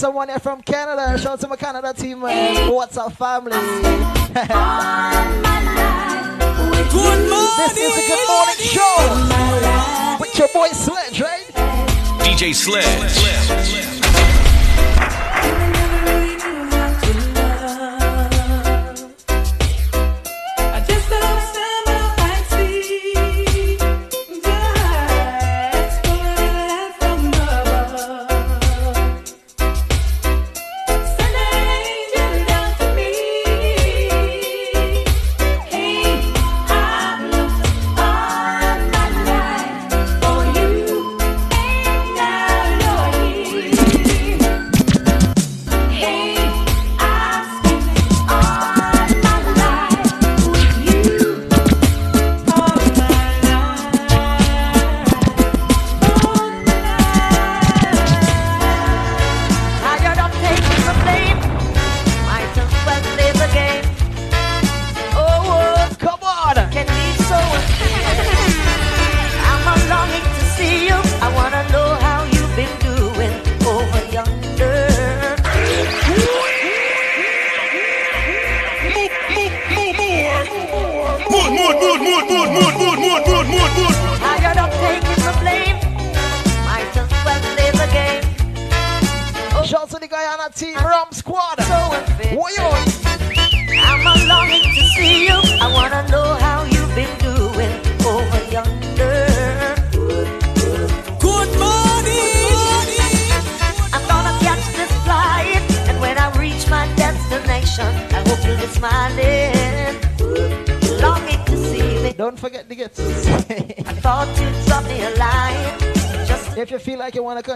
Someone 0.00 0.30
here 0.30 0.38
from 0.38 0.62
Canada. 0.62 1.18
Shout 1.18 1.32
out 1.32 1.40
to 1.40 1.48
my 1.48 1.56
Canada 1.56 1.92
team. 1.92 2.20
man. 2.20 2.72
What's 2.72 2.96
up, 2.96 3.12
family? 3.12 3.52
Good 3.52 3.60
morning. 6.88 7.50
This 7.58 7.76
is 7.76 7.98
a 7.98 8.08
good 8.08 8.26
morning 8.26 8.56
show 8.64 10.16
with 10.18 10.38
your 10.38 10.48
boy 10.54 10.68
Sledge, 10.68 11.20
right? 11.20 11.44
DJ 12.24 12.54
Sledge. 12.54 12.86
I 12.86 13.89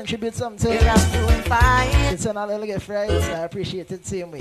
contribute 0.04 0.34
something. 0.34 0.76
It's 2.12 2.26
an 2.26 2.36
a 2.36 2.46
little 2.46 2.66
get 2.66 2.82
fried, 2.82 3.08
so 3.08 3.32
I 3.32 3.38
appreciate 3.38 3.90
it 3.90 4.04
seeing 4.04 4.30
me. 4.30 4.38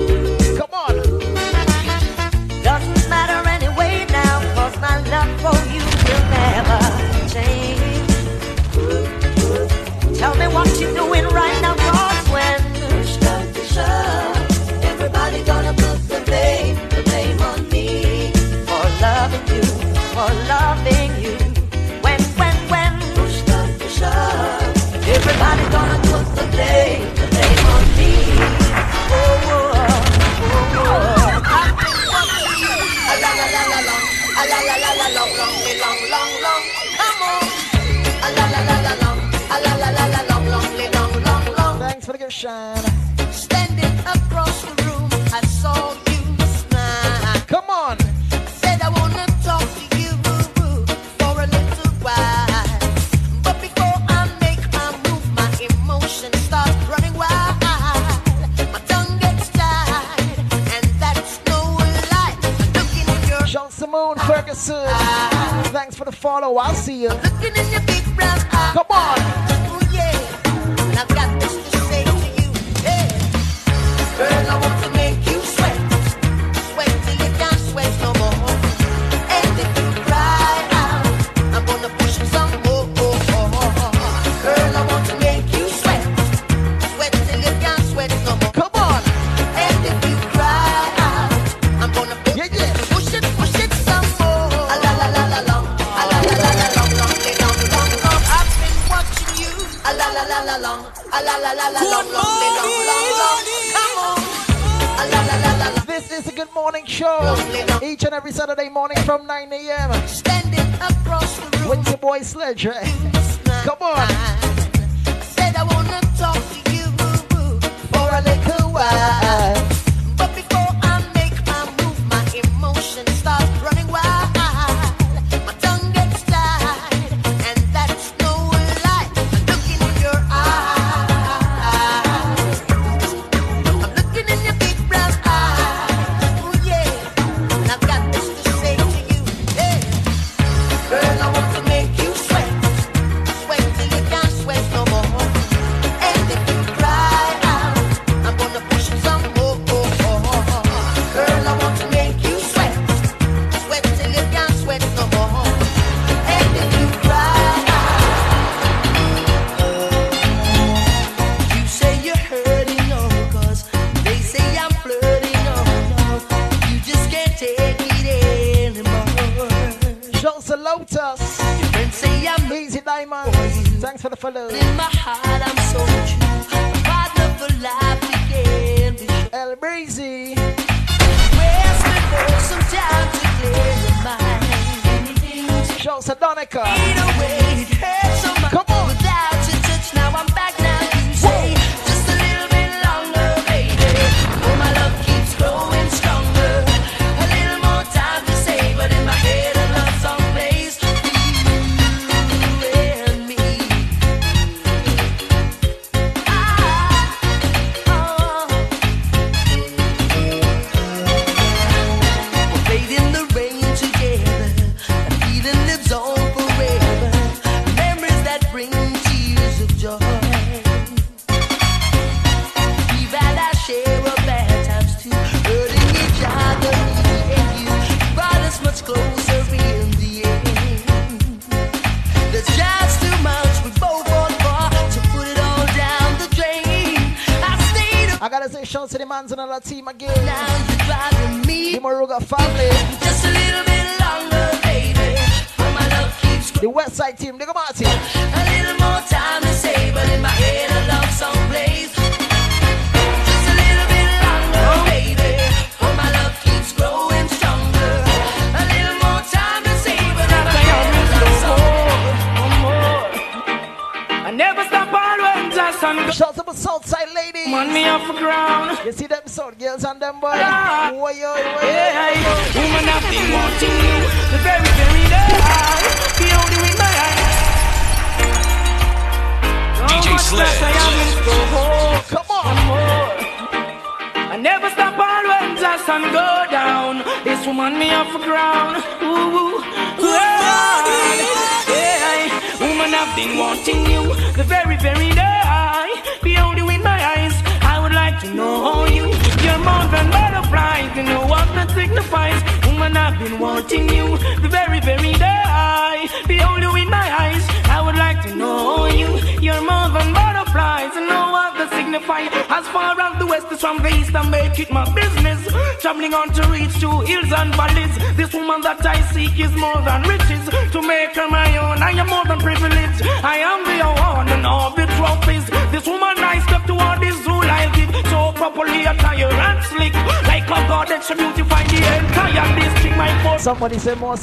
Shout 239.35 239.63
to 239.63 240.02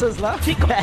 Somebody 0.00 0.54
say 0.54 0.66
more 0.66 0.79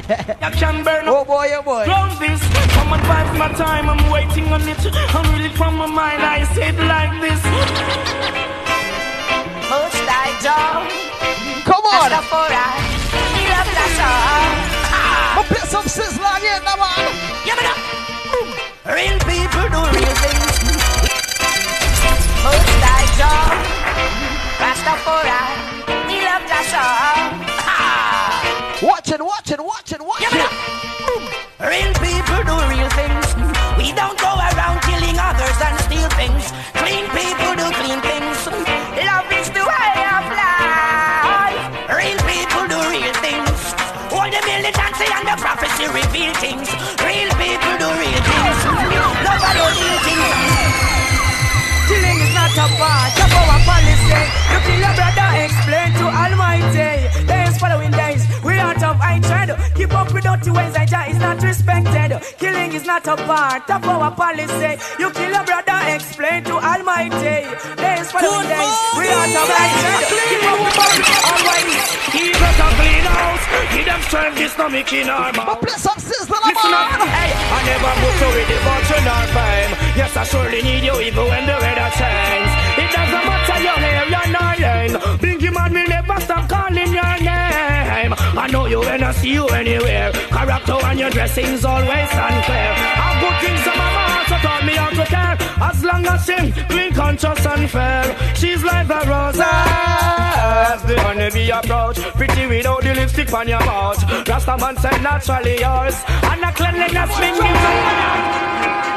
The 101.47 101.59
approach. 101.59 101.97
Pretty 102.15 102.45
without 102.45 102.83
the 102.83 102.93
lipstick 102.93 103.31
on 103.31 103.47
your 103.47 103.61
mouth. 103.61 104.03
Rasta 104.27 104.57
man 104.57 104.75
said 104.75 105.01
naturally 105.01 105.59
yours. 105.61 105.95
And 106.23 106.43
the 106.43 106.51
cleanliness 106.53 107.11
mingy. 107.15 107.47
Everything 107.47 108.96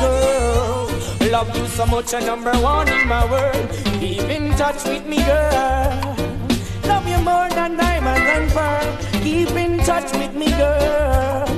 girl. 0.00 1.30
Love 1.30 1.56
you 1.56 1.66
so 1.66 1.86
much, 1.86 2.12
you're 2.12 2.20
number 2.20 2.52
one 2.52 2.88
in 2.88 3.08
my 3.08 3.24
world. 3.30 3.70
Keep 4.00 4.28
in 4.36 4.50
touch 4.56 4.84
with 4.84 5.06
me, 5.06 5.16
girl. 5.24 6.16
Love 6.84 7.06
you 7.08 7.18
more 7.18 7.48
than 7.50 7.76
diamonds 7.76 8.28
and 8.36 8.50
pearl. 8.52 9.22
Keep 9.22 9.50
in 9.50 9.78
touch 9.78 10.12
with 10.12 10.34
me, 10.34 10.50
girl. 10.50 11.48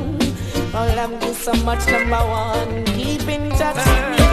I 0.75 0.94
love 0.94 1.23
you 1.23 1.34
so 1.34 1.52
much, 1.65 1.86
number 1.89 2.17
one. 2.17 2.84
Keep 2.86 3.28
in 3.28 3.51
touch 3.51 3.76
with 3.76 4.18
me, 4.18 4.24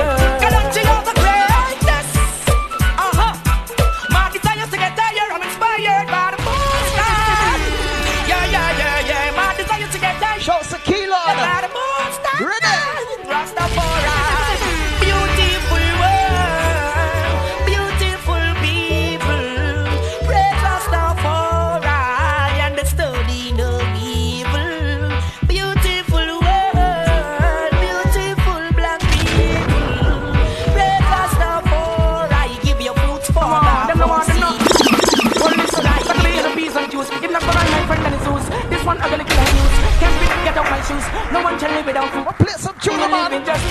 one 41.99 42.09
can 42.09 42.25
live. 42.25 42.37
Play 42.37 42.53
some 42.57 42.77
tune, 42.79 42.97
man. 42.97 43.31
Living 43.31 43.45
just 43.45 43.63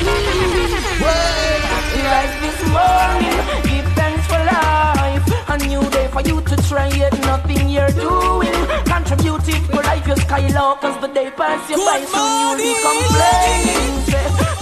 like 2.10 2.34
this 2.40 2.60
morning. 2.74 3.39
Give 3.70 3.89
thanks 3.94 4.26
for 4.26 4.42
life. 4.44 5.24
A 5.49 5.57
new 5.66 5.82
day 5.90 6.08
for 6.08 6.23
you 6.23 6.40
to 6.40 6.57
try 6.68 6.89
it. 6.89 7.12
Nothing 7.20 7.68
you're 7.68 7.94
doing. 7.94 8.60
Contributing 8.84 9.62
for 9.65 9.82
life. 9.82 10.07
Your 10.07 10.16
sky 10.16 10.47
low, 10.49 10.74
cause 10.76 11.00
the 11.00 11.08
day 11.08 11.31
pass 11.31 11.68
you 11.70 11.76
by. 11.76 12.00
Soon 12.05 12.31
you'll 12.40 12.57
be 12.58 12.73
complaining. 12.86 13.92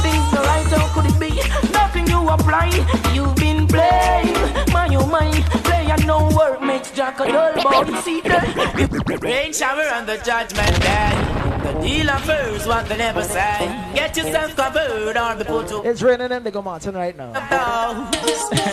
Things 0.05 0.29
are 0.37 0.45
right, 0.45 0.67
how 0.67 0.87
could 0.95 1.07
it 1.11 1.19
be? 1.19 1.31
Nothing 1.73 2.07
you 2.07 2.29
apply. 2.29 2.69
You've 3.15 3.35
been 3.37 3.67
playing. 3.67 4.35
My, 4.73 4.89
oh 4.93 5.07
my. 5.07 5.31
Play 5.65 5.91
and 5.91 6.07
no 6.07 6.29
work 6.37 6.61
makes 6.61 6.91
Jack 6.91 7.21
a 7.21 7.27
dull 7.27 7.55
body. 7.63 7.95
See 8.03 8.21
that? 8.23 9.21
Rain 9.23 9.53
shower 9.53 9.89
on 9.95 10.07
the 10.07 10.19
judgment 10.19 10.81
day. 10.83 11.38
The 11.69 11.81
dealer 11.83 12.19
first 12.25 12.67
what 12.67 12.89
they 12.89 12.97
never 12.97 13.23
say. 13.23 13.59
Get 13.95 14.17
yourself 14.17 14.57
covered 14.57 15.17
or 15.17 15.37
be 15.37 15.45
put 15.45 15.69
to 15.69 15.83
It's 15.83 16.01
raining 16.01 16.33
Indigo 16.33 16.63
Mountain 16.63 16.95
right 16.95 17.15
now. 17.15 17.33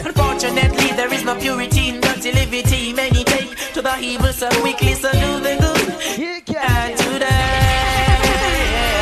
Unfortunately, 0.05 0.91
there 0.95 1.11
is 1.13 1.25
no 1.25 1.35
purity 1.35 1.89
in 1.89 1.99
dirty 1.99 2.31
liberty. 2.31 2.93
Many 2.93 3.25
take 3.25 3.51
to 3.73 3.81
the 3.81 3.99
evil 3.99 4.31
so 4.31 4.49
quickly, 4.61 4.93
so 4.93 5.11
do 5.11 5.39
the 5.41 5.57
good. 5.59 5.87
You 6.17 6.41
can 6.45 6.95
today. 6.95 7.27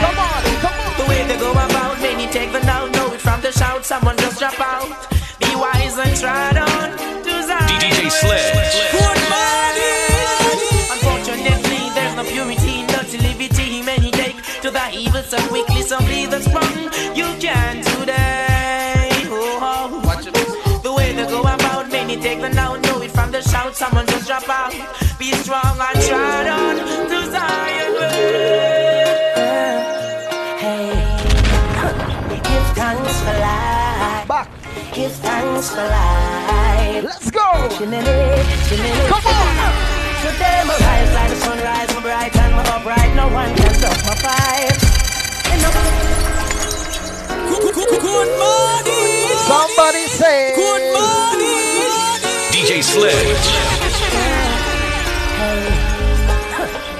Come 0.01 0.17
on, 0.17 0.41
come 0.65 0.79
on. 0.85 0.97
The 0.97 1.05
way 1.07 1.27
they 1.27 1.37
go 1.37 1.51
about, 1.51 1.99
many 2.01 2.25
take 2.33 2.51
the 2.51 2.61
now, 2.61 2.87
know 2.87 3.13
it 3.13 3.21
from 3.21 3.41
the 3.41 3.51
shout. 3.51 3.85
Someone 3.85 4.17
just 4.17 4.39
drop 4.39 4.59
out. 4.59 4.89
Be 5.39 5.55
wise 5.55 5.99
and 5.99 6.17
trot 6.19 6.57
on 6.57 6.97
to 7.25 7.33
Zion. 7.45 7.79
DJ 7.79 8.09
Sledge. 8.09 8.73
Good 8.89 9.21
morning. 9.29 10.57
Unfortunately, 10.95 11.81
there's 11.93 12.15
no 12.15 12.23
purity 12.23 12.62
evil 14.93 15.23
so 15.23 15.37
quickly, 15.47 15.81
so 15.81 15.99
be 15.99 16.25
the 16.25 16.39
strong. 16.41 16.91
You 17.15 17.25
can 17.39 17.81
today. 17.83 19.09
Oh, 19.25 19.59
oh. 19.61 20.01
Watch 20.05 20.27
it. 20.27 20.33
The 20.83 20.93
way 20.93 21.13
they 21.13 21.25
go 21.25 21.41
about, 21.41 21.89
many 21.91 22.17
take 22.17 22.41
the 22.41 22.49
now, 22.49 22.75
know 22.75 23.01
it 23.01 23.11
from 23.11 23.31
the 23.31 23.41
shout. 23.41 23.75
Someone 23.75 24.05
just 24.07 24.27
drop 24.27 24.47
out. 24.49 24.73
Be 25.17 25.31
strong 25.33 25.77
and 25.79 26.01
trot 26.07 26.47
on 26.47 26.75
to 27.09 27.31
Zion. 27.31 27.93
Hey, 30.63 30.89
give 32.47 32.67
thanks 32.75 33.19
for 33.21 33.35
life. 33.39 34.27
Back. 34.27 34.49
Give 34.93 35.11
thanks 35.11 35.69
for 35.69 35.77
life. 35.77 37.03
Let's 37.03 37.31
go. 37.31 37.41
Come 39.09 39.27
on. 39.27 40.02
Today 40.33 40.63
my 40.65 40.73
rise 40.73 41.13
like 41.13 41.29
the 41.29 41.35
sunrise, 41.45 41.89
my 41.93 42.01
bright 42.01 42.35
and 42.35 42.55
my 42.55 42.63
upright. 42.75 43.15
No 43.15 43.27
one 43.29 43.53
can 43.55 43.73
stop 43.75 43.97
my 44.09 44.15
vibes. 44.25 44.83
Good 48.01 48.31
morning. 48.39 49.37
Somebody 49.45 50.05
say. 50.07 50.53
Good 50.55 50.85
morning. 50.97 51.89
DJ 52.51 52.81
Sledge. 52.81 53.45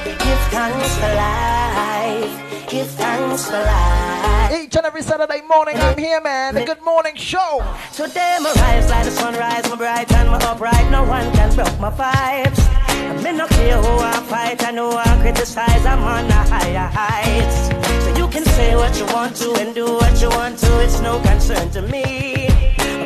Give 0.06 0.44
thanks 0.54 0.94
for 1.02 1.12
life. 1.26 2.70
Give 2.70 2.88
thanks 2.88 3.46
for 3.48 3.60
life. 3.60 4.43
Each 4.54 4.76
and 4.76 4.86
every 4.86 5.02
Saturday 5.02 5.42
morning, 5.50 5.76
I'm 5.78 5.98
here, 5.98 6.22
man. 6.22 6.54
The 6.54 6.64
Good 6.64 6.84
Morning 6.84 7.16
Show. 7.16 7.66
Today 7.92 8.38
my 8.40 8.54
rise 8.54 8.88
like 8.88 9.06
the 9.06 9.10
sunrise, 9.10 9.68
my 9.68 9.76
bright 9.76 10.12
and 10.12 10.30
my 10.30 10.38
upright. 10.44 10.92
No 10.92 11.04
one 11.04 11.32
can 11.34 11.56
block 11.56 11.80
my 11.80 11.90
vibes. 11.90 12.60
I 12.88 13.20
may 13.24 13.32
not 13.32 13.50
care 13.50 13.78
who 13.78 13.98
I 13.98 14.14
fight, 14.30 14.64
I 14.64 14.70
know 14.70 14.92
I 14.96 15.18
criticize. 15.22 15.84
I'm 15.88 16.04
on 16.04 16.26
a 16.30 16.34
higher 16.34 16.88
heights. 16.88 18.06
So 18.06 18.16
you 18.16 18.28
can 18.28 18.46
say 18.46 18.76
what 18.76 18.96
you 19.00 19.06
want 19.08 19.36
to 19.38 19.56
and 19.56 19.74
do 19.74 19.86
what 19.86 20.22
you 20.22 20.30
want 20.30 20.60
to. 20.60 20.84
It's 20.84 21.00
no 21.02 21.20
concern 21.22 21.72
to 21.72 21.82
me. 21.82 22.50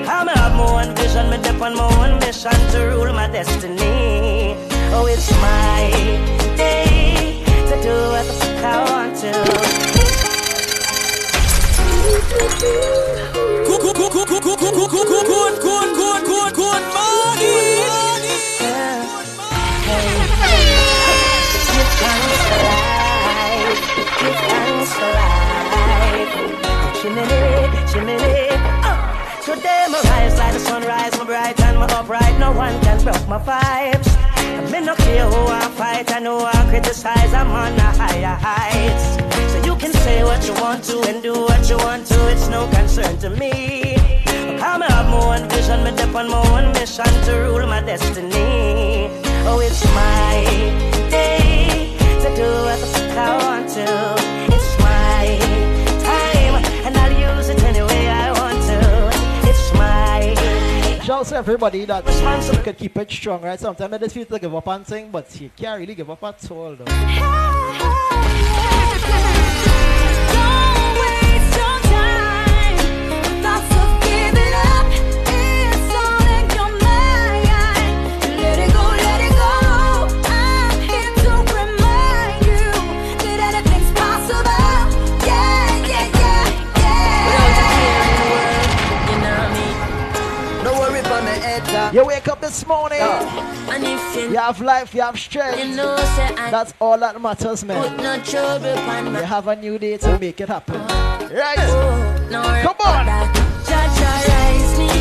I'm 0.05 0.27
have 0.27 0.53
my 0.53 0.83
own 0.83 0.95
vision, 0.97 1.29
me 1.29 1.37
dip 1.37 1.61
on 1.61 1.77
my 1.77 1.87
own 1.95 2.19
mission 2.19 2.51
to 2.71 2.79
rule 2.91 3.13
my 3.13 3.29
destiny. 3.29 4.57
Oh, 4.91 5.05
it's 5.07 5.31
my 5.39 5.91
day 6.57 7.41
to 7.45 7.81
do 7.81 7.95
what 8.11 8.25
the 8.25 8.67
I 8.67 8.91
want 8.91 9.15
to. 9.21 9.86
Today 29.43 29.85
my 29.89 30.01
rise 30.03 30.37
like 30.37 30.53
the 30.53 30.59
sunrise, 30.59 31.17
my 31.17 31.25
bright 31.25 31.59
and 31.61 31.79
my 31.79 31.85
upright. 31.85 32.37
No 32.39 32.51
one 32.51 32.79
can 32.81 33.03
block 33.03 33.27
my 33.27 33.39
vibes. 33.39 34.36
May 34.71 34.81
not 34.81 34.97
care 34.97 35.25
who 35.25 35.47
I 35.47 35.67
fight, 35.77 36.11
I 36.13 36.19
know 36.19 36.39
I 36.39 36.67
criticize. 36.69 37.33
I'm 37.33 37.51
on 37.51 37.73
a 37.77 37.89
higher 38.01 38.37
heights. 38.39 39.05
So 39.51 39.57
you 39.65 39.75
can 39.75 39.93
say 39.93 40.23
what 40.23 40.45
you 40.47 40.53
want 40.55 40.83
to 40.85 41.01
and 41.09 41.21
do 41.21 41.33
what 41.33 41.69
you 41.69 41.77
want 41.77 42.05
to. 42.07 42.31
It's 42.31 42.47
no 42.49 42.67
concern 42.69 43.17
to 43.19 43.29
me. 43.29 43.95
I'm 44.59 44.81
have 44.81 45.07
my 45.09 45.39
own 45.39 45.49
vision, 45.49 45.83
me 45.83 45.91
dip 45.95 46.15
on 46.15 46.29
my 46.29 46.41
own 46.51 46.73
mission 46.73 47.05
to 47.25 47.31
rule 47.43 47.65
my 47.67 47.81
destiny. 47.81 49.09
Oh, 49.49 49.59
it's 49.63 49.83
my 49.93 50.43
day 51.09 51.95
to 52.21 52.35
do 52.35 52.47
what 52.65 52.79
the 52.79 52.87
fuck 52.87 53.17
I 53.17 53.37
want 53.45 53.69
to. 53.69 54.36
My 61.07 61.13
Shout 61.13 61.19
out 61.21 61.25
to 61.27 61.35
everybody 61.37 61.85
that 61.85 62.03
can 62.63 62.75
keep 62.75 62.97
it 62.97 63.09
strong, 63.09 63.41
right? 63.41 63.57
Sometimes 63.57 63.93
I 63.93 63.97
just 63.97 64.13
feel 64.13 64.25
to 64.25 64.39
give 64.39 64.53
up 64.53 64.67
on 64.67 64.83
things, 64.83 65.09
but 65.09 65.39
you 65.39 65.49
can't 65.55 65.79
really 65.79 65.95
give 65.95 66.09
up 66.09 66.21
at 66.23 66.51
all, 66.51 66.75
though. 66.75 66.85
You 91.93 92.05
wake 92.05 92.27
up 92.27 92.41
this 92.41 92.65
morning, 92.67 92.99
And 92.99 93.83
if 93.83 94.15
you 94.15 94.29
you 94.31 94.37
have 94.37 94.59
life, 94.59 94.93
you 94.93 95.01
have 95.01 95.17
strength. 95.17 95.59
You 95.59 95.75
know, 95.75 95.95
say 95.97 96.35
I 96.35 96.51
That's 96.51 96.73
all 96.79 96.97
that 96.97 97.21
matters, 97.21 97.63
man. 97.63 97.81
put 97.81 97.97
no 98.03 98.21
trouble 98.23 98.67
on 98.69 99.05
You 99.15 99.23
have 99.23 99.47
a 99.47 99.55
new 99.55 99.79
day 99.79 99.97
to 99.97 100.19
make 100.19 100.41
it 100.41 100.49
happen. 100.49 100.75
Right? 101.33 101.57
No, 102.29 102.41
Come 102.61 102.75
on. 102.85 103.05
Jaja 103.65 104.27
rise 104.27 104.79
me 104.79 104.97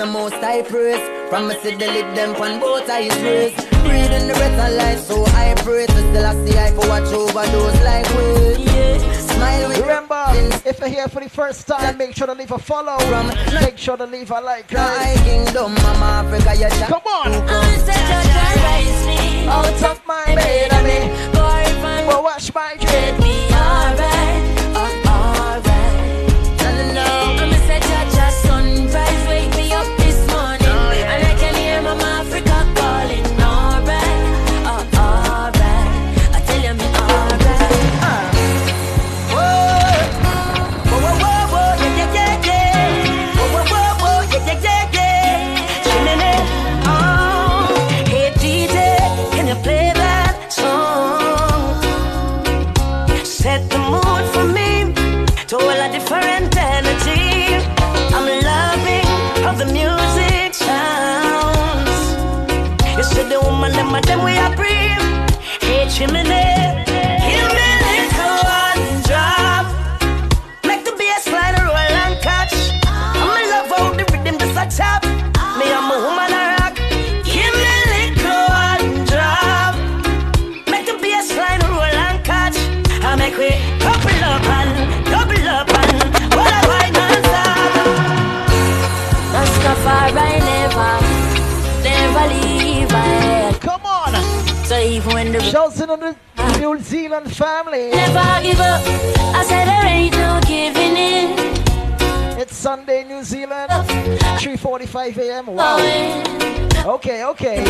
the 0.00 0.06
most 0.06 0.34
high 0.36 0.62
praise. 0.62 1.04
From 1.28 1.48
me 1.48 1.54
see 1.60 1.74
the 1.74 1.86
lip 1.86 2.08
them 2.16 2.34
on 2.40 2.58
both 2.58 2.88
eyes 2.88 3.14
raised. 3.22 3.56
Breathing 3.84 4.28
the 4.28 4.34
breath 4.34 4.58
of 4.66 4.72
life, 4.78 5.00
so 5.00 5.24
I 5.36 5.54
pray 5.58 5.84
to 5.86 6.00
still 6.08 6.24
I 6.24 6.32
see 6.42 6.56
I 6.56 6.70
for 6.70 6.88
watch 6.88 7.12
over 7.12 7.44
those 7.52 7.78
like 7.84 8.08
we. 8.16 8.64
Smile 9.28 9.68
with 9.68 9.80
Remember, 9.80 10.24
if 10.64 10.80
you're 10.80 10.88
here 10.88 11.08
for 11.08 11.20
the 11.20 11.28
first 11.28 11.68
time, 11.68 11.98
make 11.98 12.16
sure 12.16 12.26
to 12.26 12.32
leave 12.32 12.50
a 12.50 12.58
follow. 12.58 12.96
Make 13.60 13.76
sure 13.76 13.98
to 13.98 14.06
leave 14.06 14.30
a 14.30 14.40
like, 14.40 14.72
my 14.72 15.14
kingdom, 15.24 15.74
Mama 15.74 16.24
Africa, 16.24 16.54
you 16.54 16.70
jack. 16.80 16.88
Come 16.88 17.02
on. 17.04 17.32
Jaja 17.86 18.56
rise 18.64 19.06
me 19.06 19.46
Out 19.48 19.82
of 19.90 20.00
my 20.06 20.24
bed, 20.34 20.72
I 20.72 20.82
mean, 20.82 21.32
go 21.34 21.44
if 21.68 21.84
and 21.84 22.08
go 22.08 22.22
wash 22.22 22.54
my 22.54 22.74
dread. 22.80 23.20
Be 23.20 23.52
alright, 23.52 24.09
Shouts 95.50 95.80
in 95.80 95.90
on 95.90 95.98
the 96.00 96.16
New 96.60 96.78
Zealand 96.78 97.34
family. 97.34 97.90
Never 97.90 98.42
give 98.42 98.60
up 98.60 98.80
I 99.34 99.42
said 99.44 99.66
there 99.66 99.84
ain't 99.84 100.12
no 100.12 100.40
giving 100.46 100.96
in 100.96 102.38
It's 102.38 102.54
Sunday, 102.54 103.02
New 103.04 103.24
Zealand, 103.24 103.68
3:45 103.70 105.16
a.m. 105.18 105.46
Wow. 105.46 105.78
Okay, 106.94 107.24
okay. 107.24 107.64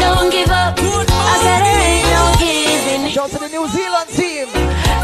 Don't 0.00 0.30
give 0.32 0.48
up 0.48 0.78
I 0.78 1.36
said 1.44 1.60
there 1.66 1.82
ain't 1.92 2.08
no 2.16 2.24
giving 2.40 3.04
in 3.04 3.10
Shout 3.10 3.30
to 3.30 3.38
the 3.38 3.48
New 3.48 3.68
Zealand 3.68 4.08
team. 4.16 4.46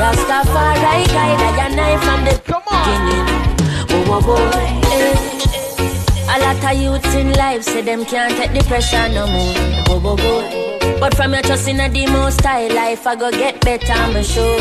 Rastafari 0.00 1.06
guide 1.12 1.40
I 1.48 1.66
and 1.66 1.80
I 1.80 1.98
from 2.00 2.24
the 2.24 2.40
Come 2.50 2.62
on. 2.72 2.80
beginning 2.80 4.06
Whoa, 4.08 4.20
whoa, 4.20 4.36
boy 4.36 4.90
eh. 4.96 6.34
A 6.34 6.36
lot 6.40 6.64
of 6.64 6.80
youths 6.80 7.14
in 7.14 7.32
life 7.34 7.62
say 7.62 7.82
them 7.82 8.06
can't 8.06 8.34
take 8.38 8.52
the 8.58 8.64
pressure 8.66 9.06
no 9.10 9.26
more 9.26 9.54
Whoa, 9.86 10.00
whoa, 10.00 10.16
boy 10.16 10.61
But 11.00 11.14
from 11.16 11.32
your 11.32 11.42
trust 11.42 11.68
in 11.68 11.80
a 11.80 11.88
the 11.88 12.06
most 12.06 12.38
style 12.38 12.74
life 12.74 13.06
I 13.06 13.16
go 13.16 13.30
get 13.30 13.60
better, 13.60 13.92
I'm 13.92 14.22
sure 14.22 14.58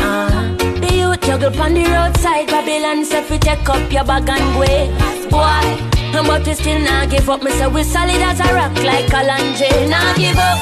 uh, 0.00 0.54
The 0.80 0.90
youth 0.94 1.20
juggle 1.22 1.60
on 1.60 1.74
the 1.74 1.84
roadside 1.84 2.48
Babylon 2.48 3.04
say 3.04 3.22
fi 3.22 3.38
take 3.38 3.68
up 3.68 3.92
your 3.92 4.04
bag 4.04 4.28
and 4.28 4.54
go 4.54 5.08
Boy, 5.30 5.88
But 6.12 6.46
we 6.46 6.54
still 6.54 6.80
not 6.80 7.10
give 7.10 7.28
up. 7.28 7.42
Me 7.42 7.50
say 7.50 7.68
we 7.68 7.82
solid 7.82 8.22
as 8.22 8.40
a 8.40 8.54
rock 8.54 8.74
like 8.82 9.06
Kalanje. 9.06 9.88
Not 9.90 10.16
give 10.16 10.38
up. 10.38 10.58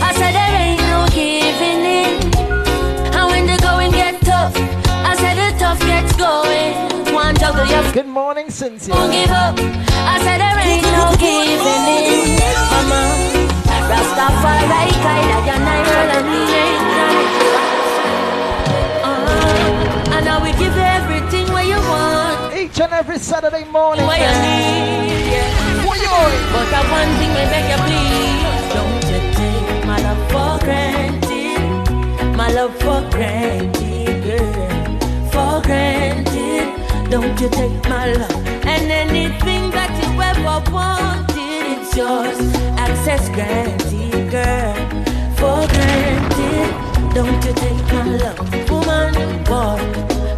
I 0.00 0.12
said 0.14 0.32
there 0.32 0.56
ain't 0.56 0.80
no 0.88 1.06
giving 1.12 1.84
in. 1.84 2.14
And 3.12 3.26
when 3.30 3.46
the 3.46 3.58
going 3.60 3.92
get 3.92 4.20
tough, 4.22 4.54
I 4.56 5.14
said 5.16 5.36
the 5.36 5.58
tough 5.58 5.80
gets 5.80 6.16
going. 6.16 7.14
One 7.14 7.34
juggle 7.36 7.66
your 7.66 7.92
Good 7.92 8.06
morning, 8.06 8.50
Cynthia. 8.50 8.94
Don't 8.94 9.10
give 9.10 9.30
up. 9.30 9.58
I 9.58 10.18
said 10.24 10.38
there 10.40 10.58
ain't 10.64 10.86
no 10.96 11.12
giving 11.20 11.86
in. 11.92 12.38
Mama, 12.72 13.45
Rastafari, 13.90 14.90
Kaila, 15.04 15.38
Yanai, 15.48 15.80
and 15.96 16.10
uh, 19.04 20.14
And 20.14 20.24
now 20.24 20.38
we 20.42 20.50
give 20.52 20.76
everything 20.76 21.46
where 21.52 21.64
you 21.64 21.80
want. 21.90 22.54
Each 22.54 22.80
and 22.80 22.92
every 22.92 23.18
Saturday 23.18 23.64
morning. 23.64 24.06
Where 24.06 24.18
you 24.18 24.32
need, 24.42 25.32
yeah. 25.32 25.66
But 26.52 26.72
I 26.72 26.82
one 26.90 27.12
thing 27.18 27.32
I 27.32 27.44
beg 27.52 27.66
you 27.72 27.78
please, 27.84 28.66
don't 28.74 29.04
you 29.12 29.20
take 29.36 29.84
my 29.84 29.98
love 30.00 30.22
for 30.30 30.52
granted, 30.64 32.36
my 32.36 32.48
love 32.50 32.74
for 32.76 33.00
granted, 33.10 34.24
girl, 34.24 35.30
for 35.30 35.60
granted. 35.62 36.76
Don't 37.10 37.38
you 37.40 37.48
take 37.50 37.82
my 37.88 38.12
love 38.14 38.46
and 38.66 38.90
anything 38.90 39.70
that 39.70 39.92
you 40.02 40.22
ever 40.22 40.60
it's 40.70 41.25
yours. 41.96 42.38
Access 42.76 43.28
granted, 43.30 44.30
girl, 44.30 44.74
for 45.38 45.66
granted. 45.72 46.68
Don't 47.14 47.42
you 47.44 47.54
take 47.54 47.84
my 47.92 48.04
love, 48.22 48.70
woman, 48.70 49.14
boy. 49.44 49.80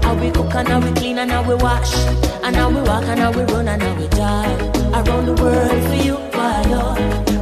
How 0.02 0.14
we 0.14 0.30
cook 0.30 0.54
and 0.54 0.68
how 0.68 0.80
we 0.80 0.92
clean 0.92 1.18
and 1.18 1.30
how 1.30 1.42
we 1.42 1.54
wash 1.56 1.92
And 2.44 2.56
how 2.56 2.70
we 2.70 2.80
walk 2.80 3.04
and 3.04 3.18
how 3.20 3.32
we 3.32 3.42
run 3.52 3.66
and 3.66 3.82
how 3.82 3.94
we 4.00 4.06
drive. 4.08 4.60
Around 4.94 5.26
the 5.26 5.34
world 5.42 5.82
for 5.88 5.98
you, 6.06 6.16
by 6.32 6.62
your 6.70 6.94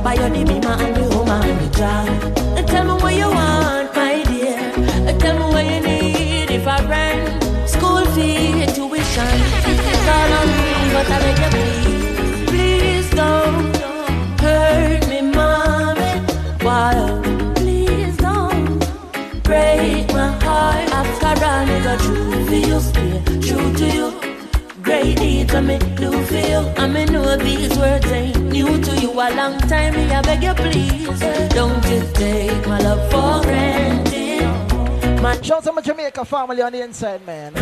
By 0.02 0.14
your 0.14 0.30
the 0.30 0.44
mima 0.44 0.72
and 0.80 0.96
the 0.96 1.14
home 1.14 1.28
and 1.28 1.60
the 1.60 1.76
drive. 1.76 2.56
And 2.56 2.66
tell 2.66 2.84
me 2.84 2.94
what 3.02 3.14
you 3.14 3.28
want, 3.28 3.94
my 3.94 4.22
dear. 4.24 4.56
And 5.08 5.20
tell 5.20 5.38
me 5.38 5.44
what 5.54 5.64
you 5.66 5.80
need. 5.80 6.50
If 6.50 6.66
I 6.66 6.78
rent 6.88 7.68
School 7.68 8.04
fee, 8.14 8.64
tuition 8.74 9.28
It's 9.92 10.08
all 10.16 10.32
on 10.38 10.46
me, 10.56 10.92
but 10.94 11.10
I 11.10 11.18
beg 11.20 11.38
you 11.38 11.50
please 11.50 11.95
all, 21.42 21.66
nigga, 21.66 21.98
true 22.00 22.46
for 22.46 22.54
you, 22.54 22.80
stay 22.80 23.40
true 23.40 23.72
to 23.74 23.86
you. 23.96 24.26
Great 24.82 25.16
deeds 25.16 25.54
I 25.54 25.60
me 25.60 25.78
do 25.96 26.10
for 26.22 26.34
you. 26.34 26.60
I 26.76 26.86
me 26.86 27.04
know 27.06 27.36
these 27.36 27.76
words 27.76 28.06
ain't 28.12 28.40
new 28.52 28.80
to 28.80 29.00
you. 29.00 29.10
A 29.10 29.28
long 29.34 29.58
time, 29.60 29.94
me 29.94 30.10
I 30.10 30.22
beg 30.22 30.42
you 30.42 30.54
please, 30.54 31.20
don't 31.50 31.84
you 31.90 32.02
take 32.14 32.66
my 32.66 32.78
love 32.78 33.02
for 33.10 33.42
granted. 33.44 35.22
My 35.22 35.40
Shout 35.42 35.58
out 35.58 35.64
to 35.64 35.72
my 35.72 35.82
Jamaica 35.82 36.24
family 36.24 36.62
on 36.62 36.72
the 36.72 36.82
inside, 36.82 37.24
man. 37.26 37.52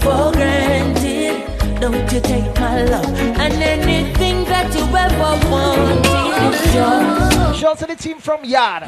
for 0.00 0.32
granted. 0.32 1.57
Don't 1.80 2.12
you 2.12 2.20
take 2.20 2.54
my 2.56 2.82
love 2.82 3.06
and 3.06 3.54
anything 3.54 4.44
that 4.46 4.74
you 4.74 4.82
ever 4.96 5.48
wanted 5.48 6.04
is 6.54 6.74
yours. 6.74 7.56
Shout 7.56 7.78
to 7.78 7.86
the 7.86 7.94
team 7.94 8.18
from 8.18 8.44
Yard. 8.44 8.82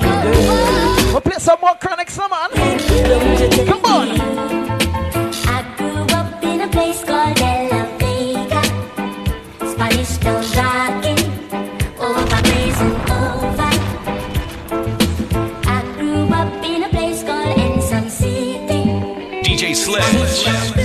We'll 1.12 1.20
play 1.20 1.38
some 1.38 1.60
more 1.60 1.76
Chronixx, 1.76 2.10
some 2.10 2.30
man. 2.30 2.50
Come 3.66 3.84
on. 3.84 4.08
I 5.46 5.62
grew 5.76 6.02
up 6.16 6.42
in 6.42 6.62
a 6.62 6.68
place 6.68 7.04
called 7.04 7.36
De 7.36 7.68
La 7.70 7.84
Vega. 7.98 8.62
Spanish 9.70 10.16
town 10.18 10.42
rocking, 10.58 11.20
over 12.00 12.42
blazing 12.42 12.96
over. 13.06 13.70
I 15.64 15.94
grew 15.96 16.26
up 16.34 16.64
in 16.64 16.82
a 16.82 16.88
place 16.88 17.22
called 17.22 17.56
Ensom 17.56 18.10
City. 18.10 18.82
DJ 19.44 19.76
Sledge. 19.76 20.79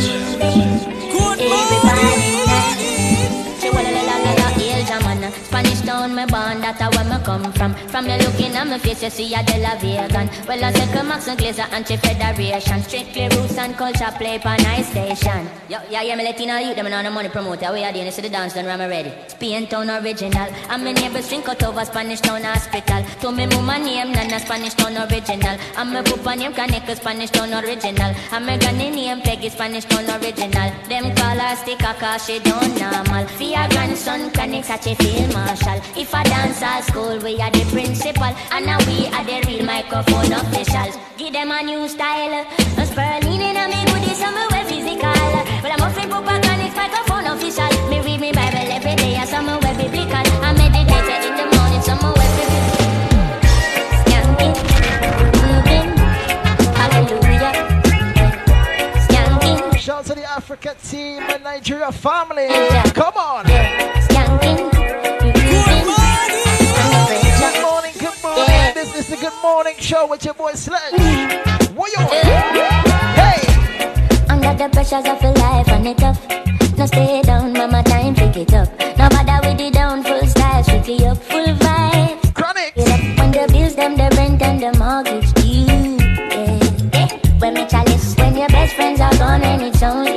Me 6.26 6.32
born, 6.32 6.62
that's 6.62 6.82
where 6.96 7.06
me 7.06 7.24
come 7.24 7.52
from. 7.54 7.74
From 7.90 8.06
you 8.08 8.18
looking 8.18 8.56
at 8.56 8.66
my 8.66 8.80
face, 8.80 9.04
you 9.04 9.10
see 9.10 9.34
a 9.36 9.44
De 9.44 9.58
La 9.62 9.76
Vegan. 9.78 10.30
Well, 10.48 10.64
I 10.64 10.72
say 10.72 11.04
Max 11.04 11.28
and 11.28 11.38
Glazer, 11.38 11.72
anti-federation. 11.72 12.82
Strictly 12.84 13.28
roots 13.30 13.58
and 13.58 13.76
culture 13.78 14.12
play 14.18 14.40
for 14.40 14.58
nice 14.64 14.90
station. 14.90 15.48
Yo, 15.70 15.78
yeah, 15.90 16.02
yeah, 16.02 16.16
me 16.16 16.24
letting 16.24 16.50
all 16.50 16.60
you, 16.60 16.74
them 16.74 16.88
on 16.88 17.04
the 17.04 17.12
money 17.12 17.30
promoter. 17.30 17.72
We 17.72 17.84
are 17.84 17.94
doing 17.94 18.06
this 18.06 18.16
to 18.16 18.22
the 18.24 18.30
dance, 18.30 18.54
done, 18.54 18.68
I'm 18.68 18.90
ready. 18.90 19.14
Spain 19.28 19.68
town 19.68 19.90
original. 19.90 20.48
And 20.70 20.84
my 20.84 20.94
neighbors 20.94 21.30
drink 21.30 21.48
out 21.48 21.62
over 21.64 21.86
Spanish 21.86 22.22
town 22.22 22.44
hospital. 22.44 23.04
To 23.22 23.32
me, 23.32 23.46
mama 23.46 23.78
name, 23.78 24.12
Nana 24.12 24.40
Spanish 24.40 24.74
town 24.74 24.98
original. 24.98 25.58
And 25.78 25.94
my 25.94 26.02
papa 26.02 26.36
name, 26.36 26.54
Chronicle 26.54 26.96
Spanish 26.96 27.30
town 27.30 27.54
original. 27.54 28.16
And 28.32 28.46
my 28.46 28.58
granny 28.58 28.90
name, 28.90 29.22
Peggy 29.22 29.50
Spanish 29.50 29.86
town 29.86 30.10
original. 30.10 30.72
Them 30.90 31.16
call 31.16 31.38
her 31.38 31.56
sticker 31.56 31.94
cause 32.00 32.26
she 32.26 32.40
don't 32.40 32.80
normal. 32.80 33.28
Your 33.40 33.68
grandson, 33.70 34.32
Kaneka 34.32 34.66
such 34.66 34.88
a 34.88 34.96
field 34.96 35.32
marshal. 35.34 35.80
If 35.96 36.15
School, 36.84 37.20
we 37.20 37.40
are 37.42 37.52
the 37.52 37.66
principal. 37.72 38.24
And 38.52 38.66
now 38.66 38.78
we 38.88 39.08
are 39.08 39.24
the 39.24 39.44
real 39.48 39.66
microphone 39.66 40.32
officials. 40.32 40.98
Give 41.18 41.34
them 41.34 41.52
a 41.52 41.62
new 41.62 41.88
style. 41.88 42.46
A 42.78 42.86
spurling 42.86 43.42
in 43.42 43.58
a 43.58 43.68
me 43.68 43.84
goodies, 43.86 44.18
some 44.20 44.36
physical. 44.66 45.14
But 45.62 45.72
I'm 45.72 45.82
off 45.82 45.96
Papa 45.96 46.40
Chronicle 46.42 46.76
microphone 46.76 47.26
official. 47.28 47.90
Me 47.90 48.00
read 48.02 48.20
me 48.20 48.32
Bible 48.32 48.72
every 48.72 48.96
day, 48.96 49.24
some 49.26 49.46
well 49.48 49.60
biblical. 49.60 50.26
I 50.44 50.54
meditate 50.54 51.26
in 51.28 51.36
the 51.36 51.46
morning, 51.56 51.82
some 51.82 52.00
well 52.00 52.14
biblical. 52.38 52.86
Skanking, 54.02 54.56
moving, 55.44 55.90
hallelujah. 56.80 57.54
Skanking, 59.06 59.78
Shout 59.78 60.00
out 60.00 60.06
to 60.06 60.16
the 60.16 60.24
Africa 60.24 60.76
team 60.84 61.24
and 61.24 61.44
Nigeria 61.44 61.92
family. 61.92 62.48
Come 62.94 63.16
on. 63.18 64.85
This 68.76 68.94
is 68.94 69.08
the 69.08 69.16
Good 69.16 69.32
Morning 69.42 69.74
Show 69.80 70.06
with 70.06 70.26
your 70.26 70.34
boy 70.34 70.52
Sledge. 70.52 70.92
What 71.76 71.90
you 71.94 72.06
Hey! 73.16 73.40
Under 74.28 74.54
the 74.54 74.68
pressures 74.70 75.06
of 75.06 75.24
life 75.40 75.70
and 75.70 75.88
it 75.88 75.98
tough. 75.98 76.20
No 76.78 76.86
stay 76.86 77.22
down, 77.22 77.54
mama 77.54 77.82
time 77.84 78.14
pick 78.16 78.36
it 78.36 78.54
up. 78.54 78.68
No 78.98 79.08
bother 79.08 79.48
with 79.48 79.60
the 79.60 79.72
down, 79.72 80.04
full 80.04 80.28
style, 80.28 80.62
strictly 80.62 81.06
up, 81.06 81.18
full 81.20 81.56
vibe. 81.56 82.34
Chronic. 82.36 82.76
When 82.76 83.32
the 83.32 83.48
bills, 83.50 83.76
them 83.76 83.96
the 83.96 84.14
rent 84.18 84.42
and 84.42 84.60
the 84.62 84.78
mortgage 84.78 85.32
due. 85.36 85.96
Yeah. 86.36 87.40
When 87.40 87.54
me 87.54 87.66
chalice, 87.68 88.14
when 88.18 88.36
your 88.36 88.50
best 88.50 88.76
friends 88.76 89.00
are 89.00 89.16
gone 89.18 89.42
and 89.42 89.62
it's 89.62 89.82
only 89.84 90.15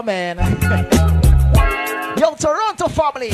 Oh 0.00 0.02
man. 0.02 0.38
Yo, 2.16 2.34
Toronto 2.34 2.88
family. 2.88 3.32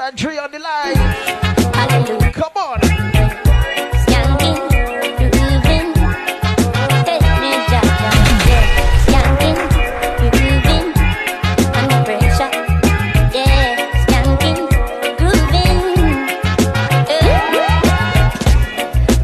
Out 0.00 0.16
Dre 0.16 0.38
on 0.38 0.50
the 0.50 0.58
line. 0.58 0.94
Come 2.32 2.56
on. 2.56 2.80
Eh. 2.82 2.88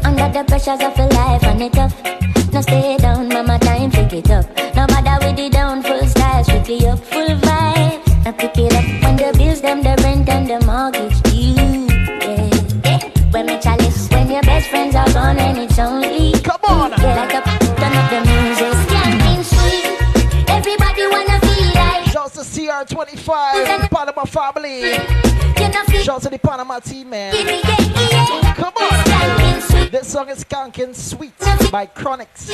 Under 0.03 0.29
the 0.29 0.43
pressures 0.47 0.81
of 0.81 0.99
life 0.99 1.43
and 1.43 1.61
it 1.63 1.73
tough. 1.73 1.95
Now 2.53 2.61
stay 2.61 2.97
out 26.77 26.83
to 26.83 26.93
the 26.93 27.03
Panama 27.03 27.03
team, 27.03 27.09
man. 27.09 28.55
Come 28.55 28.73
on. 28.77 29.91
This 29.91 30.11
song 30.11 30.29
is 30.29 30.43
Skanking 30.43 30.95
Sweet 30.95 31.37
by 31.71 31.87
Chronixx. 31.87 32.49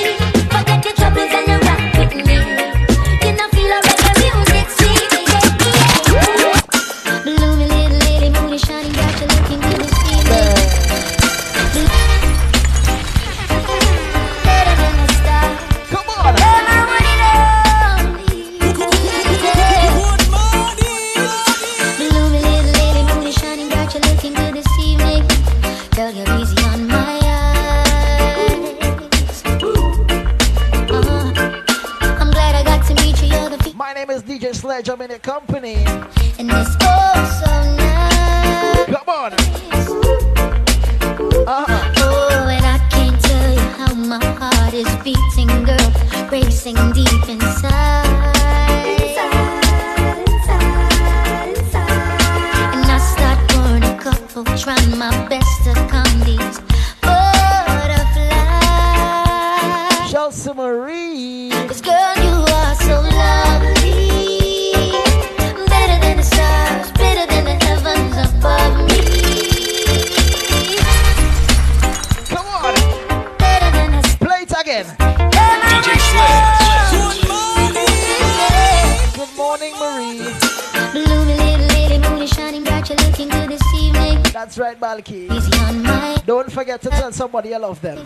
somebody 87.34 87.58
love 87.58 87.80
them. 87.80 87.96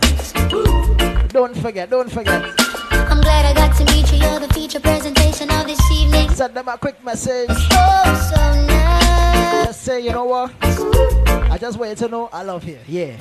Don't 1.27 1.55
forget, 1.55 1.87
don't 1.87 2.11
forget. 2.11 2.43
I'm 2.91 3.21
glad 3.21 3.45
I 3.45 3.53
got 3.53 3.77
to 3.77 3.85
meet 3.93 4.11
you. 4.11 4.17
You're 4.17 4.39
the 4.39 4.51
feature 4.55 4.79
presentation 4.79 5.51
of 5.51 5.67
this 5.67 5.79
evening. 5.91 6.31
Send 6.31 6.55
them 6.55 6.67
a 6.67 6.79
quick 6.79 7.03
message. 7.03 7.47
Oh, 7.51 8.31
so 8.33 8.41
nice. 8.65 9.67
Just 9.67 9.81
say, 9.83 9.99
you 9.99 10.13
know 10.13 10.25
what? 10.25 10.51
I 10.63 11.59
just 11.59 11.77
want 11.77 11.91
you 11.91 11.95
to 11.97 12.07
know 12.07 12.29
I 12.33 12.41
love 12.41 12.67
you. 12.67 12.79
Yeah. 12.87 13.17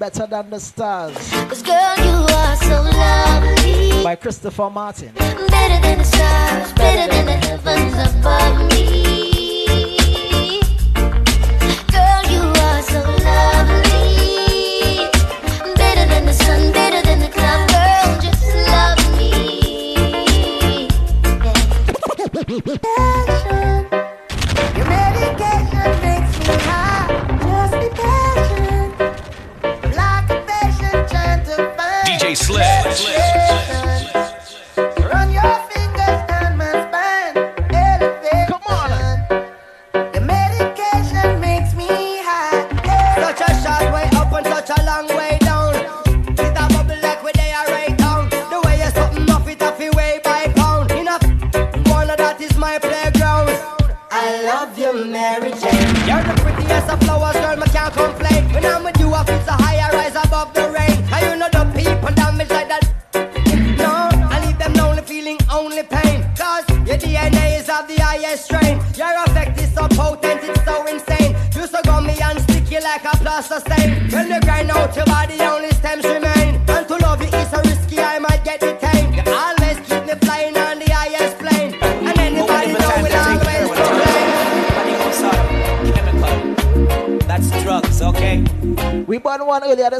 Better 0.00 0.26
Than 0.26 0.48
the 0.48 0.58
Stars. 0.58 1.14
Cause 1.30 1.62
girl, 1.62 1.94
you 1.98 2.34
are 2.34 2.56
so 2.56 2.80
lovely. 2.84 4.02
By 4.02 4.16
Christopher 4.16 4.70
Martin. 4.70 5.12
Better 5.12 5.78
than 5.82 5.98
the 5.98 6.04
stars, 6.04 6.72
better 6.72 7.12
than 7.12 7.26
the 7.26 7.46
heavens 7.46 8.16
above 8.16 8.72
me. 8.72 9.29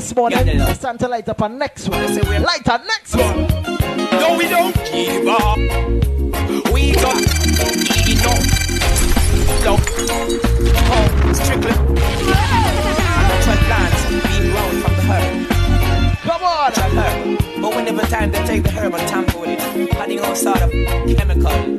this 0.01 0.17
morning. 0.17 0.47
Yeah, 0.47 0.71
it's 0.71 0.81
time 0.81 0.97
to 0.99 1.09
light 1.09 1.29
up 1.29 1.43
our 1.43 1.49
next 1.49 1.89
one. 1.89 2.09
Say 2.09 2.23
we're 2.23 2.41
light 2.41 2.67
our 2.69 2.83
next 2.85 3.15
one. 3.15 3.37
No, 4.19 4.37
we 4.39 4.49
don't 4.49 4.75
give 4.91 5.29
up. 5.29 5.59
We 6.73 6.93
got 6.93 7.21
enough. 8.09 8.47
No. 9.65 9.77
Oh, 10.93 11.33
strictly. 11.35 11.73
Come 16.23 16.43
on! 16.45 17.61
But 17.61 17.77
whenever 17.77 18.03
time 18.03 18.33
to 18.33 18.47
take 18.47 18.63
the 18.63 18.71
herb 18.71 18.95
and 18.95 19.09
tamper 19.09 19.39
with 19.39 19.51
it, 19.51 19.95
adding 19.97 20.21
all 20.21 20.35
sort 20.35 20.63
of 20.63 20.71
chemical. 20.71 21.77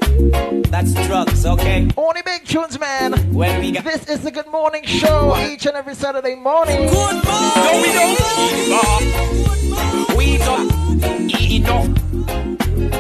That's 0.69 0.93
drugs, 1.07 1.45
okay? 1.45 1.87
Only 1.97 2.21
big 2.21 2.45
tunes, 2.45 2.79
man. 2.79 3.13
When 3.33 3.59
we 3.59 3.71
got 3.71 3.83
this 3.83 4.07
is 4.07 4.21
the 4.21 4.31
Good 4.31 4.47
Morning 4.47 4.83
Show 4.83 5.35
each 5.37 5.65
and 5.65 5.75
every 5.75 5.95
Saturday 5.95 6.35
morning. 6.35 6.87
Good 6.87 7.25
morning! 7.25 7.60
No, 7.71 7.81
we 7.81 7.87
don't 7.93 8.17
give 8.37 8.71
up. 8.73 10.17
We 10.17 10.37
don't 10.39 11.41
eat 11.41 11.61
enough. 11.61 11.87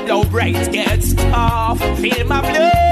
Low 0.07 0.23
no 0.23 0.29
braids 0.29 0.69
gets 0.69 1.13
off. 1.33 1.79
Feel 1.99 2.25
my 2.25 2.39
blood. 2.39 2.90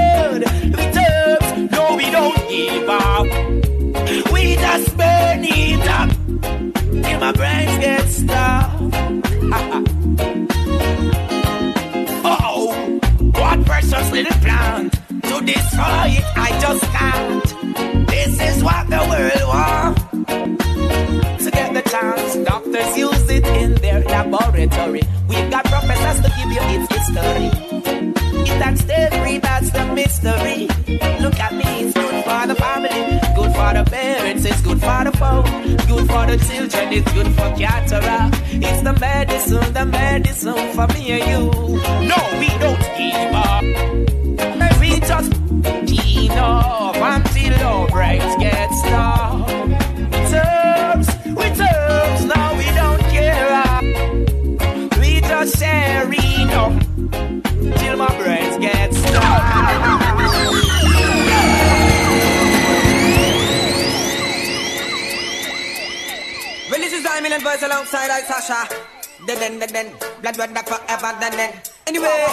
then. 69.80 69.96
Blood 70.22 70.36
red 70.38 70.54
duck 70.54 70.66
forever 70.66 71.06
and 71.06 71.34
then. 71.34 71.52
Anyway. 71.86 72.26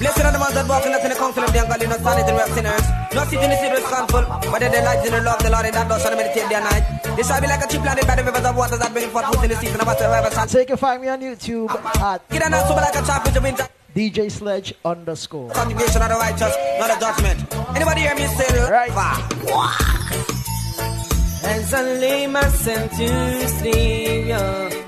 Blessed 0.00 0.24
are 0.24 0.32
the 0.32 0.40
ones 0.40 0.54
that 0.54 0.66
walk 0.68 0.86
in 0.86 0.92
the 0.92 1.14
council 1.14 1.44
of 1.44 1.52
the 1.52 1.60
ungodly, 1.62 1.86
sinners. 2.54 2.86
Sitting 3.30 3.44
in 3.44 3.50
the 3.50 3.58
but 4.50 4.62
in 4.62 4.72
the 4.72 5.20
love 5.22 5.36
of 5.36 5.42
the 5.44 5.50
Lord 5.50 5.66
that 5.66 5.88
meditate 6.16 6.48
night. 6.50 6.84
Shall 7.20 7.40
be 7.40 7.46
like 7.46 7.62
a 7.62 7.68
by 8.06 8.16
the 8.16 8.24
rivers 8.24 8.44
of 8.44 8.56
that 8.80 8.92
bring 8.92 9.10
forth 9.10 9.44
in 9.44 9.50
the 9.50 9.56
season 9.56 9.80
of 9.80 9.86
whatsoever. 9.86 10.30
So 10.48 10.58
you 10.58 10.66
can 10.66 10.76
find 10.76 11.02
me 11.02 11.08
on 11.08 11.20
YouTube 11.20 11.70
at 12.00 12.26
Get 12.30 12.46
an 12.46 12.54
answer 12.54 12.74
like 12.74 12.94
a 12.94 13.22
with 13.24 13.34
the 13.34 13.40
winter. 13.40 13.68
DJ 13.94 14.30
Sledge 14.30 14.72
underscore. 14.84 15.50
Congregation 15.50 16.00
of 16.02 16.08
the 16.08 16.14
righteous, 16.14 16.54
not 16.78 16.96
a 16.96 17.00
judgment. 17.00 17.54
Anybody 17.76 18.00
hear 18.02 18.14
me 18.14 18.26
say 18.26 18.70
right. 18.70 18.90
And 21.44 21.64
suddenly 21.66 22.26
my 22.28 22.48
sin 22.48 22.88
to 22.88 23.48
sleep, 23.48 24.28
yeah. 24.28 24.79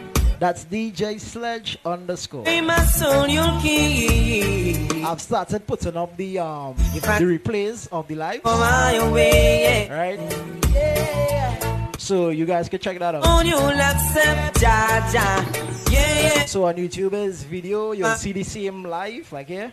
That's 0.42 0.64
DJ 0.64 1.20
Sledge 1.20 1.78
underscore. 1.86 2.48
In 2.48 2.66
my 2.66 2.82
soul, 2.82 3.28
you'll 3.28 3.60
keep. 3.60 4.92
I've 5.06 5.20
started 5.20 5.64
putting 5.68 5.96
up 5.96 6.16
the 6.16 6.40
um 6.40 6.74
the 6.74 7.38
replays 7.38 7.86
of 7.92 8.08
the 8.08 8.16
live. 8.16 8.40
On 8.44 8.58
my 8.58 9.08
way, 9.12 9.86
yeah. 9.86 9.94
Right? 9.96 10.18
So 11.96 12.30
you 12.30 12.44
guys 12.44 12.68
can 12.68 12.80
check 12.80 12.98
that 12.98 13.14
out. 13.14 13.24
On 13.24 13.46
you'll 13.46 13.70
accept, 13.70 14.60
ja, 14.60 15.08
ja. 15.14 15.44
Yeah, 15.88 16.34
yeah. 16.34 16.44
So 16.46 16.64
on 16.64 16.74
YouTube 16.74 17.12
is 17.12 17.44
video, 17.44 17.92
you'll 17.92 18.16
see 18.16 18.32
the 18.32 18.42
same 18.42 18.82
live 18.82 19.30
like 19.30 19.46
here. 19.46 19.70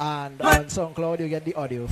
And 0.00 0.40
on 0.40 0.64
SoundCloud 0.64 1.20
you 1.20 1.28
get 1.28 1.44
the 1.44 1.52
audio. 1.56 1.86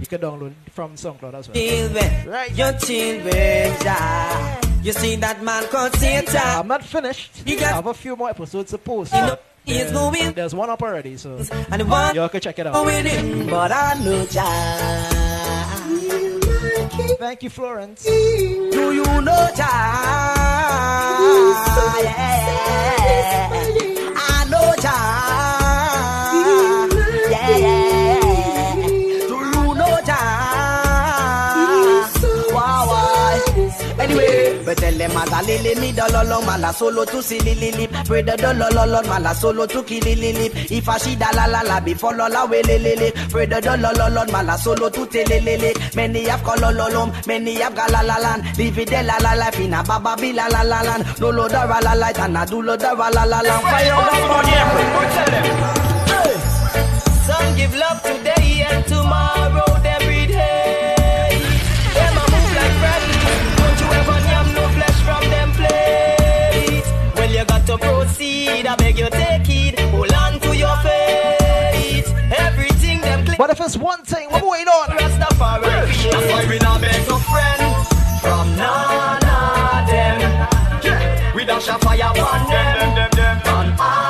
You 0.00 0.06
can 0.06 0.20
download 0.20 0.52
from 0.72 0.94
SoundCloud 0.94 1.34
as 1.34 1.48
well. 1.48 1.54
Children, 1.54 2.28
right. 2.28 2.50
Your 2.56 2.72
children, 2.78 3.76
ja. 3.84 4.56
You 4.82 4.92
see 4.92 5.16
that 5.16 5.42
man 5.42 5.64
called 5.68 5.92
Satan. 5.96 6.34
I'm 6.36 6.66
not 6.68 6.82
finished. 6.84 7.42
I 7.46 7.50
have 7.52 7.86
a 7.86 7.92
few 7.94 8.16
more 8.16 8.30
episodes 8.30 8.70
to 8.70 8.78
post. 8.78 9.12
You 9.12 9.20
know, 9.20 9.36
he's 9.64 9.92
going. 9.92 10.32
There's 10.32 10.54
one 10.54 10.70
up 10.70 10.82
already, 10.82 11.16
so 11.18 11.36
And 11.70 11.88
one 11.90 12.14
you 12.14 12.26
can 12.30 12.40
check 12.40 12.58
it 12.58 12.66
out. 12.66 12.84
with 12.84 13.04
him, 13.04 13.46
but 13.48 13.70
I 13.72 13.94
know 14.02 14.26
ja. 14.30 14.46
Thank 17.18 17.42
you, 17.42 17.50
Florence. 17.50 18.04
Do 18.04 18.92
you 18.92 19.04
know 19.20 19.48
ja? 19.56 19.68
Yeah. 22.02 23.50
I 24.16 24.46
know 24.48 24.74
ja. 24.82 25.19
But 34.70 34.78
tell 34.78 34.94
them 34.94 35.10
as 35.10 35.32
a 35.32 35.42
lily 35.42 35.74
me 35.80 35.90
dololo 35.90 36.46
mala 36.46 36.72
solo 36.72 37.04
to 37.04 37.20
see 37.20 37.40
lily 37.40 37.72
lip. 37.72 37.90
Pray 38.06 38.22
the 38.22 38.36
dololo 38.36 39.02
mala 39.08 39.34
solo 39.34 39.66
to 39.66 39.82
kill 39.82 39.98
lily 40.04 40.32
lip. 40.32 40.52
If 40.70 40.88
I 40.88 40.96
she 40.98 41.16
da 41.16 41.30
la 41.34 41.46
la 41.46 41.62
la 41.62 41.80
before 41.80 42.14
la 42.14 42.28
la 42.28 42.44
we 42.46 42.62
lily 42.62 42.94
lip. 42.94 43.16
Pray 43.30 43.46
the 43.46 43.56
dololo 43.60 44.30
mala 44.30 44.56
solo 44.56 44.88
to 44.88 45.06
tell 45.06 45.26
lily 45.26 45.74
Many 45.96 46.28
have 46.28 46.42
kolololom, 46.42 47.26
many 47.26 47.54
have 47.54 47.74
galalalan. 47.74 48.56
Live 48.56 48.78
it 48.78 48.92
la 48.92 49.16
la 49.16 49.32
life 49.34 49.58
in 49.58 49.74
a 49.74 49.82
baba 49.82 50.14
bi 50.16 50.30
la 50.30 50.46
la 50.46 50.62
la 50.62 50.82
lan. 50.82 51.04
No 51.18 51.30
lo 51.30 51.48
da 51.48 51.64
ra 51.64 51.80
la 51.80 51.94
light 51.94 52.20
and 52.20 52.38
a 52.38 52.46
do 52.46 52.62
lo 52.62 52.76
da 52.76 52.92
ra 52.92 53.08
la 53.08 53.24
la 53.24 53.40
lan. 53.40 53.60
Fire 53.62 53.92
up 53.92 54.06
Some 57.26 57.56
give 57.56 57.74
love 57.74 58.00
today 58.04 58.66
and 58.70 58.86
tomorrow 58.86 59.69
to 67.70 67.78
proceed. 67.78 68.66
I 68.66 68.74
beg 68.76 68.98
you 68.98 69.08
take 69.10 69.48
it. 69.48 69.78
Hold 69.90 70.12
on 70.12 70.40
to 70.40 70.56
your 70.56 70.76
faith. 70.78 72.12
Everything 72.36 73.00
them 73.00 73.24
click. 73.24 73.38
What 73.38 73.50
if 73.50 73.60
it's 73.60 73.76
one 73.76 74.02
thing? 74.02 74.28
What 74.30 74.42
going 74.42 74.66
on? 74.66 74.88
Rastafari. 74.98 76.10
That's 76.10 76.32
why 76.32 76.46
we 76.48 76.58
not 76.58 76.80
beg 76.80 77.06
no 77.08 77.16
friend 77.30 77.62
from 78.22 78.56
none 78.56 79.24
of 79.24 79.86
them. 79.86 81.34
We 81.34 81.44
dash 81.44 81.68
a 81.68 81.78
fire 81.78 82.02
on 82.04 82.40
them. 82.50 83.40
On 83.46 83.78
all 83.78 84.09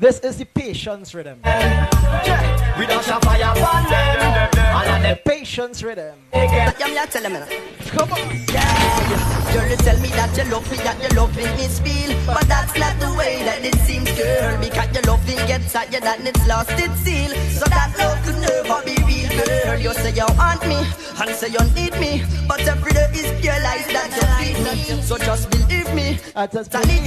This 0.00 0.20
is 0.20 0.38
the 0.38 0.44
patience 0.44 1.12
rhythm. 1.12 1.40
we 1.42 2.86
dash 2.86 3.08
a 3.08 3.18
fire 3.18 3.50
on 3.50 3.82
them. 3.90 4.50
All 4.70 4.86
of. 4.94 5.02
The 5.02 5.18
patience 5.26 5.82
rhythm. 5.82 6.14
Yeah, 6.32 6.72
me 6.86 6.94
tell 7.10 7.22
them. 7.22 7.42
Come 7.88 8.12
on. 8.12 8.18
Yeah, 8.46 9.52
girl, 9.52 9.68
you 9.68 9.76
tell 9.76 9.98
me 9.98 10.08
that 10.14 10.30
you 10.38 10.44
love 10.52 10.70
me, 10.70 10.76
that 10.86 11.02
you 11.02 11.08
love 11.16 11.36
me, 11.36 11.42
miss 11.58 11.80
feel. 11.80 12.14
But 12.26 12.46
that's 12.46 12.78
not 12.78 12.94
the 13.00 13.12
way 13.18 13.42
that 13.42 13.64
it 13.64 13.74
seems, 13.82 14.08
girl. 14.12 14.60
Because 14.60 14.94
your 14.94 15.02
loving 15.02 15.42
gets 15.48 15.72
higher 15.72 15.98
than 15.98 16.28
it's 16.28 16.46
lost 16.46 16.70
its 16.78 16.94
seal. 17.00 17.30
So 17.58 17.66
that 17.66 17.90
love 17.98 18.22
could 18.22 18.38
never 18.38 18.78
be 18.86 18.94
real, 19.02 19.34
girl. 19.34 19.80
You 19.80 19.92
say 19.94 20.14
you 20.14 20.26
want 20.38 20.62
me, 20.62 20.78
and 21.18 21.30
say 21.34 21.48
you 21.50 21.64
need 21.74 21.98
me. 21.98 22.22
But 22.46 22.60
every 22.68 22.92
day 22.92 23.10
is 23.18 23.34
pure 23.40 23.58
lies 23.66 23.90
that 23.90 24.14
you 24.14 24.26
feed 24.38 24.58
me. 24.62 25.02
So 25.02 25.18
just 25.18 25.50
believe 25.50 25.92
me. 25.92 26.20
I 26.36 26.46
just 26.46 26.70
Tell 26.70 26.86
me 26.86 26.98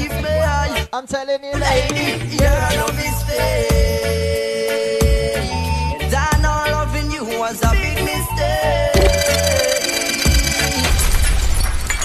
I'm 0.93 1.07
telling 1.07 1.41
you, 1.41 1.53
lady, 1.53 2.35
your 2.35 2.80
love 2.81 2.99
is 2.99 3.23
fake. 3.23 3.71
And 6.01 6.45
I 6.45 6.71
loving 6.71 7.11
you 7.11 7.23
was 7.39 7.61
a 7.61 7.71
big 7.71 7.97
mistake. 8.03 8.95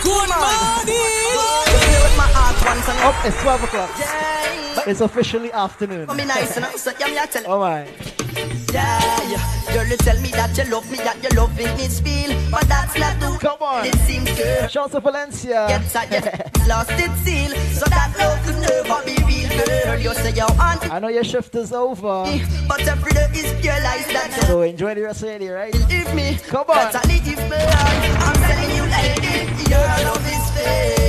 Good 0.03 0.31
morning. 0.43 1.16
Up, 3.07 3.15
it's 3.25 3.41
12 3.41 3.63
o'clock. 3.63 3.91
It's 4.89 5.01
officially 5.01 5.53
afternoon. 5.53 6.09
Come 6.09 6.17
nice 6.17 6.57
enough, 6.57 6.77
so 6.85 6.91
yeah, 6.99 7.07
me 7.07 7.19
a 7.19 7.27
tell 7.29 7.45
Oh 7.47 7.61
my. 7.61 7.87
Yeah, 8.73 9.31
yeah. 9.31 9.73
Girl, 9.73 9.87
you 9.87 9.97
tell 9.99 10.21
me 10.21 10.31
that 10.33 10.59
you 10.59 10.65
love 10.65 10.91
me, 10.91 10.97
that 10.97 11.23
you 11.23 11.29
love 11.39 11.57
me, 11.57 11.67
feel. 12.03 12.51
But 12.51 12.67
that's 12.67 12.99
not 12.99 13.21
the 13.21 13.39
Come 13.39 13.63
on. 13.63 13.87
It 13.87 13.95
seems, 13.95 14.37
girl. 14.37 14.67
Shout 14.67 14.91
to 14.91 14.99
Valencia. 14.99 15.69
Yes, 15.69 15.95
I 15.95 16.09
yes, 16.11 16.67
lost 16.67 16.91
its 16.95 17.15
seal. 17.21 17.55
So 17.79 17.87
that 17.87 18.11
love 18.19 18.43
could 18.45 18.59
never 18.59 18.99
be 19.07 19.15
real, 19.23 19.55
girl. 19.55 20.01
You 20.01 20.13
say 20.13 20.33
you 20.35 20.47
want 20.59 20.91
I 20.91 20.99
know 20.99 21.07
your 21.07 21.23
shift 21.23 21.55
is 21.55 21.73
over. 21.73 22.27
but 22.67 22.81
every 22.89 23.13
day 23.13 23.29
is 23.35 23.55
pure 23.63 23.81
lies 23.87 24.09
that 24.09 24.33
So 24.49 24.63
enjoy 24.63 24.97
the 24.97 25.03
rest 25.03 25.23
of 25.23 25.29
the 25.29 25.39
day, 25.39 25.51
right? 25.51 25.71
believe 25.71 26.13
me. 26.13 26.39
Come 26.49 26.69
on. 26.71 26.91
Better 26.91 27.07
leave 27.07 27.25
me. 27.25 27.57
I'm 28.27 28.35
telling 28.35 28.75
you, 28.75 28.83
lady, 28.83 29.71
your 29.71 29.87
love 30.11 30.27
is 30.27 30.51
fake. 30.51 31.06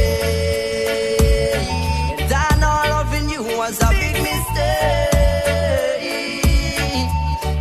Was 3.58 3.82
a 3.82 3.90
big 3.90 4.14
mistake. 4.22 5.10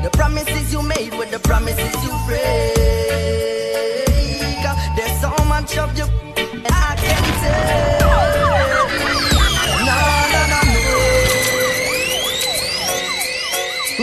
The 0.02 0.10
promises 0.12 0.73
you 0.73 0.83
made 0.83 1.15
with 1.15 1.31
the 1.31 1.39
promises 1.39 1.94
you 2.05 2.12
break. 2.26 2.76
There's 4.97 5.20
so 5.20 5.31
much 5.49 5.78
of 5.78 5.97
you, 5.97 6.05
and 6.36 6.66
I 6.68 6.97
can 7.00 7.23
tell. 7.41 8.00
No, 9.89 9.97
no, 9.97 9.99
no, 10.34 10.42
no. 10.52 10.60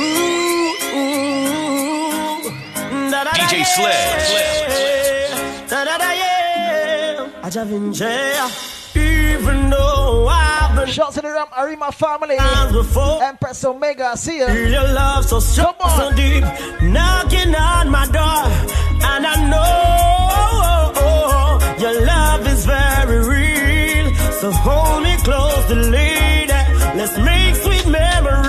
Ooh, 0.02 0.74
ooh. 0.98 2.50
Da, 3.12 3.20
da, 3.24 3.32
da, 3.32 3.32
DJ. 3.38 3.54
Sledge. 3.76 4.30
Yeah. 5.70 7.44
I 7.44 7.50
just 7.50 7.70
been 7.70 7.94
jail, 7.94 8.48
even 9.34 9.70
though 9.70 10.28
I've 10.30 10.76
been 10.76 10.88
Shout 10.88 11.14
to 11.14 11.22
the 11.22 11.32
Ram 11.32 11.48
Arima 11.58 11.92
family. 11.92 12.38
Empress 13.22 13.64
Omega, 13.66 14.16
see 14.18 14.40
ya. 14.40 14.48
Your 14.48 14.88
love 14.94 15.26
so 15.26 15.40
strong, 15.40 15.76
so 15.98 16.12
deep, 16.16 16.44
knocking 16.82 17.56
on 17.56 17.90
my 17.90 18.06
door, 18.18 18.46
and 19.12 19.26
I 19.34 19.36
know 19.52 19.74
your 21.84 22.06
love 22.06 22.48
is 22.48 22.66
very 22.66 23.20
real. 23.34 24.14
So 24.40 24.52
hold 24.52 25.04
me 25.04 25.16
close, 25.24 25.66
the 25.68 25.76
lady. 25.76 26.52
Let's 26.98 27.18
make 27.18 27.56
sweet 27.56 27.88
memory. 27.88 28.43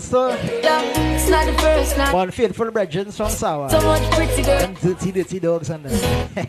To 0.00 0.38
Yeah, 0.62 0.82
it's 1.14 1.28
not 1.28 1.46
the 1.46 1.52
first 1.54 1.96
night. 1.98 2.14
one 2.14 2.30
faithful 2.30 2.70
brethren 2.70 3.10
from 3.12 3.30
Sour. 3.30 3.68
So 3.70 3.80
much 3.82 4.02
pretty 4.12 4.42
girl. 4.42 4.58
Them 4.58 4.74
dirty, 4.74 5.12
dirty 5.12 5.40
dogs 5.40 5.70
and 5.70 5.84
them. 5.84 5.92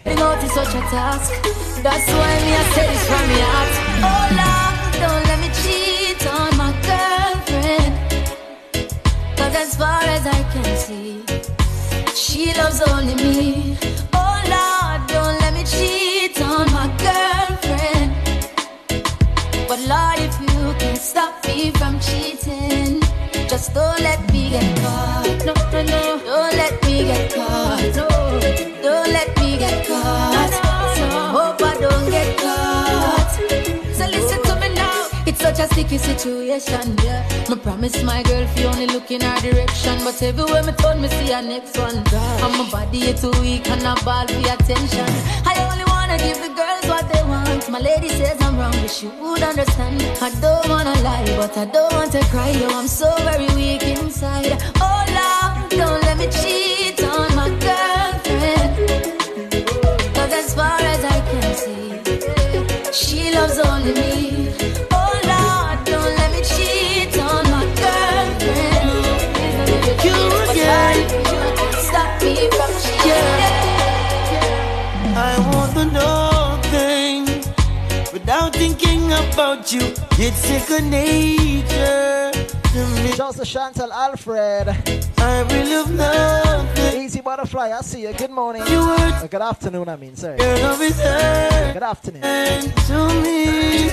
You 0.05 0.15
know 0.15 0.31
it's 0.41 0.53
such 0.53 0.69
a 0.69 0.81
task. 0.89 1.31
That's 1.83 2.07
why 2.07 2.33
me 2.43 2.53
I 2.53 2.63
say 2.73 2.88
this 2.88 3.05
from 3.07 3.30
your 3.31 3.49
heart. 3.53 3.73
Oh 4.09 4.25
Lord, 4.39 4.75
don't 5.01 5.23
let 5.30 5.39
me 5.43 5.49
cheat 5.61 6.25
on 6.27 6.57
my 6.57 6.72
girlfriend. 6.88 7.93
Cause 9.38 9.55
as 9.55 9.75
far 9.75 10.01
as 10.03 10.25
I 10.25 10.43
can 10.53 10.77
see, 10.77 11.23
She 12.15 12.53
loves 12.53 12.81
only 12.81 13.15
me. 13.15 13.77
Oh 14.13 14.41
Lord, 14.55 15.07
don't 15.07 15.38
let 15.41 15.53
me 15.53 15.63
cheat 15.65 16.39
on 16.41 16.72
my 16.72 16.88
girlfriend. 17.05 18.13
But 19.67 19.80
Lord, 19.88 20.19
if 20.19 20.39
you 20.41 20.73
can 20.80 20.95
stop 20.95 21.45
me 21.47 21.72
from 21.72 21.99
cheating, 21.99 23.01
just 23.64 23.75
don't 23.75 24.00
let 24.01 24.19
me 24.33 24.50
get 24.50 24.77
caught. 24.80 25.45
No, 25.45 25.53
no, 25.72 25.83
no. 25.83 26.19
Don't 26.25 26.56
let 26.58 26.83
me 26.83 27.03
get 27.06 27.33
caught. 27.33 27.95
No, 27.95 28.08
don't 28.82 29.09
let 29.17 29.30
me 29.40 29.58
get 29.58 29.88
caught. 29.88 30.51
So 30.95 31.06
hope 31.35 31.61
I 31.61 31.74
don't 31.80 32.09
get 32.11 32.38
caught. 32.38 33.32
So 33.98 34.06
listen 34.08 34.42
to 34.43 34.56
me 34.59 34.74
now. 34.75 35.08
It's 35.25 35.42
such 35.42 35.59
a 35.59 35.67
sticky 35.67 35.98
situation, 35.98 36.95
yeah. 37.06 37.24
Me 37.50 37.56
promise 37.56 38.03
my 38.03 38.22
girl 38.24 38.42
if 38.42 38.59
you 38.59 38.66
only 38.67 38.88
look 38.88 39.09
in 39.11 39.22
her 39.22 39.40
direction, 39.40 39.98
but 40.03 40.22
everywhere 40.22 40.64
me 40.64 40.74
turn, 40.74 41.01
me 41.01 41.08
see 41.08 41.32
her 41.32 41.42
next 41.42 41.77
one. 41.77 41.95
And 42.43 42.53
my 42.58 42.69
body 42.69 43.00
is 43.11 43.22
too 43.22 43.32
weak 43.42 43.69
and 43.69 43.83
I 43.83 43.95
ball 44.03 44.27
for 44.27 44.40
attention. 44.56 45.09
I 45.45 45.56
only 45.72 45.85
wanna 45.88 46.17
give 46.17 46.40
the 46.42 46.51
girls 46.59 46.85
what 46.92 47.08
they 47.14 47.24
want. 47.24 47.69
My 47.69 47.80
lady 47.80 48.09
says 48.09 48.38
I'm 48.42 48.58
wrong, 48.58 48.74
but 48.74 48.92
she 48.92 49.08
would 49.08 49.42
understand. 49.42 50.01
I 50.22 50.30
don't 50.42 50.67
wanna 50.67 50.95
lie, 51.01 51.33
but 51.38 51.58
I 51.58 51.66
don't 51.66 51.93
want 51.93 52.11
to 52.11 52.22
cry. 52.25 52.50
Yo, 52.50 52.67
I'm 52.67 52.88
so 52.88 53.09
very 53.24 53.48
you. 79.74 79.93
It's 80.26 80.38
second 80.38 80.90
nature 80.90 82.32
to 82.74 82.88
me. 83.03 83.11
Joseph 83.16 83.48
Chantal 83.48 83.92
Alfred. 83.92 84.68
I 85.18 85.42
really 85.50 85.76
love 85.76 85.92
nothing. 85.92 87.02
Easy 87.02 87.22
butterfly, 87.22 87.72
I 87.72 87.82
see 87.82 88.02
you. 88.02 88.14
Good 88.14 88.32
morning. 88.32 88.64
You 88.68 88.80
were- 88.85 88.95
Uh, 89.24 89.27
good 89.27 89.42
afternoon, 89.42 89.90
I 89.90 89.95
mean, 89.95 90.16
sorry. 90.16 90.38
Your 90.40 90.58
love 90.60 90.82
is 90.82 91.00
hurt 91.00 91.74
Good 91.74 91.84
afternoon. 91.84 92.22
to 92.88 93.08
me. 93.24 93.90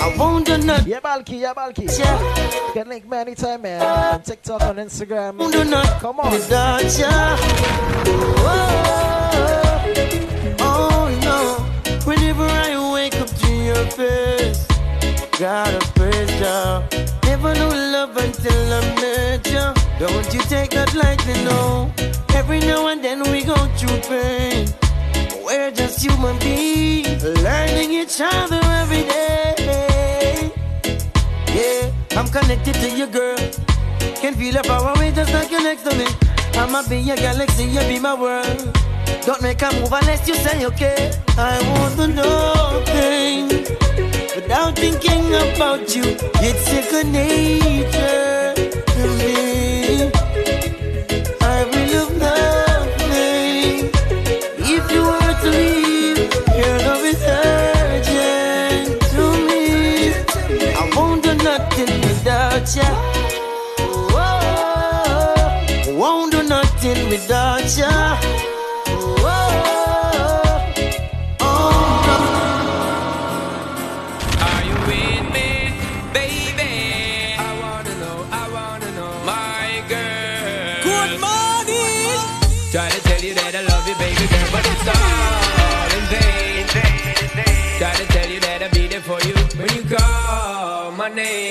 I 0.00 0.14
won't 0.16 0.46
do 0.46 0.56
nothing. 0.58 0.86
Yeah, 0.92 1.00
Balky, 1.00 1.36
yeah, 1.36 1.52
Balky. 1.52 1.86
Yeah. 1.98 2.18
You 2.66 2.72
can 2.72 2.88
link 2.88 3.08
me 3.10 3.16
anytime, 3.18 3.62
man. 3.62 3.82
On 3.82 4.22
TikTok, 4.22 4.62
on 4.62 4.76
Instagram. 4.76 5.36
Won't 5.36 5.52
do 5.52 5.64
nothing 5.64 6.00
Come 6.00 6.20
on. 6.20 6.32
without 6.32 6.82
ya. 6.98 7.36
Oh, 10.58 10.58
oh 10.60 11.08
no. 11.22 11.96
Whenever 12.04 12.44
I 12.44 12.92
wake 12.92 13.16
up 13.20 13.28
to 13.28 13.48
your 13.52 13.84
face, 13.98 14.66
gotta 15.40 15.80
praise 15.94 16.38
ya. 16.38 16.82
Never 17.24 17.54
knew 17.54 17.72
love 17.96 18.14
until 18.14 18.72
I 18.78 18.80
met 19.00 19.50
ya. 19.50 19.72
Don't 19.98 20.28
you 20.34 20.42
take 20.42 20.70
that 20.72 20.94
lightly, 20.94 21.32
no. 21.44 21.90
Every 22.34 22.60
now 22.60 22.88
and 22.88 23.02
then 23.02 23.22
we 23.32 23.42
go 23.42 23.56
through 23.78 24.00
pain. 24.04 24.68
We're 25.42 25.70
just 25.70 26.04
human 26.04 26.38
beings, 26.40 27.24
learning 27.24 27.90
each 27.92 28.20
other 28.20 28.60
every 28.82 29.04
day. 29.08 30.52
Yeah, 31.56 32.18
I'm 32.18 32.28
connected 32.28 32.74
to 32.74 32.90
you, 32.90 33.06
girl. 33.06 33.40
Can 34.20 34.34
feel 34.34 34.52
the 34.52 34.62
power 34.62 34.92
away 34.94 35.10
just 35.12 35.32
like 35.32 35.50
you're 35.50 35.62
next 35.62 35.84
to 35.88 35.96
me. 35.96 36.06
I'ma 36.60 36.82
be 36.86 36.98
your 36.98 37.16
galaxy, 37.16 37.64
you 37.64 37.80
be 37.88 37.98
my 37.98 38.12
world. 38.12 38.76
Don't 39.24 39.40
make 39.40 39.62
a 39.62 39.72
move 39.72 39.90
unless 39.90 40.28
you 40.28 40.34
say 40.34 40.66
okay. 40.66 41.12
I 41.38 41.56
want 41.72 41.96
to 41.96 42.08
know 42.08 42.82
things 42.84 43.70
without 44.42 44.76
thinking 44.76 45.26
about 45.34 45.94
you. 45.94 46.02
It's 46.46 46.62
second 46.70 47.12
nature 47.12 48.54
to 48.94 49.04
me. 49.18 50.10
I 51.42 51.58
will 51.70 51.88
love 51.94 52.12
nothing 52.28 53.90
if 54.74 54.84
you 54.92 55.02
were 55.10 55.34
to 55.42 55.50
leave. 55.58 56.18
Your 56.60 56.76
love 56.88 57.04
is 57.12 57.22
urgent 57.22 59.00
to 59.14 59.22
me. 59.48 59.64
I 60.80 60.84
won't 60.96 61.22
do 61.22 61.32
nothing 61.34 61.92
without. 62.08 62.68
Whoa, 64.14 65.20
won't 65.98 66.32
do 66.32 66.42
nothing 66.42 67.08
without 67.08 67.76
ya. 67.76 68.19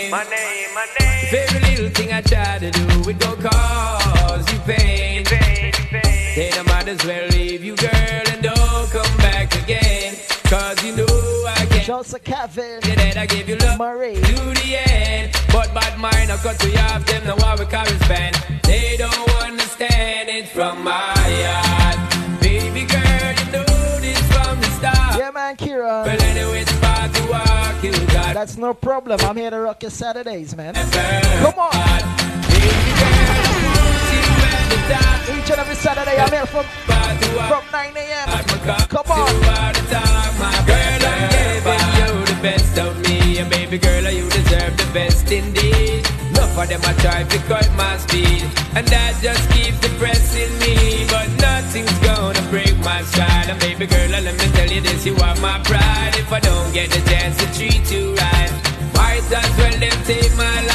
Name. 0.09 0.11
My 0.11 0.23
name, 0.23 0.73
my 0.73 0.87
name. 0.99 1.25
Every 1.31 1.59
little 1.69 1.89
thing 1.89 2.13
I 2.13 2.21
try 2.21 2.59
to 2.59 2.71
do, 2.71 3.09
it 3.09 3.19
gon' 3.19 3.41
cause 3.41 4.53
you 4.53 4.59
pain. 4.59 5.23
Then 6.35 6.53
I 6.57 6.63
might 6.63 6.87
as 6.87 7.03
well 7.05 7.27
leave 7.29 7.63
you, 7.63 7.75
girl, 7.75 7.89
and 7.91 8.41
don't 8.41 8.89
come 8.91 9.17
back 9.17 9.53
again. 9.63 10.15
Cause 10.45 10.83
you 10.83 10.95
know 10.95 11.05
I 11.47 11.65
can't. 11.69 11.85
Joseph 11.85 12.23
Kevin. 12.23 12.79
Yeah, 12.85 12.95
that 12.95 13.17
I 13.17 13.25
give 13.25 13.49
you 13.49 13.57
love 13.57 13.77
Marie. 13.77 14.15
to 14.15 14.21
the 14.21 14.77
end. 14.87 15.33
But 15.51 15.73
bad 15.73 15.99
mind, 15.99 16.31
I 16.31 16.37
cut 16.37 16.63
you 16.63 16.77
off 16.77 17.05
them, 17.05 17.25
now 17.25 17.35
why 17.37 17.55
we 17.55 17.65
correspond. 17.65 18.35
They 18.63 18.95
don't 18.97 19.29
understand 19.43 20.29
it 20.29 20.47
from 20.47 20.83
my 20.83 20.91
heart. 20.93 22.08
Man, 25.39 25.55
Kira. 25.55 26.05
Well, 26.05 26.21
anyway, 26.21 26.61
it's 26.61 26.71
far 26.83 27.07
to 27.07 27.23
walk, 27.31 27.83
you 27.83 27.91
got 28.07 28.33
That's 28.33 28.57
no 28.57 28.73
problem. 28.73 29.19
I'm 29.21 29.37
here 29.37 29.49
to 29.49 29.59
rock 29.59 29.81
your 29.83 29.91
Saturdays, 29.91 30.55
man. 30.55 30.73
Come 31.43 31.59
on. 31.59 31.71
Each 35.35 35.49
and 35.51 35.59
every 35.63 35.75
Saturday, 35.75 36.17
I'm 36.17 36.31
here 36.31 36.45
from, 36.45 36.65
from 37.51 37.63
9 37.71 37.97
a.m. 37.97 38.27
Come 38.95 39.09
on. 39.19 39.31
Girl, 40.69 41.03
I'm 41.11 41.23
giving 41.35 41.85
you 41.99 42.11
the 42.31 42.39
best 42.41 42.77
of 42.77 42.99
me, 43.05 43.37
and 43.39 43.49
baby 43.49 43.77
girl, 43.77 44.09
you 44.11 44.29
deserve 44.29 44.75
the 44.77 44.89
best 44.93 45.31
indeed. 45.31 46.18
Of 46.59 46.67
them 46.67 46.81
I 46.83 46.93
try 46.99 47.23
to 47.23 47.37
cut 47.47 47.71
my 47.77 47.95
speed, 47.95 48.43
and 48.75 48.85
that 48.87 49.15
just 49.23 49.49
keeps 49.51 49.79
depressing 49.79 50.51
me. 50.59 51.07
But 51.07 51.29
nothing's 51.39 51.97
gonna 51.99 52.41
break 52.51 52.77
my 52.79 53.01
stride, 53.03 53.47
and 53.47 53.57
baby 53.61 53.87
girl, 53.87 54.09
let 54.09 54.25
me 54.25 54.45
tell 54.57 54.67
you 54.67 54.81
this: 54.81 55.05
you 55.05 55.15
are 55.15 55.37
my 55.39 55.57
pride. 55.63 56.15
If 56.17 56.33
I 56.33 56.41
don't 56.41 56.73
get 56.73 56.89
the 56.91 56.99
chance 57.09 57.37
to 57.37 57.45
treat 57.57 57.89
you 57.89 58.13
right, 58.13 58.51
might 58.93 59.23
as 59.31 59.57
well 59.57 59.79
them 59.79 60.03
take 60.03 60.35
my 60.35 60.61
life. 60.67 60.68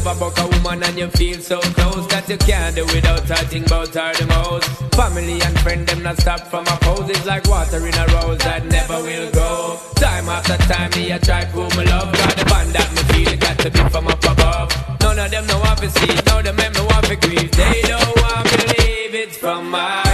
Ever 0.00 0.18
buck 0.18 0.38
a 0.38 0.48
woman 0.48 0.82
and 0.82 0.98
you 0.98 1.08
feel 1.08 1.38
so 1.40 1.60
close 1.60 2.06
that 2.06 2.26
you 2.26 2.38
can't 2.38 2.74
do 2.74 2.86
without 2.86 3.20
talking 3.26 3.66
about 3.66 3.92
her 3.92 4.14
the 4.16 4.24
most? 4.32 4.64
Family 4.96 5.38
and 5.42 5.60
friend 5.60 5.86
them 5.86 6.02
not 6.02 6.16
stop 6.16 6.40
from 6.48 6.66
oppose. 6.68 7.10
It's 7.10 7.26
like 7.26 7.46
water 7.46 7.76
in 7.86 7.92
a 7.92 8.06
rose 8.16 8.38
that 8.38 8.64
never 8.64 8.96
will 9.02 9.30
go. 9.30 9.78
Time 9.96 10.26
after 10.30 10.56
time 10.72 10.90
me 10.92 11.12
I 11.12 11.18
try 11.18 11.44
to 11.44 11.50
prove 11.52 11.76
my 11.76 11.84
love. 11.84 12.10
Got 12.16 12.34
the 12.34 12.44
band 12.46 12.72
that 12.72 12.88
me 12.96 13.02
feel 13.12 13.36
got 13.36 13.58
to 13.58 13.70
be 13.70 13.82
from 13.90 14.08
up 14.08 14.24
above. 14.24 14.72
None 15.02 15.18
of 15.18 15.30
them 15.30 15.46
know 15.46 15.60
want 15.60 15.78
to 15.80 15.90
see, 15.90 16.16
of 16.16 16.44
them 16.44 16.56
make 16.56 16.72
me 16.72 16.80
want 16.80 17.04
to 17.04 17.16
grieve. 17.16 17.50
They 17.52 17.82
don't 17.84 18.16
want 18.24 18.48
to 18.48 18.56
believe 18.56 19.14
it's 19.14 19.36
from 19.36 19.68
my 19.68 20.09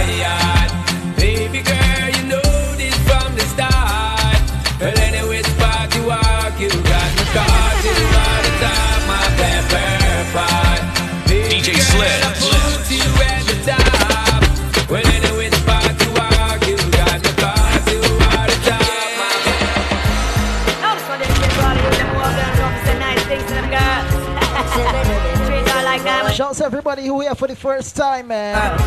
Shouts 26.47 26.61
everybody 26.61 27.05
who 27.05 27.19
here 27.19 27.35
for 27.35 27.45
the 27.45 27.57
first 27.57 27.93
time, 27.97 28.29
man. 28.29 28.77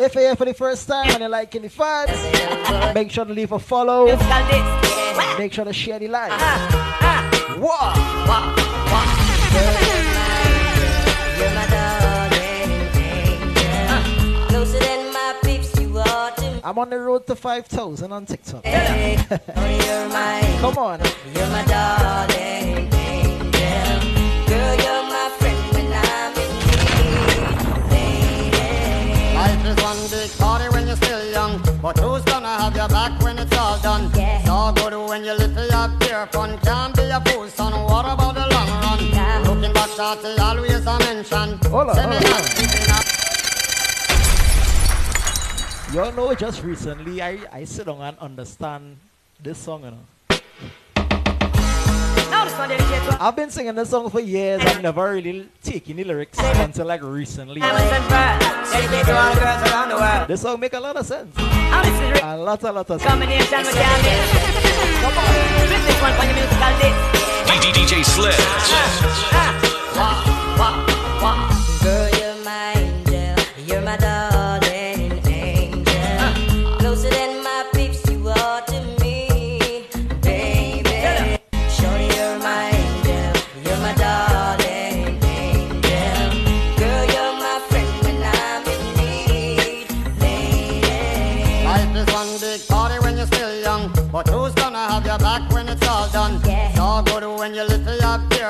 If 0.00 0.14
you're 0.14 0.22
here 0.22 0.36
for 0.36 0.44
the 0.44 0.54
first 0.54 0.86
time 0.86 1.10
and 1.10 1.18
you're 1.18 1.28
liking 1.28 1.62
the 1.62 1.68
vibes, 1.68 2.94
make 2.94 3.10
sure 3.10 3.24
to 3.24 3.32
leave 3.32 3.50
a 3.50 3.58
follow. 3.58 4.06
Make 5.36 5.52
sure 5.52 5.64
to 5.64 5.72
share 5.72 5.98
the 5.98 6.06
like. 6.06 6.30
Uh. 6.32 6.92
I'm 16.62 16.78
on 16.78 16.90
the 16.90 16.98
road 17.00 17.26
to 17.26 17.34
5,000 17.34 18.12
on 18.12 18.24
TikTok. 18.24 18.64
Hey, 18.64 19.18
Come 20.60 20.78
on. 20.78 21.00
Life 29.96 30.12
is 30.12 30.12
one 30.12 30.20
big 30.20 30.30
party 30.38 30.68
when 30.74 30.86
you're 30.86 30.96
still 30.96 31.30
young, 31.30 31.62
but 31.80 31.98
who's 31.98 32.22
gonna 32.24 32.48
have 32.48 32.76
your 32.76 32.88
back 32.88 33.18
when 33.22 33.38
it's 33.38 33.56
all 33.56 33.78
done? 33.78 34.10
Yeah. 34.14 34.40
It's 34.40 34.48
all 34.48 34.72
good 34.72 34.92
when 35.08 35.24
you 35.24 35.32
lift 35.32 35.56
it 35.56 35.72
up, 35.72 35.98
pure 36.00 36.26
fun. 36.26 36.58
Can't 36.58 36.94
be 36.94 37.02
a 37.04 37.20
fool, 37.20 37.48
son. 37.48 37.72
What 37.84 38.04
about 38.04 38.34
the 38.34 38.46
long 38.54 38.68
run? 38.68 38.98
Looking 39.44 39.72
back, 39.72 39.88
shorty, 39.90 40.38
always 40.38 40.86
a 40.86 40.98
mention. 40.98 41.58
Hold 41.70 41.88
on, 41.90 41.94
Say 41.94 42.02
hold 42.02 42.14
on, 42.14 42.22
not 42.22 42.24
hold 42.24 42.34
on. 42.34 42.44
keeping 42.56 42.90
up. 42.90 43.04
Y'all 45.94 46.12
know 46.12 46.34
just 46.34 46.62
recently 46.62 47.22
I, 47.22 47.38
I 47.52 47.64
sit 47.64 47.86
down 47.86 48.00
and 48.02 48.18
understand 48.18 48.98
this 49.42 49.58
song, 49.58 49.84
you 49.84 49.90
know. 49.92 49.98
I've 53.18 53.34
been 53.34 53.50
singing 53.50 53.74
this 53.74 53.90
song 53.90 54.08
for 54.10 54.20
years. 54.20 54.62
I've 54.64 54.82
never 54.82 55.12
really 55.12 55.48
taken 55.62 55.96
the 55.96 56.04
lyrics 56.04 56.38
until 56.38 56.86
like 56.86 57.02
recently. 57.02 57.60
Diamonds 57.60 57.92
and 57.92 58.04
pearls. 58.04 58.70
Dedicated 58.72 59.06
to 59.06 59.16
all 59.18 59.34
the 59.34 59.40
girls 59.40 59.62
around 59.70 59.88
the 59.88 59.96
world. 59.96 60.28
This 60.28 60.42
song 60.42 60.60
make 60.60 60.72
a 60.74 60.80
lot 60.80 60.96
of 60.96 61.06
sense. 61.06 61.36
Now 61.36 61.82
this 61.82 62.16
is 62.16 62.22
A 62.22 62.36
lot, 62.36 62.62
a 62.62 62.72
lot 62.72 62.90
of 62.90 63.00
sense. 63.00 63.10
combination 63.10 63.58
with 63.58 63.76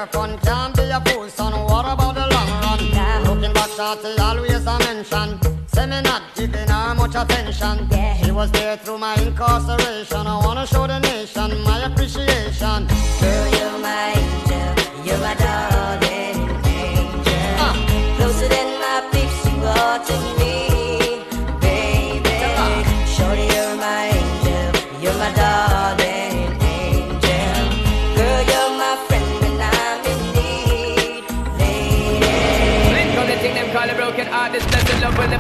it 0.02 0.12
fun. 0.12 0.38
Can't 0.38 0.76
be 0.76 0.82
a 0.82 1.00
fool, 1.00 1.28
son. 1.28 1.52
What 1.64 1.86
about 1.86 2.14
the 2.14 2.26
long 2.34 2.50
run? 2.62 3.24
Looking 3.24 3.52
back, 3.52 3.70
shorty, 3.70 4.18
always 4.20 4.66
a 4.66 4.78
mention. 4.78 5.38
Say 5.68 5.86
me 5.86 6.00
not 6.02 6.22
giving 6.34 6.68
her 6.68 6.94
much 6.94 7.14
attention. 7.14 7.88
Yeah. 7.90 8.16
She 8.16 8.30
was 8.30 8.50
there 8.52 8.76
through 8.76 8.98
my 8.98 9.14
incarceration. 9.16 10.26
I 10.26 10.36
wanna 10.44 10.66
show 10.66 10.86
the 10.86 10.98
nation 11.00 11.62
my 11.64 11.84
appreciation. 11.84 12.88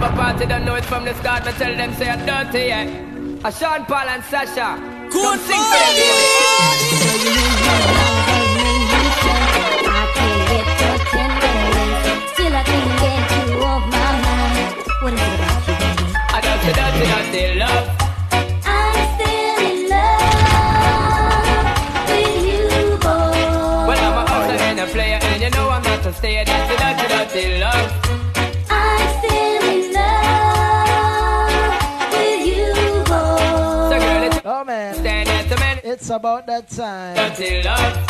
Blessed 0.06 0.16
love 0.16 0.16
will 0.16 0.16
never 0.16 0.16
part. 0.16 0.38
They 0.38 0.46
don't 0.46 0.64
know 0.64 0.74
it 0.74 0.84
from 0.84 1.04
the 1.04 1.14
start. 1.14 1.44
But 1.44 1.54
tell 1.56 1.76
them 1.76 1.94
say 1.94 2.08
I'm 2.08 2.26
dirty, 2.26 2.66
yeah. 2.68 3.48
A 3.48 3.52
Sean 3.52 3.84
Paul 3.86 4.08
and 4.08 4.24
Sasha. 4.24 4.76
Come 5.12 5.38
sing 5.38 5.62
for 5.62 5.78
them, 5.78 5.94
baby. 5.96 6.26
I 9.88 10.10
can't 10.14 10.48
get 10.50 10.66
your 10.80 10.98
tenderness. 11.10 12.32
Still 12.32 12.54
I 12.54 12.62
can't 12.64 13.06
about 36.16 36.46
that 36.46 36.68
time. 36.68 37.14
Dirty 37.14 37.62
love. 37.62 38.06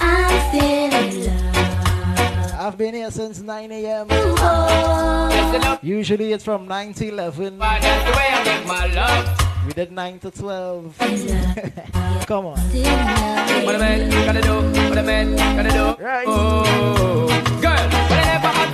I'm 0.00 0.48
still 0.48 0.92
in 0.94 1.26
love 1.26 2.58
I've 2.58 2.78
been 2.78 2.94
here 2.94 3.10
since 3.10 3.40
9 3.40 3.72
a.m. 3.72 4.06
with 4.06 4.16
you, 4.18 4.30
boy. 4.30 4.36
That's 4.36 5.52
the 5.52 5.58
love. 5.58 5.78
Usually 5.82 6.32
it's 6.32 6.44
from 6.44 6.68
9 6.68 6.94
to 6.94 7.08
11. 7.08 7.58
But 7.58 7.82
that's 7.82 8.04
the 8.08 8.16
way 8.16 8.28
I 8.30 8.44
make 8.44 8.66
my 8.66 8.86
love. 8.86 9.66
We 9.66 9.72
did 9.72 9.90
9 9.90 10.18
to 10.20 10.30
12. 10.30 10.98
Come 12.26 12.46
on. 12.46 12.56
Still 12.58 12.86
in 12.86 13.06
love 13.06 13.64
What 13.64 13.74
a 13.74 13.78
man 13.78 14.10
gotta 14.26 14.40
do, 14.40 14.54
what 14.88 14.98
a 14.98 15.02
man 15.02 15.36
gotta 15.56 15.70
do. 15.70 16.04
Right. 16.04 16.24
Oh, 16.28 17.26
girl, 17.60 18.11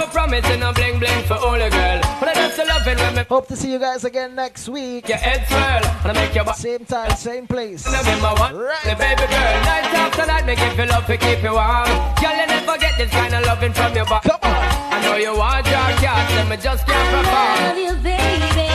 promise 0.08 0.44
and 0.46 0.60
no 0.60 0.72
bling 0.72 0.98
bling 0.98 1.22
for 1.24 1.34
all 1.34 1.54
a 1.54 1.70
girl. 1.70 2.00
But 2.20 2.28
I 2.28 2.34
just 2.34 2.58
love 2.58 2.86
it 2.86 2.98
when 2.98 3.14
me 3.16 3.24
Hope 3.28 3.46
to 3.48 3.56
see 3.56 3.72
you 3.72 3.78
guys 3.78 4.04
again 4.04 4.34
next 4.34 4.68
week. 4.68 5.08
your 5.08 5.18
head 5.18 5.46
swirl 5.48 5.84
and 6.08 6.18
I 6.18 6.20
make 6.26 6.34
your 6.34 6.44
body. 6.44 6.58
Same 6.58 6.84
time, 6.84 7.10
same 7.16 7.46
place. 7.46 7.86
Love 7.90 8.06
in 8.08 8.20
my 8.20 8.32
one, 8.34 8.56
Right. 8.56 8.82
the 8.84 8.96
baby 8.96 9.26
girl. 9.32 9.54
Night 9.68 9.84
after 9.94 10.26
night, 10.26 10.46
make 10.46 10.58
you 10.58 10.70
feel 10.70 10.86
love 10.88 11.06
to 11.06 11.16
keep 11.16 11.42
you 11.42 11.52
warm. 11.52 11.86
Girl, 12.20 12.36
you 12.40 12.46
never 12.46 12.78
get 12.78 12.96
this 12.98 13.10
kind 13.10 13.34
of 13.34 13.44
loving 13.46 13.72
from 13.72 13.94
your 13.94 14.06
back. 14.06 14.22
Come 14.22 14.40
on. 14.42 14.54
I 14.94 15.00
know 15.02 15.16
you 15.16 15.36
want 15.36 15.66
your 15.66 15.88
cat, 16.02 16.30
and 16.32 16.48
me 16.48 16.56
just 16.56 16.86
can't 16.86 17.08
perform. 17.14 17.58
love 17.68 17.78
you, 17.78 17.94
baby. 18.02 18.68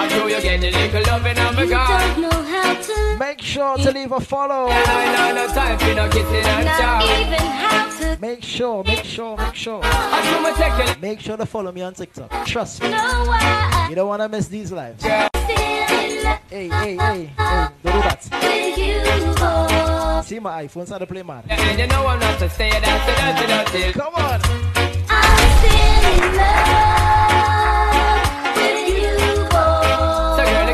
I 0.00 0.08
know 0.10 0.26
you 0.26 0.40
get 0.40 0.62
a 0.64 0.70
little 0.70 1.02
loving 1.12 1.38
of 1.38 1.58
a 1.58 1.66
You 1.66 2.47
girl. 2.74 2.82
don't 2.82 2.88
know 2.88 3.04
how 3.04 3.14
to, 3.14 3.18
Make 3.18 3.40
sure 3.40 3.76
to 3.78 3.90
leave 3.92 4.12
a 4.12 4.20
follow. 4.20 4.68
And 4.68 4.90
I 4.90 5.32
know 5.32 5.46
no 5.46 5.54
time 5.54 5.78
for 5.78 5.94
no 5.94 6.08
kissing 6.08 6.36
and 6.36 6.64
not 6.66 6.78
chow. 6.80 7.20
even 7.20 7.38
how 7.38 8.14
to 8.14 8.20
Make 8.20 8.42
sure, 8.42 8.84
make 8.84 9.04
sure, 9.04 9.36
make 9.36 9.54
sure. 9.54 9.80
I 9.84 10.22
do 10.22 10.42
my 10.42 10.52
take 10.52 11.00
Make 11.00 11.20
sure 11.20 11.36
to 11.36 11.46
follow 11.46 11.72
me 11.72 11.82
on 11.82 11.94
TikTok. 11.94 12.46
Trust 12.46 12.82
me. 12.82 12.92
Uh, 12.92 12.98
uh, 13.00 13.88
you 13.88 13.94
don't 13.94 14.08
want 14.08 14.22
to 14.22 14.28
miss 14.28 14.48
these 14.48 14.72
lives. 14.72 15.04
Yeah. 15.04 15.28
I'm 15.34 15.44
still 15.44 15.56
in 15.58 16.24
love 16.24 16.38
Hey, 16.50 16.68
hey, 16.68 16.96
hey, 16.96 16.96
hey. 16.96 17.32
Don't 17.36 17.82
do 17.82 17.90
that. 17.90 18.28
with 18.32 18.78
you, 18.78 19.34
boy. 19.34 20.22
See 20.22 20.38
my 20.38 20.64
iPhone 20.64 20.86
started 20.86 21.06
to 21.06 21.12
play 21.12 21.22
mad. 21.22 21.44
And 21.48 21.78
you 21.80 21.88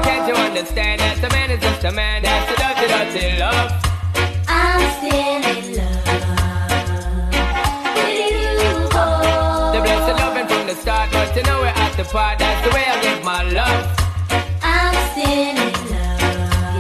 can't 0.04 0.28
you 0.28 0.34
understand 0.34 1.00
that 1.00 1.16
the 1.20 1.30
man 1.30 1.50
is 1.50 1.60
just 1.60 1.84
a 1.84 1.90
man, 1.90 2.22
that's 2.22 2.44
the 2.50 2.56
dirty, 2.60 2.86
dirty 2.92 3.38
love. 3.40 3.70
I'm 4.46 4.80
still 5.00 5.42
in 5.48 5.80
love 5.80 6.04
with 7.96 8.28
you, 8.30 8.60
The 9.72 9.80
blessed 9.80 10.14
loving 10.20 10.48
from 10.52 10.66
the 10.68 10.76
start, 10.76 11.10
but 11.10 11.34
you 11.34 11.42
know 11.44 11.60
we're 11.60 11.72
at 11.84 11.92
the 11.96 12.04
part, 12.04 12.38
that's 12.38 12.60
the 12.66 12.70
way 12.76 12.84
I 12.84 13.00
give 13.00 13.24
my 13.24 13.42
love. 13.48 13.84
I'm 14.62 14.94
still 15.10 15.56
in 15.56 15.72
love. 15.90 16.20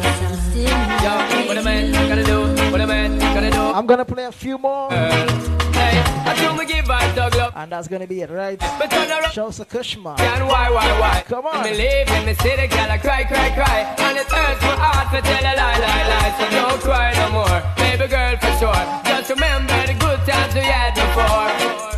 Yes, 0.04 0.20
I'm 0.26 0.36
still 0.48 0.68
in 0.68 0.88
Yo, 1.04 1.48
what 1.48 1.56
a 1.58 1.62
man 1.62 1.92
gotta 2.10 2.24
do, 2.24 2.38
what 2.72 2.80
a 2.80 2.86
man 2.86 3.18
gotta 3.18 3.50
do. 3.50 3.60
I'm 3.60 3.86
gonna 3.86 4.04
play 4.04 4.26
a 4.26 4.32
few 4.32 4.58
more, 4.58 4.90
Hey, 4.90 5.26
and 7.64 7.72
that's 7.72 7.88
gonna 7.88 8.06
be 8.06 8.20
it, 8.20 8.30
right? 8.30 8.58
but 8.58 8.90
turn 8.90 9.10
around. 9.10 9.32
Shouts 9.32 9.56
to 9.56 9.64
Kushman. 9.64 10.18
And 10.20 10.46
why, 10.46 10.70
why, 10.70 11.00
why? 11.00 11.24
Come 11.26 11.46
on. 11.46 11.64
Me 11.64 11.74
live 11.74 12.08
in 12.08 12.26
the 12.26 12.34
city, 12.42 12.66
girl, 12.66 12.90
I 12.90 12.98
cry, 12.98 13.24
cry, 13.24 13.50
cry. 13.50 13.94
And 13.98 14.18
it 14.18 14.26
hurts 14.26 14.60
my 14.62 14.76
heart 14.76 15.08
to 15.14 15.22
tell 15.22 15.40
a 15.40 15.54
lie, 15.56 15.78
lie, 15.78 16.08
lie. 16.12 16.34
So 16.38 16.50
don't 16.50 16.80
cry 16.82 17.12
no 17.14 17.30
more, 17.32 17.62
baby 17.76 18.06
girl, 18.06 18.36
for 18.36 18.52
sure. 18.58 18.84
Just 19.04 19.30
remember 19.30 19.86
the 19.86 19.94
good 19.94 20.20
times 20.28 20.54
we 20.54 20.60
had 20.60 20.94
before. 20.94 21.93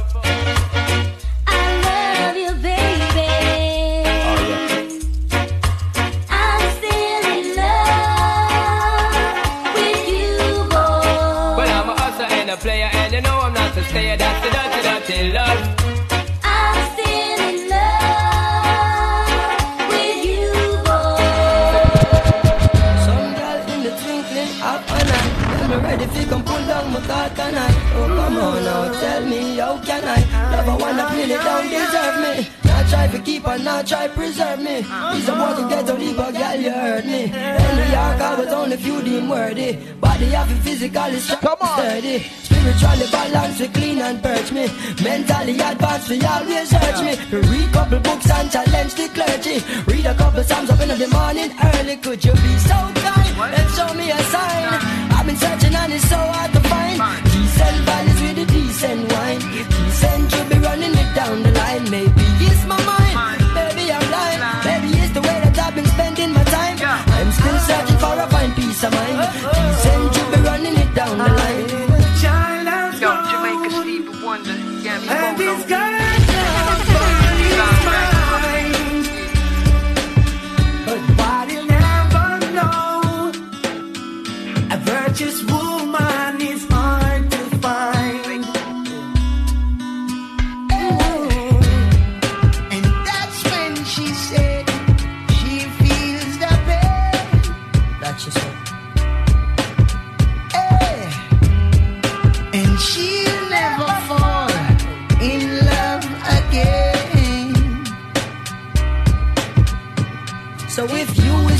Ready 25.86 26.04
if 26.04 26.16
you 26.18 26.26
come 26.26 26.44
pull 26.44 26.62
down 26.66 26.92
my 26.92 27.00
coconut 27.00 27.70
Oh 27.94 28.06
come 28.16 28.36
on 28.36 28.64
now, 28.64 29.00
tell 29.00 29.24
me 29.26 29.56
how 29.56 29.78
can 29.82 30.04
I 30.04 30.20
Never 30.50 30.76
wanna 30.76 31.08
pin 31.10 31.30
it 31.30 31.42
down, 31.42 31.62
deserve 31.68 32.18
me 32.24 32.66
Not 32.76 32.88
try 32.88 33.06
to 33.08 33.18
keep 33.18 33.48
on, 33.48 33.64
not 33.64 33.86
try 33.86 34.06
preserve 34.08 34.60
me. 34.60 34.76
He's 35.14 35.28
a 35.28 35.32
boy 35.32 35.52
to 35.56 35.68
get 35.68 35.86
to 35.86 35.94
leave 35.94 36.18
a 36.18 36.30
girl, 36.30 36.56
you 36.56 36.70
heard 36.70 37.06
me. 37.06 37.22
In 37.24 37.70
New 37.78 37.88
York, 37.96 38.20
I 38.20 38.34
was 38.38 38.52
only 38.52 38.76
few 38.76 39.00
deemed 39.02 39.30
worthy. 39.30 39.78
Body 39.98 40.26
have 40.26 40.50
it 40.50 40.60
physically 40.66 41.18
strong, 41.20 41.56
sturdy. 41.74 42.18
Spiritually 42.42 43.06
balanced, 43.10 43.60
we 43.60 43.68
clean 43.68 43.98
and 44.00 44.22
purge 44.22 44.52
me. 44.52 44.68
Mentally 45.02 45.58
advanced, 45.58 46.10
we 46.10 46.20
always 46.22 46.68
search 46.68 47.00
me. 47.06 47.14
To 47.30 47.38
read 47.50 47.72
couple 47.72 48.00
books 48.00 48.30
and 48.30 48.50
challenge 48.50 48.94
the 48.94 49.08
clergy. 49.16 49.56
Read 49.90 50.06
a 50.06 50.14
couple 50.14 50.42
psalms 50.44 50.70
up 50.70 50.80
in 50.80 50.88
the 50.88 51.08
morning 51.08 51.50
early. 51.64 51.96
Could 51.96 52.24
you 52.24 52.32
be 52.32 52.52
so 52.58 52.78
kind 53.04 53.54
and 53.58 53.70
show 53.72 53.94
me 53.94 54.10
a 54.10 54.18
sign? 54.34 55.05
I've 55.36 55.42
been 55.42 55.60
searching 55.60 55.76
and 55.76 55.92
it's 55.92 56.08
so 56.08 56.16
hard 56.16 56.52
to 56.52 56.60
find. 56.60 57.24
Decent 57.24 57.78
values 57.84 58.20
with 58.22 58.38
a 58.38 58.46
decent 58.46 59.12
wine. 59.12 59.40
Decent 59.68 60.32
you 60.32 60.44
be 60.48 60.58
running 60.64 60.94
it 60.94 61.14
down 61.14 61.42
the 61.42 61.52
line. 61.52 61.90
Maybe 61.90 62.24
it's 62.40 62.64
my 62.64 62.78
mind. 62.84 63.44
Maybe 63.54 63.92
I'm 63.92 64.06
blind. 64.08 64.40
Maybe 64.64 64.88
it's 64.98 65.12
the 65.12 65.20
way 65.20 65.36
that 65.44 65.58
I've 65.58 65.74
been 65.74 65.86
spending 65.86 66.32
my 66.32 66.44
time. 66.44 66.78
I'm 66.80 67.30
still 67.32 67.58
searching 67.68 67.98
for 67.98 68.16
a 68.18 68.26
fine 68.28 68.52
peace 68.54 68.82
of 68.84 68.92
mind. 68.92 69.18
Decent 69.52 70.16
you 70.16 70.24
be 70.32 70.40
running 70.42 70.76
it 70.76 70.94
down 70.94 71.18
the 71.18 71.28
line. 71.28 71.68
Child 72.22 72.68
has 72.68 73.00
Yo, 73.00 73.10
Jamaica 73.30 73.70
Stevie 73.80 74.24
Wonder. 74.24 74.56
Yeah, 74.84 75.00
me 75.00 75.08
And 75.08 75.36
go, 75.36 75.44
this 75.44 75.95
a 85.18 85.55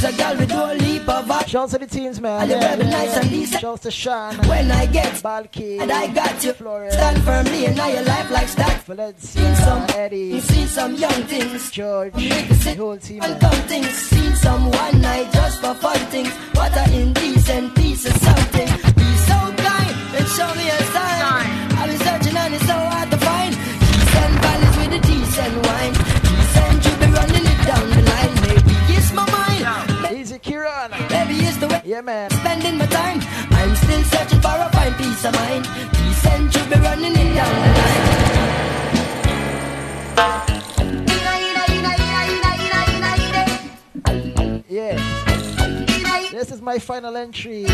you 0.03 0.09
is 0.09 0.15
a 0.15 0.19
girl 0.19 0.37
with 0.37 0.53
a 0.53 0.75
leap 0.75 1.09
of 1.09 1.31
action, 1.31 1.49
Shouts 1.51 1.73
to 1.73 1.79
the 1.79 1.87
teams, 1.87 2.21
man. 2.21 2.43
And 2.43 2.51
you 2.51 2.57
Yeah, 2.57 2.77
yeah, 2.77 2.91
nice 2.91 3.17
and 3.17 3.31
decent. 3.31 3.61
Shouts 3.61 3.83
to 3.83 3.91
Sean. 3.91 4.35
when 4.49 4.71
I 4.71 4.87
get 4.87 5.23
Balky. 5.23 5.79
and 5.79 5.91
I 5.91 6.07
got 6.09 6.43
you, 6.45 6.53
Flores. 6.53 6.93
stand 6.93 7.23
firmly 7.23 7.67
in 7.67 7.77
your 7.77 8.03
life 8.03 8.31
like 8.31 8.51
that. 8.57 8.83
Valencia. 8.85 9.41
Seen 9.41 9.57
some, 9.57 9.85
Eddie. 9.95 10.41
seen 10.41 10.67
some 10.67 10.95
young 10.95 11.23
things. 11.25 11.71
George. 11.71 12.15
Make 12.15 12.49
the 12.49 12.75
whole 12.77 12.99
team, 12.99 13.23
and 13.23 13.33
man. 13.33 13.41
come 13.41 13.63
things. 13.69 13.89
Seen 13.91 14.35
some 14.37 14.71
one 14.71 15.01
night 15.01 15.33
just 15.33 15.61
for 15.61 15.75
fun 15.75 15.99
things. 16.11 16.33
What 16.55 16.77
a 16.77 16.85
indecent 17.01 17.75
piece 17.75 18.07
of 18.07 18.17
something. 18.17 18.69
Be 19.01 19.09
so 19.29 19.39
kind 19.67 19.95
and 20.17 20.27
show 20.29 20.55
me 20.55 20.69
a 20.69 20.83
sign. 20.93 21.56
Yeah, 31.87 32.01
man. 32.01 32.31
spending 32.31 32.79
my 32.79 32.87
time. 32.87 33.21
I'm 33.53 33.77
still 33.77 34.03
searching 34.03 34.41
for 34.41 34.49
a 34.49 34.69
fine 34.73 34.93
peace 34.95 35.25
of 35.25 35.33
mind. 35.35 35.69
Decent 35.93 36.53
you 36.53 36.65
be 36.65 36.81
running 36.83 37.13
it 37.13 37.33
down 37.37 37.55
the 37.63 37.69
line. 37.79 38.25
Yeah. 44.69 44.97
This 46.33 46.51
is 46.51 46.61
my 46.61 46.81
final 46.81 47.17
entry. 47.17 47.67
All 47.67 47.73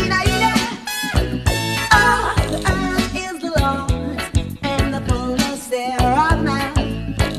the 2.51 2.61
earth 2.69 3.15
is 3.15 3.39
the 3.41 3.49
Lord's, 3.59 4.23
and 4.61 4.93
the 4.93 5.01
fullness 5.09 5.67
thereof. 5.69 6.45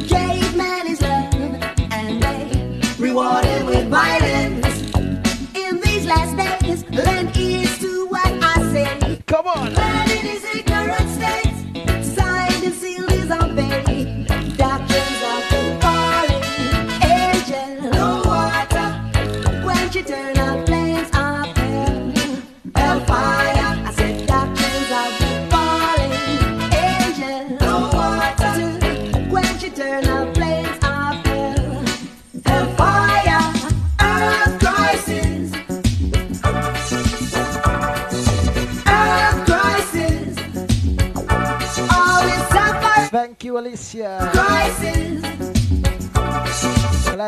Gave 0.08 0.56
man 0.56 0.86
his 0.88 1.00
love, 1.00 1.34
and 1.92 2.20
they 2.20 2.50
rewarded 2.98 3.64
with 3.64 3.88
violence. 3.88 4.53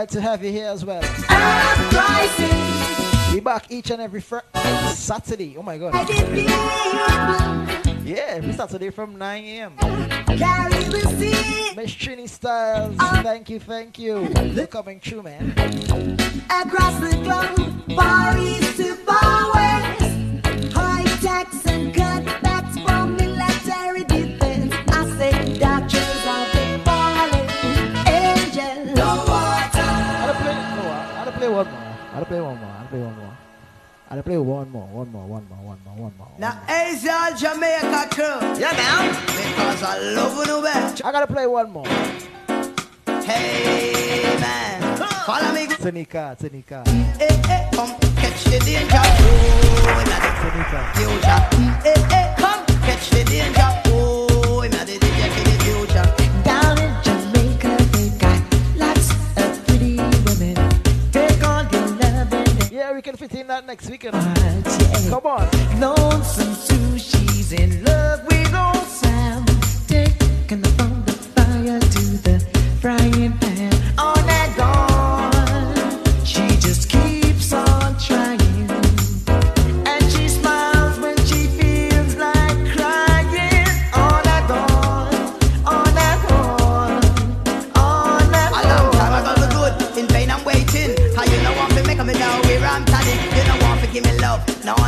Glad 0.06 0.12
to 0.12 0.20
have 0.20 0.44
you 0.44 0.52
here 0.52 0.68
as 0.68 0.84
well. 0.84 1.02
Crisis. 1.90 3.34
We 3.34 3.40
back 3.40 3.72
each 3.72 3.90
and 3.90 4.00
every 4.00 4.20
fr- 4.20 4.38
Saturday. 4.94 5.56
Oh 5.58 5.62
my 5.64 5.78
god. 5.78 5.96
I 5.96 6.04
did 6.04 6.26
people 6.26 8.04
Yeah, 8.04 8.36
every 8.36 8.52
Saturday 8.52 8.90
from 8.90 9.18
9 9.18 9.44
a.m. 9.44 9.74
Miss 11.74 11.90
Trini 11.90 12.28
Styles, 12.28 12.94
ah. 13.00 13.20
thank 13.24 13.50
you, 13.50 13.58
thank 13.58 13.98
you 13.98 14.28
for 14.54 14.66
coming 14.68 15.00
through, 15.00 15.24
man. 15.24 15.50
across 16.50 17.00
the 17.00 17.10
globe, 17.24 17.96
far 17.96 18.38
east 18.38 18.76
to 18.76 18.94
far 18.94 19.54
west. 19.54 20.05
I'll 32.16 32.24
play 32.24 32.40
one 32.40 32.58
more. 32.58 32.70
I'll 32.70 32.86
play 32.86 32.98
one 33.00 33.16
more. 33.18 33.36
I'll 34.08 34.22
play 34.22 34.38
one 34.38 34.70
more, 34.70 34.86
one 34.86 35.12
more, 35.12 35.26
one 35.26 35.46
more, 35.50 35.58
one 35.58 35.78
more, 35.84 35.94
one 35.96 36.12
more. 36.16 36.28
Now, 36.38 36.62
Asia 36.66 37.36
Jamaica 37.36 38.08
crew. 38.10 38.40
Yeah, 38.58 38.72
man. 38.72 39.10
Because 39.26 39.82
I 39.82 39.98
love 40.14 40.46
you, 40.46 40.62
man. 40.62 40.94
I 41.04 41.12
gotta 41.12 41.26
play 41.26 41.46
one 41.46 41.70
more. 41.70 41.86
Hey, 43.22 44.38
man. 44.40 44.96
Follow 45.26 45.52
me. 45.52 45.66
Tanika, 45.66 46.38
Tanika, 46.40 46.86
Hey, 47.18 47.36
hey, 47.48 47.68
come 47.74 47.90
catch 48.16 48.44
the 48.44 48.58
danger. 48.60 48.96
Oh, 48.96 50.00
in 50.00 50.06
the 50.08 50.16
Tanika. 50.40 50.80
future. 50.96 51.40
Hey, 51.82 52.00
hey, 52.08 52.34
come 52.38 52.64
catch 52.86 53.10
the 53.10 53.24
danger. 53.24 53.82
Oh, 53.88 54.62
in 54.62 54.70
the 54.70 54.78
danger 54.78 54.96
for 54.96 55.00
the 55.00 55.05
can 63.06 63.16
fit 63.16 63.34
in 63.38 63.46
that 63.46 63.64
next 63.64 63.88
weekend. 63.88 64.14
yeah. 64.16 65.10
Come 65.10 65.26
on. 65.26 65.48
Lonesome 65.78 66.54
Sue, 66.54 66.98
she's 66.98 67.52
in 67.52 67.84
love 67.84 68.26
with 68.26 68.52
old 68.52 68.84
Sam. 68.88 69.46
Taking 69.86 70.60
the 70.60 70.68
from 70.70 71.04
the 71.04 71.12
fire 71.12 71.78
to 71.78 72.04
the 72.24 72.40
frying 72.80 73.38
pan. 73.38 73.45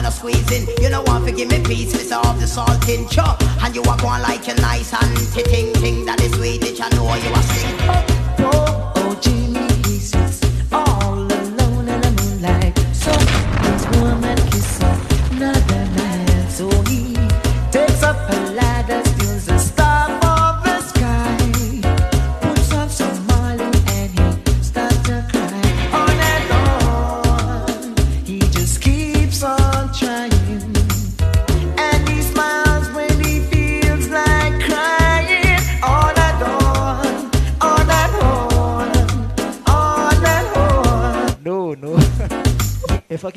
In. 0.08 0.66
You 0.82 0.88
know 0.90 1.02
want 1.02 1.26
to 1.26 1.32
give 1.32 1.50
me 1.50 1.62
peace, 1.62 1.92
with 1.92 2.12
all 2.12 2.32
the 2.34 2.46
salt 2.46 2.88
in 2.88 3.06
chop. 3.08 3.42
And 3.62 3.74
you 3.74 3.82
walk 3.82 4.02
on 4.04 4.22
like 4.22 4.48
a 4.48 4.54
nice 4.54 4.92
auntie 4.94 5.42
ting 5.42 5.72
ting 5.74 6.04
that 6.06 6.20
is 6.20 6.32
sweet. 6.32 6.64
It 6.64 6.80
I 6.80 6.88
know 6.90 7.14
you 7.14 7.30
are 7.30 7.42
sing. 7.42 8.17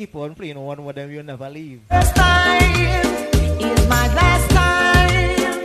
Keep 0.02 0.16
on 0.16 0.34
playing 0.34 0.58
one 0.58 0.80
of 0.80 0.94
them, 0.96 1.12
you'll 1.12 1.22
never 1.22 1.48
leave. 1.48 1.80
Last 1.88 2.16
time 2.16 2.74
is 3.60 3.88
my 3.88 4.12
last 4.14 4.50
time, 4.50 5.62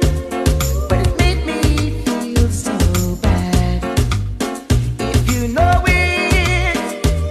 but 0.88 1.00
it 1.08 1.18
made 1.18 1.44
me 1.44 2.04
feel 2.06 2.48
so 2.50 3.16
bad. 3.16 3.84
If 5.00 5.34
you 5.34 5.48
know 5.48 5.84
it, 5.88 6.78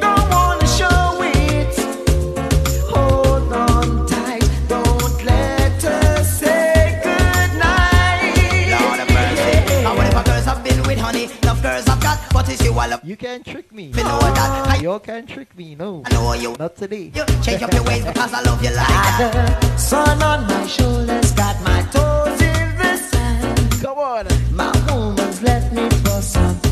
don't 0.00 0.28
wanna 0.34 0.66
show 0.66 1.22
it. 1.22 1.78
Hold 2.90 3.52
on 3.52 4.06
tight, 4.08 4.50
don't 4.66 5.24
let 5.24 5.84
us 5.84 6.40
say 6.40 7.00
goodnight. 7.04 8.34
Lord 8.82 8.98
have 8.98 9.10
mercy. 9.14 9.74
And 9.86 9.96
whatever 9.96 10.24
girls 10.24 10.44
have 10.46 10.64
been 10.64 10.82
with 10.82 10.98
honey, 10.98 11.28
enough 11.42 11.62
girls 11.62 11.86
I've 11.86 12.00
got, 12.00 12.18
but 12.32 12.48
it's 12.48 12.64
you 12.64 12.72
all 12.72 12.92
up. 12.92 13.04
You 13.04 13.16
can't 13.16 13.46
trick 13.46 13.70
me. 13.70 13.92
Know 14.96 15.00
can't 15.00 15.28
trick 15.28 15.54
me, 15.58 15.74
no. 15.74 16.02
I 16.06 16.12
know 16.14 16.32
you. 16.32 16.56
Not 16.58 16.74
today. 16.74 17.12
You 17.14 17.26
change 17.42 17.62
up 17.62 17.70
your 17.74 17.84
ways 17.84 18.02
because 18.02 18.32
I 18.32 18.40
love 18.40 18.64
you 18.64 18.70
like 18.70 18.88
that. 18.88 19.78
Sun 19.78 20.22
on 20.22 20.46
my 20.46 20.66
shoulders, 20.66 21.32
got 21.32 21.60
my 21.60 21.82
toes 21.92 22.40
in 22.40 22.78
the 22.78 22.96
sand. 22.96 23.72
Come 23.82 23.98
on. 23.98 24.26
My 24.52 24.72
woman's 24.88 25.42
left 25.42 25.70
me 25.74 25.90
for 25.90 26.22
some 26.22 26.65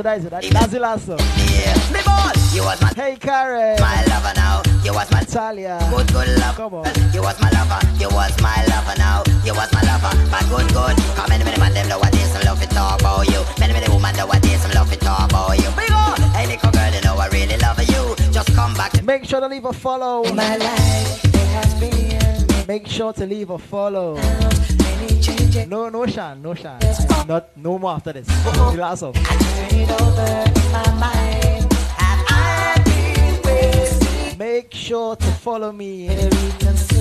It, 0.00 0.02
that's 0.04 0.24
it, 0.24 0.30
that's 0.30 0.46
it. 0.46 0.52
That's 0.54 0.72
the 0.72 0.80
last 0.80 1.04
song. 1.04 1.18
Yeah. 1.52 1.76
Me 1.92 2.00
ball. 2.06 2.32
You 2.56 2.64
was 2.64 2.80
my 2.80 2.88
Hey, 2.96 3.16
Karen. 3.16 3.78
my 3.80 4.02
lover 4.08 4.32
now. 4.34 4.62
You 4.82 4.94
was 4.94 5.10
my 5.10 5.20
Talia. 5.24 5.76
good 5.92 6.10
good 6.10 6.28
love. 6.40 6.56
Come 6.56 6.72
on. 6.72 6.86
You 7.12 7.20
was 7.20 7.38
my 7.38 7.50
lover. 7.50 7.80
You 8.00 8.08
was 8.08 8.32
my 8.40 8.64
lover 8.72 8.96
now. 8.96 9.22
You 9.44 9.52
was 9.52 9.70
my 9.76 9.82
lover. 9.84 10.16
My 10.32 10.40
good 10.48 10.72
good. 10.72 10.96
Come 11.16 11.28
many 11.28 11.44
many 11.44 11.58
man 11.60 11.74
them 11.74 11.86
know 11.88 11.98
what 11.98 12.12
they 12.12 12.24
some 12.32 12.40
love 12.48 12.62
it 12.62 12.70
talk 12.70 12.98
about 13.00 13.28
you. 13.28 13.44
Many 13.60 13.74
many 13.74 13.88
woman 13.92 14.16
know 14.16 14.26
what 14.26 14.40
they 14.40 14.56
some 14.56 14.70
love 14.72 14.90
it 14.90 15.00
talk 15.02 15.28
about 15.30 15.58
you. 15.60 15.68
Big 15.76 15.92
on. 15.92 16.16
Hey 16.32 16.46
little 16.46 16.70
girl, 16.70 16.90
you 16.94 17.00
know 17.02 17.16
I 17.18 17.28
really 17.28 17.58
love 17.58 17.78
you. 17.78 18.16
Just 18.32 18.54
come 18.54 18.72
back. 18.72 19.02
Make 19.04 19.26
sure 19.26 19.40
to 19.40 19.48
leave 19.48 19.66
a 19.66 19.72
follow. 19.74 20.24
My 20.32 20.56
life 20.56 21.20
there 21.30 21.46
has 21.60 21.74
been 21.78 22.66
Make 22.66 22.86
sure 22.86 23.12
to 23.12 23.26
leave 23.26 23.50
a 23.50 23.58
follow. 23.58 24.14
many 24.16 25.20
changes. 25.52 25.68
No, 25.70 25.88
no, 25.88 26.06
Shan, 26.06 26.42
no, 26.42 26.54
Shan. 26.54 26.78
Not, 27.26 27.56
no 27.56 27.78
more 27.78 27.92
after 27.92 28.12
this. 28.12 28.26
The 28.26 28.76
last 28.78 29.00
song. 29.00 29.12
Turn 29.14 29.24
it 29.72 29.90
over 30.00 30.44
in 30.46 30.72
my 30.72 30.90
mind. 30.98 31.72
Have 31.98 32.24
I 32.28 32.82
been 32.84 33.42
wasting? 33.44 34.38
Make 34.38 34.72
sure 34.74 35.16
to 35.16 35.26
follow 35.26 35.72
me 35.72 36.08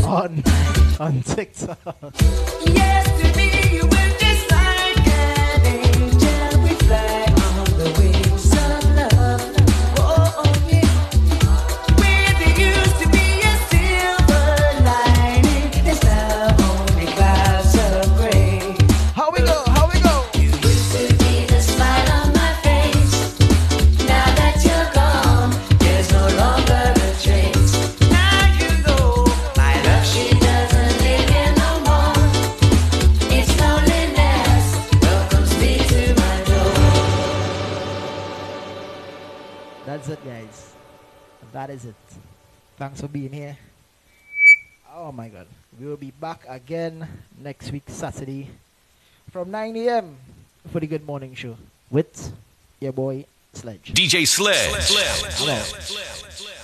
on 0.06 0.44
on 1.00 1.22
TikTok. 1.24 1.78
Yes, 2.66 3.08
That 41.70 41.76
is 41.76 41.86
it. 41.86 41.96
Thanks 42.82 43.00
for 43.00 43.08
being 43.08 43.32
here. 43.32 43.56
Oh 44.92 45.12
my 45.12 45.30
God. 45.30 45.46
We 45.80 45.86
will 45.86 46.02
be 46.02 46.10
back 46.10 46.42
again 46.50 47.08
next 47.38 47.72
week, 47.72 47.84
Saturday, 47.86 48.50
from 49.30 49.52
9 49.52 49.78
a.m. 49.78 50.18
for 50.74 50.80
the 50.80 50.88
Good 50.88 51.06
Morning 51.06 51.36
Show 51.36 51.58
with 51.92 52.34
your 52.80 52.92
boy 52.92 53.24
Sledge. 53.54 53.94
DJ 53.94 54.26
Sledge. 54.26 54.90
Hello. 55.38 56.59